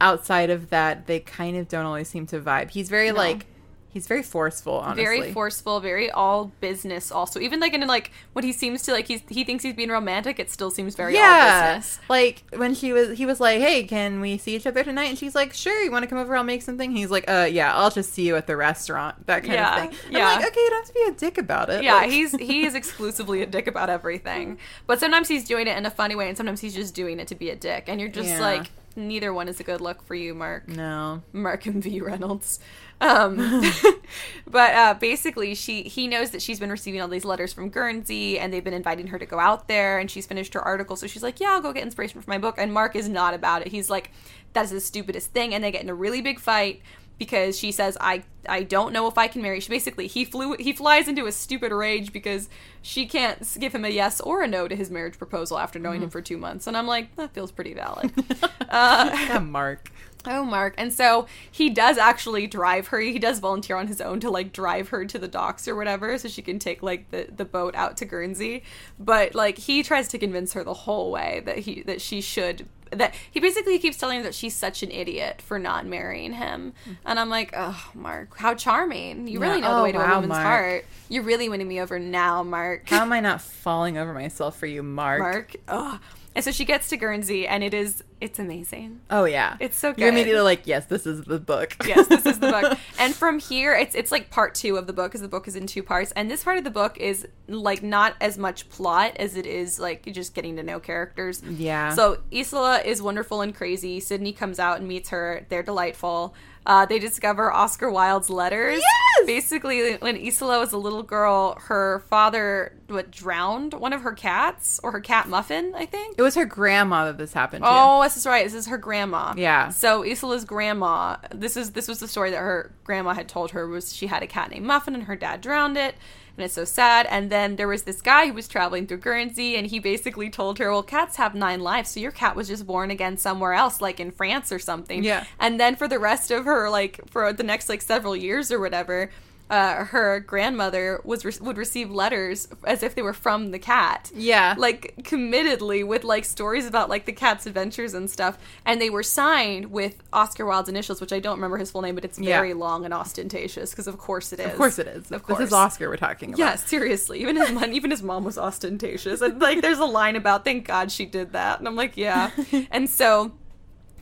outside 0.00 0.50
of 0.50 0.70
that, 0.70 1.06
they 1.06 1.20
kind 1.20 1.56
of 1.56 1.68
don't 1.68 1.86
always 1.86 2.08
seem 2.08 2.26
to 2.26 2.40
vibe. 2.40 2.70
He's 2.70 2.88
very 2.88 3.10
No. 3.10 3.14
like 3.18 3.46
he's 3.92 4.06
very 4.06 4.22
forceful. 4.22 4.74
Honestly, 4.78 5.04
very 5.04 5.32
forceful, 5.32 5.78
very 5.80 6.10
all 6.10 6.52
business. 6.60 7.12
Also, 7.12 7.38
even 7.40 7.60
like 7.60 7.74
in 7.74 7.86
like 7.86 8.10
when 8.32 8.44
he 8.44 8.52
seems 8.52 8.82
to 8.82 8.92
like 8.92 9.06
he's 9.06 9.20
he 9.28 9.44
thinks 9.44 9.62
he's 9.62 9.74
being 9.74 9.90
romantic, 9.90 10.38
it 10.38 10.50
still 10.50 10.70
seems 10.70 10.94
very 10.94 11.16
all 11.16 11.22
Yeah, 11.22 11.76
business. 11.76 12.00
like 12.08 12.42
when 12.56 12.74
she 12.74 12.92
was, 12.92 13.16
he 13.18 13.26
was 13.26 13.38
like, 13.40 13.60
"Hey, 13.60 13.84
can 13.84 14.20
we 14.20 14.38
see 14.38 14.56
each 14.56 14.66
other 14.66 14.82
tonight?" 14.82 15.04
And 15.10 15.18
she's 15.18 15.34
like, 15.34 15.52
"Sure, 15.54 15.78
you 15.82 15.90
want 15.90 16.02
to 16.04 16.08
come 16.08 16.18
over? 16.18 16.34
I'll 16.36 16.44
make 16.44 16.62
something." 16.62 16.90
He's 16.96 17.10
like, 17.10 17.24
"Uh, 17.30 17.48
yeah, 17.50 17.74
I'll 17.76 17.90
just 17.90 18.12
see 18.12 18.26
you 18.26 18.36
at 18.36 18.46
the 18.46 18.56
restaurant." 18.56 19.26
That 19.26 19.42
kind 19.42 19.54
Yeah, 19.54 19.84
of 19.84 19.90
thing. 19.94 20.12
yeah. 20.12 20.28
I'm 20.28 20.40
like, 20.40 20.50
okay, 20.50 20.60
you 20.60 20.70
don't 20.70 20.86
have 20.86 20.88
to 20.88 20.94
be 20.94 21.04
a 21.08 21.12
dick 21.12 21.38
about 21.38 21.68
it. 21.70 21.82
Yeah, 21.84 21.94
Like- 21.96 22.10
he's 22.10 22.32
he 22.38 22.64
is 22.66 22.74
exclusively 22.74 23.42
a 23.42 23.46
dick 23.46 23.66
about 23.66 23.90
everything. 23.90 24.58
But 24.86 25.00
sometimes 25.00 25.28
he's 25.28 25.44
doing 25.44 25.66
it 25.66 25.76
in 25.76 25.86
a 25.86 25.90
funny 25.90 26.14
way, 26.14 26.28
and 26.28 26.36
sometimes 26.36 26.60
he's 26.60 26.74
just 26.74 26.94
doing 26.94 27.20
it 27.20 27.28
to 27.28 27.34
be 27.34 27.50
a 27.50 27.56
dick. 27.56 27.84
And 27.88 28.00
you're 28.00 28.08
just 28.10 28.28
Yeah. 28.30 28.40
like, 28.40 28.66
neither 28.96 29.32
one 29.32 29.48
is 29.48 29.60
a 29.60 29.62
good 29.62 29.80
look 29.80 30.02
for 30.02 30.14
you, 30.14 30.34
Mark. 30.34 30.68
no. 30.68 31.22
Mark 31.32 31.66
and 31.66 31.82
V 31.82 32.00
Reynolds. 32.00 32.58
Um, 33.00 33.36
but 34.46 34.74
uh, 34.74 34.94
basically, 34.94 35.54
she 35.54 35.82
he 35.82 36.06
knows 36.06 36.30
that 36.30 36.40
she's 36.40 36.60
been 36.60 36.70
receiving 36.70 37.00
all 37.00 37.08
these 37.08 37.24
letters 37.24 37.52
from 37.52 37.68
Guernsey, 37.68 38.38
and 38.38 38.52
they've 38.52 38.62
been 38.62 38.72
inviting 38.74 39.08
her 39.08 39.18
to 39.18 39.26
go 39.26 39.40
out 39.40 39.66
there, 39.66 39.98
and 39.98 40.10
she's 40.10 40.26
finished 40.26 40.54
her 40.54 40.62
article, 40.62 40.94
so 40.94 41.06
she's 41.08 41.22
like, 41.22 41.40
"Yeah, 41.40 41.52
I'll 41.52 41.60
go 41.60 41.72
get 41.72 41.82
inspiration 41.82 42.20
for 42.20 42.30
my 42.30 42.38
book." 42.38 42.54
And 42.58 42.72
Mark 42.72 42.94
is 42.94 43.08
not 43.08 43.34
about 43.34 43.62
it. 43.62 43.68
He's 43.68 43.90
like, 43.90 44.12
"That's 44.52 44.70
the 44.70 44.80
stupidest 44.80 45.32
thing," 45.32 45.52
and 45.52 45.64
they 45.64 45.72
get 45.72 45.82
in 45.82 45.88
a 45.88 45.94
really 45.94 46.22
big 46.22 46.38
fight 46.38 46.80
because 47.22 47.56
she 47.56 47.70
says, 47.70 47.96
"I 48.00 48.24
I 48.48 48.64
don't 48.64 48.92
know 48.92 49.06
if 49.06 49.16
I 49.16 49.28
can 49.28 49.42
marry." 49.42 49.60
She 49.60 49.68
basically 49.68 50.08
he 50.08 50.24
flew 50.24 50.56
he 50.58 50.72
flies 50.72 51.06
into 51.06 51.26
a 51.26 51.32
stupid 51.32 51.70
rage 51.70 52.12
because 52.12 52.48
she 52.82 53.06
can't 53.06 53.46
give 53.60 53.72
him 53.72 53.84
a 53.84 53.88
yes 53.88 54.20
or 54.20 54.42
a 54.42 54.48
no 54.48 54.66
to 54.66 54.74
his 54.74 54.90
marriage 54.90 55.18
proposal 55.18 55.56
after 55.56 55.78
knowing 55.78 56.02
him 56.02 56.10
for 56.10 56.20
two 56.20 56.36
months, 56.36 56.66
and 56.66 56.76
I'm 56.76 56.88
like, 56.88 57.14
that 57.14 57.32
feels 57.32 57.52
pretty 57.52 57.74
valid. 57.74 58.12
uh, 58.68 59.10
Yeah, 59.28 59.38
Mark. 59.38 59.88
Oh, 60.24 60.44
Mark. 60.44 60.74
And 60.78 60.92
so 60.92 61.26
he 61.50 61.68
does 61.70 61.98
actually 61.98 62.46
drive 62.46 62.88
her. 62.88 63.00
He 63.00 63.18
does 63.18 63.38
volunteer 63.40 63.76
on 63.76 63.88
his 63.88 64.00
own 64.00 64.20
to 64.20 64.30
like 64.30 64.52
drive 64.52 64.88
her 64.90 65.04
to 65.04 65.18
the 65.18 65.26
docks 65.28 65.66
or 65.66 65.74
whatever 65.74 66.16
so 66.18 66.28
she 66.28 66.42
can 66.42 66.58
take 66.58 66.82
like 66.82 67.10
the, 67.10 67.28
the 67.36 67.44
boat 67.44 67.74
out 67.74 67.96
to 67.98 68.04
Guernsey. 68.04 68.62
But 69.00 69.34
like 69.34 69.58
he 69.58 69.82
tries 69.82 70.08
to 70.08 70.18
convince 70.18 70.52
her 70.52 70.62
the 70.62 70.74
whole 70.74 71.10
way 71.10 71.42
that 71.44 71.58
he 71.58 71.82
that 71.82 72.00
she 72.00 72.20
should 72.20 72.68
that 72.92 73.14
he 73.30 73.40
basically 73.40 73.78
keeps 73.78 73.96
telling 73.96 74.18
her 74.18 74.22
that 74.24 74.34
she's 74.34 74.54
such 74.54 74.82
an 74.82 74.90
idiot 74.90 75.42
for 75.42 75.58
not 75.58 75.86
marrying 75.86 76.32
him. 76.34 76.72
And 77.04 77.18
I'm 77.18 77.28
like, 77.28 77.52
oh, 77.56 77.90
Mark, 77.94 78.36
how 78.36 78.54
charming. 78.54 79.28
You 79.28 79.40
really 79.40 79.58
Yeah. 79.60 79.68
know 79.68 79.74
the 79.74 79.80
Oh, 79.80 79.84
way 79.84 79.92
to 79.92 79.98
wow, 79.98 80.04
a 80.04 80.14
woman's 80.16 80.28
Mark. 80.28 80.44
heart. 80.46 80.84
You're 81.08 81.22
really 81.24 81.48
winning 81.48 81.68
me 81.68 81.80
over 81.80 81.98
now, 81.98 82.42
Mark. 82.42 82.88
How 82.88 83.02
am 83.02 83.12
I 83.12 83.20
not 83.28 83.40
falling 83.40 83.98
over 83.98 84.12
myself 84.12 84.56
for 84.58 84.66
you, 84.66 84.82
Mark? 84.82 85.20
Mark. 85.20 85.56
Ugh. 85.68 86.00
And 86.34 86.44
so 86.44 86.50
she 86.50 86.64
gets 86.64 86.88
to 86.88 86.96
Guernsey 86.96 87.46
and 87.46 87.62
it 87.62 87.74
is 87.74 88.02
it's 88.22 88.38
amazing. 88.38 89.00
Oh 89.10 89.24
yeah, 89.24 89.56
It's 89.60 89.76
so 89.76 89.90
good. 89.92 90.00
You're 90.00 90.08
immediately 90.10 90.42
like, 90.42 90.66
yes, 90.66 90.86
this 90.86 91.06
is 91.06 91.24
the 91.24 91.38
book. 91.38 91.74
yes, 91.86 92.06
this 92.06 92.24
is 92.24 92.38
the 92.38 92.50
book. 92.50 92.78
And 92.98 93.12
from 93.14 93.40
here, 93.40 93.74
it's 93.74 93.94
it's 93.96 94.12
like 94.12 94.30
part 94.30 94.54
two 94.54 94.76
of 94.76 94.86
the 94.86 94.92
book, 94.92 95.10
because 95.10 95.22
the 95.22 95.28
book 95.28 95.48
is 95.48 95.56
in 95.56 95.66
two 95.66 95.82
parts. 95.82 96.12
And 96.12 96.30
this 96.30 96.44
part 96.44 96.56
of 96.56 96.62
the 96.64 96.70
book 96.70 96.96
is 96.98 97.26
like 97.48 97.82
not 97.82 98.14
as 98.20 98.38
much 98.38 98.68
plot 98.68 99.16
as 99.16 99.36
it 99.36 99.44
is 99.46 99.80
like 99.80 100.04
just 100.12 100.34
getting 100.34 100.56
to 100.56 100.62
know 100.62 100.78
characters. 100.78 101.42
Yeah. 101.42 101.94
So 101.94 102.18
Isola 102.32 102.80
is 102.82 103.02
wonderful 103.02 103.40
and 103.40 103.52
crazy. 103.54 103.98
Sydney 103.98 104.32
comes 104.32 104.58
out 104.60 104.78
and 104.78 104.86
meets 104.86 105.08
her. 105.10 105.44
They're 105.48 105.64
delightful. 105.64 106.34
Uh, 106.64 106.86
they 106.86 106.98
discover 106.98 107.52
Oscar 107.52 107.90
Wilde's 107.90 108.30
letters. 108.30 108.80
Yes! 108.80 109.26
Basically, 109.26 109.94
when 109.96 110.16
Isola 110.16 110.58
was 110.58 110.72
a 110.72 110.78
little 110.78 111.02
girl, 111.02 111.56
her 111.62 112.04
father 112.08 112.76
what 112.88 113.10
drowned 113.10 113.74
one 113.74 113.92
of 113.92 114.02
her 114.02 114.12
cats 114.12 114.78
or 114.82 114.92
her 114.92 115.00
cat 115.00 115.28
Muffin, 115.28 115.72
I 115.74 115.86
think. 115.86 116.16
It 116.18 116.22
was 116.22 116.34
her 116.34 116.44
grandma 116.44 117.06
that 117.06 117.18
this 117.18 117.32
happened 117.32 117.64
to. 117.64 117.70
Oh, 117.70 118.02
this 118.02 118.16
is 118.16 118.26
right. 118.26 118.44
This 118.44 118.54
is 118.54 118.66
her 118.66 118.78
grandma. 118.78 119.34
Yeah. 119.36 119.70
So 119.70 120.04
Isola's 120.04 120.44
grandma. 120.44 121.16
This 121.30 121.56
is 121.56 121.72
this 121.72 121.88
was 121.88 121.98
the 122.00 122.08
story 122.08 122.30
that 122.30 122.38
her 122.38 122.72
grandma 122.84 123.14
had 123.14 123.28
told 123.28 123.52
her 123.52 123.66
was 123.66 123.94
she 123.94 124.06
had 124.06 124.22
a 124.22 124.26
cat 124.26 124.50
named 124.50 124.66
Muffin 124.66 124.94
and 124.94 125.04
her 125.04 125.16
dad 125.16 125.40
drowned 125.40 125.76
it, 125.76 125.94
and 126.36 126.44
it's 126.44 126.54
so 126.54 126.64
sad. 126.64 127.06
And 127.10 127.30
then 127.30 127.56
there 127.56 127.68
was 127.68 127.82
this 127.82 128.00
guy 128.00 128.26
who 128.26 128.32
was 128.32 128.48
traveling 128.48 128.86
through 128.86 128.98
Guernsey, 128.98 129.56
and 129.56 129.66
he 129.66 129.78
basically 129.78 130.30
told 130.30 130.58
her, 130.58 130.70
"Well, 130.70 130.82
cats 130.82 131.16
have 131.16 131.34
nine 131.34 131.60
lives, 131.60 131.90
so 131.90 132.00
your 132.00 132.12
cat 132.12 132.36
was 132.36 132.48
just 132.48 132.66
born 132.66 132.90
again 132.90 133.16
somewhere 133.16 133.52
else, 133.52 133.80
like 133.80 134.00
in 134.00 134.10
France 134.10 134.50
or 134.52 134.58
something." 134.58 135.04
Yeah. 135.04 135.24
And 135.38 135.60
then 135.60 135.76
for 135.76 135.88
the 135.88 135.98
rest 135.98 136.30
of 136.30 136.44
her, 136.44 136.70
like 136.70 137.00
for 137.10 137.32
the 137.32 137.42
next 137.42 137.68
like 137.68 137.82
several 137.82 138.16
years 138.16 138.50
or 138.50 138.60
whatever. 138.60 139.10
Uh, 139.50 139.84
her 139.84 140.18
grandmother 140.20 140.98
was 141.04 141.26
re- 141.26 141.32
would 141.42 141.58
receive 141.58 141.90
letters 141.90 142.48
as 142.64 142.82
if 142.82 142.94
they 142.94 143.02
were 143.02 143.12
from 143.12 143.50
the 143.50 143.58
cat 143.58 144.10
Yeah. 144.14 144.54
like 144.56 144.94
committedly 145.02 145.86
with 145.86 146.04
like 146.04 146.24
stories 146.24 146.64
about 146.64 146.88
like 146.88 147.04
the 147.04 147.12
cat's 147.12 147.44
adventures 147.46 147.92
and 147.92 148.10
stuff 148.10 148.38
and 148.64 148.80
they 148.80 148.88
were 148.88 149.02
signed 149.02 149.70
with 149.70 150.02
oscar 150.10 150.46
wilde's 150.46 150.70
initials 150.70 151.02
which 151.02 151.12
i 151.12 151.20
don't 151.20 151.36
remember 151.36 151.58
his 151.58 151.70
full 151.70 151.82
name 151.82 151.94
but 151.94 152.04
it's 152.04 152.18
Yeah. 152.18 152.38
very 152.38 152.54
long 152.54 152.86
and 152.86 152.94
ostentatious 152.94 153.70
because 153.72 153.86
of 153.86 153.98
course 153.98 154.32
it 154.32 154.40
is 154.40 154.46
of 154.46 154.56
course 154.56 154.78
it 154.78 154.86
is. 154.86 154.96
of 155.04 155.08
This 155.10 155.22
course 155.22 155.40
is 155.40 155.52
Oscar 155.52 155.90
we're 155.90 155.96
talking 155.98 156.30
about. 156.30 156.38
yeah 156.38 156.54
seriously 156.54 157.20
even 157.20 157.36
his 157.36 157.50
mom 157.52 157.72
even 157.74 157.90
his 157.90 158.02
mom 158.02 158.24
was 158.24 158.38
ostentatious 158.38 159.20
and 159.20 159.38
like 159.38 159.60
there's 159.60 159.80
a 159.80 159.84
line 159.84 160.16
about 160.16 160.44
thank 160.44 160.66
god 160.66 160.90
she 160.90 161.04
did 161.04 161.32
that 161.32 161.58
and 161.58 161.68
i'm 161.68 161.76
like 161.76 161.98
yeah 161.98 162.30
and 162.70 162.88
so 162.88 163.32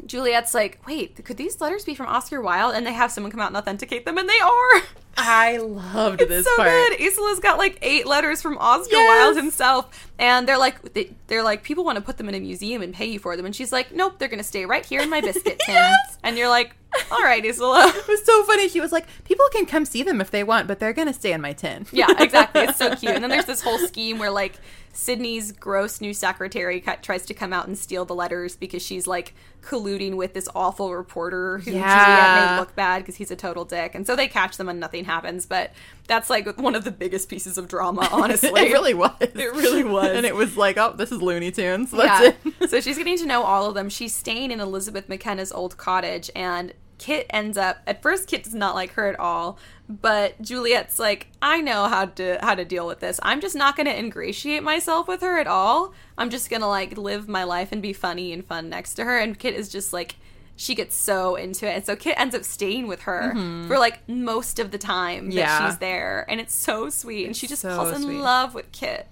Juliet's 0.06 0.54
like, 0.54 0.80
wait, 0.86 1.22
could 1.24 1.36
these 1.36 1.60
letters 1.60 1.84
be 1.84 1.94
from 1.94 2.06
Oscar 2.06 2.40
Wilde? 2.40 2.74
And 2.74 2.86
they 2.86 2.92
have 2.92 3.10
someone 3.10 3.30
come 3.30 3.40
out 3.40 3.48
and 3.48 3.56
authenticate 3.56 4.04
them, 4.04 4.18
and 4.18 4.28
they 4.28 4.38
are. 4.38 4.82
I 5.16 5.56
loved 5.62 6.20
this 6.20 6.30
It's 6.46 6.48
so 6.48 6.56
part. 6.56 6.68
good. 6.70 7.02
Isola's 7.02 7.40
got 7.40 7.58
like 7.58 7.78
eight 7.82 8.06
letters 8.06 8.40
from 8.40 8.56
Oscar 8.58 8.96
Yes. 8.96 9.08
Wilde 9.08 9.36
himself, 9.36 10.10
and 10.18 10.48
they're 10.48 10.58
like, 10.58 10.92
they, 10.94 11.10
they're 11.26 11.42
like, 11.42 11.62
people 11.62 11.84
want 11.84 11.96
to 11.96 12.02
put 12.02 12.16
them 12.16 12.28
in 12.28 12.34
a 12.34 12.40
museum 12.40 12.82
and 12.82 12.94
pay 12.94 13.06
you 13.06 13.18
for 13.18 13.36
them, 13.36 13.44
and 13.46 13.54
she's 13.54 13.72
like, 13.72 13.92
nope, 13.92 14.18
they're 14.18 14.28
gonna 14.28 14.42
stay 14.42 14.64
right 14.66 14.84
here 14.84 15.00
in 15.00 15.10
my 15.10 15.20
biscuit 15.20 15.58
tin. 15.66 15.74
Yes. 15.74 16.18
And 16.22 16.36
you're 16.38 16.48
like, 16.48 16.74
all 17.12 17.22
right, 17.22 17.44
Isola. 17.44 17.86
It 17.94 18.08
was 18.08 18.24
so 18.24 18.42
funny. 18.44 18.68
She 18.68 18.80
was 18.80 18.90
like, 18.90 19.06
"People 19.24 19.46
can 19.52 19.64
come 19.64 19.84
see 19.84 20.02
them 20.02 20.20
if 20.20 20.32
they 20.32 20.42
want, 20.42 20.66
but 20.66 20.80
they're 20.80 20.92
gonna 20.92 21.12
stay 21.12 21.32
in 21.32 21.40
my 21.40 21.52
tin." 21.52 21.86
yeah, 21.92 22.08
exactly. 22.18 22.62
It's 22.62 22.78
so 22.78 22.96
cute. 22.96 23.12
And 23.12 23.22
then 23.22 23.30
there's 23.30 23.44
this 23.44 23.60
whole 23.62 23.78
scheme 23.78 24.18
where 24.18 24.30
like 24.30 24.54
Sydney's 25.00 25.50
gross 25.52 26.02
new 26.02 26.12
secretary 26.12 26.78
cut, 26.78 27.02
tries 27.02 27.24
to 27.26 27.32
come 27.32 27.54
out 27.54 27.66
and 27.66 27.78
steal 27.78 28.04
the 28.04 28.14
letters 28.14 28.54
because 28.54 28.82
she's 28.82 29.06
like 29.06 29.34
colluding 29.62 30.14
with 30.16 30.34
this 30.34 30.46
awful 30.54 30.94
reporter 30.94 31.56
who 31.58 31.64
Juliet 31.70 31.86
Yeah. 31.86 32.50
made 32.52 32.60
look 32.60 32.76
bad 32.76 32.98
because 32.98 33.16
he's 33.16 33.30
a 33.30 33.36
total 33.36 33.64
dick. 33.64 33.94
And 33.94 34.06
so 34.06 34.14
they 34.14 34.28
catch 34.28 34.58
them 34.58 34.68
and 34.68 34.78
nothing 34.78 35.06
happens. 35.06 35.46
But 35.46 35.72
that's 36.06 36.28
like 36.28 36.58
one 36.58 36.74
of 36.74 36.84
the 36.84 36.90
biggest 36.90 37.30
pieces 37.30 37.56
of 37.56 37.66
drama, 37.66 38.08
honestly. 38.12 38.48
it 38.60 38.72
really 38.72 38.92
was. 38.92 39.12
It 39.20 39.34
really 39.36 39.84
was. 39.84 40.08
and 40.14 40.26
it 40.26 40.34
was 40.34 40.58
like, 40.58 40.76
"Oh, 40.76 40.92
this 40.94 41.10
is 41.10 41.22
Looney 41.22 41.50
Tunes." 41.50 41.92
That's 41.92 42.36
yeah. 42.44 42.52
it. 42.60 42.68
so 42.70 42.80
she's 42.82 42.98
getting 42.98 43.16
to 43.18 43.26
know 43.26 43.42
all 43.42 43.64
of 43.66 43.74
them. 43.74 43.88
She's 43.88 44.14
staying 44.14 44.50
in 44.50 44.60
Elizabeth 44.60 45.08
McKenna's 45.08 45.50
old 45.50 45.78
cottage, 45.78 46.30
and 46.36 46.74
Kit 47.00 47.24
ends 47.30 47.56
up. 47.56 47.78
At 47.86 48.02
first, 48.02 48.28
Kit 48.28 48.44
does 48.44 48.54
not 48.54 48.74
like 48.74 48.92
her 48.92 49.08
at 49.08 49.18
all, 49.18 49.58
but 49.88 50.40
Juliet's 50.42 50.98
like, 50.98 51.28
I 51.40 51.62
know 51.62 51.86
how 51.88 52.04
to 52.04 52.38
how 52.42 52.54
to 52.54 52.64
deal 52.64 52.86
with 52.86 53.00
this. 53.00 53.18
I'm 53.22 53.40
just 53.40 53.56
not 53.56 53.74
going 53.74 53.86
to 53.86 53.98
ingratiate 53.98 54.62
myself 54.62 55.08
with 55.08 55.22
her 55.22 55.38
at 55.38 55.46
all. 55.46 55.94
I'm 56.18 56.28
just 56.28 56.50
going 56.50 56.60
to 56.60 56.68
like 56.68 56.98
live 56.98 57.26
my 57.26 57.44
life 57.44 57.72
and 57.72 57.80
be 57.80 57.94
funny 57.94 58.34
and 58.34 58.44
fun 58.46 58.68
next 58.68 58.94
to 58.94 59.04
her. 59.04 59.18
And 59.18 59.38
Kit 59.38 59.54
is 59.54 59.70
just 59.70 59.92
like. 59.94 60.16
She 60.56 60.74
gets 60.74 60.94
so 60.94 61.36
into 61.36 61.66
it, 61.66 61.74
and 61.74 61.86
so 61.86 61.96
Kit 61.96 62.20
ends 62.20 62.34
up 62.34 62.44
staying 62.44 62.86
with 62.86 63.00
her 63.02 63.32
for 63.66 63.78
like 63.78 64.06
most 64.06 64.58
of 64.58 64.72
the 64.72 64.76
time 64.76 65.30
that 65.30 65.34
Mm-hmm. 65.48 65.66
She's 65.70 65.78
there, 65.78 66.26
and 66.28 66.38
it's 66.38 66.52
so 66.54 66.90
sweet. 66.90 67.24
and 67.24 67.34
she 67.34 67.46
just 67.46 67.62
so 67.62 67.74
falls 67.74 67.96
in 67.96 68.02
sweet. 68.02 68.18
love 68.20 68.54
with 68.54 68.70
Kit 68.70 69.08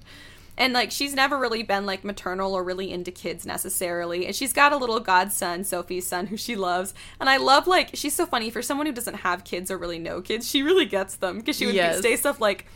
and 0.59 0.75
like 0.75 0.91
she's 0.91 1.15
never 1.15 1.39
really 1.39 1.63
been 1.63 1.87
like 1.87 2.05
maternal 2.05 2.53
or 2.55 2.63
really 2.63 2.93
into 2.93 3.11
kids 3.11 3.47
necessarily. 3.47 4.27
And 4.27 4.37
she's 4.37 4.53
got 4.53 4.73
a 4.73 4.77
little 4.77 5.01
godson 5.01 5.65
sophie's 5.65 6.07
son 6.07 6.27
who 6.27 6.37
she 6.37 6.55
loves. 6.57 6.93
And 7.21 7.31
i 7.31 7.39
love 7.39 7.67
like 7.67 7.91
she's 7.95 8.15
so 8.15 8.27
funny. 8.27 8.51
For 8.51 8.61
someone 8.61 8.87
who 8.87 8.93
doesn't 8.93 9.15
have 9.15 9.45
kids 9.45 9.71
or 9.71 9.79
really 9.79 9.99
know 9.99 10.21
kids 10.21 10.47
she 10.49 10.63
really 10.63 10.85
gets 10.87 11.17
them. 11.17 11.39
Because 11.39 11.57
she 11.57 11.65
would 11.67 11.75
Yes. 11.75 12.03
say 12.03 12.17
stuff 12.17 12.41
like 12.41 12.67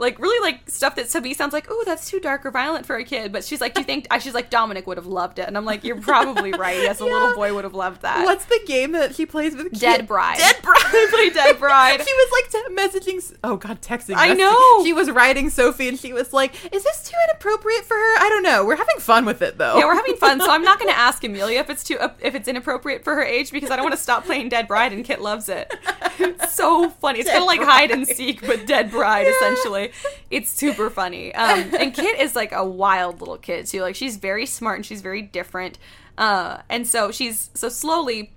like 0.00 0.18
really 0.18 0.40
like 0.44 0.68
stuff 0.68 0.96
that 0.96 1.08
to 1.08 1.20
me 1.20 1.34
sounds 1.34 1.52
like 1.52 1.66
oh 1.70 1.82
that's 1.86 2.08
too 2.10 2.18
dark 2.18 2.44
or 2.44 2.50
violent 2.50 2.86
for 2.86 2.96
a 2.96 3.04
kid 3.04 3.30
but 3.32 3.44
she's 3.44 3.60
like 3.60 3.74
do 3.74 3.80
you 3.82 3.84
think 3.84 4.06
I 4.10 4.18
she's 4.18 4.34
like 4.34 4.50
dominic 4.50 4.86
would 4.86 4.96
have 4.96 5.06
loved 5.06 5.38
it 5.38 5.46
and 5.46 5.56
i'm 5.56 5.64
like 5.64 5.84
you're 5.84 6.00
probably 6.00 6.52
right 6.64 6.76
yes 6.78 7.00
a 7.00 7.04
Yeah. 7.04 7.12
little 7.12 7.34
boy 7.34 7.54
would 7.54 7.64
have 7.64 7.74
loved 7.74 8.02
that 8.02 8.24
What's 8.24 8.46
the 8.46 8.58
game 8.66 8.92
that 8.92 9.12
he 9.12 9.26
plays 9.26 9.54
with? 9.54 9.78
dead 9.78 9.98
Kit? 10.00 10.08
bride 10.08 10.38
Dead 10.38 10.56
Bride. 10.62 10.86
They 10.92 11.06
play 11.08 11.30
dead 11.30 11.58
bride 11.58 12.00
she 12.06 12.12
was 12.12 12.32
like 12.32 12.66
messaging. 12.72 13.36
Oh 13.44 13.56
God, 13.56 13.80
texting. 13.82 14.14
I 14.16 14.30
messaging. 14.30 14.38
know. 14.38 14.84
She 14.84 14.92
was 14.92 15.10
writing 15.10 15.50
Sophie, 15.50 15.88
and 15.88 15.98
she 15.98 16.12
was 16.12 16.32
like, 16.32 16.54
"Is 16.74 16.82
this 16.82 17.08
too 17.08 17.16
inappropriate 17.28 17.84
for 17.84 17.94
her? 17.94 18.14
I 18.18 18.28
don't 18.28 18.42
know. 18.42 18.64
We're 18.64 18.76
having 18.76 18.96
fun 18.98 19.24
with 19.24 19.42
it, 19.42 19.58
though." 19.58 19.76
Yeah, 19.78 19.84
we're 19.84 19.94
having 19.94 20.16
fun. 20.16 20.40
So 20.40 20.50
I'm 20.50 20.62
not 20.62 20.78
going 20.78 20.90
to 20.92 20.98
ask 20.98 21.22
Amelia 21.22 21.60
if 21.60 21.70
it's 21.70 21.84
too 21.84 21.98
if 22.20 22.34
it's 22.34 22.48
inappropriate 22.48 23.04
for 23.04 23.14
her 23.14 23.22
age 23.22 23.52
because 23.52 23.70
I 23.70 23.76
don't 23.76 23.84
want 23.84 23.94
to 23.94 24.00
stop 24.00 24.24
playing 24.24 24.48
Dead 24.48 24.66
Bride 24.68 24.92
and 24.92 25.04
Kit 25.04 25.20
loves 25.20 25.48
it. 25.48 25.72
It's 26.18 26.54
so 26.54 26.90
funny. 26.90 27.20
It's 27.20 27.28
kind 27.30 27.42
of 27.42 27.46
like 27.46 27.60
Bride. 27.60 27.68
hide 27.70 27.90
and 27.90 28.06
seek, 28.06 28.40
but 28.46 28.66
Dead 28.66 28.90
Bride 28.90 29.26
Yeah. 29.26 29.32
essentially. 29.36 29.89
It's 30.30 30.50
super 30.50 30.90
funny. 30.90 31.34
Um, 31.34 31.74
and 31.78 31.92
Kit 31.92 32.20
is 32.20 32.36
like 32.36 32.52
a 32.52 32.64
wild 32.64 33.20
little 33.20 33.36
kid 33.38 33.66
too. 33.66 33.82
Like 33.82 33.96
she's 33.96 34.16
very 34.16 34.46
smart 34.46 34.76
and 34.76 34.86
she's 34.86 35.00
very 35.00 35.22
different. 35.22 35.78
Uh, 36.16 36.58
and 36.68 36.86
so 36.86 37.10
she's 37.10 37.50
so 37.54 37.68
slowly 37.68 38.32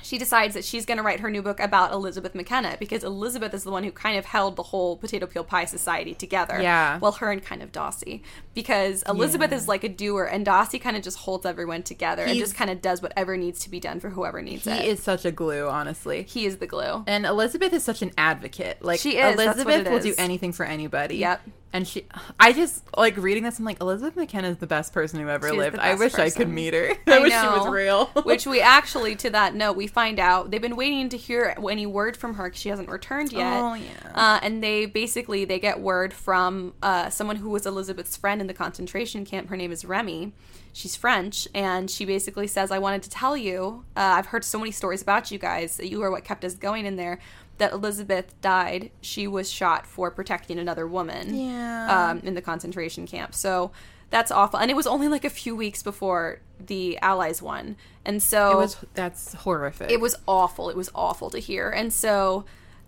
she 0.00 0.16
decides 0.18 0.54
that 0.54 0.64
she's 0.64 0.86
going 0.86 0.98
to 0.98 1.02
write 1.02 1.20
her 1.20 1.30
new 1.30 1.42
book 1.42 1.58
about 1.60 1.92
Elizabeth 1.92 2.34
McKenna 2.34 2.76
because 2.78 3.02
Elizabeth 3.02 3.52
is 3.52 3.64
the 3.64 3.70
one 3.70 3.82
who 3.84 3.90
kind 3.90 4.16
of 4.18 4.24
held 4.26 4.56
the 4.56 4.62
whole 4.62 4.96
Potato 4.96 5.26
Peel 5.26 5.44
Pie 5.44 5.64
Society 5.64 6.14
together. 6.14 6.60
Yeah. 6.62 6.98
Well, 6.98 7.12
her 7.12 7.30
and 7.32 7.42
kind 7.42 7.62
of 7.62 7.72
Dawsey. 7.72 8.22
Because 8.54 9.02
Elizabeth 9.08 9.50
Yeah. 9.50 9.56
is 9.56 9.68
like 9.68 9.84
a 9.84 9.88
doer 9.88 10.24
and 10.24 10.46
Dawsey 10.46 10.80
kind 10.80 10.96
of 10.96 11.02
just 11.02 11.18
holds 11.18 11.44
everyone 11.44 11.82
together 11.82 12.22
and 12.22 12.38
just 12.38 12.54
kind 12.54 12.70
of 12.70 12.80
does 12.80 13.02
whatever 13.02 13.36
needs 13.36 13.60
to 13.60 13.70
be 13.70 13.80
done 13.80 14.00
for 14.00 14.10
whoever 14.10 14.40
needs 14.42 14.66
it. 14.66 14.74
He 14.80 14.88
it. 14.88 14.92
is 14.92 15.02
such 15.02 15.24
a 15.24 15.32
glue, 15.32 15.68
honestly. 15.68 16.22
he 16.24 16.46
is 16.46 16.58
the 16.58 16.66
glue. 16.66 17.04
And 17.06 17.26
Elizabeth 17.26 17.72
is 17.72 17.82
such 17.84 18.02
an 18.02 18.12
advocate. 18.16 18.82
Like 18.82 19.00
She 19.00 19.18
is, 19.18 19.34
Elizabeth 19.34 19.88
will 19.88 20.00
do 20.00 20.14
anything 20.18 20.52
for 20.52 20.64
anybody. 20.64 21.16
Yep. 21.16 21.40
And 21.72 21.86
she, 21.86 22.06
I 22.40 22.54
just 22.54 22.82
like 22.96 23.16
reading 23.18 23.42
this. 23.42 23.58
I'm 23.58 23.64
like, 23.64 23.80
Elizabeth 23.80 24.16
McKenna 24.16 24.48
is 24.48 24.56
the 24.56 24.66
best 24.66 24.94
person 24.94 25.20
who 25.20 25.28
ever 25.28 25.50
She's 25.50 25.58
lived. 25.58 25.78
I 25.78 25.94
wish 25.94 26.14
I 26.14 26.30
could 26.30 26.48
meet 26.48 26.72
her. 26.72 26.96
I 27.06 27.16
I, 27.16 27.18
wish 27.18 27.32
she 27.32 27.46
was 27.46 27.68
real. 27.68 28.06
Which 28.24 28.46
we 28.46 28.62
actually, 28.62 29.16
to 29.16 29.30
that 29.30 29.54
note, 29.54 29.76
we 29.76 29.86
find 29.86 30.18
out 30.18 30.50
they've 30.50 30.62
been 30.62 30.76
waiting 30.76 31.10
to 31.10 31.18
hear 31.18 31.54
any 31.68 31.84
word 31.84 32.16
from 32.16 32.34
her 32.34 32.44
because 32.44 32.60
she 32.60 32.70
hasn't 32.70 32.88
returned 32.88 33.32
yet. 33.32 33.62
Oh, 33.62 33.74
yeah. 33.74 33.90
Uh, 34.14 34.40
and 34.42 34.62
they 34.62 34.86
basically 34.86 35.44
they 35.44 35.58
get 35.58 35.80
word 35.80 36.14
from 36.14 36.72
uh, 36.82 37.10
someone 37.10 37.36
who 37.36 37.50
was 37.50 37.66
Elizabeth's 37.66 38.16
friend 38.16 38.40
in 38.40 38.46
the 38.46 38.54
concentration 38.54 39.26
camp. 39.26 39.50
Her 39.50 39.56
name 39.56 39.70
is 39.70 39.84
Remy. 39.84 40.32
She's 40.72 40.96
French, 40.96 41.48
and 41.54 41.90
she 41.90 42.04
basically 42.04 42.46
says, 42.46 42.70
"I 42.70 42.78
wanted 42.78 43.02
to 43.02 43.10
tell 43.10 43.36
you. 43.36 43.84
Uh, 43.96 44.16
I've 44.16 44.26
heard 44.26 44.44
so 44.44 44.58
many 44.58 44.70
stories 44.70 45.02
about 45.02 45.30
you 45.30 45.38
guys. 45.38 45.76
That 45.76 45.88
you 45.88 46.02
are 46.02 46.10
what 46.10 46.24
kept 46.24 46.44
us 46.44 46.54
going 46.54 46.86
in 46.86 46.96
there. 46.96 47.18
That 47.58 47.72
Elizabeth 47.72 48.40
died. 48.40 48.90
She 49.00 49.26
was 49.26 49.50
shot 49.50 49.86
for 49.86 50.10
protecting 50.10 50.58
another 50.58 50.86
woman." 50.86 51.34
Yeah. 51.34 52.10
um, 52.10 52.20
in 52.24 52.34
the 52.34 52.42
concentration 52.42 53.06
camp. 53.06 53.34
So 53.34 53.70
that's 54.10 54.30
awful. 54.30 54.58
And 54.58 54.70
it 54.70 54.74
was 54.74 54.86
only 54.86 55.08
like 55.08 55.24
a 55.24 55.30
few 55.30 55.54
weeks 55.54 55.82
before 55.82 56.40
the 56.64 56.98
Allies 56.98 57.42
won. 57.42 57.76
And 58.04 58.22
so 58.22 58.52
it 58.52 58.56
was 58.56 58.76
that's 58.94 59.34
horrific. 59.34 59.90
it 59.90 60.00
was 60.00 60.16
awful. 60.26 60.70
It 60.70 60.76
was 60.76 60.90
awful 60.94 61.30
to 61.30 61.38
hear. 61.38 61.70
And 61.70 61.92
so 61.92 62.44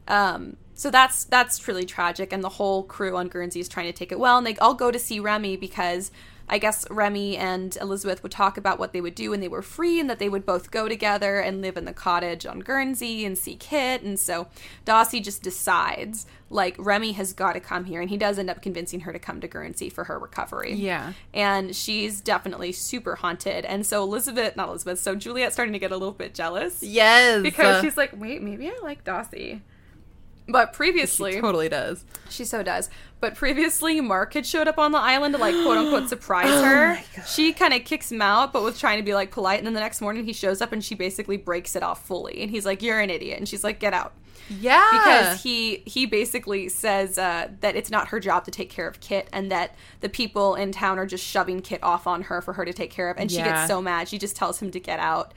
um, 0.09 0.57
so 0.75 0.91
that's 0.91 1.25
that's 1.25 1.59
truly 1.59 1.85
tragic, 1.85 2.33
and 2.33 2.43
the 2.43 2.49
whole 2.49 2.83
crew 2.83 3.16
on 3.16 3.29
Guernsey 3.29 3.61
is 3.61 3.68
trying 3.68 3.87
to 3.87 3.93
take 3.93 4.11
it 4.11 4.18
well, 4.18 4.39
and 4.39 4.47
they 4.47 4.57
all 4.57 4.75
go 4.75 4.91
to 4.91 4.99
see 4.99 5.21
Remy 5.21 5.57
because 5.59 6.11
I 6.51 6.59
guess 6.59 6.85
Remy 6.91 7.37
and 7.37 7.77
Elizabeth 7.81 8.23
would 8.23 8.33
talk 8.33 8.59
about 8.59 8.79
what 8.79 8.93
they 8.93 9.01
would 9.01 9.15
do 9.15 9.31
when 9.31 9.41
they 9.41 9.49
were 9.49 9.63
free, 9.63 10.01
and 10.01 10.11
that 10.11 10.19
they 10.19 10.29
would 10.29 10.45
both 10.45 10.71
go 10.71 10.89
together 10.89 11.39
and 11.41 11.63
live 11.63 11.77
in 11.77 11.85
the 11.87 11.93
cottage 11.95 12.45
on 12.45 12.59
Guernsey 12.61 13.25
and 13.25 13.39
see 13.39 13.55
Kit, 13.55 14.03
and 14.03 14.19
so 14.19 14.49
Dawsey 14.85 15.23
just 15.23 15.43
decides 15.43 16.27
like 16.53 16.75
Remy 16.81 17.13
has 17.13 17.33
got 17.33 17.53
to 17.53 17.61
come 17.61 17.85
here, 17.85 18.01
and 18.01 18.11
he 18.11 18.17
does 18.17 18.37
end 18.37 18.51
up 18.51 18.61
convincing 18.61 19.01
her 19.01 19.13
to 19.13 19.21
come 19.21 19.41
to 19.41 19.47
Guernsey 19.47 19.89
for 19.89 20.03
her 20.05 20.19
recovery. 20.19 20.75
Yeah. 20.75 21.13
and 21.33 21.77
she's 21.77 22.21
definitely 22.21 22.73
super 22.73 23.15
haunted, 23.15 23.65
and 23.65 23.87
so 23.87 24.03
Elizabeth, 24.03 24.57
not 24.57 24.69
Elizabeth, 24.69 24.99
so 24.99 25.15
Juliet's 25.15 25.55
starting 25.55 25.73
to 25.73 25.79
get 25.79 25.93
a 25.93 25.97
little 25.97 26.13
bit 26.13 26.35
jealous 26.35 26.83
Yes. 26.83 27.43
because 27.43 27.81
she's 27.83 27.97
like, 27.97 28.11
wait, 28.21 28.43
maybe 28.43 28.69
I 28.69 28.77
like 28.83 29.05
Dawsey. 29.05 29.61
But 30.51 30.73
previously, 30.75 31.33
she 31.33 31.41
totally 31.41 31.69
does. 31.69 32.05
she 32.29 32.45
so 32.45 32.63
does. 32.63 32.91
But 33.21 33.35
previously, 33.35 34.01
Mark 34.01 34.35
had 34.35 34.47
showed 34.47 34.67
up 34.67 34.79
on 34.79 34.93
the 34.93 34.99
island 34.99 35.35
to 35.35 35.41
like 35.41 35.55
quote 35.55 35.77
unquote 35.79 36.09
surprise 36.09 36.49
Oh 36.49 36.65
her. 36.65 36.99
She 37.27 37.53
kind 37.53 37.75
of 37.75 37.85
kicks 37.85 38.11
him 38.11 38.23
out, 38.23 38.53
but 38.53 38.63
with 38.63 38.79
trying 38.79 38.99
to 38.99 39.05
be 39.05 39.15
like 39.15 39.31
polite. 39.31 39.59
And 39.59 39.67
then 39.67 39.75
the 39.75 39.81
next 39.81 40.01
morning, 40.01 40.25
he 40.25 40.33
shows 40.33 40.61
up 40.61 40.73
and 40.73 40.83
she 40.85 40.95
basically 40.95 41.37
breaks 41.37 41.77
it 41.77 41.83
off 41.83 42.05
fully. 42.07 42.43
And 42.43 42.51
he's 42.51 42.65
like, 42.65 42.83
"You're 42.83 43.01
an 43.01 43.11
idiot," 43.11 43.39
and 43.39 43.49
she's 43.49 43.63
like, 43.65 43.79
"Get 43.79 43.93
out." 43.93 44.13
Yeah. 44.59 44.89
because 44.91 45.43
he 45.43 45.83
he 45.87 46.07
basically 46.07 46.69
says 46.69 47.19
uh, 47.19 47.49
that 47.61 47.77
it's 47.77 47.91
not 47.91 48.09
her 48.09 48.19
job 48.19 48.45
to 48.47 48.51
take 48.51 48.69
care 48.71 48.89
of 48.89 49.01
Kit, 49.01 49.29
and 49.33 49.51
that 49.53 49.77
the 50.01 50.09
people 50.09 50.55
in 50.57 50.73
town 50.73 50.99
are 50.99 51.07
just 51.07 51.25
shoving 51.25 51.61
Kit 51.61 51.83
off 51.83 52.07
on 52.07 52.23
her 52.23 52.41
for 52.41 52.55
her 52.55 52.65
to 52.65 52.73
take 52.73 52.91
care 52.91 53.11
of, 53.11 53.17
and 53.19 53.31
she 53.31 53.37
gets 53.39 53.69
so 53.69 53.81
mad. 53.81 54.09
She 54.09 54.19
just 54.19 54.35
tells 54.35 54.61
him 54.61 54.71
to 54.73 54.81
get 54.81 54.99
out, 54.99 55.33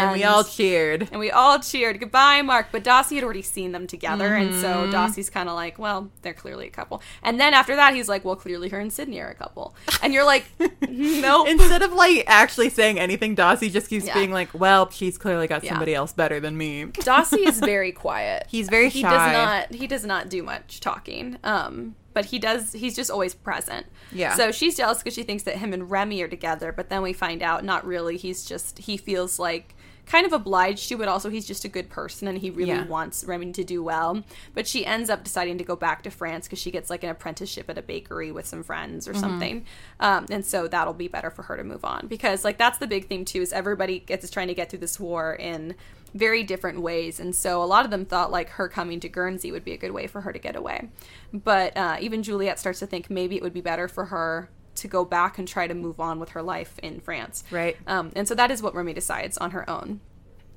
and 0.00 0.12
we 0.12 0.24
all 0.24 0.44
cheered. 0.44 1.08
and 1.10 1.20
we 1.20 1.30
all 1.30 1.58
cheered 1.58 2.00
goodbye, 2.00 2.42
Mark. 2.42 2.68
But 2.72 2.82
Dawsey 2.84 3.16
had 3.16 3.24
already 3.24 3.42
seen 3.42 3.72
them 3.72 3.86
together, 3.86 4.34
and 4.34 4.54
so 4.54 4.68
Mm-hmm. 4.82 4.92
Dawsey's 4.92 5.30
kind 5.30 5.48
of 5.48 5.54
like, 5.54 5.78
well, 5.78 6.10
they're 6.22 6.34
clearly 6.34 6.66
a 6.66 6.70
couple. 6.70 7.02
And 7.22 7.38
then 7.40 7.54
after 7.54 7.76
that, 7.76 7.94
he's 7.94 8.08
like, 8.08 8.24
well, 8.24 8.36
clearly 8.36 8.68
her 8.70 8.78
and 8.80 8.92
Sydney 8.92 9.20
are 9.20 9.28
a 9.28 9.34
couple. 9.34 9.74
And 10.02 10.12
you're 10.14 10.24
like, 10.24 10.44
nope. 10.88 11.48
Instead 11.48 11.82
of 11.82 11.92
like 11.92 12.24
actually 12.26 12.70
saying 12.70 12.98
anything, 12.98 13.34
Dawsey 13.36 13.70
just 13.70 13.88
keeps 13.88 14.06
Yeah. 14.06 14.14
being 14.14 14.32
like, 14.32 14.48
"Well, 14.52 14.90
she's 14.90 15.18
clearly 15.18 15.46
got 15.46 15.62
Yeah. 15.64 15.70
somebody 15.70 15.94
else 15.94 16.12
better 16.12 16.40
than 16.40 16.56
me." 16.56 16.86
Dawsey 16.86 17.46
is 17.46 17.58
very 17.72 17.92
quiet. 17.92 18.46
He's 18.48 18.68
very 18.68 18.88
he 18.88 19.02
shy. 19.02 19.10
does 19.10 19.32
not 19.32 19.74
he 19.74 19.86
does 19.86 20.04
not 20.04 20.28
do 20.28 20.42
much 20.42 20.80
talking 20.80 21.36
um 21.44 21.94
but 22.14 22.26
he 22.26 22.38
does 22.38 22.72
he's 22.72 22.94
just 22.94 23.10
always 23.10 23.34
present 23.34 23.86
Yeah. 24.12 24.34
so 24.34 24.50
she's 24.52 24.76
jealous 24.76 24.98
because 24.98 25.14
she 25.14 25.22
thinks 25.22 25.44
that 25.44 25.56
him 25.56 25.72
and 25.72 25.90
remy 25.90 26.20
are 26.22 26.28
together 26.28 26.72
but 26.72 26.88
then 26.90 27.02
we 27.02 27.12
find 27.12 27.42
out 27.42 27.64
not 27.64 27.86
really 27.86 28.16
he's 28.16 28.44
just 28.44 28.78
he 28.80 28.96
feels 28.96 29.38
like 29.38 29.74
kind 30.04 30.26
of 30.26 30.32
obliged 30.32 30.88
to 30.88 30.96
but 30.96 31.06
also 31.08 31.30
he's 31.30 31.46
just 31.46 31.64
a 31.64 31.68
good 31.68 31.88
person 31.88 32.26
and 32.28 32.38
he 32.38 32.50
really 32.50 32.70
Yeah. 32.70 32.86
wants 32.86 33.22
remy 33.24 33.52
to 33.52 33.64
do 33.64 33.82
well. 33.82 34.22
But 34.54 34.66
she 34.66 34.84
ends 34.84 35.08
up 35.08 35.22
deciding 35.24 35.58
to 35.58 35.64
go 35.64 35.76
back 35.76 36.02
to 36.02 36.10
france 36.10 36.46
because 36.46 36.58
she 36.58 36.70
gets 36.70 36.90
like 36.90 37.04
an 37.04 37.10
apprenticeship 37.10 37.70
at 37.70 37.78
a 37.78 37.82
bakery 37.82 38.32
with 38.32 38.46
some 38.46 38.62
friends 38.62 39.06
Mm-hmm. 39.06 39.16
or 39.16 39.20
something. 39.20 39.66
Um, 40.00 40.26
and 40.30 40.44
so 40.44 40.66
that'll 40.68 40.92
be 40.92 41.08
better 41.08 41.30
for 41.30 41.42
her 41.44 41.56
to 41.56 41.64
move 41.64 41.84
on. 41.84 42.08
Because 42.08 42.44
like 42.44 42.58
that's 42.58 42.78
the 42.78 42.86
big 42.86 43.08
thing 43.08 43.24
too 43.24 43.40
is 43.42 43.52
everybody 43.52 44.00
gets 44.00 44.24
is 44.24 44.30
trying 44.30 44.48
to 44.48 44.54
get 44.54 44.70
through 44.70 44.80
this 44.80 44.98
war 45.00 45.34
in 45.34 45.74
very 46.14 46.42
different 46.42 46.80
ways. 46.82 47.18
And 47.18 47.34
so 47.34 47.62
a 47.62 47.64
lot 47.64 47.84
of 47.86 47.90
them 47.90 48.04
thought 48.04 48.30
like 48.30 48.50
her 48.50 48.68
coming 48.68 49.00
to 49.00 49.08
guernsey 49.08 49.50
would 49.50 49.64
be 49.64 49.72
a 49.72 49.78
good 49.78 49.92
way 49.92 50.06
for 50.06 50.20
her 50.22 50.32
to 50.32 50.38
get 50.38 50.56
away. 50.56 50.88
But 51.32 51.74
uh, 51.76 51.96
even 52.00 52.22
juliet 52.22 52.58
starts 52.58 52.80
to 52.80 52.86
think 52.86 53.08
maybe 53.08 53.36
it 53.36 53.42
would 53.42 53.54
be 53.54 53.62
better 53.62 53.88
for 53.88 54.06
her 54.06 54.50
to 54.82 54.88
go 54.88 55.04
back 55.04 55.38
and 55.38 55.48
try 55.48 55.66
to 55.66 55.74
move 55.74 55.98
on 55.98 56.20
with 56.20 56.30
her 56.30 56.42
life 56.42 56.78
in 56.82 57.00
france 57.00 57.42
Right. 57.50 57.76
um, 57.86 58.12
and 58.14 58.28
so 58.28 58.34
that 58.34 58.50
is 58.50 58.62
what 58.62 58.74
remy 58.74 58.92
decides 58.92 59.36
on 59.38 59.50
her 59.52 59.68
own 59.68 60.00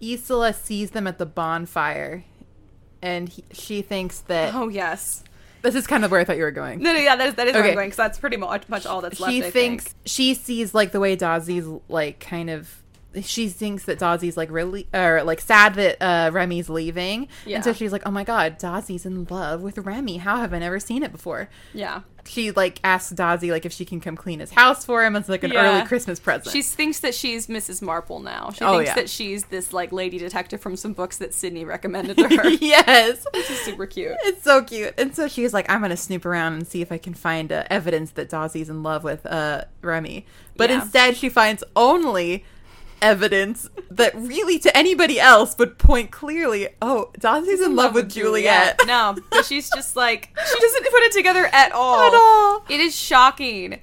Isola 0.03 0.51
sees 0.53 0.91
them 0.91 1.07
at 1.07 1.17
the 1.19 1.26
bonfire, 1.26 2.26
and 3.01 3.30
he, 3.30 3.43
she 3.53 3.82
thinks 3.82 4.19
that 4.21 4.53
oh 4.53 4.67
yes 4.67 5.23
this 5.61 5.73
is 5.73 5.88
kind 5.88 6.05
of 6.05 6.11
where 6.11 6.19
I 6.19 6.26
thought 6.26 6.38
you 6.38 6.43
were 6.43 6.51
going. 6.51 6.80
no 6.84 6.93
no 6.93 6.99
yeah 6.99 7.15
that 7.15 7.28
is, 7.30 7.34
that 7.36 7.47
is 7.47 7.53
where 7.53 7.63
i'm 7.63 7.73
going 7.73 7.88
because 7.88 7.97
that's 7.97 8.19
pretty 8.19 8.38
much, 8.38 8.67
much 8.69 8.86
all 8.86 9.01
that's 9.01 9.19
left 9.19 9.34
she 9.34 9.43
I 9.43 9.49
thinks 9.49 9.86
think. 9.86 9.95
she 10.05 10.34
sees 10.36 10.73
like 10.76 10.91
the 10.91 10.99
way 10.99 11.15
Dawsey's 11.15 11.65
like 11.89 12.19
kind 12.19 12.49
of 12.51 12.84
she 13.23 13.47
thinks 13.47 13.86
that 13.86 13.97
Dawsey's 13.97 14.36
like 14.36 14.51
really 14.51 14.86
or 14.93 15.23
like 15.23 15.39
sad 15.41 15.76
that 15.76 16.01
uh 16.01 16.30
Remy's 16.34 16.67
leaving. 16.69 17.30
Yeah. 17.45 17.55
And 17.55 17.63
so 17.63 17.71
she's 17.71 17.93
like, 17.93 18.01
Oh 18.05 18.11
my 18.11 18.26
god, 18.26 18.57
Dawsey's 18.59 19.05
in 19.05 19.23
love 19.30 19.61
with 19.61 19.78
Remy. 19.78 20.17
How 20.17 20.36
have 20.38 20.53
I 20.53 20.59
never 20.59 20.82
seen 20.82 21.01
it 21.01 21.13
before? 21.13 21.49
yeah 21.73 22.01
She 22.28 22.51
like 22.51 22.80
asks 22.84 23.13
Dawsey 23.13 23.51
like 23.51 23.65
if 23.65 23.71
she 23.73 23.86
can 23.86 23.99
come 24.01 24.15
clean 24.17 24.39
his 24.39 24.51
house 24.51 24.84
for 24.84 25.05
him 25.05 25.15
as 25.15 25.30
like 25.30 25.43
an 25.43 25.51
Yeah. 25.51 25.78
early 25.78 25.88
Christmas 25.88 26.19
present. 26.19 26.51
She 26.51 26.61
thinks 26.61 26.99
that 27.01 27.13
she's 27.13 27.47
Mrs. 27.47 27.82
Marple 27.82 28.19
now. 28.19 28.49
She 28.51 28.63
Oh, 28.65 28.73
thinks 28.78 28.89
yeah. 28.89 28.95
that 28.95 29.09
she's 29.09 29.45
this 29.45 29.71
like 29.73 29.91
lady 29.91 30.17
detective 30.17 30.59
from 30.59 30.76
some 30.76 30.93
books 30.93 31.17
that 31.19 31.34
Sydney 31.34 31.65
recommended 31.65 32.17
to 32.17 32.28
her. 32.36 32.49
yes. 32.61 33.26
Which 33.34 33.49
is 33.51 33.59
super 33.61 33.86
cute. 33.86 34.15
It's 34.23 34.43
so 34.43 34.63
cute. 34.63 34.93
And 34.97 35.15
so 35.15 35.28
she's 35.28 35.53
like, 35.53 35.69
I'm 35.69 35.80
going 35.82 35.91
to 35.91 35.97
snoop 35.97 36.26
around 36.26 36.53
and 36.53 36.67
see 36.67 36.82
if 36.82 36.91
I 36.91 36.97
can 36.97 37.13
find 37.13 37.51
uh, 37.51 37.63
evidence 37.69 38.11
that 38.11 38.30
Dawsey's 38.30 38.69
in 38.69 38.82
love 38.82 39.03
with 39.03 39.26
uh, 39.26 39.65
Remy. 39.82 40.26
But 40.57 40.69
Yeah. 40.71 40.82
instead, 40.82 41.15
she 41.17 41.30
finds 41.30 41.63
only 41.76 42.43
evidence 43.01 43.69
that 43.91 44.13
really 44.15 44.57
to 44.59 44.75
anybody 44.77 45.19
else 45.19 45.57
would 45.57 45.77
point 45.77 46.11
clearly, 46.11 46.69
oh, 46.81 47.11
Dawsey's 47.19 47.61
in 47.61 47.75
love 47.75 47.93
with 47.93 48.11
Juliet. 48.11 48.79
No, 48.87 49.15
but 49.31 49.45
she's 49.45 49.69
just 49.69 49.95
like 49.95 50.29
she 50.47 50.59
doesn't 50.59 50.83
put 50.83 51.01
it 51.03 51.11
together 51.11 51.47
at 51.51 51.71
all. 51.73 52.01
At 52.03 52.13
all. 52.13 52.63
It 52.69 52.79
is 52.79 52.95
shocking. 52.95 53.79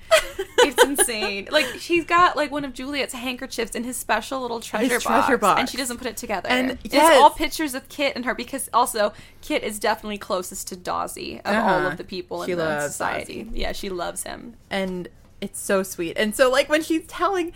It's 0.59 0.83
insane. 0.85 1.49
Like 1.51 1.67
she's 1.79 2.05
got 2.05 2.37
like 2.37 2.51
one 2.53 2.65
of 2.65 2.73
Juliet's 2.73 3.13
handkerchiefs 3.15 3.75
in 3.75 3.83
his 3.85 3.97
special 3.97 4.41
little 4.41 4.61
treasure, 4.61 4.95
His 4.95 5.03
treasure 5.03 5.39
box. 5.39 5.61
and 5.61 5.69
she 5.69 5.77
doesn't 5.77 5.97
put 5.99 6.07
it 6.07 6.17
together. 6.17 6.49
And 6.49 6.79
it's 6.85 6.95
all 6.95 7.31
pictures 7.31 7.75
of 7.75 7.89
Kit 7.89 8.15
and 8.15 8.25
her 8.25 8.35
because 8.35 8.71
also 8.73 9.13
Kit 9.41 9.63
is 9.65 9.79
definitely 9.79 10.19
closest 10.19 10.69
to 10.69 10.77
Dawsey 10.77 11.41
of 11.45 11.55
all 11.55 11.77
Uh-huh. 11.79 11.89
of 11.89 11.97
the 11.99 12.05
people 12.05 12.45
She 12.45 12.53
in 12.53 12.59
the 12.59 12.89
society. 12.89 13.49
Yeah, 13.53 13.73
she 13.73 13.89
loves 13.89 14.23
him. 14.23 14.55
and 14.71 15.09
it's 15.41 15.59
so 15.61 15.83
sweet. 15.83 16.17
And 16.17 16.37
so, 16.37 16.49
like, 16.49 16.69
when 16.69 16.85
she's 16.85 17.05
telling 17.09 17.53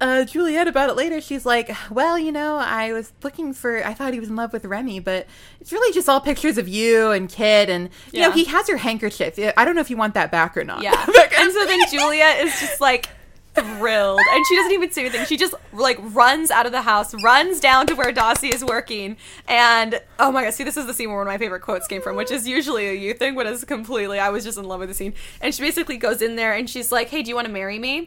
uh, 0.00 0.24
Juliet 0.24 0.68
about 0.68 0.90
it 0.90 0.96
later, 0.96 1.20
she's 1.20 1.44
like, 1.44 1.74
Well, 1.90 2.18
you 2.18 2.30
know, 2.30 2.56
I 2.56 2.92
was 2.92 3.12
looking 3.22 3.52
for, 3.52 3.84
I 3.84 3.94
thought 3.94 4.12
he 4.12 4.20
was 4.20 4.28
in 4.28 4.36
love 4.36 4.52
with 4.52 4.64
Remy, 4.64 5.00
but 5.00 5.26
it's 5.60 5.72
really 5.72 5.92
just 5.92 6.08
all 6.08 6.20
pictures 6.20 6.58
of 6.58 6.68
you 6.68 7.10
and 7.10 7.28
Kit. 7.28 7.68
And, 7.68 7.90
you 8.12 8.20
know, 8.20 8.30
he 8.30 8.44
has 8.44 8.68
your 8.68 8.78
handkerchief. 8.78 9.38
I 9.56 9.64
don't 9.64 9.74
know 9.74 9.80
if 9.80 9.90
you 9.90 9.96
want 9.96 10.14
that 10.14 10.30
back 10.30 10.56
or 10.56 10.64
not. 10.64 10.82
Yeah. 10.82 11.04
And 11.40 11.52
so 11.52 11.66
then 11.66 11.78
Juliet 11.88 12.44
is 12.44 12.58
just 12.58 12.80
like 12.80 13.08
thrilled. 13.54 14.20
And 14.32 14.46
she 14.46 14.56
doesn't 14.56 14.72
even 14.72 14.90
say 14.90 15.02
anything. 15.02 15.24
She 15.26 15.36
just 15.36 15.54
like 15.72 15.98
runs 16.00 16.50
out 16.50 16.66
of 16.66 16.72
the 16.72 16.82
house, 16.82 17.14
runs 17.22 17.60
down 17.60 17.86
to 17.86 17.94
where 17.94 18.12
Dawsey 18.12 18.52
is 18.52 18.64
working. 18.64 19.16
And 19.46 20.00
oh 20.18 20.32
my 20.32 20.44
god, 20.44 20.54
see, 20.54 20.64
this 20.64 20.76
is 20.76 20.86
the 20.86 20.94
scene 20.94 21.08
where 21.08 21.18
one 21.18 21.26
of 21.26 21.32
my 21.32 21.38
favorite 21.38 21.60
quotes 21.60 21.86
came 21.86 22.02
from, 22.02 22.16
which 22.16 22.30
is 22.30 22.46
usually 22.46 22.88
a 22.88 22.92
you 22.92 23.14
thing, 23.14 23.34
but 23.34 23.46
it's 23.46 23.64
completely, 23.64 24.18
I 24.18 24.30
was 24.30 24.44
just 24.44 24.58
in 24.58 24.64
love 24.64 24.80
with 24.80 24.88
the 24.88 24.94
scene. 24.94 25.14
And 25.40 25.54
she 25.54 25.62
basically 25.62 25.96
goes 25.96 26.22
in 26.22 26.36
there 26.36 26.54
and 26.54 26.68
she's 26.68 26.90
like, 26.90 27.08
hey, 27.08 27.22
do 27.22 27.28
you 27.28 27.34
want 27.34 27.46
to 27.46 27.52
marry 27.52 27.78
me? 27.78 28.06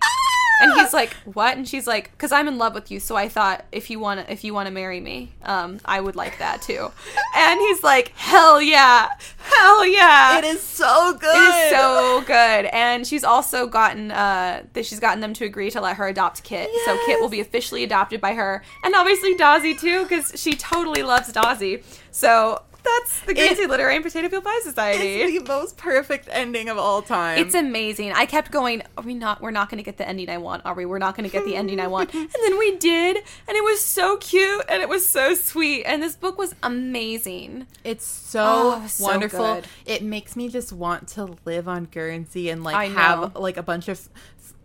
And 0.61 0.71
he's 0.73 0.93
like, 0.93 1.13
"What?" 1.25 1.57
And 1.57 1.67
she's 1.67 1.87
like, 1.87 2.17
"Cause 2.17 2.31
I'm 2.31 2.47
in 2.47 2.57
love 2.57 2.73
with 2.73 2.91
you, 2.91 2.99
so 2.99 3.15
I 3.15 3.27
thought 3.27 3.65
if 3.71 3.89
you 3.89 3.99
want 3.99 4.25
to, 4.25 4.31
if 4.31 4.43
you 4.43 4.53
want 4.53 4.67
to 4.67 4.73
marry 4.73 4.99
me, 4.99 5.31
um, 5.43 5.79
I 5.85 5.99
would 5.99 6.15
like 6.15 6.37
that 6.39 6.61
too." 6.61 6.91
And 7.35 7.59
he's 7.59 7.83
like, 7.83 8.09
"Hell 8.15 8.61
yeah, 8.61 9.09
hell 9.39 9.85
yeah!" 9.85 10.37
It 10.37 10.43
is 10.45 10.61
so 10.61 11.13
good. 11.19 11.35
It 11.35 11.65
is 11.65 11.71
so 11.71 12.23
good, 12.25 12.65
and 12.65 13.05
she's 13.05 13.23
also 13.23 13.67
gotten 13.67 14.11
uh 14.11 14.63
that 14.73 14.85
she's 14.85 14.99
gotten 14.99 15.19
them 15.21 15.33
to 15.33 15.45
agree 15.45 15.71
to 15.71 15.81
let 15.81 15.97
her 15.97 16.07
adopt 16.07 16.43
Kit. 16.43 16.69
So 16.85 16.97
Kit 17.05 17.19
will 17.19 17.29
be 17.29 17.41
officially 17.41 17.83
adopted 17.83 18.21
by 18.21 18.33
her, 18.33 18.63
and 18.83 18.93
obviously 18.95 19.35
Dawsey 19.35 19.77
too, 19.79 20.03
because 20.03 20.33
she 20.35 20.53
totally 20.53 21.03
loves 21.03 21.31
Dawsey. 21.33 21.83
So 22.11 22.61
that's 22.83 23.19
the 23.21 23.33
Guernsey 23.33 23.65
Literary 23.67 23.95
and 23.95 24.03
Potato 24.03 24.27
Peel 24.29 24.41
Pie 24.41 24.59
Society. 24.63 25.21
It's 25.21 25.43
the 25.43 25.47
most 25.47 25.77
perfect 25.77 26.27
ending 26.31 26.69
of 26.69 26.77
all 26.77 27.01
time. 27.01 27.37
It's 27.39 27.55
amazing. 27.55 28.11
I 28.13 28.25
kept 28.25 28.51
going. 28.51 28.81
Are 28.97 29.03
we 29.03 29.13
not? 29.13 29.41
We're 29.41 29.51
not 29.51 29.69
going 29.69 29.77
to 29.77 29.83
get 29.83 29.97
the 29.97 30.07
ending 30.07 30.29
I 30.29 30.37
want, 30.37 30.65
are 30.65 30.73
we? 30.73 30.85
We're 30.85 30.97
not 30.99 31.15
going 31.15 31.29
to 31.29 31.31
get 31.31 31.45
the 31.45 31.55
ending 31.55 31.79
I 31.79 31.87
want. 31.87 32.11
And 32.21 32.29
then 32.43 32.57
we 32.57 32.77
did, 32.77 33.17
and 33.47 33.57
it 33.57 33.63
was 33.63 33.83
so 33.83 34.17
cute 34.17 34.63
and 34.69 34.81
it 34.81 34.87
was 34.89 35.07
so 35.07 35.33
sweet. 35.35 35.83
And 35.83 36.01
this 36.01 36.15
book 36.15 36.37
was 36.37 36.55
amazing. 36.63 37.67
It's 37.83 38.05
so 38.05 38.41
Oh, 38.83 38.87
so 38.87 39.03
wonderful. 39.03 39.55
good. 39.55 39.67
It 39.85 40.03
makes 40.03 40.35
me 40.35 40.49
just 40.49 40.71
want 40.73 41.07
to 41.09 41.35
live 41.45 41.67
on 41.67 41.85
Guernsey 41.85 42.49
and 42.49 42.63
like 42.63 42.91
have 42.93 43.35
like 43.35 43.57
a 43.57 43.63
bunch 43.63 43.87
of 43.87 44.07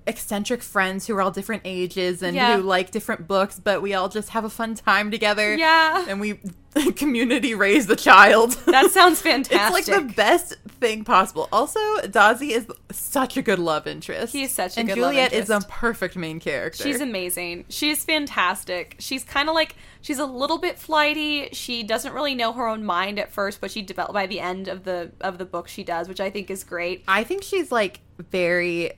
eccentric 0.06 0.62
friends 0.62 1.06
who 1.06 1.16
are 1.16 1.22
all 1.22 1.30
different 1.30 1.62
ages 1.64 2.22
and 2.22 2.36
Yeah. 2.36 2.56
who 2.56 2.62
like 2.62 2.90
different 2.90 3.26
books, 3.26 3.58
but 3.62 3.82
we 3.82 3.94
all 3.94 4.08
just 4.08 4.30
have 4.30 4.44
a 4.44 4.50
fun 4.50 4.74
time 4.74 5.10
together. 5.10 5.54
Yeah. 5.56 6.04
And 6.08 6.20
we 6.20 6.38
community 6.96 7.54
raise 7.54 7.86
the 7.86 7.96
child. 7.96 8.56
That 8.66 8.90
sounds 8.90 9.20
fantastic. 9.20 9.56
It's 9.78 9.88
like 9.88 10.08
the 10.08 10.14
best 10.14 10.56
thing 10.80 11.04
possible. 11.04 11.48
Also, 11.50 11.80
Dawsey 12.02 12.50
is 12.50 12.66
such 12.92 13.36
a 13.36 13.42
good 13.42 13.58
love 13.58 13.86
interest. 13.86 14.32
He 14.32 14.42
is 14.42 14.52
such 14.52 14.76
a 14.76 14.80
and 14.80 14.88
good 14.88 14.98
love 14.98 15.12
Juliet 15.12 15.32
is 15.32 15.48
a 15.50 15.60
perfect 15.68 16.16
main 16.16 16.38
character. 16.40 16.82
She's 16.82 17.00
amazing. 17.00 17.64
She's 17.68 18.04
fantastic. 18.04 18.96
She's 18.98 19.24
kind 19.24 19.48
of 19.48 19.54
like 19.54 19.74
she's 20.02 20.18
a 20.18 20.26
little 20.26 20.58
bit 20.58 20.78
flighty. 20.78 21.48
She 21.52 21.82
doesn't 21.82 22.12
really 22.12 22.34
know 22.34 22.52
her 22.52 22.66
own 22.66 22.84
mind 22.84 23.18
at 23.18 23.32
first, 23.32 23.60
but 23.60 23.70
she 23.70 23.80
develop 23.82 24.12
by 24.12 24.26
the 24.26 24.40
end 24.40 24.68
of 24.68 24.84
the 24.84 25.12
of 25.20 25.38
the 25.38 25.46
book 25.46 25.68
she 25.68 25.82
does, 25.82 26.08
which 26.08 26.20
I 26.20 26.30
think 26.30 26.50
is 26.50 26.62
great. 26.62 27.02
I 27.08 27.24
think 27.24 27.42
she's 27.42 27.72
like 27.72 28.00
very 28.30 28.92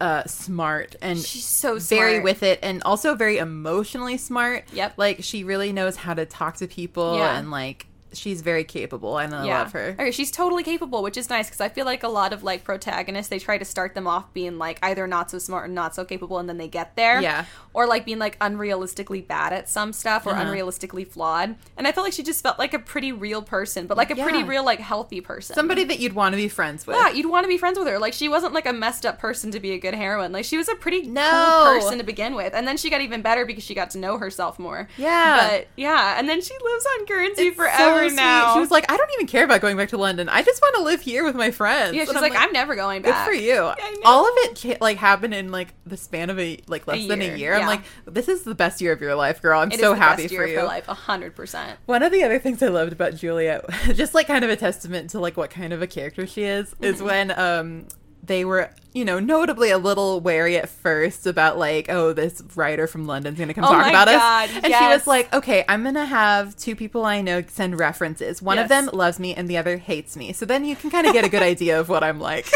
uh 0.00 0.24
smart 0.24 0.96
and 1.00 1.18
She's 1.18 1.44
so 1.44 1.78
very 1.78 2.18
with 2.20 2.42
it 2.42 2.58
and 2.62 2.82
also 2.82 3.14
very 3.14 3.38
emotionally 3.38 4.16
smart. 4.16 4.64
Yep. 4.72 4.94
Like 4.96 5.22
she 5.22 5.44
really 5.44 5.72
knows 5.72 5.96
how 5.96 6.14
to 6.14 6.26
talk 6.26 6.56
to 6.56 6.66
people 6.66 7.16
Yeah. 7.18 7.38
and 7.38 7.50
like 7.50 7.86
she's 8.12 8.42
very 8.42 8.62
capable 8.64 9.18
and 9.18 9.34
I 9.34 9.44
love 9.44 9.72
her. 9.72 9.96
Okay, 9.98 10.10
she's 10.12 10.30
totally 10.30 10.62
capable, 10.62 11.02
which 11.02 11.16
is 11.16 11.28
nice 11.30 11.46
because 11.46 11.60
I 11.60 11.68
feel 11.68 11.84
like 11.84 12.02
a 12.04 12.08
lot 12.08 12.32
of 12.32 12.42
like 12.44 12.62
protagonists 12.64 13.28
they 13.28 13.38
try 13.40 13.58
to 13.58 13.64
start 13.64 13.94
them 13.94 14.06
off 14.06 14.32
being 14.32 14.56
like 14.58 14.78
either 14.82 15.06
not 15.06 15.30
so 15.30 15.38
smart 15.38 15.64
or 15.64 15.68
not 15.72 15.94
so 15.94 16.04
capable, 16.04 16.38
and 16.38 16.48
then 16.48 16.56
they 16.58 16.68
get 16.68 16.94
there. 16.96 17.20
Yeah. 17.20 17.44
Or 17.74 17.86
like 17.88 18.04
being 18.06 18.18
like 18.20 18.38
unrealistically 18.38 19.26
bad 19.26 19.52
at 19.52 19.68
some 19.68 19.92
stuff 19.92 20.26
or 20.26 20.30
Uh-huh. 20.30 20.44
unrealistically 20.44 21.06
flawed. 21.06 21.56
And 21.76 21.86
I 21.88 21.92
felt 21.92 22.04
like 22.06 22.12
she 22.12 22.22
just 22.22 22.42
felt 22.42 22.58
like 22.58 22.72
a 22.72 22.78
pretty 22.78 23.10
real 23.12 23.42
person, 23.42 23.86
but 23.88 23.96
like 23.96 24.10
a 24.10 24.16
pretty 24.16 24.44
real 24.44 24.64
like 24.64 24.78
healthy 24.80 25.20
person. 25.20 25.54
Somebody 25.54 25.84
that 25.84 25.98
you'd 25.98 26.12
want 26.12 26.32
to 26.34 26.36
be 26.36 26.48
friends 26.48 26.86
with. 26.86 26.96
yeah, 26.96 27.10
you'd 27.10 27.26
want 27.26 27.44
to 27.44 27.48
be 27.48 27.58
friends 27.58 27.76
with 27.78 27.88
her. 27.88 27.98
Like 27.98 28.12
she 28.12 28.28
wasn't 28.28 28.54
like 28.54 28.66
a 28.66 28.72
messed 28.72 29.04
up 29.04 29.18
person 29.18 29.50
to 29.50 29.60
be 29.60 29.72
a 29.72 29.78
good 29.78 29.94
heroine. 29.94 30.30
Like 30.32 30.44
she 30.44 30.56
was 30.56 30.68
a 30.68 30.74
pretty 30.76 31.02
No. 31.02 31.22
cool 31.64 31.80
person 31.80 31.98
to 31.98 32.04
begin 32.04 32.34
with, 32.36 32.54
and 32.54 32.66
then 32.66 32.76
she 32.76 32.90
got 32.90 33.00
even 33.00 33.22
better 33.22 33.44
because 33.44 33.64
she 33.64 33.74
got 33.74 33.90
to 33.90 33.98
know 33.98 34.18
herself 34.18 34.58
more. 34.58 34.88
Yeah. 34.96 35.48
but 35.50 35.66
yeah, 35.76 36.16
and 36.18 36.28
then 36.28 36.40
she 36.40 36.54
lives 36.54 36.86
on 36.98 37.06
Guernsey 37.06 37.42
It's 37.48 37.56
forever 37.56 38.08
sweet. 38.08 38.16
now. 38.16 38.54
She 38.54 38.60
was 38.60 38.70
like, 38.70 38.90
I 38.90 38.96
don't 38.96 39.10
even 39.14 39.26
care 39.26 39.44
about 39.44 39.60
going 39.60 39.76
back 39.76 39.88
to 39.90 39.98
London. 39.98 40.28
I 40.28 40.42
just 40.42 40.62
want 40.62 40.76
to 40.76 40.82
live 40.82 41.00
here 41.00 41.24
with 41.24 41.34
my 41.34 41.50
friends. 41.50 41.94
yeah, 41.96 42.04
she's 42.04 42.14
I'm 42.14 42.22
like, 42.22 42.36
I'm 42.36 42.52
never 42.52 42.74
going 42.76 43.02
back. 43.02 43.26
Good 43.26 43.32
for 43.32 43.36
you. 43.36 43.54
Know. 43.54 43.74
All 44.04 44.26
of 44.28 44.32
it 44.64 44.80
like 44.80 44.96
happened 44.98 45.34
in 45.34 45.50
like 45.50 45.68
the 45.86 45.96
span 45.96 46.30
of 46.30 46.38
a 46.38 46.60
like 46.68 46.86
less 46.86 47.06
than 47.08 47.20
a 47.20 47.36
year. 47.36 47.63
I'm 47.64 47.68
like, 47.76 47.82
this 48.06 48.28
is 48.28 48.42
the 48.42 48.54
best 48.54 48.80
year 48.80 48.92
of 48.92 49.00
your 49.00 49.14
life, 49.14 49.42
girl. 49.42 49.60
I'm 49.60 49.70
It 49.70 49.74
is 49.74 49.80
so 49.80 49.90
the 49.94 49.96
happy 50.00 50.22
best 50.24 50.34
for 50.34 50.46
year 50.46 50.54
you. 50.54 50.60
Of 50.60 50.66
life, 50.66 50.86
hundred 50.86 51.34
percent. 51.34 51.78
One 51.86 52.02
of 52.02 52.12
the 52.12 52.22
other 52.22 52.38
things 52.38 52.62
I 52.62 52.68
loved 52.68 52.92
about 52.92 53.14
Juliet, 53.16 53.64
just 53.94 54.14
like 54.14 54.26
kind 54.26 54.44
of 54.44 54.50
a 54.50 54.56
testament 54.56 55.10
to 55.10 55.20
like 55.20 55.36
what 55.36 55.50
kind 55.50 55.72
of 55.72 55.82
a 55.82 55.86
character 55.86 56.26
she 56.26 56.44
is, 56.44 56.74
is 56.80 56.96
Mm-hmm. 56.96 57.04
when 57.06 57.38
um 57.38 57.88
they 58.26 58.42
were, 58.42 58.70
you 58.94 59.04
know, 59.04 59.18
notably 59.20 59.68
a 59.68 59.76
little 59.76 60.18
wary 60.18 60.56
at 60.56 60.66
first 60.66 61.26
about 61.26 61.58
like, 61.58 61.90
oh, 61.90 62.14
this 62.14 62.42
writer 62.56 62.86
from 62.86 63.06
London's 63.06 63.38
gonna 63.38 63.52
come 63.52 63.64
Oh 63.64 63.68
talk 63.68 63.82
my 63.82 63.90
about 63.90 64.06
God, 64.06 64.48
us. 64.48 64.56
And 64.64 64.72
she 64.74 64.86
was 64.86 65.06
like, 65.06 65.30
okay, 65.34 65.62
I'm 65.68 65.84
gonna 65.84 66.06
have 66.06 66.56
two 66.56 66.74
people 66.74 67.04
I 67.04 67.20
know 67.20 67.42
send 67.46 67.78
references. 67.78 68.40
One 68.40 68.56
of 68.58 68.70
them 68.70 68.88
loves 68.94 69.18
me 69.20 69.34
and 69.34 69.46
the 69.46 69.58
other 69.58 69.76
hates 69.76 70.16
me. 70.16 70.32
So 70.32 70.46
then 70.46 70.64
you 70.64 70.74
can 70.74 70.88
kind 70.88 71.06
of 71.06 71.12
get 71.12 71.26
a 71.26 71.28
good 71.28 71.42
idea 71.54 71.78
of 71.78 71.90
what 71.90 72.02
I'm 72.02 72.18
like. 72.18 72.46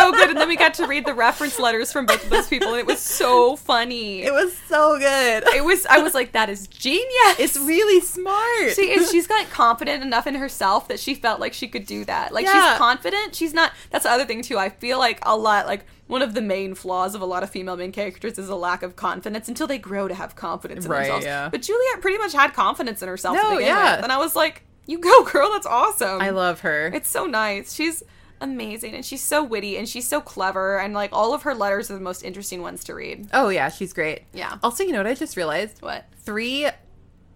So 0.00 0.12
good, 0.12 0.30
and 0.30 0.38
then 0.38 0.48
we 0.48 0.56
got 0.56 0.74
to 0.74 0.86
read 0.86 1.04
the 1.06 1.14
reference 1.14 1.58
letters 1.58 1.92
from 1.92 2.06
both 2.06 2.22
of 2.24 2.30
those 2.30 2.48
people, 2.48 2.68
and 2.68 2.78
it 2.78 2.86
was 2.86 3.00
so 3.00 3.56
funny. 3.56 4.22
it 4.22 4.32
was 4.32 4.56
so 4.68 4.98
good. 4.98 5.44
It 5.54 5.64
was. 5.64 5.86
I 5.86 5.98
was 5.98 6.14
like, 6.14 6.32
that 6.32 6.48
is 6.48 6.66
genius. 6.66 7.38
It's 7.38 7.56
really 7.58 8.00
smart. 8.00 8.72
She 8.74 8.90
is. 8.90 9.10
She's 9.10 9.26
got 9.26 9.48
confident 9.50 10.02
enough 10.02 10.26
in 10.26 10.34
herself 10.34 10.88
that 10.88 10.98
she 11.00 11.14
felt 11.14 11.40
like 11.40 11.52
she 11.52 11.68
could 11.68 11.86
do 11.86 12.04
that. 12.06 12.32
Like 12.32 12.46
Yeah. 12.46 12.70
she's 12.72 12.78
confident. 12.78 13.34
She's 13.34 13.52
not. 13.54 13.72
That's 13.90 14.04
the 14.04 14.10
other 14.10 14.24
thing 14.24 14.42
too. 14.42 14.58
I 14.58 14.68
feel 14.68 14.98
like 14.98 15.18
a 15.22 15.36
lot. 15.36 15.66
Like 15.66 15.84
one 16.06 16.22
of 16.22 16.34
the 16.34 16.42
main 16.42 16.74
flaws 16.74 17.14
of 17.14 17.20
a 17.20 17.26
lot 17.26 17.42
of 17.42 17.50
female 17.50 17.76
main 17.76 17.92
characters 17.92 18.38
is 18.38 18.48
a 18.48 18.56
lack 18.56 18.82
of 18.82 18.96
confidence 18.96 19.48
until 19.48 19.66
they 19.66 19.78
grow 19.78 20.08
to 20.08 20.14
have 20.14 20.34
confidence 20.34 20.84
in 20.84 20.90
Right, 20.90 21.02
themselves. 21.02 21.24
yeah. 21.24 21.48
But 21.48 21.62
Juliet 21.62 22.00
pretty 22.00 22.18
much 22.18 22.32
had 22.32 22.52
confidence 22.52 23.00
in 23.02 23.08
herself 23.08 23.36
No, 23.36 23.42
to 23.42 23.48
begin 23.56 23.66
yeah. 23.68 23.96
with, 23.96 24.04
and 24.04 24.12
I 24.12 24.18
was 24.18 24.34
like, 24.34 24.62
"You 24.86 24.98
go, 24.98 25.24
girl. 25.24 25.52
That's 25.52 25.66
awesome." 25.66 26.20
I 26.20 26.30
love 26.30 26.60
her. 26.60 26.86
It's 26.94 27.08
so 27.10 27.26
nice. 27.26 27.72
She's 27.74 28.02
amazing, 28.40 28.94
and 28.94 29.04
she's 29.04 29.22
so 29.22 29.42
witty, 29.44 29.76
and 29.76 29.88
she's 29.88 30.08
so 30.08 30.20
clever, 30.20 30.78
and 30.78 30.94
like 30.94 31.10
all 31.12 31.34
of 31.34 31.42
her 31.42 31.54
letters 31.54 31.90
are 31.90 31.94
the 31.94 32.00
most 32.00 32.22
interesting 32.22 32.62
ones 32.62 32.84
to 32.84 32.94
read. 32.94 33.28
oh 33.32 33.48
yeah, 33.48 33.68
she's 33.68 33.92
great. 33.92 34.22
Yeah. 34.32 34.58
Also, 34.62 34.82
you 34.84 34.92
know 34.92 34.98
what 34.98 35.06
I 35.06 35.14
just 35.14 35.36
realized? 35.36 35.80
What 35.82 36.06
Three 36.18 36.68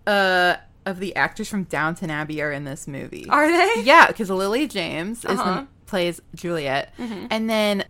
uh 0.07 0.57
of 0.87 1.01
the 1.01 1.17
actors 1.17 1.49
from 1.49 1.65
Downton 1.65 2.11
Abbey 2.11 2.43
are 2.43 2.53
in 2.53 2.65
this 2.65 2.87
movie. 2.87 3.27
are 3.31 3.49
they? 3.51 3.83
Yeah, 3.83 4.07
because 4.07 4.29
Lily 4.29 4.67
James 4.69 5.25
is 5.25 5.41
Uh-huh. 5.41 5.61
the, 5.63 5.67
plays 5.87 6.21
Juliet, 6.35 6.93
and 6.99 7.49
then 7.49 7.85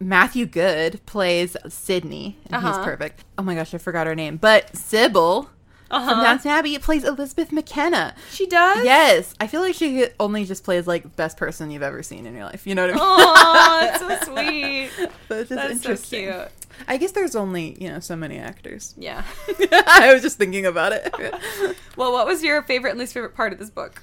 Matthew 0.00 0.46
Goode 0.46 1.00
plays 1.06 1.56
Sydney, 1.68 2.38
and 2.50 2.56
he's 2.64 2.74
Uh-huh. 2.74 2.84
perfect. 2.84 3.24
Oh 3.38 3.42
my 3.42 3.54
gosh, 3.54 3.72
I 3.74 3.78
forgot 3.78 4.06
her 4.08 4.14
name, 4.16 4.36
but 4.38 4.74
Sybil 4.76 5.50
from 5.92 6.08
Uh-huh. 6.08 6.22
Downton 6.22 6.50
Abbey 6.50 6.78
plays 6.78 7.04
Elizabeth 7.04 7.52
McKenna. 7.52 8.14
She 8.30 8.46
does. 8.46 8.84
Yes, 8.84 9.34
I 9.40 9.46
feel 9.46 9.60
like 9.60 9.74
she 9.74 10.06
only 10.18 10.44
just 10.44 10.64
plays 10.64 10.86
like 10.86 11.16
best 11.16 11.36
person 11.36 11.70
you've 11.70 11.82
ever 11.82 12.02
seen 12.02 12.26
in 12.26 12.34
your 12.34 12.44
life. 12.44 12.66
You 12.66 12.74
know 12.74 12.86
what 12.88 12.90
I 12.90 12.94
mean? 12.94 13.02
Oh, 13.04 13.96
so 14.24 14.32
sweet. 14.34 14.90
so 15.28 15.34
it's 15.38 15.48
just 15.48 15.50
That's 15.50 15.68
so 15.82 15.90
interesting. 15.90 16.24
cute. 16.32 16.48
I 16.88 16.96
guess 16.96 17.12
there's 17.12 17.36
only 17.36 17.76
you 17.80 17.88
know 17.88 18.00
so 18.00 18.16
many 18.16 18.38
actors. 18.38 18.94
Yeah. 18.96 19.22
I 19.86 20.10
was 20.12 20.22
just 20.22 20.38
thinking 20.38 20.64
about 20.66 20.92
it. 20.92 21.14
well, 21.96 22.12
what 22.12 22.26
was 22.26 22.42
your 22.42 22.62
favorite 22.62 22.90
and 22.92 22.98
least 23.00 23.12
favorite 23.14 23.34
part 23.34 23.52
of 23.52 23.58
this 23.58 23.70
book? 23.70 24.00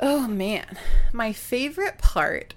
oh 0.00 0.26
man, 0.26 0.78
my 1.12 1.32
favorite 1.32 1.98
part. 1.98 2.54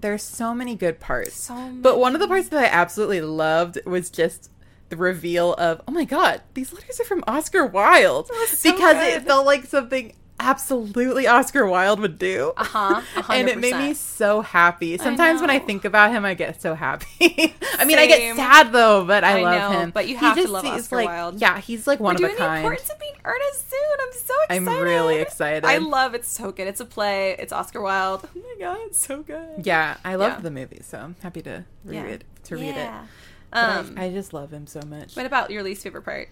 There's 0.00 0.22
so 0.22 0.54
many 0.54 0.74
good 0.76 1.00
parts. 1.00 1.34
So 1.34 1.70
But 1.80 1.98
one 1.98 2.14
of 2.14 2.20
the 2.20 2.28
parts 2.28 2.48
that 2.48 2.64
I 2.64 2.66
absolutely 2.66 3.20
loved 3.20 3.78
was 3.84 4.10
just 4.10 4.50
the 4.88 4.96
reveal 4.96 5.54
of, 5.54 5.80
oh 5.88 5.92
my 5.92 6.04
god, 6.04 6.40
these 6.54 6.72
letters 6.72 6.98
are 7.00 7.04
from 7.04 7.22
Oscar 7.26 7.66
Wilde. 7.66 8.28
so 8.48 8.72
because 8.72 8.94
good. 8.94 9.14
it 9.14 9.22
felt 9.26 9.44
like 9.46 9.66
something 9.66 10.14
absolutely 10.40 11.26
Oscar 11.26 11.66
Wilde 11.66 11.98
would 12.00 12.16
do. 12.18 12.52
Uh 12.56 12.64
huh. 12.64 13.02
And 13.28 13.48
it 13.48 13.58
made 13.58 13.74
me 13.76 13.92
so 13.94 14.40
happy. 14.40 14.96
Sometimes 14.96 15.40
when 15.40 15.50
I 15.50 15.58
think 15.58 15.84
about 15.84 16.10
him, 16.12 16.24
I 16.24 16.34
get 16.34 16.62
so 16.62 16.74
happy. 16.74 17.06
I 17.78 17.84
mean, 17.84 17.98
I 17.98 18.06
get 18.06 18.36
sad 18.36 18.72
though, 18.72 19.04
but 19.04 19.24
I, 19.24 19.40
I 19.40 19.42
love 19.42 19.72
know, 19.72 19.78
him. 19.80 19.90
but 19.90 20.06
you 20.08 20.16
He 20.16 20.24
have 20.24 20.36
to 20.36 20.42
just 20.42 20.52
love 20.52 20.64
Oscar 20.64 20.96
like, 20.96 21.08
Wilde. 21.08 21.40
Yeah, 21.40 21.58
he's 21.60 21.86
like 21.86 21.98
one 22.00 22.12
We're 22.14 22.14
of 22.14 22.18
doing 22.20 22.32
a 22.32 22.34
the 22.36 22.38
kind. 22.38 22.64
importance 22.64 22.90
of 22.90 22.98
being 23.00 23.14
earnest 23.24 23.70
soon. 23.70 23.78
I'm 24.00 24.12
so 24.12 24.34
excited 24.48 24.68
I'm 24.68 24.82
really 24.84 25.16
excited. 25.18 25.64
I 25.64 25.78
love 25.78 26.14
it's 26.14 26.28
so 26.28 26.52
good. 26.52 26.68
It's 26.68 26.80
a 26.80 26.84
play. 26.86 27.36
It's 27.38 27.52
Oscar 27.52 27.80
Wilde. 27.82 28.28
Oh 28.34 28.40
my 28.40 28.54
god, 28.58 28.78
it's 28.86 28.98
so 29.04 29.22
good. 29.22 29.66
Yeah, 29.66 29.96
I 30.04 30.14
love 30.14 30.34
Yeah. 30.34 30.40
the 30.40 30.50
movie, 30.52 30.80
so 30.82 30.98
I'm 30.98 31.16
happy 31.22 31.42
to 31.42 31.64
read 31.84 31.96
Yeah. 31.96 32.04
it. 32.04 32.24
To 32.44 32.54
read 32.54 32.70
it. 32.70 32.76
Yeah. 32.76 33.00
But 33.00 33.04
I- 33.04 33.06
Um, 33.52 33.94
I, 33.96 34.10
just 34.10 34.32
love 34.32 34.52
him 34.52 34.66
so 34.66 34.80
much. 34.86 35.16
what 35.16 35.26
about 35.26 35.50
your 35.50 35.62
least 35.62 35.82
favorite 35.82 36.02
part? 36.02 36.28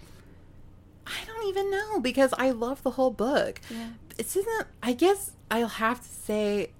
I 1.06 1.24
don't 1.24 1.48
even 1.48 1.70
know 1.70 2.00
because 2.00 2.34
I 2.36 2.50
love 2.50 2.82
the 2.82 2.92
whole 2.92 3.10
book. 3.10 3.60
Yeah. 3.70 3.90
This 4.16 4.36
isn't. 4.36 4.66
I 4.82 4.92
guess 4.92 5.32
I'll 5.50 5.68
have 5.68 6.00
to 6.00 6.08
say. 6.08 6.70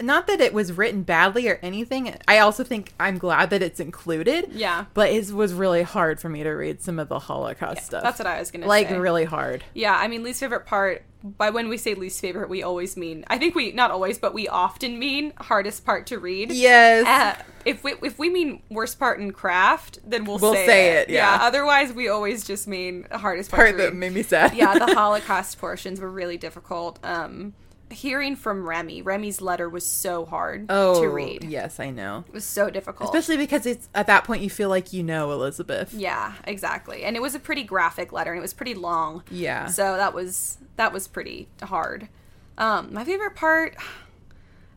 Not 0.00 0.28
that 0.28 0.40
it 0.40 0.54
was 0.54 0.72
written 0.72 1.02
badly 1.02 1.48
or 1.48 1.58
anything. 1.60 2.14
I 2.28 2.38
also 2.38 2.62
think 2.62 2.92
I'm 3.00 3.18
glad 3.18 3.50
that 3.50 3.62
it's 3.62 3.80
included. 3.80 4.50
Yeah. 4.52 4.86
But 4.94 5.10
it 5.10 5.32
was 5.32 5.52
really 5.52 5.82
hard 5.82 6.20
for 6.20 6.28
me 6.28 6.44
to 6.44 6.50
read 6.50 6.80
some 6.80 7.00
of 7.00 7.08
the 7.08 7.18
Holocaust 7.18 7.84
stuff. 7.84 8.04
That's 8.04 8.18
what 8.18 8.26
I 8.26 8.38
was 8.38 8.50
gonna 8.52 8.66
like 8.66 8.88
say. 8.88 8.94
Like, 8.94 9.02
really 9.02 9.24
hard. 9.24 9.64
Yeah, 9.74 9.96
I 9.96 10.06
mean, 10.06 10.22
least 10.22 10.40
favorite 10.40 10.66
part. 10.66 11.02
By 11.22 11.50
when 11.50 11.68
we 11.68 11.76
say 11.76 11.94
least 11.94 12.20
favorite, 12.20 12.48
we 12.48 12.62
always 12.62 12.96
mean. 12.96 13.24
I 13.28 13.38
think 13.38 13.54
we 13.56 13.72
not 13.72 13.90
always, 13.90 14.18
but 14.18 14.32
we 14.34 14.46
often 14.46 14.98
mean 14.98 15.32
hardest 15.38 15.84
part 15.84 16.06
to 16.08 16.18
read. 16.18 16.52
Yes. 16.52 17.06
Uh, 17.06 17.42
if 17.64 17.82
we 17.82 17.94
if 18.02 18.18
we 18.18 18.30
mean 18.30 18.62
worst 18.70 18.98
part 19.00 19.18
in 19.20 19.32
craft, 19.32 19.98
then 20.06 20.24
we'll, 20.24 20.38
We'll 20.38 20.54
say, 20.54 20.66
say 20.66 20.88
it, 20.98 21.10
yeah. 21.10 21.38
Otherwise, 21.40 21.92
we 21.92 22.08
always 22.08 22.44
just 22.44 22.68
mean 22.68 23.06
hardest 23.10 23.50
part, 23.50 23.58
part 23.60 23.70
to 23.72 23.76
that 23.78 23.90
read. 23.90 23.98
made 23.98 24.12
me 24.12 24.22
sad. 24.22 24.54
yeah, 24.54 24.78
the 24.78 24.86
Holocaust 24.94 25.58
portions 25.58 26.00
were 26.00 26.10
really 26.10 26.36
difficult. 26.36 26.98
Um, 27.02 27.54
hearing 27.90 28.36
from 28.36 28.68
Remy, 28.68 29.02
Remy's 29.02 29.40
letter 29.40 29.68
was 29.68 29.86
so 29.86 30.24
hard 30.24 30.66
oh, 30.68 31.00
to 31.00 31.08
read. 31.08 31.44
Yes, 31.44 31.80
I 31.80 31.90
know. 31.90 32.24
It 32.28 32.34
was 32.34 32.44
so 32.44 32.70
difficult. 32.70 33.08
Especially 33.08 33.36
because 33.36 33.66
it's 33.66 33.88
at 33.94 34.06
that 34.06 34.24
point 34.24 34.42
you 34.42 34.50
feel 34.50 34.68
like 34.68 34.92
you 34.92 35.02
know 35.02 35.32
Elizabeth. 35.32 35.92
yeah, 35.92 36.34
exactly. 36.44 37.04
And 37.04 37.16
it 37.16 37.22
was 37.22 37.34
a 37.34 37.40
pretty 37.40 37.62
graphic 37.62 38.12
letter, 38.12 38.32
and 38.32 38.38
it 38.38 38.42
was 38.42 38.54
pretty 38.54 38.74
long. 38.74 39.22
Yeah. 39.30 39.66
So 39.66 39.96
that 39.96 40.14
was 40.14 40.58
that 40.76 40.92
was 40.92 41.08
pretty 41.08 41.48
hard. 41.62 42.08
Um, 42.56 42.92
my 42.92 43.04
favorite 43.04 43.36
part, 43.36 43.76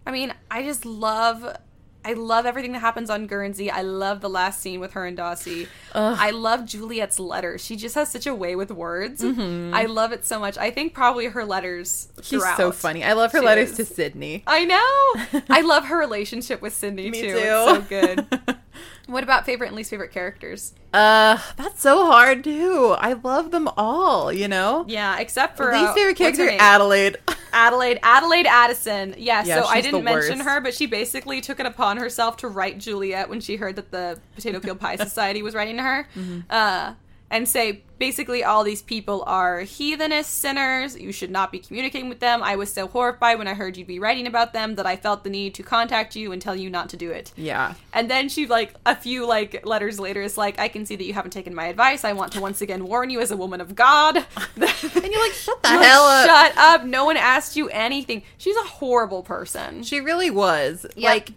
I 0.05 0.11
mean, 0.11 0.33
I 0.49 0.63
just 0.63 0.85
love, 0.85 1.57
I 2.03 2.13
love 2.13 2.45
everything 2.45 2.71
that 2.73 2.79
happens 2.79 3.09
on 3.09 3.27
Guernsey. 3.27 3.69
I 3.69 3.81
love 3.83 4.21
the 4.21 4.29
last 4.29 4.59
scene 4.59 4.79
with 4.79 4.93
her 4.93 5.05
and 5.05 5.15
Dawsey. 5.17 5.67
Ugh. 5.93 6.17
I 6.19 6.31
love 6.31 6.65
Juliet's 6.65 7.19
letter. 7.19 7.57
She 7.57 7.75
just 7.75 7.93
has 7.95 8.09
such 8.11 8.25
a 8.25 8.33
way 8.33 8.55
with 8.55 8.71
words. 8.71 9.23
I 9.23 9.85
love 9.85 10.11
it 10.11 10.25
so 10.25 10.39
much. 10.39 10.57
I 10.57 10.71
think 10.71 10.93
probably 10.93 11.27
her 11.27 11.45
letters. 11.45 12.07
Mm-hmm. 12.13 12.21
She's 12.23 12.57
so 12.57 12.71
funny. 12.71 13.03
I 13.03 13.13
love 13.13 13.31
her 13.33 13.39
She 13.39 13.45
letters 13.45 13.71
is. 13.71 13.77
to 13.77 13.85
Sydney. 13.85 14.43
I 14.47 14.65
know. 14.65 15.41
I 15.49 15.61
love 15.61 15.85
her 15.85 15.97
relationship 15.97 16.61
with 16.61 16.81
Me 16.81 17.11
too. 17.11 17.21
too. 17.21 17.37
It's 17.37 17.69
so 17.69 17.81
good. 17.81 18.57
what 19.11 19.23
about 19.23 19.45
favorite 19.45 19.67
and 19.67 19.75
least 19.75 19.89
favorite 19.89 20.11
characters? 20.11 20.73
Uh, 20.93 21.37
that's 21.57 21.81
so 21.81 22.05
hard 22.07 22.43
too. 22.43 22.95
I 22.99 23.13
love 23.13 23.51
them 23.51 23.69
all. 23.77 24.31
You 24.31 24.47
know. 24.47 24.85
Yeah, 24.87 25.19
except 25.19 25.57
for 25.57 25.71
Least 25.71 25.85
uh, 25.85 25.93
favorite 25.93 26.17
character? 26.17 26.49
Adelaide. 26.59 27.17
Adelaide, 27.53 27.99
Adelaide 28.01 28.47
Addison. 28.47 29.13
Yeah, 29.17 29.43
Yeah, 29.43 29.61
so 29.61 29.67
I 29.67 29.81
didn't 29.81 30.03
mention 30.05 30.37
worst. 30.39 30.49
her, 30.49 30.61
but 30.61 30.73
she 30.73 30.85
basically 30.85 31.41
took 31.41 31.59
it 31.59 31.65
upon 31.65 31.97
herself 31.97 32.37
to 32.37 32.47
write 32.47 32.77
Juliet 32.77 33.29
when 33.29 33.41
she 33.41 33.57
heard 33.57 33.75
that 33.75 33.91
the 33.91 34.19
Potato 34.35 34.59
Peel 34.61 34.75
Pie 34.75 34.95
Society 34.97 35.41
was 35.41 35.53
writing 35.53 35.75
to 35.77 35.83
her. 35.83 36.07
Mm-hmm. 36.15 36.39
Uh, 36.49 36.93
and 37.31 37.49
say 37.49 37.81
basically 37.97 38.43
all 38.43 38.63
these 38.63 38.81
people 38.81 39.23
are 39.27 39.61
heathenish 39.61 40.25
sinners. 40.25 40.99
You 40.99 41.11
should 41.11 41.29
not 41.31 41.51
be 41.51 41.59
communicating 41.59 42.09
with 42.09 42.19
them. 42.19 42.41
I 42.43 42.55
was 42.55 42.73
so 42.73 42.87
horrified 42.87 43.37
when 43.37 43.47
I 43.47 43.53
heard 43.53 43.77
you'd 43.77 43.87
be 43.87 43.99
writing 43.99 44.25
about 44.27 44.53
them 44.53 44.75
that 44.75 44.85
I 44.87 44.95
felt 44.95 45.23
the 45.23 45.29
need 45.29 45.53
to 45.55 45.63
contact 45.63 46.15
you 46.15 46.31
and 46.31 46.41
tell 46.41 46.55
you 46.55 46.69
not 46.69 46.89
to 46.89 46.97
do 46.97 47.11
it. 47.11 47.31
yeah. 47.35 47.75
And 47.93 48.09
then 48.09 48.27
she 48.29 48.47
like 48.47 48.73
a 48.85 48.95
few 48.95 49.25
like 49.27 49.65
letters 49.65 49.99
later 49.99 50.21
is 50.21 50.37
like, 50.37 50.59
I 50.59 50.67
can 50.67 50.85
see 50.85 50.95
that 50.95 51.03
you 51.03 51.13
haven't 51.13 51.31
taken 51.31 51.53
my 51.55 51.67
advice. 51.67 52.03
I 52.03 52.13
want 52.13 52.31
to 52.33 52.41
once 52.41 52.61
again 52.61 52.85
warn 52.85 53.09
you 53.09 53.21
as 53.21 53.31
a 53.31 53.37
woman 53.37 53.61
of 53.61 53.75
God. 53.75 54.17
and 54.17 54.25
you're 54.55 55.23
like, 55.23 55.33
shut 55.33 55.61
the 55.63 55.69
Like, 55.69 55.81
hell 55.85 56.03
up. 56.03 56.25
Shut 56.25 56.57
up. 56.57 56.83
No 56.85 57.05
one 57.05 57.17
asked 57.17 57.55
you 57.55 57.69
anything. 57.69 58.23
She's 58.37 58.57
a 58.57 58.63
horrible 58.67 59.23
person. 59.23 59.83
She 59.83 59.99
really 59.99 60.31
was. 60.31 60.85
Yep. 60.95 61.09
Like, 61.09 61.31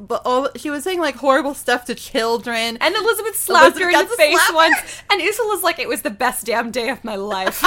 but 0.00 0.22
all 0.24 0.48
she 0.56 0.70
was 0.70 0.84
saying 0.84 1.00
like 1.00 1.16
horrible 1.16 1.54
stuff 1.54 1.84
to 1.86 1.94
children. 1.94 2.78
and 2.80 2.94
Elizabeth 2.94 3.36
slapped 3.36 3.76
Elizabeth 3.76 3.94
her 3.94 4.00
in 4.02 4.08
the 4.08 4.16
face 4.16 4.50
once. 4.52 5.02
And 5.10 5.20
Isola's 5.22 5.62
like, 5.62 5.78
it 5.78 5.88
was 5.88 6.02
the 6.02 6.10
best 6.10 6.46
damn 6.46 6.70
day 6.70 6.88
of 6.90 7.02
my 7.04 7.16
life. 7.16 7.62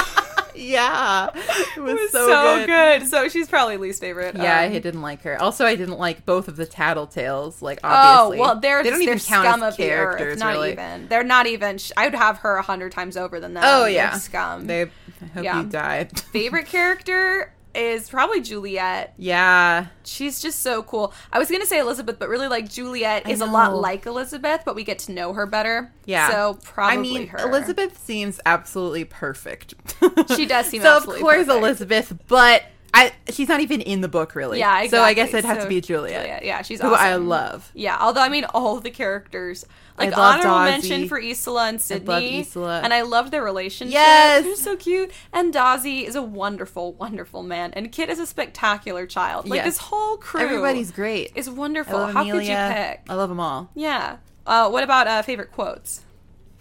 yeah, 0.54 1.28
it 1.34 1.80
was, 1.80 1.92
It 1.92 2.00
was 2.00 2.10
so, 2.12 2.26
so, 2.28 2.56
good. 2.58 2.66
good. 3.00 3.08
So 3.08 3.28
she's 3.28 3.48
probably 3.48 3.76
least 3.76 4.00
favorite. 4.00 4.36
Yeah, 4.36 4.60
Um, 4.60 4.72
I 4.72 4.78
didn't 4.78 5.02
like 5.02 5.22
her. 5.22 5.40
Also, 5.40 5.64
I 5.64 5.74
didn't 5.74 5.98
like 5.98 6.24
both 6.26 6.48
of 6.48 6.56
the 6.56 6.66
Tattletales. 6.66 7.62
Like, 7.62 7.80
Oh 7.84 7.88
obviously, 7.88 8.40
well, 8.40 8.60
they're 8.60 8.82
they 8.82 8.90
don't 8.90 8.98
they're 9.00 9.08
even 9.14 9.18
count 9.20 9.46
scum 9.46 9.62
as 9.62 9.74
of 9.74 9.76
the 9.78 9.84
characters. 9.84 10.32
earth. 10.34 10.38
Not 10.38 10.52
really. 10.52 10.72
even. 10.72 11.08
They're 11.08 11.24
not 11.24 11.46
even. 11.46 11.78
sh- 11.78 11.92
I 11.96 12.04
would 12.06 12.14
have 12.14 12.38
her 12.38 12.56
a 12.56 12.62
hundred 12.62 12.92
times 12.92 13.16
over 13.16 13.40
than 13.40 13.54
them. 13.54 13.62
Oh 13.66 13.82
They're 13.82 13.90
yeah, 13.90 14.18
scum. 14.18 14.66
They. 14.66 14.82
I 14.82 15.26
hope 15.34 15.44
Yeah. 15.44 15.62
you 15.62 15.68
died. 15.68 16.20
Favorite 16.20 16.66
character 16.66 17.52
is 17.74 18.08
probably 18.08 18.40
Juliet. 18.40 19.14
yeah, 19.16 19.86
She's 20.04 20.40
just 20.40 20.60
so 20.60 20.82
cool. 20.82 21.12
I 21.32 21.38
was 21.38 21.50
gonna 21.50 21.66
say 21.66 21.78
Elizabeth, 21.78 22.18
but 22.18 22.28
really, 22.28 22.48
like 22.48 22.68
Juliet 22.70 23.22
I 23.26 23.30
is 23.30 23.40
a 23.40 23.46
lot 23.46 23.74
like 23.76 24.06
Elizabeth, 24.06 24.62
but 24.64 24.74
we 24.74 24.84
get 24.84 24.98
to 25.00 25.12
know 25.12 25.32
her 25.32 25.46
better. 25.46 25.92
Yeah. 26.04 26.30
So 26.30 26.58
probably 26.62 26.96
I 26.98 27.00
mean, 27.00 27.26
her. 27.28 27.38
Elizabeth 27.38 27.98
seems 28.04 28.40
absolutely 28.44 29.04
perfect. 29.04 29.74
She 30.36 30.46
does 30.46 30.66
seem 30.66 30.82
so. 30.82 30.96
absolutely 30.96 31.20
of 31.20 31.22
course, 31.22 31.46
perfect. 31.46 31.58
Elizabeth, 31.58 32.18
but 32.28 32.62
I 32.94 33.12
she's 33.30 33.48
not 33.48 33.60
even 33.60 33.80
in 33.80 34.00
the 34.00 34.08
book 34.08 34.34
really. 34.34 34.58
Yeah. 34.60 34.82
Exactly. 34.82 34.88
So 34.98 35.02
I 35.02 35.14
guess 35.14 35.28
it'd 35.30 35.44
have 35.44 35.58
So 35.58 35.62
to 35.64 35.68
be 35.68 35.80
Juliet, 35.80 36.44
Yeah, 36.44 36.62
she's 36.62 36.80
who 36.80 36.88
awesome. 36.88 36.98
I 37.06 37.16
love. 37.16 37.70
Yeah, 37.74 37.98
although 38.00 38.20
I 38.22 38.28
mean 38.28 38.44
all 38.54 38.80
the 38.80 38.90
characters. 38.90 39.64
Like 39.96 40.16
honorable 40.16 40.50
Dawsey. 40.50 40.70
mention 40.70 41.08
for 41.08 41.20
Isola 41.20 41.68
and 41.68 41.80
Sydney. 41.80 42.40
Isola. 42.40 42.80
And 42.82 42.92
I 42.92 43.02
love 43.02 43.30
their 43.30 43.44
relationship. 43.44 43.92
Yes. 43.94 44.42
They're 44.42 44.56
so 44.56 44.76
cute. 44.76 45.12
And 45.32 45.54
Dawsey 45.54 46.04
is 46.04 46.16
a 46.16 46.22
wonderful, 46.22 46.94
wonderful 46.94 47.44
man. 47.44 47.72
And 47.74 47.92
Kit 47.92 48.10
is 48.10 48.18
a 48.18 48.26
spectacular 48.26 49.06
child. 49.06 49.48
Like 49.48 49.58
Yes. 49.58 49.66
this 49.66 49.78
whole 49.78 50.16
crew 50.16 50.40
Everybody's 50.40 50.90
great. 50.90 51.30
is 51.36 51.46
I 51.46 51.52
wonderful. 51.52 52.06
How 52.06 52.22
Amelia. 52.22 52.32
could 52.32 52.48
you 52.48 52.74
pick? 52.74 53.00
I 53.08 53.14
love 53.14 53.28
them 53.28 53.38
all. 53.38 53.70
Yeah. 53.76 54.16
Uh, 54.44 54.68
what 54.68 54.82
about 54.82 55.06
uh, 55.06 55.22
favorite 55.22 55.52
quotes? 55.52 56.02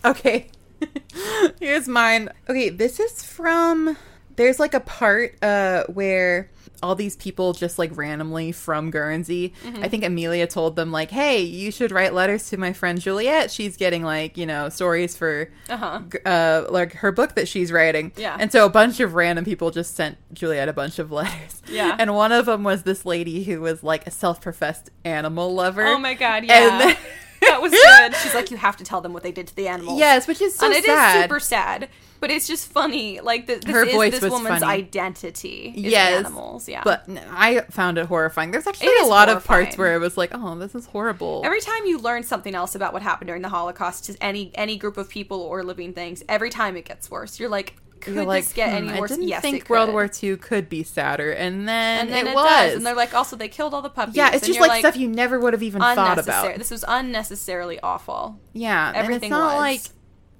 Okay. 0.06 0.50
Here's 1.60 1.88
mine. 1.88 2.30
Okay, 2.50 2.70
this 2.70 3.00
is 3.00 3.24
from 3.24 3.98
there's 4.36 4.60
like 4.60 4.74
a 4.74 4.80
part 4.80 5.36
uh 5.44 5.84
where 5.88 6.50
all 6.82 6.96
these 6.96 7.16
people 7.16 7.54
just 7.54 7.80
like 7.80 7.96
randomly 7.96 8.52
from 8.52 8.92
Guernsey. 8.92 9.54
Mm-hmm. 9.64 9.84
I 9.86 9.88
think 9.88 10.04
Amelia 10.04 10.46
told 10.48 10.76
them 10.76 10.92
like, 10.92 11.12
"Hey, 11.12 11.40
you 11.42 11.72
should 11.72 11.92
write 11.94 12.14
letters 12.14 12.50
to 12.50 12.58
my 12.58 12.74
friend 12.74 13.00
Juliet. 13.00 13.52
She's 13.52 13.78
getting 13.78 14.04
like, 14.04 14.36
you 14.38 14.46
know, 14.46 14.68
stories 14.68 15.16
for 15.16 15.50
Uh 15.70 15.78
huh. 15.78 16.02
uh 16.26 16.66
like 16.70 16.94
her 16.96 17.14
book 17.14 17.36
that 17.36 17.48
she's 17.48 17.72
writing." 17.72 18.12
Yeah. 18.18 18.36
And 18.38 18.52
so 18.52 18.66
a 18.66 18.70
bunch 18.70 19.00
of 19.00 19.14
random 19.14 19.46
people 19.46 19.72
just 19.72 19.96
sent 19.96 20.18
Juliet 20.34 20.68
a 20.68 20.74
bunch 20.74 21.00
of 21.00 21.10
letters. 21.20 21.62
Yeah. 21.70 21.96
And 21.98 22.14
one 22.16 22.34
of 22.34 22.48
them 22.48 22.64
was 22.64 22.84
this 22.84 23.06
lady 23.06 23.44
who 23.46 23.62
was 23.62 23.82
like 23.82 24.06
a 24.06 24.12
self-professed 24.12 24.90
animal 25.06 25.54
lover. 25.54 25.86
Oh 25.88 25.98
my 26.00 26.16
god, 26.16 26.44
yeah. 26.44 26.78
then- 26.80 26.98
that 27.44 27.62
was 27.62 27.72
good. 27.72 28.16
She's 28.22 28.34
like, 28.34 28.52
you 28.52 28.58
have 28.58 28.78
to 28.78 28.86
tell 28.86 29.02
them 29.02 29.12
what 29.12 29.22
they 29.24 29.32
did 29.34 29.48
to 29.48 29.56
the 29.56 29.68
animals. 29.68 30.00
Yes, 30.00 30.28
which 30.28 30.42
is 30.42 30.56
so 30.56 30.66
and 30.66 30.74
it 30.76 30.80
is 30.80 30.86
sad. 30.86 31.24
super 31.24 31.40
sad, 31.42 31.90
but 32.24 32.32
it's 32.32 32.48
just 32.48 32.72
funny. 32.72 33.20
Like 33.20 33.48
th- 33.48 33.64
this 33.64 33.76
Her 33.76 33.84
is 33.84 33.94
voice 33.94 34.18
this 34.18 34.32
woman's 34.32 34.62
funny. 34.62 34.78
identity. 34.78 35.74
Is 35.76 35.91
Yes, 35.91 36.20
animals. 36.20 36.70
Yeah, 36.70 36.82
But 36.86 37.04
I 37.10 37.60
found 37.70 37.98
it 37.98 38.06
horrifying. 38.06 38.52
There's 38.52 38.66
actually 38.66 38.95
a 39.02 39.08
lot 39.08 39.28
of 39.28 39.44
parts 39.44 39.78
where 39.78 39.94
it 39.94 40.00
was 40.00 40.16
like, 40.16 40.30
oh, 40.34 40.58
this 40.58 40.74
is 40.74 40.86
horrible. 40.86 41.41
every 41.44 41.60
time 41.60 41.86
you 41.86 41.98
learn 42.00 42.24
something 42.24 42.56
else 42.56 42.76
about 42.76 42.94
what 42.94 43.02
happened 43.02 43.28
during 43.28 43.41
the 43.41 43.50
Holocaust 43.50 44.06
to 44.06 44.16
any 44.24 44.52
any 44.56 44.78
group 44.78 44.95
of 44.95 45.10
people 45.10 45.41
or 45.41 45.64
living 45.64 45.91
things, 45.91 46.24
every 46.30 46.50
time 46.50 46.78
it 46.78 46.86
gets 46.86 47.12
worse. 47.12 47.41
You're 47.41 47.50
like, 47.50 47.76
could 48.00 48.16
You're 48.16 48.24
like, 48.24 48.45
this 48.45 48.54
get 48.54 48.70
hmm, 48.70 48.90
any 48.90 49.00
worse? 49.02 49.12
I 49.12 49.16
didn't 49.16 49.28
yes, 49.28 49.41
think 49.41 49.70
World. 49.70 49.91
War 49.91 50.10
II 50.24 50.38
could 50.38 50.70
be 50.70 50.84
sadder, 50.84 51.32
and 51.32 51.68
then, 51.68 52.02
And 52.02 52.10
then 52.10 52.28
it, 52.28 52.32
it, 52.32 52.36
was. 52.36 52.50
does, 52.50 52.74
and 52.76 52.86
they're 52.86 52.95
like, 52.95 53.14
also 53.14 53.36
they 53.36 53.50
killed 53.50 53.74
all 53.74 53.82
the 53.82 53.90
puppies. 53.90 54.16
yeah, 54.16 54.30
it's 54.34 54.48
just 54.48 54.58
you're 54.60 54.66
like, 54.66 54.80
stuff 54.80 54.95
you 54.95 55.10
never 55.10 55.40
would 55.41 55.52
have 55.52 55.64
even 55.64 55.82
thought 55.82 56.20
about. 56.20 56.58
This 56.58 56.72
was 56.72 56.86
unnecessarily 56.88 57.82
awful. 57.82 58.40
Yeah, 58.54 58.94
Everything 58.95 59.16
and 59.16 59.24
it's 59.24 59.30
not 59.30 59.56
was. 59.56 59.60
like. 59.60 59.82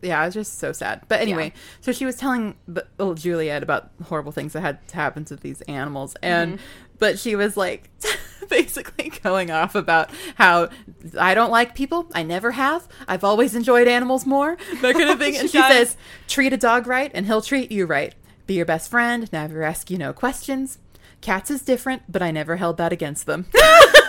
Yeah, 0.04 0.26
it's 0.26 0.34
just 0.36 0.60
so 0.60 0.72
sad. 0.72 1.02
But 1.08 1.22
anyway, 1.22 1.54
so 1.82 1.92
she 1.92 2.06
was 2.06 2.16
telling 2.18 2.56
the, 2.68 2.86
oh, 3.00 3.14
Juliet 3.16 3.64
about 3.64 3.90
horrible 4.06 4.32
things 4.32 4.54
that 4.54 4.62
had 4.62 4.80
happened 4.92 5.28
to 5.28 5.36
these 5.36 5.62
animals, 5.62 6.16
and 6.22 6.56
Mm-hmm. 6.58 6.64
but 7.00 7.18
she 7.18 7.36
was 7.36 7.56
like 7.58 7.90
basically 8.50 9.10
going 9.24 9.50
off 9.50 9.76
about 9.76 10.10
how 10.36 10.70
I 11.20 11.34
don't 11.34 11.52
like 11.52 11.74
people. 11.74 12.08
I 12.14 12.24
never 12.24 12.52
have. 12.52 12.88
I've 13.08 13.24
always 13.24 13.56
enjoyed 13.56 13.88
animals 13.88 14.26
more. 14.26 14.58
That 14.82 14.94
kind 14.96 15.10
of 15.10 15.20
thing. 15.20 15.38
and 15.38 15.50
She 15.50 15.58
she 15.58 15.64
says, 15.64 15.96
"Treat 16.28 16.54
a 16.54 16.58
dog 16.58 16.86
right, 16.88 17.10
and 17.14 17.26
he'll 17.26 17.42
treat 17.42 17.72
you 17.72 17.86
right. 17.86 18.14
Be 18.46 18.56
your 18.56 18.66
best 18.66 18.92
friend. 18.92 19.32
Never 19.32 19.64
ask 19.64 19.90
you 19.90 19.98
no 19.98 20.12
questions. 20.14 20.78
Cats 21.22 21.50
is 21.50 21.62
different, 21.62 22.04
but 22.12 22.22
I 22.22 22.32
never 22.32 22.58
held 22.58 22.76
that 22.78 22.92
against 22.92 23.26
them." 23.26 23.46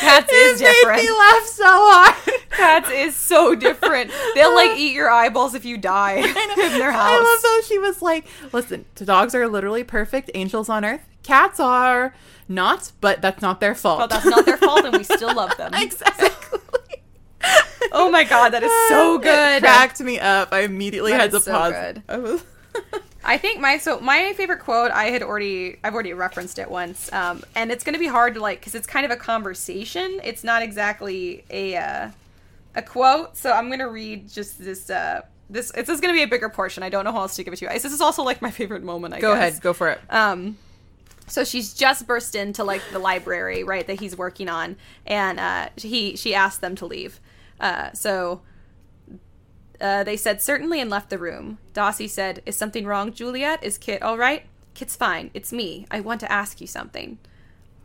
Cats 0.00 0.30
it 0.30 0.34
is 0.34 0.60
made 0.60 0.72
different. 0.72 1.02
me 1.02 1.10
laugh 1.10 1.44
so 1.44 1.64
hard. 1.66 2.40
Cats 2.50 2.90
is 2.90 3.14
so 3.16 3.54
different. 3.66 4.10
They'll 4.34 4.54
like 4.54 4.76
eat 4.78 4.92
your 4.94 5.10
eyeballs 5.10 5.54
if 5.54 5.64
you 5.64 5.78
die 5.78 6.12
in 6.16 6.32
their 6.78 6.92
house. 6.92 7.02
I 7.02 7.18
love 7.18 7.42
though 7.42 7.60
she 7.66 7.78
was 7.78 8.02
like, 8.02 8.26
listen, 8.52 8.84
dogs 8.96 9.34
are 9.34 9.48
literally 9.48 9.84
perfect 9.84 10.30
angels 10.34 10.68
on 10.68 10.84
earth. 10.84 11.02
Cats 11.22 11.60
are 11.60 12.14
not, 12.48 12.92
but 13.00 13.22
that's 13.22 13.40
not 13.42 13.60
their 13.60 13.74
fault. 13.74 14.00
But 14.00 14.10
that's 14.10 14.24
not 14.26 14.44
their 14.44 14.56
fault, 14.58 14.84
and 14.84 14.96
we 14.96 15.04
still 15.04 15.34
love 15.34 15.56
them. 15.56 15.72
exactly. 15.74 16.28
Oh 17.92 18.10
my 18.10 18.24
god, 18.24 18.50
that 18.50 18.62
is 18.62 18.72
so 18.88 19.16
It 19.16 19.22
good. 19.22 19.62
cracked 19.62 20.00
me 20.00 20.18
up. 20.18 20.48
I 20.52 20.60
immediately 20.60 21.12
That 21.12 21.20
had 21.20 21.30
to 21.32 21.40
so 21.40 21.52
pause. 21.52 22.42
I 23.24 23.38
think 23.38 23.60
my 23.60 23.78
so 23.78 24.00
my 24.00 24.32
favorite 24.36 24.60
quote 24.60 24.90
I 24.90 25.04
had 25.04 25.22
already 25.22 25.76
I've 25.84 25.94
already 25.94 26.12
referenced 26.12 26.58
it 26.58 26.70
once, 26.70 27.12
um, 27.12 27.42
and 27.54 27.70
it's 27.70 27.84
going 27.84 27.94
to 27.94 27.98
be 28.00 28.06
hard 28.08 28.34
to 28.34 28.40
like 28.40 28.60
because 28.60 28.74
it's 28.74 28.86
kind 28.86 29.04
of 29.04 29.10
a 29.12 29.16
conversation. 29.16 30.20
It's 30.24 30.42
not 30.42 30.62
exactly 30.62 31.44
a 31.50 31.76
uh, 31.76 32.10
a 32.74 32.82
quote, 32.82 33.36
so 33.36 33.52
I'm 33.52 33.68
going 33.68 33.78
to 33.78 33.90
read 33.90 34.28
just 34.28 34.58
this. 34.58 34.90
Uh, 34.90 35.22
this 35.48 35.70
it's 35.70 35.88
this 35.88 35.96
is 35.96 36.00
going 36.00 36.14
to 36.14 36.18
be 36.18 36.22
a 36.22 36.28
bigger 36.28 36.48
portion. 36.48 36.82
I 36.82 36.88
don't 36.88 37.04
know 37.04 37.12
how 37.12 37.20
else 37.20 37.36
to 37.36 37.44
give 37.44 37.52
it 37.52 37.58
to 37.58 37.64
you 37.66 37.68
guys. 37.68 37.82
This 37.82 37.92
is 37.92 38.00
also 38.00 38.22
like 38.22 38.42
my 38.42 38.50
favorite 38.50 38.82
moment. 38.82 39.14
I 39.14 39.20
Go 39.20 39.34
guess. 39.34 39.38
ahead, 39.38 39.62
go 39.62 39.72
for 39.72 39.90
it. 39.90 40.00
Um, 40.10 40.56
so 41.26 41.44
she's 41.44 41.72
just 41.74 42.06
burst 42.06 42.34
into 42.34 42.64
like 42.64 42.82
the 42.90 42.98
library, 42.98 43.62
right, 43.62 43.86
that 43.86 44.00
he's 44.00 44.16
working 44.16 44.48
on, 44.48 44.76
and 45.06 45.38
uh, 45.38 45.68
he 45.76 46.16
she 46.16 46.34
asked 46.34 46.60
them 46.60 46.74
to 46.76 46.86
leave. 46.86 47.20
Uh, 47.60 47.92
so 47.92 48.40
uh, 49.82 50.04
they 50.04 50.16
said 50.16 50.40
certainly 50.40 50.80
and 50.80 50.88
left 50.88 51.10
the 51.10 51.18
room. 51.18 51.58
Dawsey 51.74 52.08
said, 52.08 52.42
"Is 52.46 52.56
something 52.56 52.86
wrong, 52.86 53.12
Juliet? 53.12 53.62
Is 53.62 53.76
Kit 53.76 54.02
all 54.02 54.16
right? 54.16 54.46
Kit's 54.74 54.96
fine. 54.96 55.30
It's 55.34 55.52
me. 55.52 55.86
I 55.90 56.00
want 56.00 56.20
to 56.20 56.32
ask 56.32 56.60
you 56.60 56.66
something." 56.66 57.18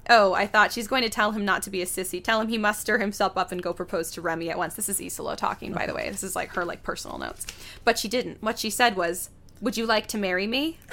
Oh, 0.10 0.34
I 0.34 0.48
thought 0.48 0.72
she's 0.72 0.88
going 0.88 1.04
to 1.04 1.10
tell 1.10 1.34
him 1.34 1.44
not 1.44 1.64
to 1.64 1.70
be 1.70 1.82
a 1.82 1.86
sissy. 1.86 2.24
Tell 2.24 2.40
him 2.40 2.48
he 2.48 2.58
must 2.58 2.80
stir 2.80 2.98
himself 2.98 3.36
up 3.36 3.52
and 3.52 3.62
go 3.62 3.74
propose 3.74 4.10
to 4.12 4.22
Remy 4.22 4.50
at 4.50 4.58
once. 4.58 4.76
This 4.76 4.88
is 4.88 5.02
Isola 5.02 5.36
talking, 5.36 5.74
by 5.74 5.86
the 5.86 5.94
way. 5.94 6.10
This 6.10 6.24
is 6.24 6.34
like 6.34 6.56
her 6.56 6.64
like 6.64 6.82
personal 6.82 7.18
notes. 7.18 7.46
But 7.84 8.00
she 8.00 8.08
didn't. 8.08 8.42
What 8.42 8.60
she 8.60 8.70
said 8.70 8.96
was, 8.96 9.32
"Would 9.60 9.76
you 9.76 9.86
like 9.86 10.08
to 10.08 10.18
marry 10.18 10.48
me?" 10.48 10.78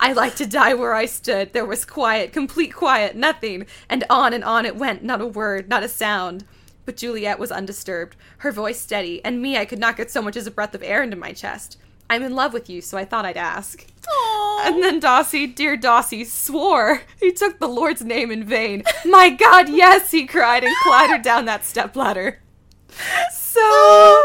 I 0.00 0.12
like 0.12 0.36
to 0.36 0.46
die 0.46 0.74
where 0.74 0.94
I 0.94 1.06
stood. 1.06 1.52
There 1.52 1.66
was 1.66 1.84
quiet, 1.84 2.32
complete 2.32 2.72
quiet, 2.72 3.16
nothing. 3.16 3.66
And 3.88 4.04
on 4.08 4.32
and 4.32 4.44
on 4.44 4.64
it 4.64 4.76
went, 4.76 5.02
not 5.02 5.20
a 5.20 5.26
word, 5.26 5.68
not 5.68 5.82
a 5.82 5.88
sound. 5.88 6.44
But 6.88 6.96
Juliet 6.96 7.38
was 7.38 7.52
undisturbed, 7.52 8.16
her 8.38 8.50
voice 8.50 8.80
steady, 8.80 9.22
and 9.22 9.42
me, 9.42 9.58
I 9.58 9.66
could 9.66 9.78
not 9.78 9.98
get 9.98 10.10
so 10.10 10.22
much 10.22 10.38
as 10.38 10.46
a 10.46 10.50
breath 10.50 10.74
of 10.74 10.82
air 10.82 11.02
into 11.02 11.18
my 11.18 11.34
chest. 11.34 11.76
I'm 12.08 12.22
in 12.22 12.34
love 12.34 12.54
with 12.54 12.70
you, 12.70 12.80
so 12.80 12.96
I 12.96 13.04
thought 13.04 13.26
I'd 13.26 13.36
ask. 13.36 13.86
And 14.62 14.82
then 14.82 14.98
Dawsey, 14.98 15.54
dear 15.54 15.76
Dawsey, 15.76 16.24
swore 16.24 17.02
he 17.20 17.30
took 17.30 17.58
the 17.58 17.68
Lord's 17.68 18.02
name 18.02 18.30
in 18.30 18.42
vain. 18.42 18.84
My 19.04 19.28
God, 19.28 19.68
yes, 19.68 20.12
he 20.12 20.26
cried 20.26 20.64
and 20.64 20.74
clattered 20.82 21.20
down 21.20 21.44
that 21.44 21.66
stepladder. 21.66 22.40
So 23.34 24.16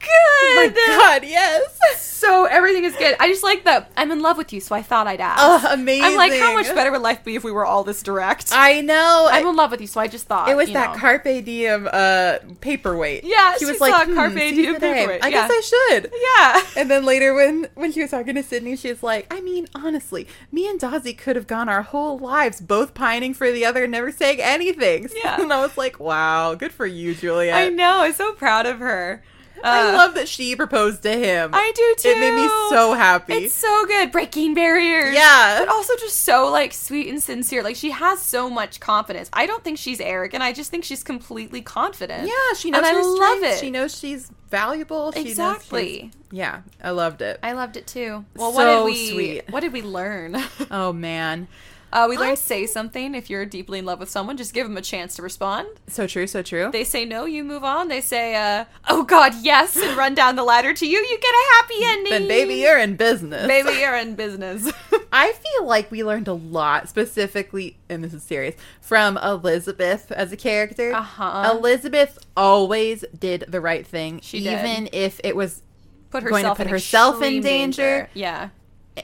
good. 0.00 0.74
my 0.74 0.86
God, 0.86 1.24
yes. 1.24 2.10
So 2.20 2.44
everything 2.44 2.84
is 2.84 2.94
good. 2.96 3.16
I 3.18 3.28
just 3.28 3.42
like 3.42 3.64
that 3.64 3.90
I'm 3.96 4.10
in 4.10 4.20
love 4.20 4.36
with 4.36 4.52
you, 4.52 4.60
so 4.60 4.74
I 4.74 4.82
thought 4.82 5.06
I'd 5.06 5.20
ask. 5.20 5.40
Oh, 5.42 5.72
amazing. 5.72 6.04
I'm 6.04 6.16
like, 6.16 6.32
how 6.32 6.52
much 6.52 6.66
better 6.74 6.92
would 6.92 7.00
life 7.00 7.24
be 7.24 7.34
if 7.34 7.44
we 7.44 7.50
were 7.50 7.64
all 7.64 7.82
this 7.82 8.02
direct? 8.02 8.50
I 8.52 8.82
know. 8.82 9.28
I'm 9.30 9.46
in 9.46 9.56
love 9.56 9.70
with 9.70 9.80
you, 9.80 9.86
so 9.86 10.00
I 10.00 10.06
just 10.06 10.26
thought 10.26 10.50
it 10.50 10.56
was 10.56 10.70
that 10.72 10.92
know. 10.92 11.00
carpe 11.00 11.44
diem 11.44 11.88
uh 11.90 12.36
paperweight. 12.60 13.24
Yeah, 13.24 13.54
she 13.54 13.60
she 13.60 13.64
was 13.64 13.80
like, 13.80 14.06
hmm, 14.06 14.14
carpe 14.14 14.34
diem 14.34 14.76
paperweight, 14.76 15.24
I 15.24 15.28
yeah. 15.28 15.48
guess 15.48 15.50
I 15.50 15.60
should. 15.60 16.12
Yeah. 16.12 16.80
And 16.80 16.90
then 16.90 17.04
later, 17.04 17.32
when 17.34 17.68
when 17.74 17.90
she 17.92 18.02
was 18.02 18.10
talking 18.10 18.34
to 18.34 18.42
Sydney, 18.42 18.76
she's 18.76 19.02
like, 19.02 19.32
"I 19.32 19.40
mean, 19.40 19.66
honestly, 19.74 20.26
me 20.52 20.68
and 20.68 20.78
Dawsey 20.78 21.16
could 21.16 21.36
have 21.36 21.46
gone 21.46 21.68
our 21.68 21.82
whole 21.82 22.18
lives 22.18 22.60
both 22.60 22.92
pining 22.92 23.32
for 23.32 23.50
the 23.50 23.64
other 23.64 23.84
and 23.84 23.92
never 23.92 24.12
saying 24.12 24.40
anything." 24.40 25.08
Yeah. 25.24 25.40
and 25.40 25.52
I 25.52 25.60
was 25.60 25.78
like, 25.78 25.98
"Wow, 25.98 26.54
good 26.54 26.72
for 26.72 26.86
you, 26.86 27.14
Juliet." 27.14 27.54
I 27.54 27.68
know. 27.68 28.02
I'm 28.02 28.12
so 28.12 28.32
proud 28.32 28.66
of 28.66 28.78
her. 28.78 29.22
I 29.64 29.88
Uh, 29.90 29.92
love 29.92 30.14
that 30.14 30.28
she 30.28 30.56
proposed 30.56 31.02
to 31.02 31.12
him. 31.12 31.50
I 31.52 31.72
do 31.74 31.94
too. 31.98 32.08
It 32.10 32.18
made 32.20 32.34
me 32.34 32.48
so 32.70 32.94
happy. 32.94 33.34
It's 33.34 33.54
so 33.54 33.86
good. 33.86 34.10
Breaking 34.12 34.54
barriers. 34.54 35.14
Yeah. 35.14 35.58
But 35.60 35.68
also 35.68 35.94
just 35.96 36.22
so 36.22 36.50
like 36.50 36.72
sweet 36.72 37.08
and 37.08 37.22
sincere. 37.22 37.62
Like 37.62 37.76
she 37.76 37.90
has 37.90 38.20
so 38.20 38.48
much 38.50 38.80
confidence. 38.80 39.28
I 39.32 39.46
don't 39.46 39.62
think 39.64 39.78
she's 39.78 40.00
arrogant. 40.00 40.42
I 40.42 40.52
just 40.52 40.70
think 40.70 40.84
she's 40.84 41.02
completely 41.04 41.60
confident. 41.62 42.26
yeah, 42.28 42.54
she 42.56 42.70
knows 42.70 42.78
And 42.78 42.86
I 42.86 42.94
her 42.94 43.02
love 43.02 43.16
strengths. 43.38 43.56
it. 43.58 43.64
She 43.64 43.70
knows 43.70 43.98
she's 43.98 44.30
valuable. 44.50 45.12
She 45.12 45.20
Exactly. 45.20 46.10
yeah, 46.30 46.62
I 46.82 46.90
loved 46.90 47.22
it. 47.22 47.38
I 47.42 47.52
loved 47.52 47.76
it 47.76 47.86
too. 47.86 48.24
Well, 48.36 48.52
So 48.52 48.56
what 48.56 48.64
did 48.64 48.84
we 48.84 49.10
sweet. 49.10 49.42
what 49.50 49.60
did 49.60 49.72
we 49.72 49.82
learn? 49.82 50.36
Oh 50.70 50.92
man. 50.92 51.48
Uh, 51.92 52.06
we 52.08 52.16
learned 52.16 52.36
to 52.36 52.42
say 52.42 52.66
something 52.66 53.14
if 53.14 53.28
you're 53.28 53.44
deeply 53.46 53.78
in 53.80 53.84
love 53.84 53.98
with 53.98 54.08
someone. 54.10 54.36
Just 54.36 54.54
give 54.54 54.66
them 54.66 54.76
a 54.76 54.82
chance 54.82 55.16
to 55.16 55.22
respond. 55.22 55.66
So 55.88 56.06
true, 56.06 56.26
so 56.26 56.42
true. 56.42 56.70
They 56.72 56.84
say 56.84 57.04
no, 57.04 57.24
you 57.24 57.42
move 57.44 57.64
on. 57.64 57.88
They 57.88 58.00
say, 58.00 58.36
uh, 58.36 58.64
"Oh 58.88 59.02
God, 59.02 59.34
yes," 59.42 59.76
and 59.76 59.96
run 59.96 60.14
down 60.14 60.36
the 60.36 60.44
ladder 60.44 60.72
to 60.72 60.86
you. 60.86 60.98
You 60.98 61.18
get 61.20 61.32
a 61.34 61.54
happy 61.56 61.74
ending. 61.84 62.12
then 62.12 62.28
baby, 62.28 62.54
you're 62.56 62.78
in 62.78 62.96
business. 62.96 63.46
baby, 63.46 63.78
you're 63.78 63.96
in 63.96 64.14
business. 64.14 64.70
I 65.12 65.32
feel 65.32 65.66
like 65.66 65.90
we 65.90 66.04
learned 66.04 66.28
a 66.28 66.32
lot, 66.32 66.88
specifically, 66.88 67.76
and 67.88 68.04
this 68.04 68.14
is 68.14 68.22
serious, 68.22 68.54
from 68.80 69.16
Elizabeth 69.16 70.12
as 70.12 70.30
a 70.30 70.36
character. 70.36 70.92
Uh-huh. 70.94 71.50
Elizabeth 71.52 72.18
always 72.36 73.04
did 73.18 73.44
the 73.48 73.60
right 73.60 73.84
thing, 73.84 74.20
She 74.22 74.40
did. 74.44 74.60
even 74.60 74.88
if 74.92 75.20
it 75.24 75.34
was, 75.34 75.62
put 76.10 76.22
Going 76.22 76.42
to 76.44 76.50
herself 76.50 76.56
put 76.58 76.66
in 76.66 76.72
herself 76.72 77.16
in 77.16 77.22
extreme 77.22 77.42
danger. 77.42 78.08
Yeah. 78.14 78.50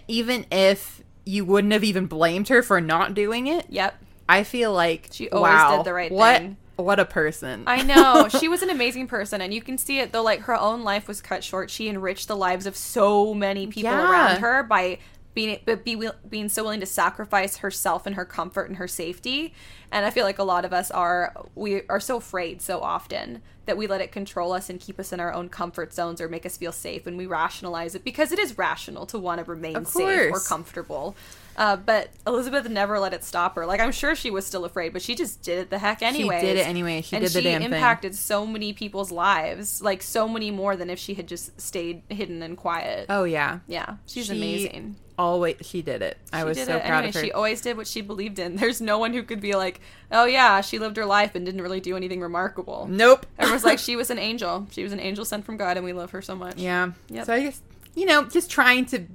even 0.06 0.46
if 0.52 1.02
you 1.26 1.44
wouldn't 1.44 1.72
have 1.72 1.84
even 1.84 2.06
blamed 2.06 2.48
her 2.48 2.62
for 2.62 2.80
not 2.80 3.12
doing 3.12 3.48
it. 3.48 3.66
Yep. 3.68 3.96
I 4.28 4.44
feel 4.44 4.72
like 4.72 5.08
She 5.12 5.28
always 5.28 5.50
wow, 5.52 5.76
did 5.76 5.84
the 5.86 5.92
right 5.92 6.10
what, 6.10 6.38
thing. 6.38 6.56
What 6.76 6.98
a 7.00 7.04
person! 7.04 7.64
I 7.66 7.82
know. 7.82 8.28
She 8.40 8.48
was 8.48 8.62
an 8.62 8.70
amazing 8.70 9.06
person, 9.08 9.40
and 9.40 9.52
you 9.52 9.62
can 9.62 9.78
see 9.78 9.98
it 9.98 10.12
though. 10.12 10.22
Like 10.22 10.40
her 10.42 10.54
own 10.54 10.82
life 10.82 11.08
was 11.08 11.20
cut 11.20 11.42
short. 11.42 11.70
She 11.70 11.88
enriched 11.88 12.28
the 12.28 12.36
lives 12.36 12.66
of 12.66 12.76
so 12.76 13.34
many 13.34 13.66
people 13.66 13.90
Yeah. 13.90 14.10
around 14.10 14.40
her 14.40 14.62
by 14.62 14.98
being 15.36 15.60
but 15.66 15.84
be, 15.84 16.08
being 16.28 16.48
so 16.48 16.64
willing 16.64 16.80
to 16.80 16.86
sacrifice 16.86 17.58
herself 17.58 18.06
and 18.06 18.16
her 18.16 18.24
comfort 18.24 18.68
and 18.68 18.78
her 18.78 18.88
safety. 18.88 19.52
And 19.92 20.04
I 20.04 20.10
feel 20.10 20.24
like 20.24 20.38
a 20.38 20.42
lot 20.42 20.64
of 20.64 20.72
us 20.72 20.90
are 20.90 21.46
we 21.54 21.82
are 21.88 22.00
so 22.00 22.16
afraid 22.16 22.60
so 22.62 22.80
often 22.80 23.42
that 23.66 23.76
we 23.76 23.86
let 23.86 24.00
it 24.00 24.12
control 24.12 24.52
us 24.52 24.70
and 24.70 24.80
keep 24.80 24.98
us 24.98 25.12
in 25.12 25.20
our 25.20 25.32
own 25.32 25.48
comfort 25.48 25.92
zones 25.92 26.20
or 26.20 26.28
make 26.28 26.46
us 26.46 26.56
feel 26.56 26.72
safe, 26.72 27.06
and 27.06 27.18
we 27.18 27.26
rationalize 27.26 27.94
it 27.94 28.02
because 28.04 28.32
it 28.32 28.38
is 28.38 28.56
rational 28.56 29.06
to 29.06 29.18
want 29.18 29.44
to 29.44 29.44
remain 29.44 29.84
safe 29.84 30.32
or 30.32 30.40
comfortable. 30.40 31.14
Uh, 31.56 31.76
but 31.76 32.10
Elizabeth 32.26 32.68
never 32.68 32.98
let 32.98 33.12
it 33.12 33.24
stop 33.24 33.56
her. 33.56 33.66
Like 33.66 33.80
I'm 33.80 33.92
sure 33.92 34.14
she 34.14 34.30
was 34.30 34.46
still 34.46 34.64
afraid, 34.64 34.92
but 34.92 35.02
she 35.02 35.14
just 35.14 35.42
did 35.42 35.58
it 35.58 35.70
the 35.70 35.78
heck 35.78 36.02
anyway. 36.02 36.40
did 36.40 36.56
it 36.56 36.66
anyway. 36.66 37.02
She 37.02 37.16
and 37.16 37.24
did 37.24 37.32
the 37.32 37.42
she 37.42 37.48
damn 37.48 37.60
thing. 37.62 37.72
impacted 37.74 38.14
so 38.14 38.46
many 38.46 38.72
people's 38.72 39.12
lives, 39.12 39.82
like 39.82 40.02
so 40.02 40.26
many 40.28 40.50
more 40.50 40.76
than 40.76 40.88
if 40.88 40.98
she 40.98 41.14
had 41.14 41.26
just 41.28 41.60
stayed 41.60 42.02
hidden 42.08 42.42
and 42.42 42.56
quiet. 42.56 43.06
oh 43.10 43.24
yeah, 43.24 43.60
yeah, 43.66 43.96
she's 44.06 44.26
She 44.26 44.32
amazing. 44.36 44.96
Always, 45.18 45.56
she 45.62 45.80
did 45.80 46.02
it. 46.02 46.18
I 46.32 46.40
She 46.40 46.44
was 46.44 46.58
so 46.58 46.78
proud 46.78 47.04
anyway. 47.04 47.08
of 47.08 47.14
her. 47.14 47.24
She 47.24 47.32
always 47.32 47.60
did 47.62 47.76
what 47.78 47.86
she 47.86 48.02
believed 48.02 48.38
in. 48.38 48.56
There's 48.60 48.80
no 48.80 48.98
one 48.98 49.14
who 49.14 49.22
could 49.22 49.40
be 49.40 49.54
like, 49.54 49.80
"Oh 50.12 50.26
yeah, 50.26 50.60
she 50.60 50.78
lived 50.78 50.96
her 50.98 51.06
life 51.06 51.34
and 51.34 51.46
didn't 51.46 51.62
really 51.62 51.80
do 51.80 51.96
anything 51.96 52.20
remarkable." 52.20 52.86
nope. 52.90 53.24
Everyone's 53.38 53.64
like, 53.64 53.78
"She 53.78 53.96
was 53.96 54.10
an 54.10 54.18
angel. 54.18 54.66
She 54.70 54.82
was 54.82 54.92
an 54.92 55.00
angel 55.00 55.24
sent 55.24 55.44
from 55.46 55.56
God, 55.56 55.76
and 55.76 55.84
we 55.84 55.92
love 55.94 56.10
her 56.10 56.20
so 56.20 56.36
much." 56.36 56.58
Yeah. 56.58 56.92
Yep. 57.08 57.26
So 57.26 57.32
I 57.32 57.42
guess 57.42 57.60
you 57.94 58.04
know, 58.04 58.24
just 58.24 58.50
trying 58.50 58.84
to 58.86 59.06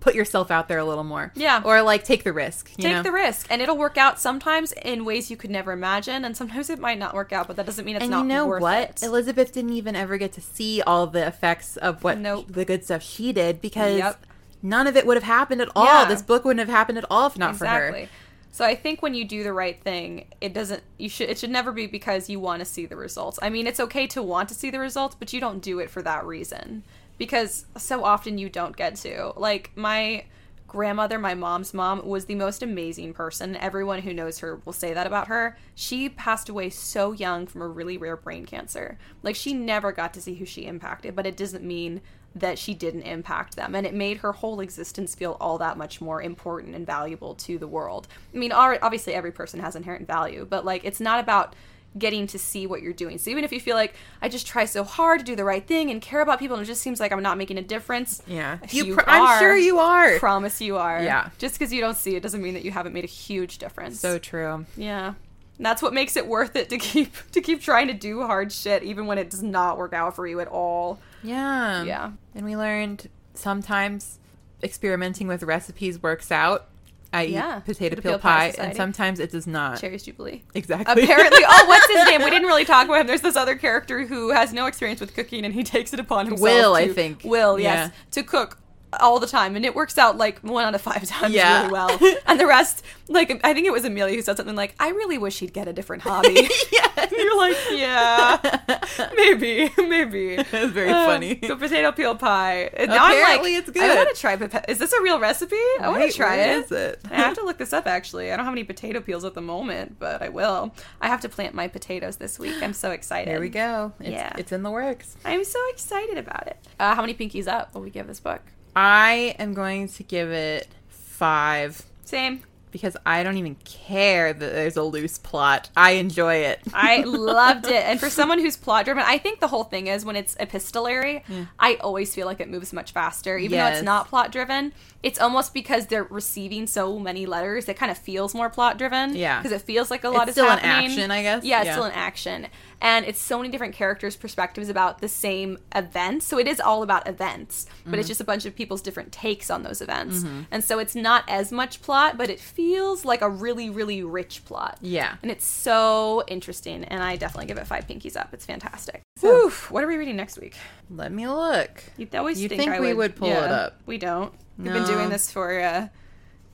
put 0.00 0.14
yourself 0.14 0.50
out 0.52 0.68
there 0.68 0.78
a 0.78 0.84
little 0.84 1.02
more. 1.02 1.32
Yeah. 1.34 1.62
Or 1.64 1.82
like 1.82 2.04
take 2.04 2.22
the 2.22 2.32
risk. 2.32 2.70
Take 2.74 2.92
know? 2.92 3.02
the 3.02 3.10
risk, 3.10 3.46
and 3.50 3.60
it'll 3.62 3.78
work 3.78 3.96
out 3.98 4.20
sometimes 4.20 4.72
in 4.72 5.04
ways 5.04 5.30
you 5.30 5.36
could 5.36 5.50
never 5.50 5.72
imagine, 5.72 6.24
and 6.24 6.36
sometimes 6.36 6.70
it 6.70 6.78
might 6.78 6.98
not 6.98 7.14
work 7.14 7.32
out. 7.32 7.46
But 7.48 7.56
that 7.56 7.66
doesn't 7.66 7.84
mean 7.84 7.96
it's 7.96 8.02
and 8.04 8.10
not 8.12 8.22
you 8.22 8.28
know 8.28 8.46
worth 8.46 8.62
what? 8.62 8.90
it. 8.90 9.02
Elizabeth 9.02 9.52
didn't 9.52 9.72
even 9.72 9.96
ever 9.96 10.16
get 10.18 10.32
to 10.34 10.40
see 10.40 10.82
all 10.82 11.06
the 11.06 11.26
effects 11.26 11.76
of 11.78 12.04
what 12.04 12.18
Nope. 12.18 12.46
the 12.50 12.64
good 12.64 12.84
stuff 12.84 13.02
she 13.02 13.32
did 13.32 13.60
because 13.60 13.98
Yep. 13.98 14.26
None 14.62 14.86
of 14.86 14.96
it 14.96 15.06
would 15.06 15.16
have 15.16 15.24
happened 15.24 15.60
at 15.60 15.68
all. 15.74 15.84
Yeah. 15.84 16.04
This 16.06 16.22
book 16.22 16.44
wouldn't 16.44 16.66
have 16.66 16.74
happened 16.74 16.98
at 16.98 17.04
all 17.10 17.26
if 17.26 17.38
not 17.38 17.56
for 17.56 17.66
her. 17.66 17.88
exactly. 17.88 18.08
So 18.56 18.64
I 18.64 18.74
think 18.74 19.02
when 19.02 19.12
you 19.12 19.26
do 19.26 19.42
the 19.42 19.52
right 19.52 19.78
thing, 19.78 20.28
it 20.40 20.54
doesn't 20.54 20.82
you 20.96 21.10
should 21.10 21.28
it 21.28 21.38
should 21.38 21.50
never 21.50 21.72
be 21.72 21.86
because 21.86 22.30
you 22.30 22.40
want 22.40 22.60
to 22.60 22.64
see 22.64 22.86
the 22.86 22.96
results. 22.96 23.38
I 23.42 23.50
mean, 23.50 23.66
it's 23.66 23.80
okay 23.80 24.06
to 24.06 24.22
want 24.22 24.48
to 24.48 24.54
see 24.54 24.70
the 24.70 24.78
results, 24.78 25.14
but 25.14 25.32
you 25.34 25.40
don't 25.40 25.60
do 25.60 25.78
it 25.78 25.90
for 25.90 26.00
that 26.02 26.24
reason. 26.24 26.82
Because 27.18 27.66
so 27.76 28.04
often 28.04 28.38
you 28.38 28.48
don't 28.48 28.74
get 28.74 28.96
to. 28.96 29.34
Like 29.36 29.72
my 29.76 30.24
grandmother, 30.68 31.18
my 31.18 31.34
mom's 31.34 31.74
mom, 31.74 32.06
was 32.06 32.24
the 32.24 32.34
most 32.34 32.62
amazing 32.62 33.12
person. 33.12 33.56
Everyone 33.56 34.00
who 34.00 34.14
knows 34.14 34.38
her 34.38 34.60
will 34.64 34.72
say 34.72 34.94
that 34.94 35.06
about 35.06 35.28
her. 35.28 35.58
She 35.74 36.08
passed 36.08 36.48
away 36.48 36.70
so 36.70 37.12
young 37.12 37.46
from 37.46 37.62
a 37.62 37.68
really 37.68 37.98
rare 37.98 38.16
brain 38.16 38.46
cancer. 38.46 38.98
Like 39.22 39.36
she 39.36 39.52
never 39.52 39.92
got 39.92 40.14
to 40.14 40.22
see 40.22 40.34
who 40.34 40.46
she 40.46 40.66
impacted, 40.66 41.14
but 41.14 41.26
it 41.26 41.36
doesn't 41.36 41.64
mean 41.64 42.00
that 42.36 42.58
she 42.58 42.74
didn't 42.74 43.02
impact 43.02 43.56
them 43.56 43.74
and 43.74 43.86
it 43.86 43.94
made 43.94 44.18
her 44.18 44.32
whole 44.32 44.60
existence 44.60 45.14
feel 45.14 45.36
all 45.40 45.56
that 45.58 45.76
much 45.78 46.00
more 46.00 46.20
important 46.22 46.74
and 46.76 46.84
valuable 46.86 47.34
to 47.34 47.56
the 47.58 47.66
world 47.66 48.06
i 48.34 48.36
mean 48.38 48.52
obviously 48.52 49.14
every 49.14 49.32
person 49.32 49.58
has 49.60 49.74
inherent 49.74 50.06
value 50.06 50.46
but 50.48 50.64
like 50.64 50.84
it's 50.84 51.00
not 51.00 51.18
about 51.18 51.54
getting 51.98 52.26
to 52.26 52.38
see 52.38 52.66
what 52.66 52.82
you're 52.82 52.92
doing 52.92 53.16
so 53.16 53.30
even 53.30 53.42
if 53.42 53.50
you 53.50 53.58
feel 53.58 53.74
like 53.74 53.94
i 54.20 54.28
just 54.28 54.46
try 54.46 54.66
so 54.66 54.84
hard 54.84 55.18
to 55.18 55.24
do 55.24 55.34
the 55.34 55.44
right 55.44 55.66
thing 55.66 55.90
and 55.90 56.02
care 56.02 56.20
about 56.20 56.38
people 56.38 56.54
and 56.54 56.62
it 56.62 56.66
just 56.66 56.82
seems 56.82 57.00
like 57.00 57.10
i'm 57.10 57.22
not 57.22 57.38
making 57.38 57.56
a 57.56 57.62
difference 57.62 58.20
Yeah. 58.26 58.58
if 58.62 58.74
You 58.74 58.94
pr- 58.94 59.04
I'm 59.08 59.38
sure 59.38 59.56
you 59.56 59.78
are. 59.78 60.18
promise 60.18 60.60
you 60.60 60.76
are 60.76 61.02
Yeah. 61.02 61.30
just 61.38 61.54
because 61.58 61.72
you 61.72 61.80
don't 61.80 61.96
see 61.96 62.14
it 62.14 62.22
doesn't 62.22 62.42
mean 62.42 62.52
that 62.52 62.64
you 62.66 62.70
haven't 62.70 62.92
made 62.92 63.04
a 63.04 63.08
huge 63.08 63.56
difference 63.56 63.98
So 63.98 64.18
true. 64.18 64.66
yeah 64.76 65.14
And 65.56 65.64
that's 65.64 65.80
what 65.80 65.94
makes 65.94 66.16
it 66.16 66.26
worth 66.26 66.54
it 66.54 66.68
to 66.68 66.76
keep 66.76 67.14
to 67.32 67.40
keep 67.40 67.62
trying 67.62 67.86
to 67.86 67.94
do 67.94 68.26
hard 68.26 68.52
shit 68.52 68.82
even 68.82 69.06
when 69.06 69.16
it 69.16 69.30
does 69.30 69.42
not 69.42 69.78
work 69.78 69.94
out 69.94 70.14
for 70.14 70.26
you 70.26 70.38
at 70.40 70.48
all 70.48 70.98
Yeah. 71.22 71.82
Yeah. 71.84 72.12
And 72.34 72.44
we 72.44 72.56
learned 72.56 73.08
sometimes 73.34 74.18
experimenting 74.62 75.26
with 75.28 75.42
recipes 75.42 76.02
works 76.02 76.30
out. 76.32 76.66
I 77.12 77.22
Yeah. 77.22 77.58
eat 77.58 77.64
potato 77.64 77.94
Potato 77.96 78.02
peel 78.02 78.12
Peel 78.12 78.18
Pie 78.18 78.52
pie, 78.52 78.62
and 78.64 78.76
sometimes 78.76 79.20
it 79.20 79.30
does 79.30 79.46
not. 79.46 79.80
cherries 79.80 80.02
jubilee 80.02 80.42
Exactly. 80.54 81.02
Apparently, 81.04 81.40
oh, 81.48 81.64
what's 81.66 81.86
his 81.86 82.04
name? 82.06 82.22
We 82.22 82.30
didn't 82.30 82.48
really 82.48 82.64
talk 82.64 82.86
about 82.86 83.00
him. 83.00 83.06
There's 83.06 83.20
this 83.22 83.36
other 83.36 83.54
character 83.54 84.06
who 84.06 84.30
has 84.30 84.52
no 84.52 84.66
experience 84.66 85.00
with 85.00 85.14
cooking, 85.14 85.44
and 85.44 85.54
he 85.54 85.62
takes 85.62 85.92
it 85.94 86.00
upon 86.00 86.26
himself. 86.26 86.42
Will, 86.42 86.74
I 86.74 86.88
think. 86.88 87.22
Will, 87.24 87.58
yes, 87.60 87.90
Yeah. 87.90 88.00
to 88.10 88.22
cook 88.22 88.58
all 89.00 89.18
the 89.20 89.26
time, 89.26 89.56
and 89.56 89.64
it 89.64 89.74
works 89.74 89.98
out 89.98 90.16
like 90.16 90.38
one 90.40 90.64
out 90.64 90.74
of 90.74 90.80
five 90.80 91.04
times 91.08 91.34
Yeah. 91.34 91.60
really 91.62 91.72
well. 91.72 91.98
And 92.26 92.40
the 92.40 92.46
rest, 92.46 92.82
like 93.08 93.30
I 93.44 93.52
think 93.54 93.66
it 93.66 93.72
was 93.72 93.84
Amelia 93.84 94.14
who 94.16 94.22
said 94.22 94.36
something 94.36 94.56
like, 94.56 94.74
"I 94.80 94.88
really 94.90 95.18
wish 95.18 95.38
he'd 95.40 95.52
get 95.52 95.68
a 95.68 95.72
different 95.72 96.02
hobby." 96.02 96.32
yes. 96.72 97.12
You're 97.12 97.36
like, 97.38 97.56
yeah, 97.72 98.78
maybe, 99.16 99.70
maybe. 99.78 100.34
It's 100.34 100.50
very 100.72 100.90
Uh, 100.90 101.06
funny. 101.06 101.38
So 101.46 101.56
potato 101.56 101.92
peel 101.92 102.14
pie. 102.16 102.70
And 102.74 102.90
Apparently 102.90 103.54
like, 103.54 103.68
it's 103.68 103.78
I 103.78 103.86
good. 103.86 103.96
want 103.96 104.14
to 104.14 104.20
try. 104.20 104.36
popa- 104.36 104.64
Is 104.68 104.78
this 104.78 104.92
a 104.92 105.02
real 105.02 105.18
recipe? 105.20 105.56
I 105.80 105.88
want 105.88 106.10
to 106.10 106.16
try 106.16 106.36
it. 106.36 106.64
is 106.64 106.72
it? 106.72 107.00
I 107.10 107.14
have 107.16 107.34
to 107.34 107.44
look 107.44 107.58
this 107.58 107.72
up. 107.72 107.86
Actually, 107.86 108.32
I 108.32 108.36
don't 108.36 108.44
have 108.44 108.54
any 108.54 108.64
potato 108.64 109.00
peels 109.00 109.24
at 109.24 109.34
the 109.34 109.40
moment, 109.40 109.98
but 109.98 110.22
I 110.22 110.28
will. 110.30 110.74
I 111.00 111.08
have 111.08 111.20
to 111.22 111.28
plant 111.28 111.54
my 111.54 111.68
potatoes 111.68 112.16
this 112.16 112.38
week. 112.38 112.56
I'm 112.62 112.72
so 112.72 112.90
excited. 112.90 113.28
There 113.30 113.40
we 113.40 113.48
go. 113.50 113.92
It's, 114.00 114.08
Yeah. 114.10 114.32
it's 114.38 114.52
in 114.52 114.62
the 114.62 114.70
works. 114.70 115.16
I'm 115.24 115.44
so 115.44 115.58
excited 115.70 116.18
about 116.18 116.46
it. 116.48 116.58
Uh, 116.80 116.94
how 116.94 117.02
many 117.02 117.14
pinkies 117.14 117.46
up 117.46 117.74
will 117.74 117.82
we 117.82 117.90
give 117.90 118.06
this 118.06 118.20
book? 118.20 118.42
I 118.76 119.34
am 119.38 119.54
going 119.54 119.88
to 119.88 120.02
give 120.02 120.30
it 120.30 120.68
five 120.88 121.82
Same. 122.04 122.42
because 122.70 122.94
I 123.06 123.22
don't 123.22 123.38
even 123.38 123.54
care 123.64 124.34
that 124.34 124.52
there's 124.52 124.76
a 124.76 124.82
loose 124.82 125.16
plot. 125.16 125.70
I 125.74 125.92
enjoy 125.92 126.34
it. 126.34 126.60
I 126.74 126.98
loved 127.06 127.66
it. 127.68 127.82
And 127.86 127.98
for 127.98 128.10
someone 128.10 128.38
who's 128.38 128.58
plot 128.58 128.84
driven, 128.84 129.02
I 129.06 129.16
think 129.16 129.40
the 129.40 129.48
whole 129.48 129.64
thing 129.64 129.86
is 129.86 130.04
when 130.04 130.14
it's 130.14 130.36
epistolary, 130.38 131.24
I 131.58 131.76
always 131.76 132.14
feel 132.14 132.26
like 132.26 132.38
it 132.40 132.50
moves 132.50 132.74
much 132.74 132.92
faster. 132.92 133.38
Even 133.38 133.58
though 133.58 133.66
it's 133.66 133.82
not 133.82 134.08
plot 134.08 134.30
driven, 134.30 134.74
it's 135.06 135.20
almost 135.20 135.54
because 135.54 135.86
they're 135.86 136.02
receiving 136.02 136.66
so 136.66 136.98
many 136.98 137.26
letters, 137.26 137.68
it 137.68 137.76
kind 137.76 137.92
of 137.92 137.96
feels 137.98 138.34
more 138.34 138.50
plot 138.50 138.76
driven. 138.76 139.14
Yeah. 139.14 139.40
Because 139.40 139.52
it 139.52 139.62
feels 139.62 139.88
like 139.88 140.02
a 140.02 140.08
lot 140.10 140.28
It's 140.28 140.36
is 140.36 140.42
still 140.44 140.52
in 140.52 140.58
action, 140.58 141.12
I 141.12 141.22
guess. 141.22 141.44
Yeah, 141.44 141.60
it's 141.60 141.66
Yeah. 141.66 141.72
still 141.74 141.84
in 141.84 141.92
action. 141.92 142.48
And 142.80 143.06
it's 143.06 143.20
so 143.20 143.38
many 143.38 143.48
different 143.48 143.72
characters' 143.74 144.16
perspectives 144.16 144.68
about 144.68 144.98
the 145.00 145.08
same 145.08 145.58
events. 145.74 146.26
So 146.26 146.38
it 146.38 146.48
is 146.48 146.58
all 146.60 146.82
about 146.82 147.06
events, 147.08 147.66
but 147.84 147.90
Mm-hmm. 147.92 147.98
it's 148.00 148.08
just 148.08 148.20
a 148.20 148.24
bunch 148.24 148.46
of 148.46 148.56
people's 148.56 148.82
different 148.82 149.12
takes 149.12 149.48
on 149.48 149.62
those 149.62 149.80
events. 149.80 150.24
And 150.50 150.64
so 150.64 150.80
it's 150.80 150.96
not 150.96 151.22
as 151.28 151.52
much 151.52 151.80
plot, 151.82 152.18
but 152.18 152.28
it 152.28 152.40
feels 152.40 153.04
like 153.04 153.22
a 153.22 153.30
really, 153.30 153.70
really 153.70 154.02
rich 154.02 154.44
plot. 154.44 154.76
Yeah. 154.82 155.14
And 155.22 155.30
it's 155.30 155.46
so 155.46 156.24
interesting, 156.26 156.82
and 156.84 157.00
I 157.00 157.14
definitely 157.14 157.46
give 157.46 157.58
it 157.58 157.66
five 157.68 157.86
pinkies 157.86 158.16
up. 158.16 158.30
It's 158.34 158.44
fantastic. 158.44 159.02
Whew, 159.20 159.50
what 159.70 159.84
are 159.84 159.86
we 159.86 159.96
reading 159.96 160.16
next 160.16 160.36
week? 160.38 160.56
Let 160.90 161.12
me 161.12 161.28
look. 161.28 161.84
You'd 161.96 162.12
always 162.14 162.40
You'd 162.42 162.48
think, 162.48 162.62
think 162.72 162.80
we 162.80 162.92
would 162.92 163.14
pull 163.14 163.30
it 163.30 163.36
up. 163.36 163.80
We 163.86 163.98
don't. 163.98 164.32
We've 164.58 164.66
No. 164.68 164.72
been 164.72 164.84
doing 164.86 165.08
this 165.10 165.30
for 165.30 165.60
uh, 165.60 165.88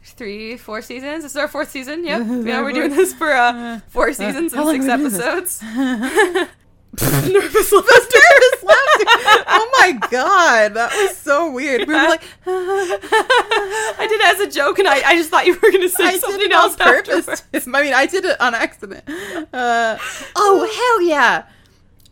three, 0.05 0.57
four 0.57 0.83
seasons. 0.83 1.23
This 1.23 1.33
is 1.33 1.37
our 1.37 1.49
fourth 1.49 1.71
season. 1.71 2.05
Yep. 2.05 2.23
yeah, 2.47 2.63
we're 2.63 2.73
doing 2.73 2.91
this 2.91 3.13
for 3.15 3.33
uh, 3.33 3.81
four 3.89 4.13
seasons 4.13 4.53
and 4.53 4.67
six 4.73 4.87
have 4.87 5.01
we 5.01 5.09
been 5.09 5.19
doing 5.19 5.23
episodes. 5.23 5.63
Nervous 7.01 7.73
laughter. 7.73 8.19
Nervous 8.21 8.63
laughter. 8.63 9.05
Oh 9.49 9.69
my 9.81 9.93
god, 10.11 10.75
that 10.75 10.91
was 10.93 11.17
so 11.17 11.51
weird. 11.51 11.89
We 11.89 11.95
were 11.95 12.01
like, 12.09 12.23
I 12.47 14.07
did 14.09 14.21
it 14.21 14.27
as 14.35 14.41
a 14.41 14.51
joke, 14.51 14.79
and 14.79 14.87
I, 14.87 15.01
I 15.03 15.17
just 15.17 15.31
thought 15.31 15.47
you 15.47 15.55
were 15.55 15.71
going 15.71 15.81
to 15.81 15.89
say 15.89 16.05
I 16.09 16.19
something 16.19 16.53
else 16.53 16.77
purpose. 16.77 17.43
I 17.55 17.83
mean, 17.83 17.95
I 17.95 18.05
did 18.05 18.27
it 18.27 18.39
on 18.41 18.55
accident. 18.55 19.05
Uh, 19.09 19.97
oh 20.37 20.99
hell 20.99 21.09
yeah! 21.09 21.45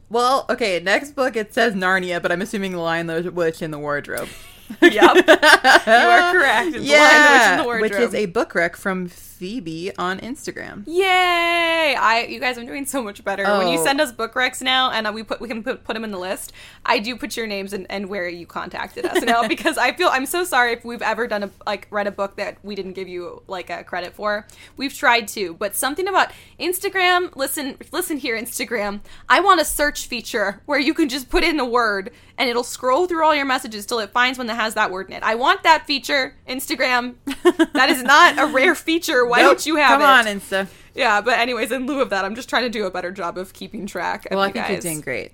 Well, 0.09 0.47
okay. 0.49 0.81
Next 0.81 1.11
book 1.13 1.37
it 1.37 1.53
says 1.53 1.75
Narnia, 1.75 2.23
but 2.23 2.33
I'm 2.33 2.41
assuming 2.41 2.73
the 2.73 2.79
Lion, 2.79 3.07
the 3.07 3.31
Witch, 3.31 3.61
and 3.61 3.75
the 3.75 3.79
Wardrobe. 3.79 4.29
Yep. 4.83 4.93
you 4.93 5.03
are 5.03 6.33
correct. 6.33 6.77
It's 6.77 6.85
yeah, 6.85 7.57
Lion 7.57 7.63
the 7.63 7.69
Witch 7.69 7.73
in 7.73 7.83
the 7.83 7.83
which 7.83 8.09
is 8.09 8.15
a 8.15 8.27
book 8.27 8.55
rec 8.55 8.77
from 8.77 9.09
Phoebe 9.41 9.91
on 9.97 10.21
Instagram. 10.21 10.85
Yay! 10.87 11.95
I 11.99 12.27
you 12.29 12.39
guys, 12.39 12.59
I'm 12.59 12.67
doing 12.67 12.85
so 12.85 13.03
much 13.03 13.25
better. 13.25 13.45
When 13.45 13.69
you 13.69 13.79
Oh. 13.79 13.85
send 13.85 13.99
us 13.99 14.13
book 14.13 14.35
recs 14.35 14.61
now, 14.61 14.91
and 14.91 15.07
uh, 15.07 15.13
we 15.15 15.23
put 15.23 15.41
we 15.41 15.49
can 15.49 15.63
put, 15.63 15.83
put 15.83 15.95
them 15.95 16.05
in 16.05 16.11
the 16.11 16.19
list. 16.19 16.53
I 16.85 16.99
do 16.99 17.17
put 17.17 17.39
your 17.39 17.47
names 17.47 17.73
and, 17.73 17.87
and 17.89 18.11
where 18.11 18.29
you 18.29 18.45
contacted 18.45 19.07
us 19.07 19.23
now 19.23 19.49
because 19.55 19.79
I 19.79 19.93
feel 19.93 20.09
I'm 20.13 20.27
so 20.27 20.45
sorry 20.45 20.75
if 20.75 20.85
we've 20.85 21.01
ever 21.01 21.27
done 21.27 21.43
a 21.45 21.51
like 21.67 21.87
read 21.91 22.07
a 22.07 22.11
book 22.11 22.37
that 22.37 22.59
we 22.63 22.75
didn't 22.75 22.93
give 22.93 23.09
you 23.09 23.43
like 23.49 23.71
a 23.71 23.83
credit 23.83 24.13
for. 24.13 24.47
We've 24.77 24.93
tried 24.93 25.27
to, 25.29 25.55
but 25.55 25.75
something 25.75 26.07
about 26.07 26.33
Instagram. 26.61 27.35
Listen, 27.35 27.79
listen 27.93 28.19
here, 28.19 28.37
Instagram. 28.39 29.01
I 29.27 29.41
want 29.41 29.59
a 29.59 29.65
search 29.65 30.07
feature 30.07 30.61
where 30.67 30.79
you 30.79 30.93
can 30.93 31.09
just 31.09 31.31
put 31.31 31.45
in 31.45 31.59
a 31.59 31.65
word 31.65 32.11
and 32.37 32.49
it'll 32.51 32.63
scroll 32.63 33.07
through 33.07 33.25
all 33.25 33.35
your 33.35 33.45
messages 33.47 33.87
till 33.87 34.01
it 34.01 34.11
finds 34.11 34.37
one 34.37 34.49
that 34.49 34.57
has 34.57 34.75
that 34.75 34.91
word 34.91 35.09
in 35.09 35.15
it. 35.15 35.23
I 35.23 35.35
want 35.35 35.63
that 35.63 35.87
feature, 35.87 36.35
Instagram. 36.47 37.15
that 37.73 37.89
is 37.89 38.03
not 38.03 38.39
a 38.39 38.47
rare 38.47 38.75
feature. 38.75 39.27
Why 39.31 39.39
Nope, 39.43 39.49
don't 39.53 39.67
you 39.67 39.77
have 39.77 40.01
Come 40.01 40.03
it? 40.03 40.05
on, 40.05 40.25
Insta. 40.41 40.69
Yeah, 40.95 41.21
but 41.21 41.39
anyways, 41.39 41.71
in 41.73 41.87
lieu 41.87 42.01
of 42.01 42.11
that, 42.11 42.25
I'm 42.25 42.35
just 42.35 42.49
trying 42.49 42.65
to 42.65 42.69
do 42.69 42.85
a 42.85 42.91
better 42.91 43.11
job 43.13 43.39
of 43.39 43.53
keeping 43.53 43.87
track. 43.87 44.27
Of 44.27 44.33
Well, 44.33 44.41
I 44.41 44.51
think 44.53 44.65
guys. 44.67 44.71
you're 44.73 44.81
doing 44.81 45.01
great. 45.01 45.33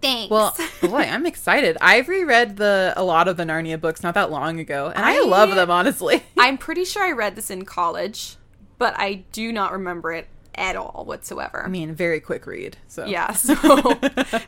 Thanks. 0.00 0.30
Well, 0.30 0.56
boy, 0.80 0.98
I'm 1.02 1.26
excited. 1.26 1.76
I've 1.80 2.08
reread 2.08 2.56
the 2.56 2.92
a 2.96 3.04
lot 3.04 3.28
of 3.28 3.36
the 3.36 3.44
Narnia 3.44 3.80
books 3.80 4.02
not 4.02 4.14
that 4.14 4.30
long 4.30 4.58
ago, 4.60 4.92
and 4.94 5.04
I, 5.04 5.16
I- 5.18 5.26
love 5.26 5.54
them 5.54 5.70
honestly. 5.70 6.22
I'm 6.38 6.58
pretty 6.58 6.84
sure 6.84 7.02
I 7.04 7.12
read 7.12 7.36
this 7.36 7.50
in 7.50 7.64
college, 7.64 8.36
but 8.78 8.94
I 8.96 9.24
do 9.32 9.52
not 9.52 9.72
remember 9.72 10.12
it 10.12 10.26
at 10.54 10.76
all 10.76 11.04
whatsoever. 11.06 11.64
I 11.64 11.68
mean, 11.68 11.94
very 11.94 12.20
quick 12.20 12.46
read. 12.46 12.76
So 12.88 13.06
yeah, 13.06 13.32
so 13.32 13.54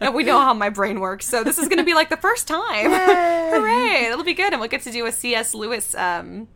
and 0.01 0.15
we 0.15 0.23
know 0.25 0.39
how 0.41 0.55
my 0.55 0.69
brain 0.71 1.01
works. 1.01 1.27
So 1.27 1.43
this 1.45 1.59
is 1.59 1.67
going 1.69 1.79
to 1.79 1.85
be 1.85 1.95
like 1.95 2.11
the 2.11 2.17
first 2.17 2.47
time. 2.49 2.91
Yay. 2.91 3.51
Hooray! 3.55 4.07
It'll 4.07 4.25
be 4.25 4.35
good, 4.35 4.53
and 4.53 4.61
we'll 4.61 4.69
get 4.69 4.83
to 4.83 4.93
do 4.93 5.07
a 5.07 5.13
C.S. 5.13 5.55
Lewis 5.55 5.95
um, 5.95 6.49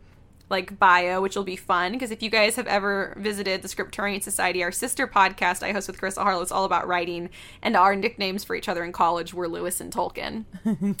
like 0.49 0.79
bio, 0.79 1.21
which 1.21 1.35
will 1.35 1.43
be 1.43 1.55
fun 1.55 1.91
because 1.91 2.11
if 2.11 2.23
you 2.23 2.29
guys 2.29 2.55
have 2.55 2.67
ever 2.67 3.13
visited 3.17 3.61
the 3.61 3.67
Scriptorian 3.67 4.21
Society, 4.21 4.63
our 4.63 4.71
sister 4.71 5.07
podcast 5.07 5.61
I 5.61 5.71
host 5.71 5.87
with 5.87 5.99
Carissa 5.99 6.23
Harlow, 6.23 6.41
it's 6.41 6.51
all 6.51 6.65
about 6.65 6.87
writing, 6.87 7.29
and 7.61 7.75
our 7.75 7.95
nicknames 7.95 8.43
for 8.43 8.55
each 8.55 8.67
other 8.67 8.83
in 8.83 8.91
college 8.91 9.33
were 9.33 9.47
Lewis 9.47 9.79
and 9.79 9.93
Tolkien 9.93 10.45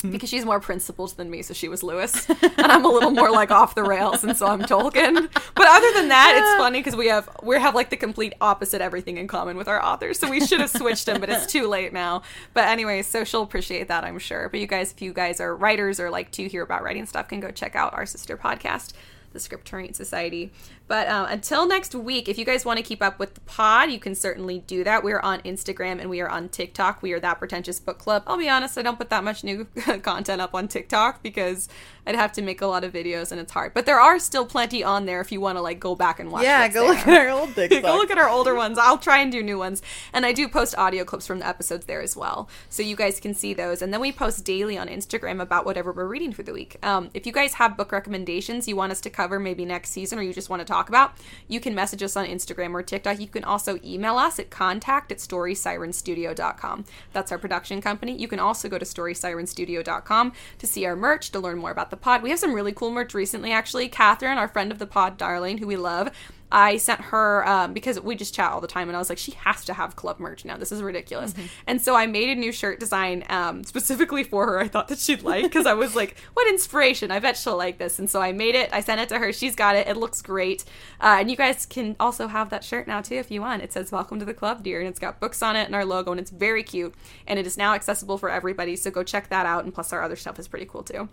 because 0.11 0.29
she's 0.29 0.45
more 0.45 0.59
principled 0.59 1.17
than 1.17 1.29
me, 1.31 1.41
so 1.41 1.53
she 1.53 1.67
was 1.67 1.81
Lewis, 1.81 2.29
and 2.29 2.71
I'm 2.71 2.85
a 2.85 2.89
little 2.89 3.11
more 3.11 3.31
like 3.31 3.49
off 3.51 3.75
the 3.75 3.83
rails, 3.83 4.23
and 4.23 4.37
so 4.37 4.45
I'm 4.45 4.61
Tolkien. 4.61 5.29
But 5.55 5.67
other 5.67 5.93
than 5.93 6.09
that, 6.09 6.35
it's 6.37 6.61
funny 6.61 6.79
because 6.79 6.95
we 6.95 7.07
have 7.07 7.29
we 7.41 7.59
have 7.59 7.73
like 7.73 7.89
the 7.89 7.97
complete 7.97 8.33
opposite 8.41 8.81
everything 8.81 9.17
in 9.17 9.27
common 9.27 9.57
with 9.57 9.67
our 9.67 9.83
authors, 9.83 10.19
so 10.19 10.29
we 10.29 10.45
should 10.45 10.59
have 10.59 10.69
switched 10.69 11.05
them, 11.05 11.19
but 11.19 11.29
it's 11.29 11.47
too 11.47 11.67
late 11.67 11.91
now. 11.91 12.21
But 12.53 12.67
anyways, 12.67 13.07
so 13.07 13.23
she'll 13.23 13.43
appreciate 13.43 13.87
that, 13.87 14.03
I'm 14.03 14.19
sure. 14.19 14.49
But 14.49 14.59
you 14.59 14.67
guys, 14.67 14.91
if 14.91 15.01
you 15.01 15.13
guys 15.13 15.41
are 15.41 15.55
writers 15.55 15.99
or 15.99 16.11
like 16.11 16.31
to 16.33 16.47
hear 16.47 16.61
about 16.61 16.83
writing 16.83 17.05
stuff, 17.05 17.27
can 17.29 17.39
go 17.39 17.49
check 17.51 17.75
out 17.75 17.93
our 17.93 18.05
sister 18.05 18.37
podcast 18.37 18.93
the 19.33 19.39
Scriptorian 19.39 19.95
Society. 19.95 20.51
But 20.89 21.07
uh, 21.07 21.27
until 21.29 21.67
next 21.67 21.93
week, 21.93 22.27
if 22.27 22.37
you 22.39 22.43
guys 22.45 22.65
want 22.65 22.77
to 22.77 22.83
keep 22.83 23.01
up 23.01 23.19
with 23.19 23.35
the 23.35 23.41
pod, 23.41 23.91
you 23.91 23.99
can 23.99 24.15
certainly 24.15 24.59
do 24.59 24.83
that. 24.83 25.03
We 25.03 25.13
are 25.13 25.23
on 25.23 25.39
Instagram 25.41 26.01
and 26.01 26.09
we 26.09 26.19
are 26.19 26.27
on 26.27 26.49
TikTok. 26.49 27.01
We 27.03 27.13
are 27.13 27.19
that 27.19 27.37
pretentious 27.37 27.79
book 27.79 27.99
club. 27.99 28.23
I'll 28.25 28.37
be 28.37 28.49
honest, 28.49 28.75
I 28.77 28.81
don't 28.81 28.97
put 28.97 29.11
that 29.11 29.23
much 29.23 29.43
new 29.43 29.65
content 30.01 30.41
up 30.41 30.55
on 30.55 30.67
TikTok 30.67 31.21
because 31.21 31.69
I'd 32.07 32.15
have 32.15 32.31
to 32.33 32.41
make 32.41 32.61
a 32.61 32.65
lot 32.65 32.83
of 32.83 32.91
videos 32.91 33.31
and 33.31 33.39
it's 33.39 33.51
hard. 33.51 33.75
But 33.75 33.85
there 33.85 33.99
are 33.99 34.17
still 34.17 34.47
plenty 34.47 34.83
on 34.83 35.05
there 35.05 35.21
if 35.21 35.31
you 35.31 35.39
want 35.39 35.57
to 35.57 35.61
like 35.61 35.79
go 35.79 35.93
back 35.93 36.19
and 36.19 36.31
watch. 36.31 36.43
yeah, 36.43 36.67
go 36.67 36.87
look 36.87 37.05
there. 37.05 37.27
at 37.27 37.33
our 37.33 37.39
old 37.39 37.49
TikTok. 37.55 37.83
Go 37.83 37.95
look 37.97 38.09
at 38.09 38.17
our 38.17 38.27
older 38.27 38.55
ones. 38.55 38.79
I'll 38.79 38.97
try 38.97 39.19
and 39.19 39.31
do 39.31 39.43
new 39.43 39.59
ones. 39.59 39.83
And 40.11 40.25
I 40.25 40.33
do 40.33 40.47
post 40.47 40.75
audio 40.75 41.03
clips 41.05 41.27
from 41.27 41.37
the 41.37 41.47
episodes 41.47 41.85
there 41.85 42.01
as 42.01 42.17
well. 42.17 42.49
So 42.67 42.81
you 42.81 42.95
guys 42.95 43.19
can 43.19 43.35
see 43.35 43.53
those. 43.53 43.83
And 43.83 43.93
then 43.93 44.01
we 44.01 44.11
post 44.11 44.43
daily 44.43 44.75
on 44.75 44.87
Instagram 44.87 45.39
about 45.39 45.65
whatever 45.65 45.91
we're 45.91 46.07
reading 46.07 46.33
for 46.33 46.41
the 46.41 46.53
week. 46.53 46.77
Um, 46.81 47.11
if 47.13 47.27
you 47.27 47.31
guys 47.31 47.53
have 47.53 47.77
book 47.77 47.91
recommendations 47.91 48.67
you 48.67 48.75
want 48.75 48.91
us 48.91 49.01
to 49.01 49.09
cover 49.09 49.39
maybe 49.39 49.65
next 49.65 49.89
season 49.91 50.17
or 50.17 50.23
you 50.23 50.33
just 50.33 50.49
want 50.49 50.61
to 50.61 50.65
talk 50.65 50.78
about, 50.87 51.17
you 51.47 51.59
can 51.59 51.75
message 51.75 52.01
us 52.01 52.15
on 52.15 52.27
Instagram 52.27 52.73
or 52.73 52.81
TikTok. 52.81 53.19
You 53.19 53.27
can 53.27 53.43
also 53.43 53.79
email 53.83 54.17
us 54.17 54.39
at 54.39 54.49
contact 54.49 55.11
at 55.11 55.17
storysirenstudio.com. 55.17 56.85
That's 57.11 57.31
our 57.31 57.37
production 57.37 57.81
company. 57.81 58.15
You 58.15 58.27
can 58.27 58.39
also 58.39 58.69
go 58.69 58.77
to 58.77 58.85
storysirenstudio.com 58.85 60.33
to 60.59 60.67
see 60.67 60.85
our 60.85 60.95
merch, 60.95 61.31
to 61.31 61.39
learn 61.39 61.57
more 61.57 61.71
about 61.71 61.89
the 61.89 61.97
pod. 61.97 62.23
We 62.23 62.29
have 62.29 62.39
some 62.39 62.53
really 62.53 62.71
cool 62.71 62.91
merch 62.91 63.13
recently, 63.13 63.51
actually. 63.51 63.89
Catherine, 63.89 64.37
our 64.37 64.47
friend 64.47 64.71
of 64.71 64.79
the 64.79 64.87
pod, 64.87 65.17
Darling, 65.17 65.57
who 65.57 65.67
we 65.67 65.75
love, 65.75 66.11
I 66.51 66.77
sent 66.77 67.01
her 67.01 67.47
um, 67.47 67.73
because 67.73 67.99
we 67.99 68.15
just 68.15 68.33
chat 68.33 68.51
all 68.51 68.61
the 68.61 68.67
time, 68.67 68.89
and 68.89 68.95
I 68.95 68.99
was 68.99 69.09
like, 69.09 69.19
she 69.19 69.33
has 69.43 69.65
to 69.65 69.73
have 69.73 69.95
club 69.95 70.19
merch 70.19 70.45
now. 70.45 70.57
This 70.57 70.71
is 70.71 70.81
ridiculous. 70.81 71.33
And 71.67 71.81
so 71.81 71.95
I 71.95 72.07
made 72.07 72.29
a 72.29 72.35
new 72.35 72.51
shirt 72.51 72.79
design 72.79 73.23
um, 73.29 73.63
specifically 73.63 74.23
for 74.23 74.45
her. 74.47 74.59
I 74.59 74.67
thought 74.67 74.87
that 74.87 74.99
she'd 74.99 75.21
like 75.21 75.43
because 75.43 75.65
I 75.65 75.73
was 75.73 75.95
like, 75.95 76.17
what 76.33 76.47
inspiration? 76.49 77.11
I 77.11 77.19
bet 77.19 77.37
she'll 77.37 77.57
like 77.57 77.77
this. 77.77 77.99
And 77.99 78.09
so 78.09 78.21
I 78.21 78.31
made 78.31 78.55
it. 78.55 78.69
I 78.73 78.81
sent 78.81 78.99
it 78.99 79.09
to 79.09 79.19
her. 79.19 79.31
She's 79.31 79.55
got 79.55 79.75
it. 79.75 79.87
It 79.87 79.97
looks 79.97 80.21
great. 80.21 80.65
Uh, 80.99 81.17
and 81.19 81.29
you 81.29 81.37
guys 81.37 81.65
can 81.65 81.95
also 81.99 82.27
have 82.27 82.49
that 82.49 82.63
shirt 82.63 82.87
now 82.87 83.01
too 83.01 83.15
if 83.15 83.29
you 83.29 83.41
want. 83.41 83.61
It 83.61 83.71
says 83.71 83.91
"Welcome 83.91 84.19
to 84.19 84.25
the 84.25 84.33
Club, 84.33 84.63
dear," 84.63 84.79
and 84.79 84.89
it's 84.89 84.99
got 84.99 85.19
books 85.19 85.43
on 85.43 85.55
it 85.55 85.65
and 85.65 85.75
our 85.75 85.85
logo, 85.85 86.11
and 86.11 86.19
it's 86.19 86.31
very 86.31 86.63
cute. 86.63 86.95
And 87.27 87.37
it 87.37 87.45
is 87.45 87.57
now 87.57 87.75
accessible 87.75 88.17
for 88.17 88.29
everybody. 88.29 88.75
So 88.75 88.89
go 88.89 89.03
check 89.03 89.29
that 89.29 89.45
out. 89.45 89.65
And 89.65 89.73
plus, 89.73 89.93
our 89.93 90.01
other 90.01 90.15
stuff 90.15 90.39
is 90.39 90.47
pretty 90.47 90.65
cool 90.65 90.83
too. 90.83 91.09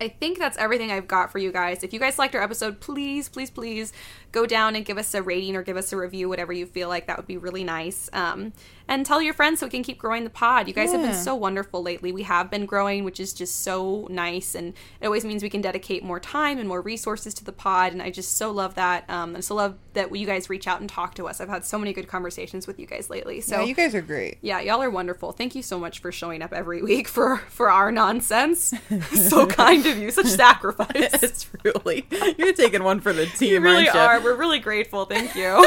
I 0.00 0.08
think 0.08 0.38
that's 0.38 0.58
everything 0.58 0.92
I've 0.92 1.08
got 1.08 1.32
for 1.32 1.38
you 1.38 1.50
guys. 1.50 1.82
If 1.82 1.92
you 1.92 1.98
guys 1.98 2.18
liked 2.18 2.34
our 2.34 2.42
episode, 2.42 2.80
please, 2.80 3.28
please, 3.28 3.50
please 3.50 3.92
go 4.36 4.44
down 4.44 4.76
and 4.76 4.84
give 4.84 4.98
us 4.98 5.14
a 5.14 5.22
rating 5.22 5.56
or 5.56 5.62
give 5.62 5.78
us 5.78 5.94
a 5.94 5.96
review, 5.96 6.28
whatever 6.28 6.52
you 6.52 6.66
feel 6.66 6.90
like. 6.90 7.06
That 7.06 7.16
would 7.16 7.26
be 7.26 7.38
really 7.38 7.64
nice. 7.64 8.10
Um, 8.12 8.52
and 8.88 9.04
tell 9.04 9.20
your 9.20 9.34
friends 9.34 9.60
so 9.60 9.66
we 9.66 9.70
can 9.70 9.82
keep 9.82 9.98
growing 9.98 10.24
the 10.24 10.30
pod. 10.30 10.68
You 10.68 10.74
guys 10.74 10.92
have 10.92 11.00
been 11.00 11.14
so 11.14 11.34
wonderful 11.34 11.82
lately. 11.82 12.12
We 12.12 12.22
have 12.22 12.50
been 12.50 12.66
growing, 12.66 13.02
which 13.02 13.18
is 13.18 13.32
just 13.32 13.62
so 13.62 14.06
nice. 14.10 14.54
And 14.54 14.74
it 15.00 15.06
always 15.06 15.24
means 15.24 15.42
we 15.42 15.50
can 15.50 15.60
dedicate 15.60 16.04
more 16.04 16.20
time 16.20 16.58
and 16.58 16.68
more 16.68 16.80
resources 16.80 17.34
to 17.34 17.44
the 17.44 17.52
pod. 17.52 17.92
And 17.92 18.02
I 18.02 18.10
just 18.10 18.36
so 18.36 18.52
love 18.52 18.76
that. 18.76 19.08
Um, 19.10 19.34
and 19.34 19.44
so 19.44 19.56
love 19.56 19.76
that 19.94 20.14
you 20.14 20.26
guys 20.26 20.48
reach 20.48 20.68
out 20.68 20.80
and 20.80 20.88
talk 20.88 21.14
to 21.16 21.26
us. 21.26 21.40
I've 21.40 21.48
had 21.48 21.64
so 21.64 21.78
many 21.78 21.92
good 21.92 22.06
conversations 22.06 22.66
with 22.66 22.78
you 22.78 22.86
guys 22.86 23.10
lately. 23.10 23.40
So 23.40 23.60
yeah, 23.60 23.64
you 23.64 23.74
guys 23.74 23.94
are 23.94 24.02
great. 24.02 24.38
yeah, 24.42 24.60
y'all 24.60 24.82
are 24.82 24.90
wonderful. 24.90 25.32
Thank 25.32 25.56
you 25.56 25.62
so 25.62 25.80
much 25.80 25.98
for 25.98 26.12
showing 26.12 26.42
up 26.42 26.52
every 26.52 26.82
week 26.82 27.08
for 27.08 27.38
for 27.48 27.70
our 27.70 27.90
nonsense. 27.90 28.72
so 29.12 29.46
kind 29.46 29.84
of 29.86 29.98
you. 29.98 30.10
Such 30.12 30.26
sacrifice. 30.26 30.88
it's 31.22 31.48
really 31.64 32.06
you're 32.38 32.52
taking 32.52 32.84
one 32.84 33.00
for 33.00 33.12
the 33.12 33.26
team. 33.26 33.50
you 33.50 33.60
really 33.60 33.88
aren't 33.88 33.94
you? 33.94 34.00
are. 34.00 34.20
We're 34.26 34.34
really 34.34 34.58
grateful. 34.58 35.04
Thank 35.04 35.36
you. 35.36 35.64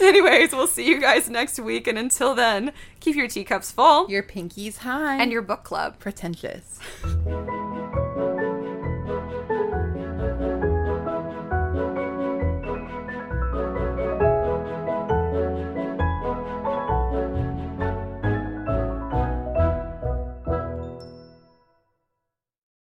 Anyways, 0.00 0.52
we'll 0.52 0.68
see 0.68 0.86
you 0.86 1.00
guys 1.00 1.28
next 1.28 1.58
week, 1.58 1.88
and 1.88 1.98
until 1.98 2.34
then, 2.34 2.72
keep 3.00 3.16
your 3.16 3.26
teacups 3.26 3.72
full 3.72 4.08
Your 4.08 4.22
pinkies 4.22 4.78
high 4.78 5.20
and 5.20 5.32
your 5.32 5.42
book 5.42 5.64
club. 5.64 5.98
pretentious. 5.98 6.78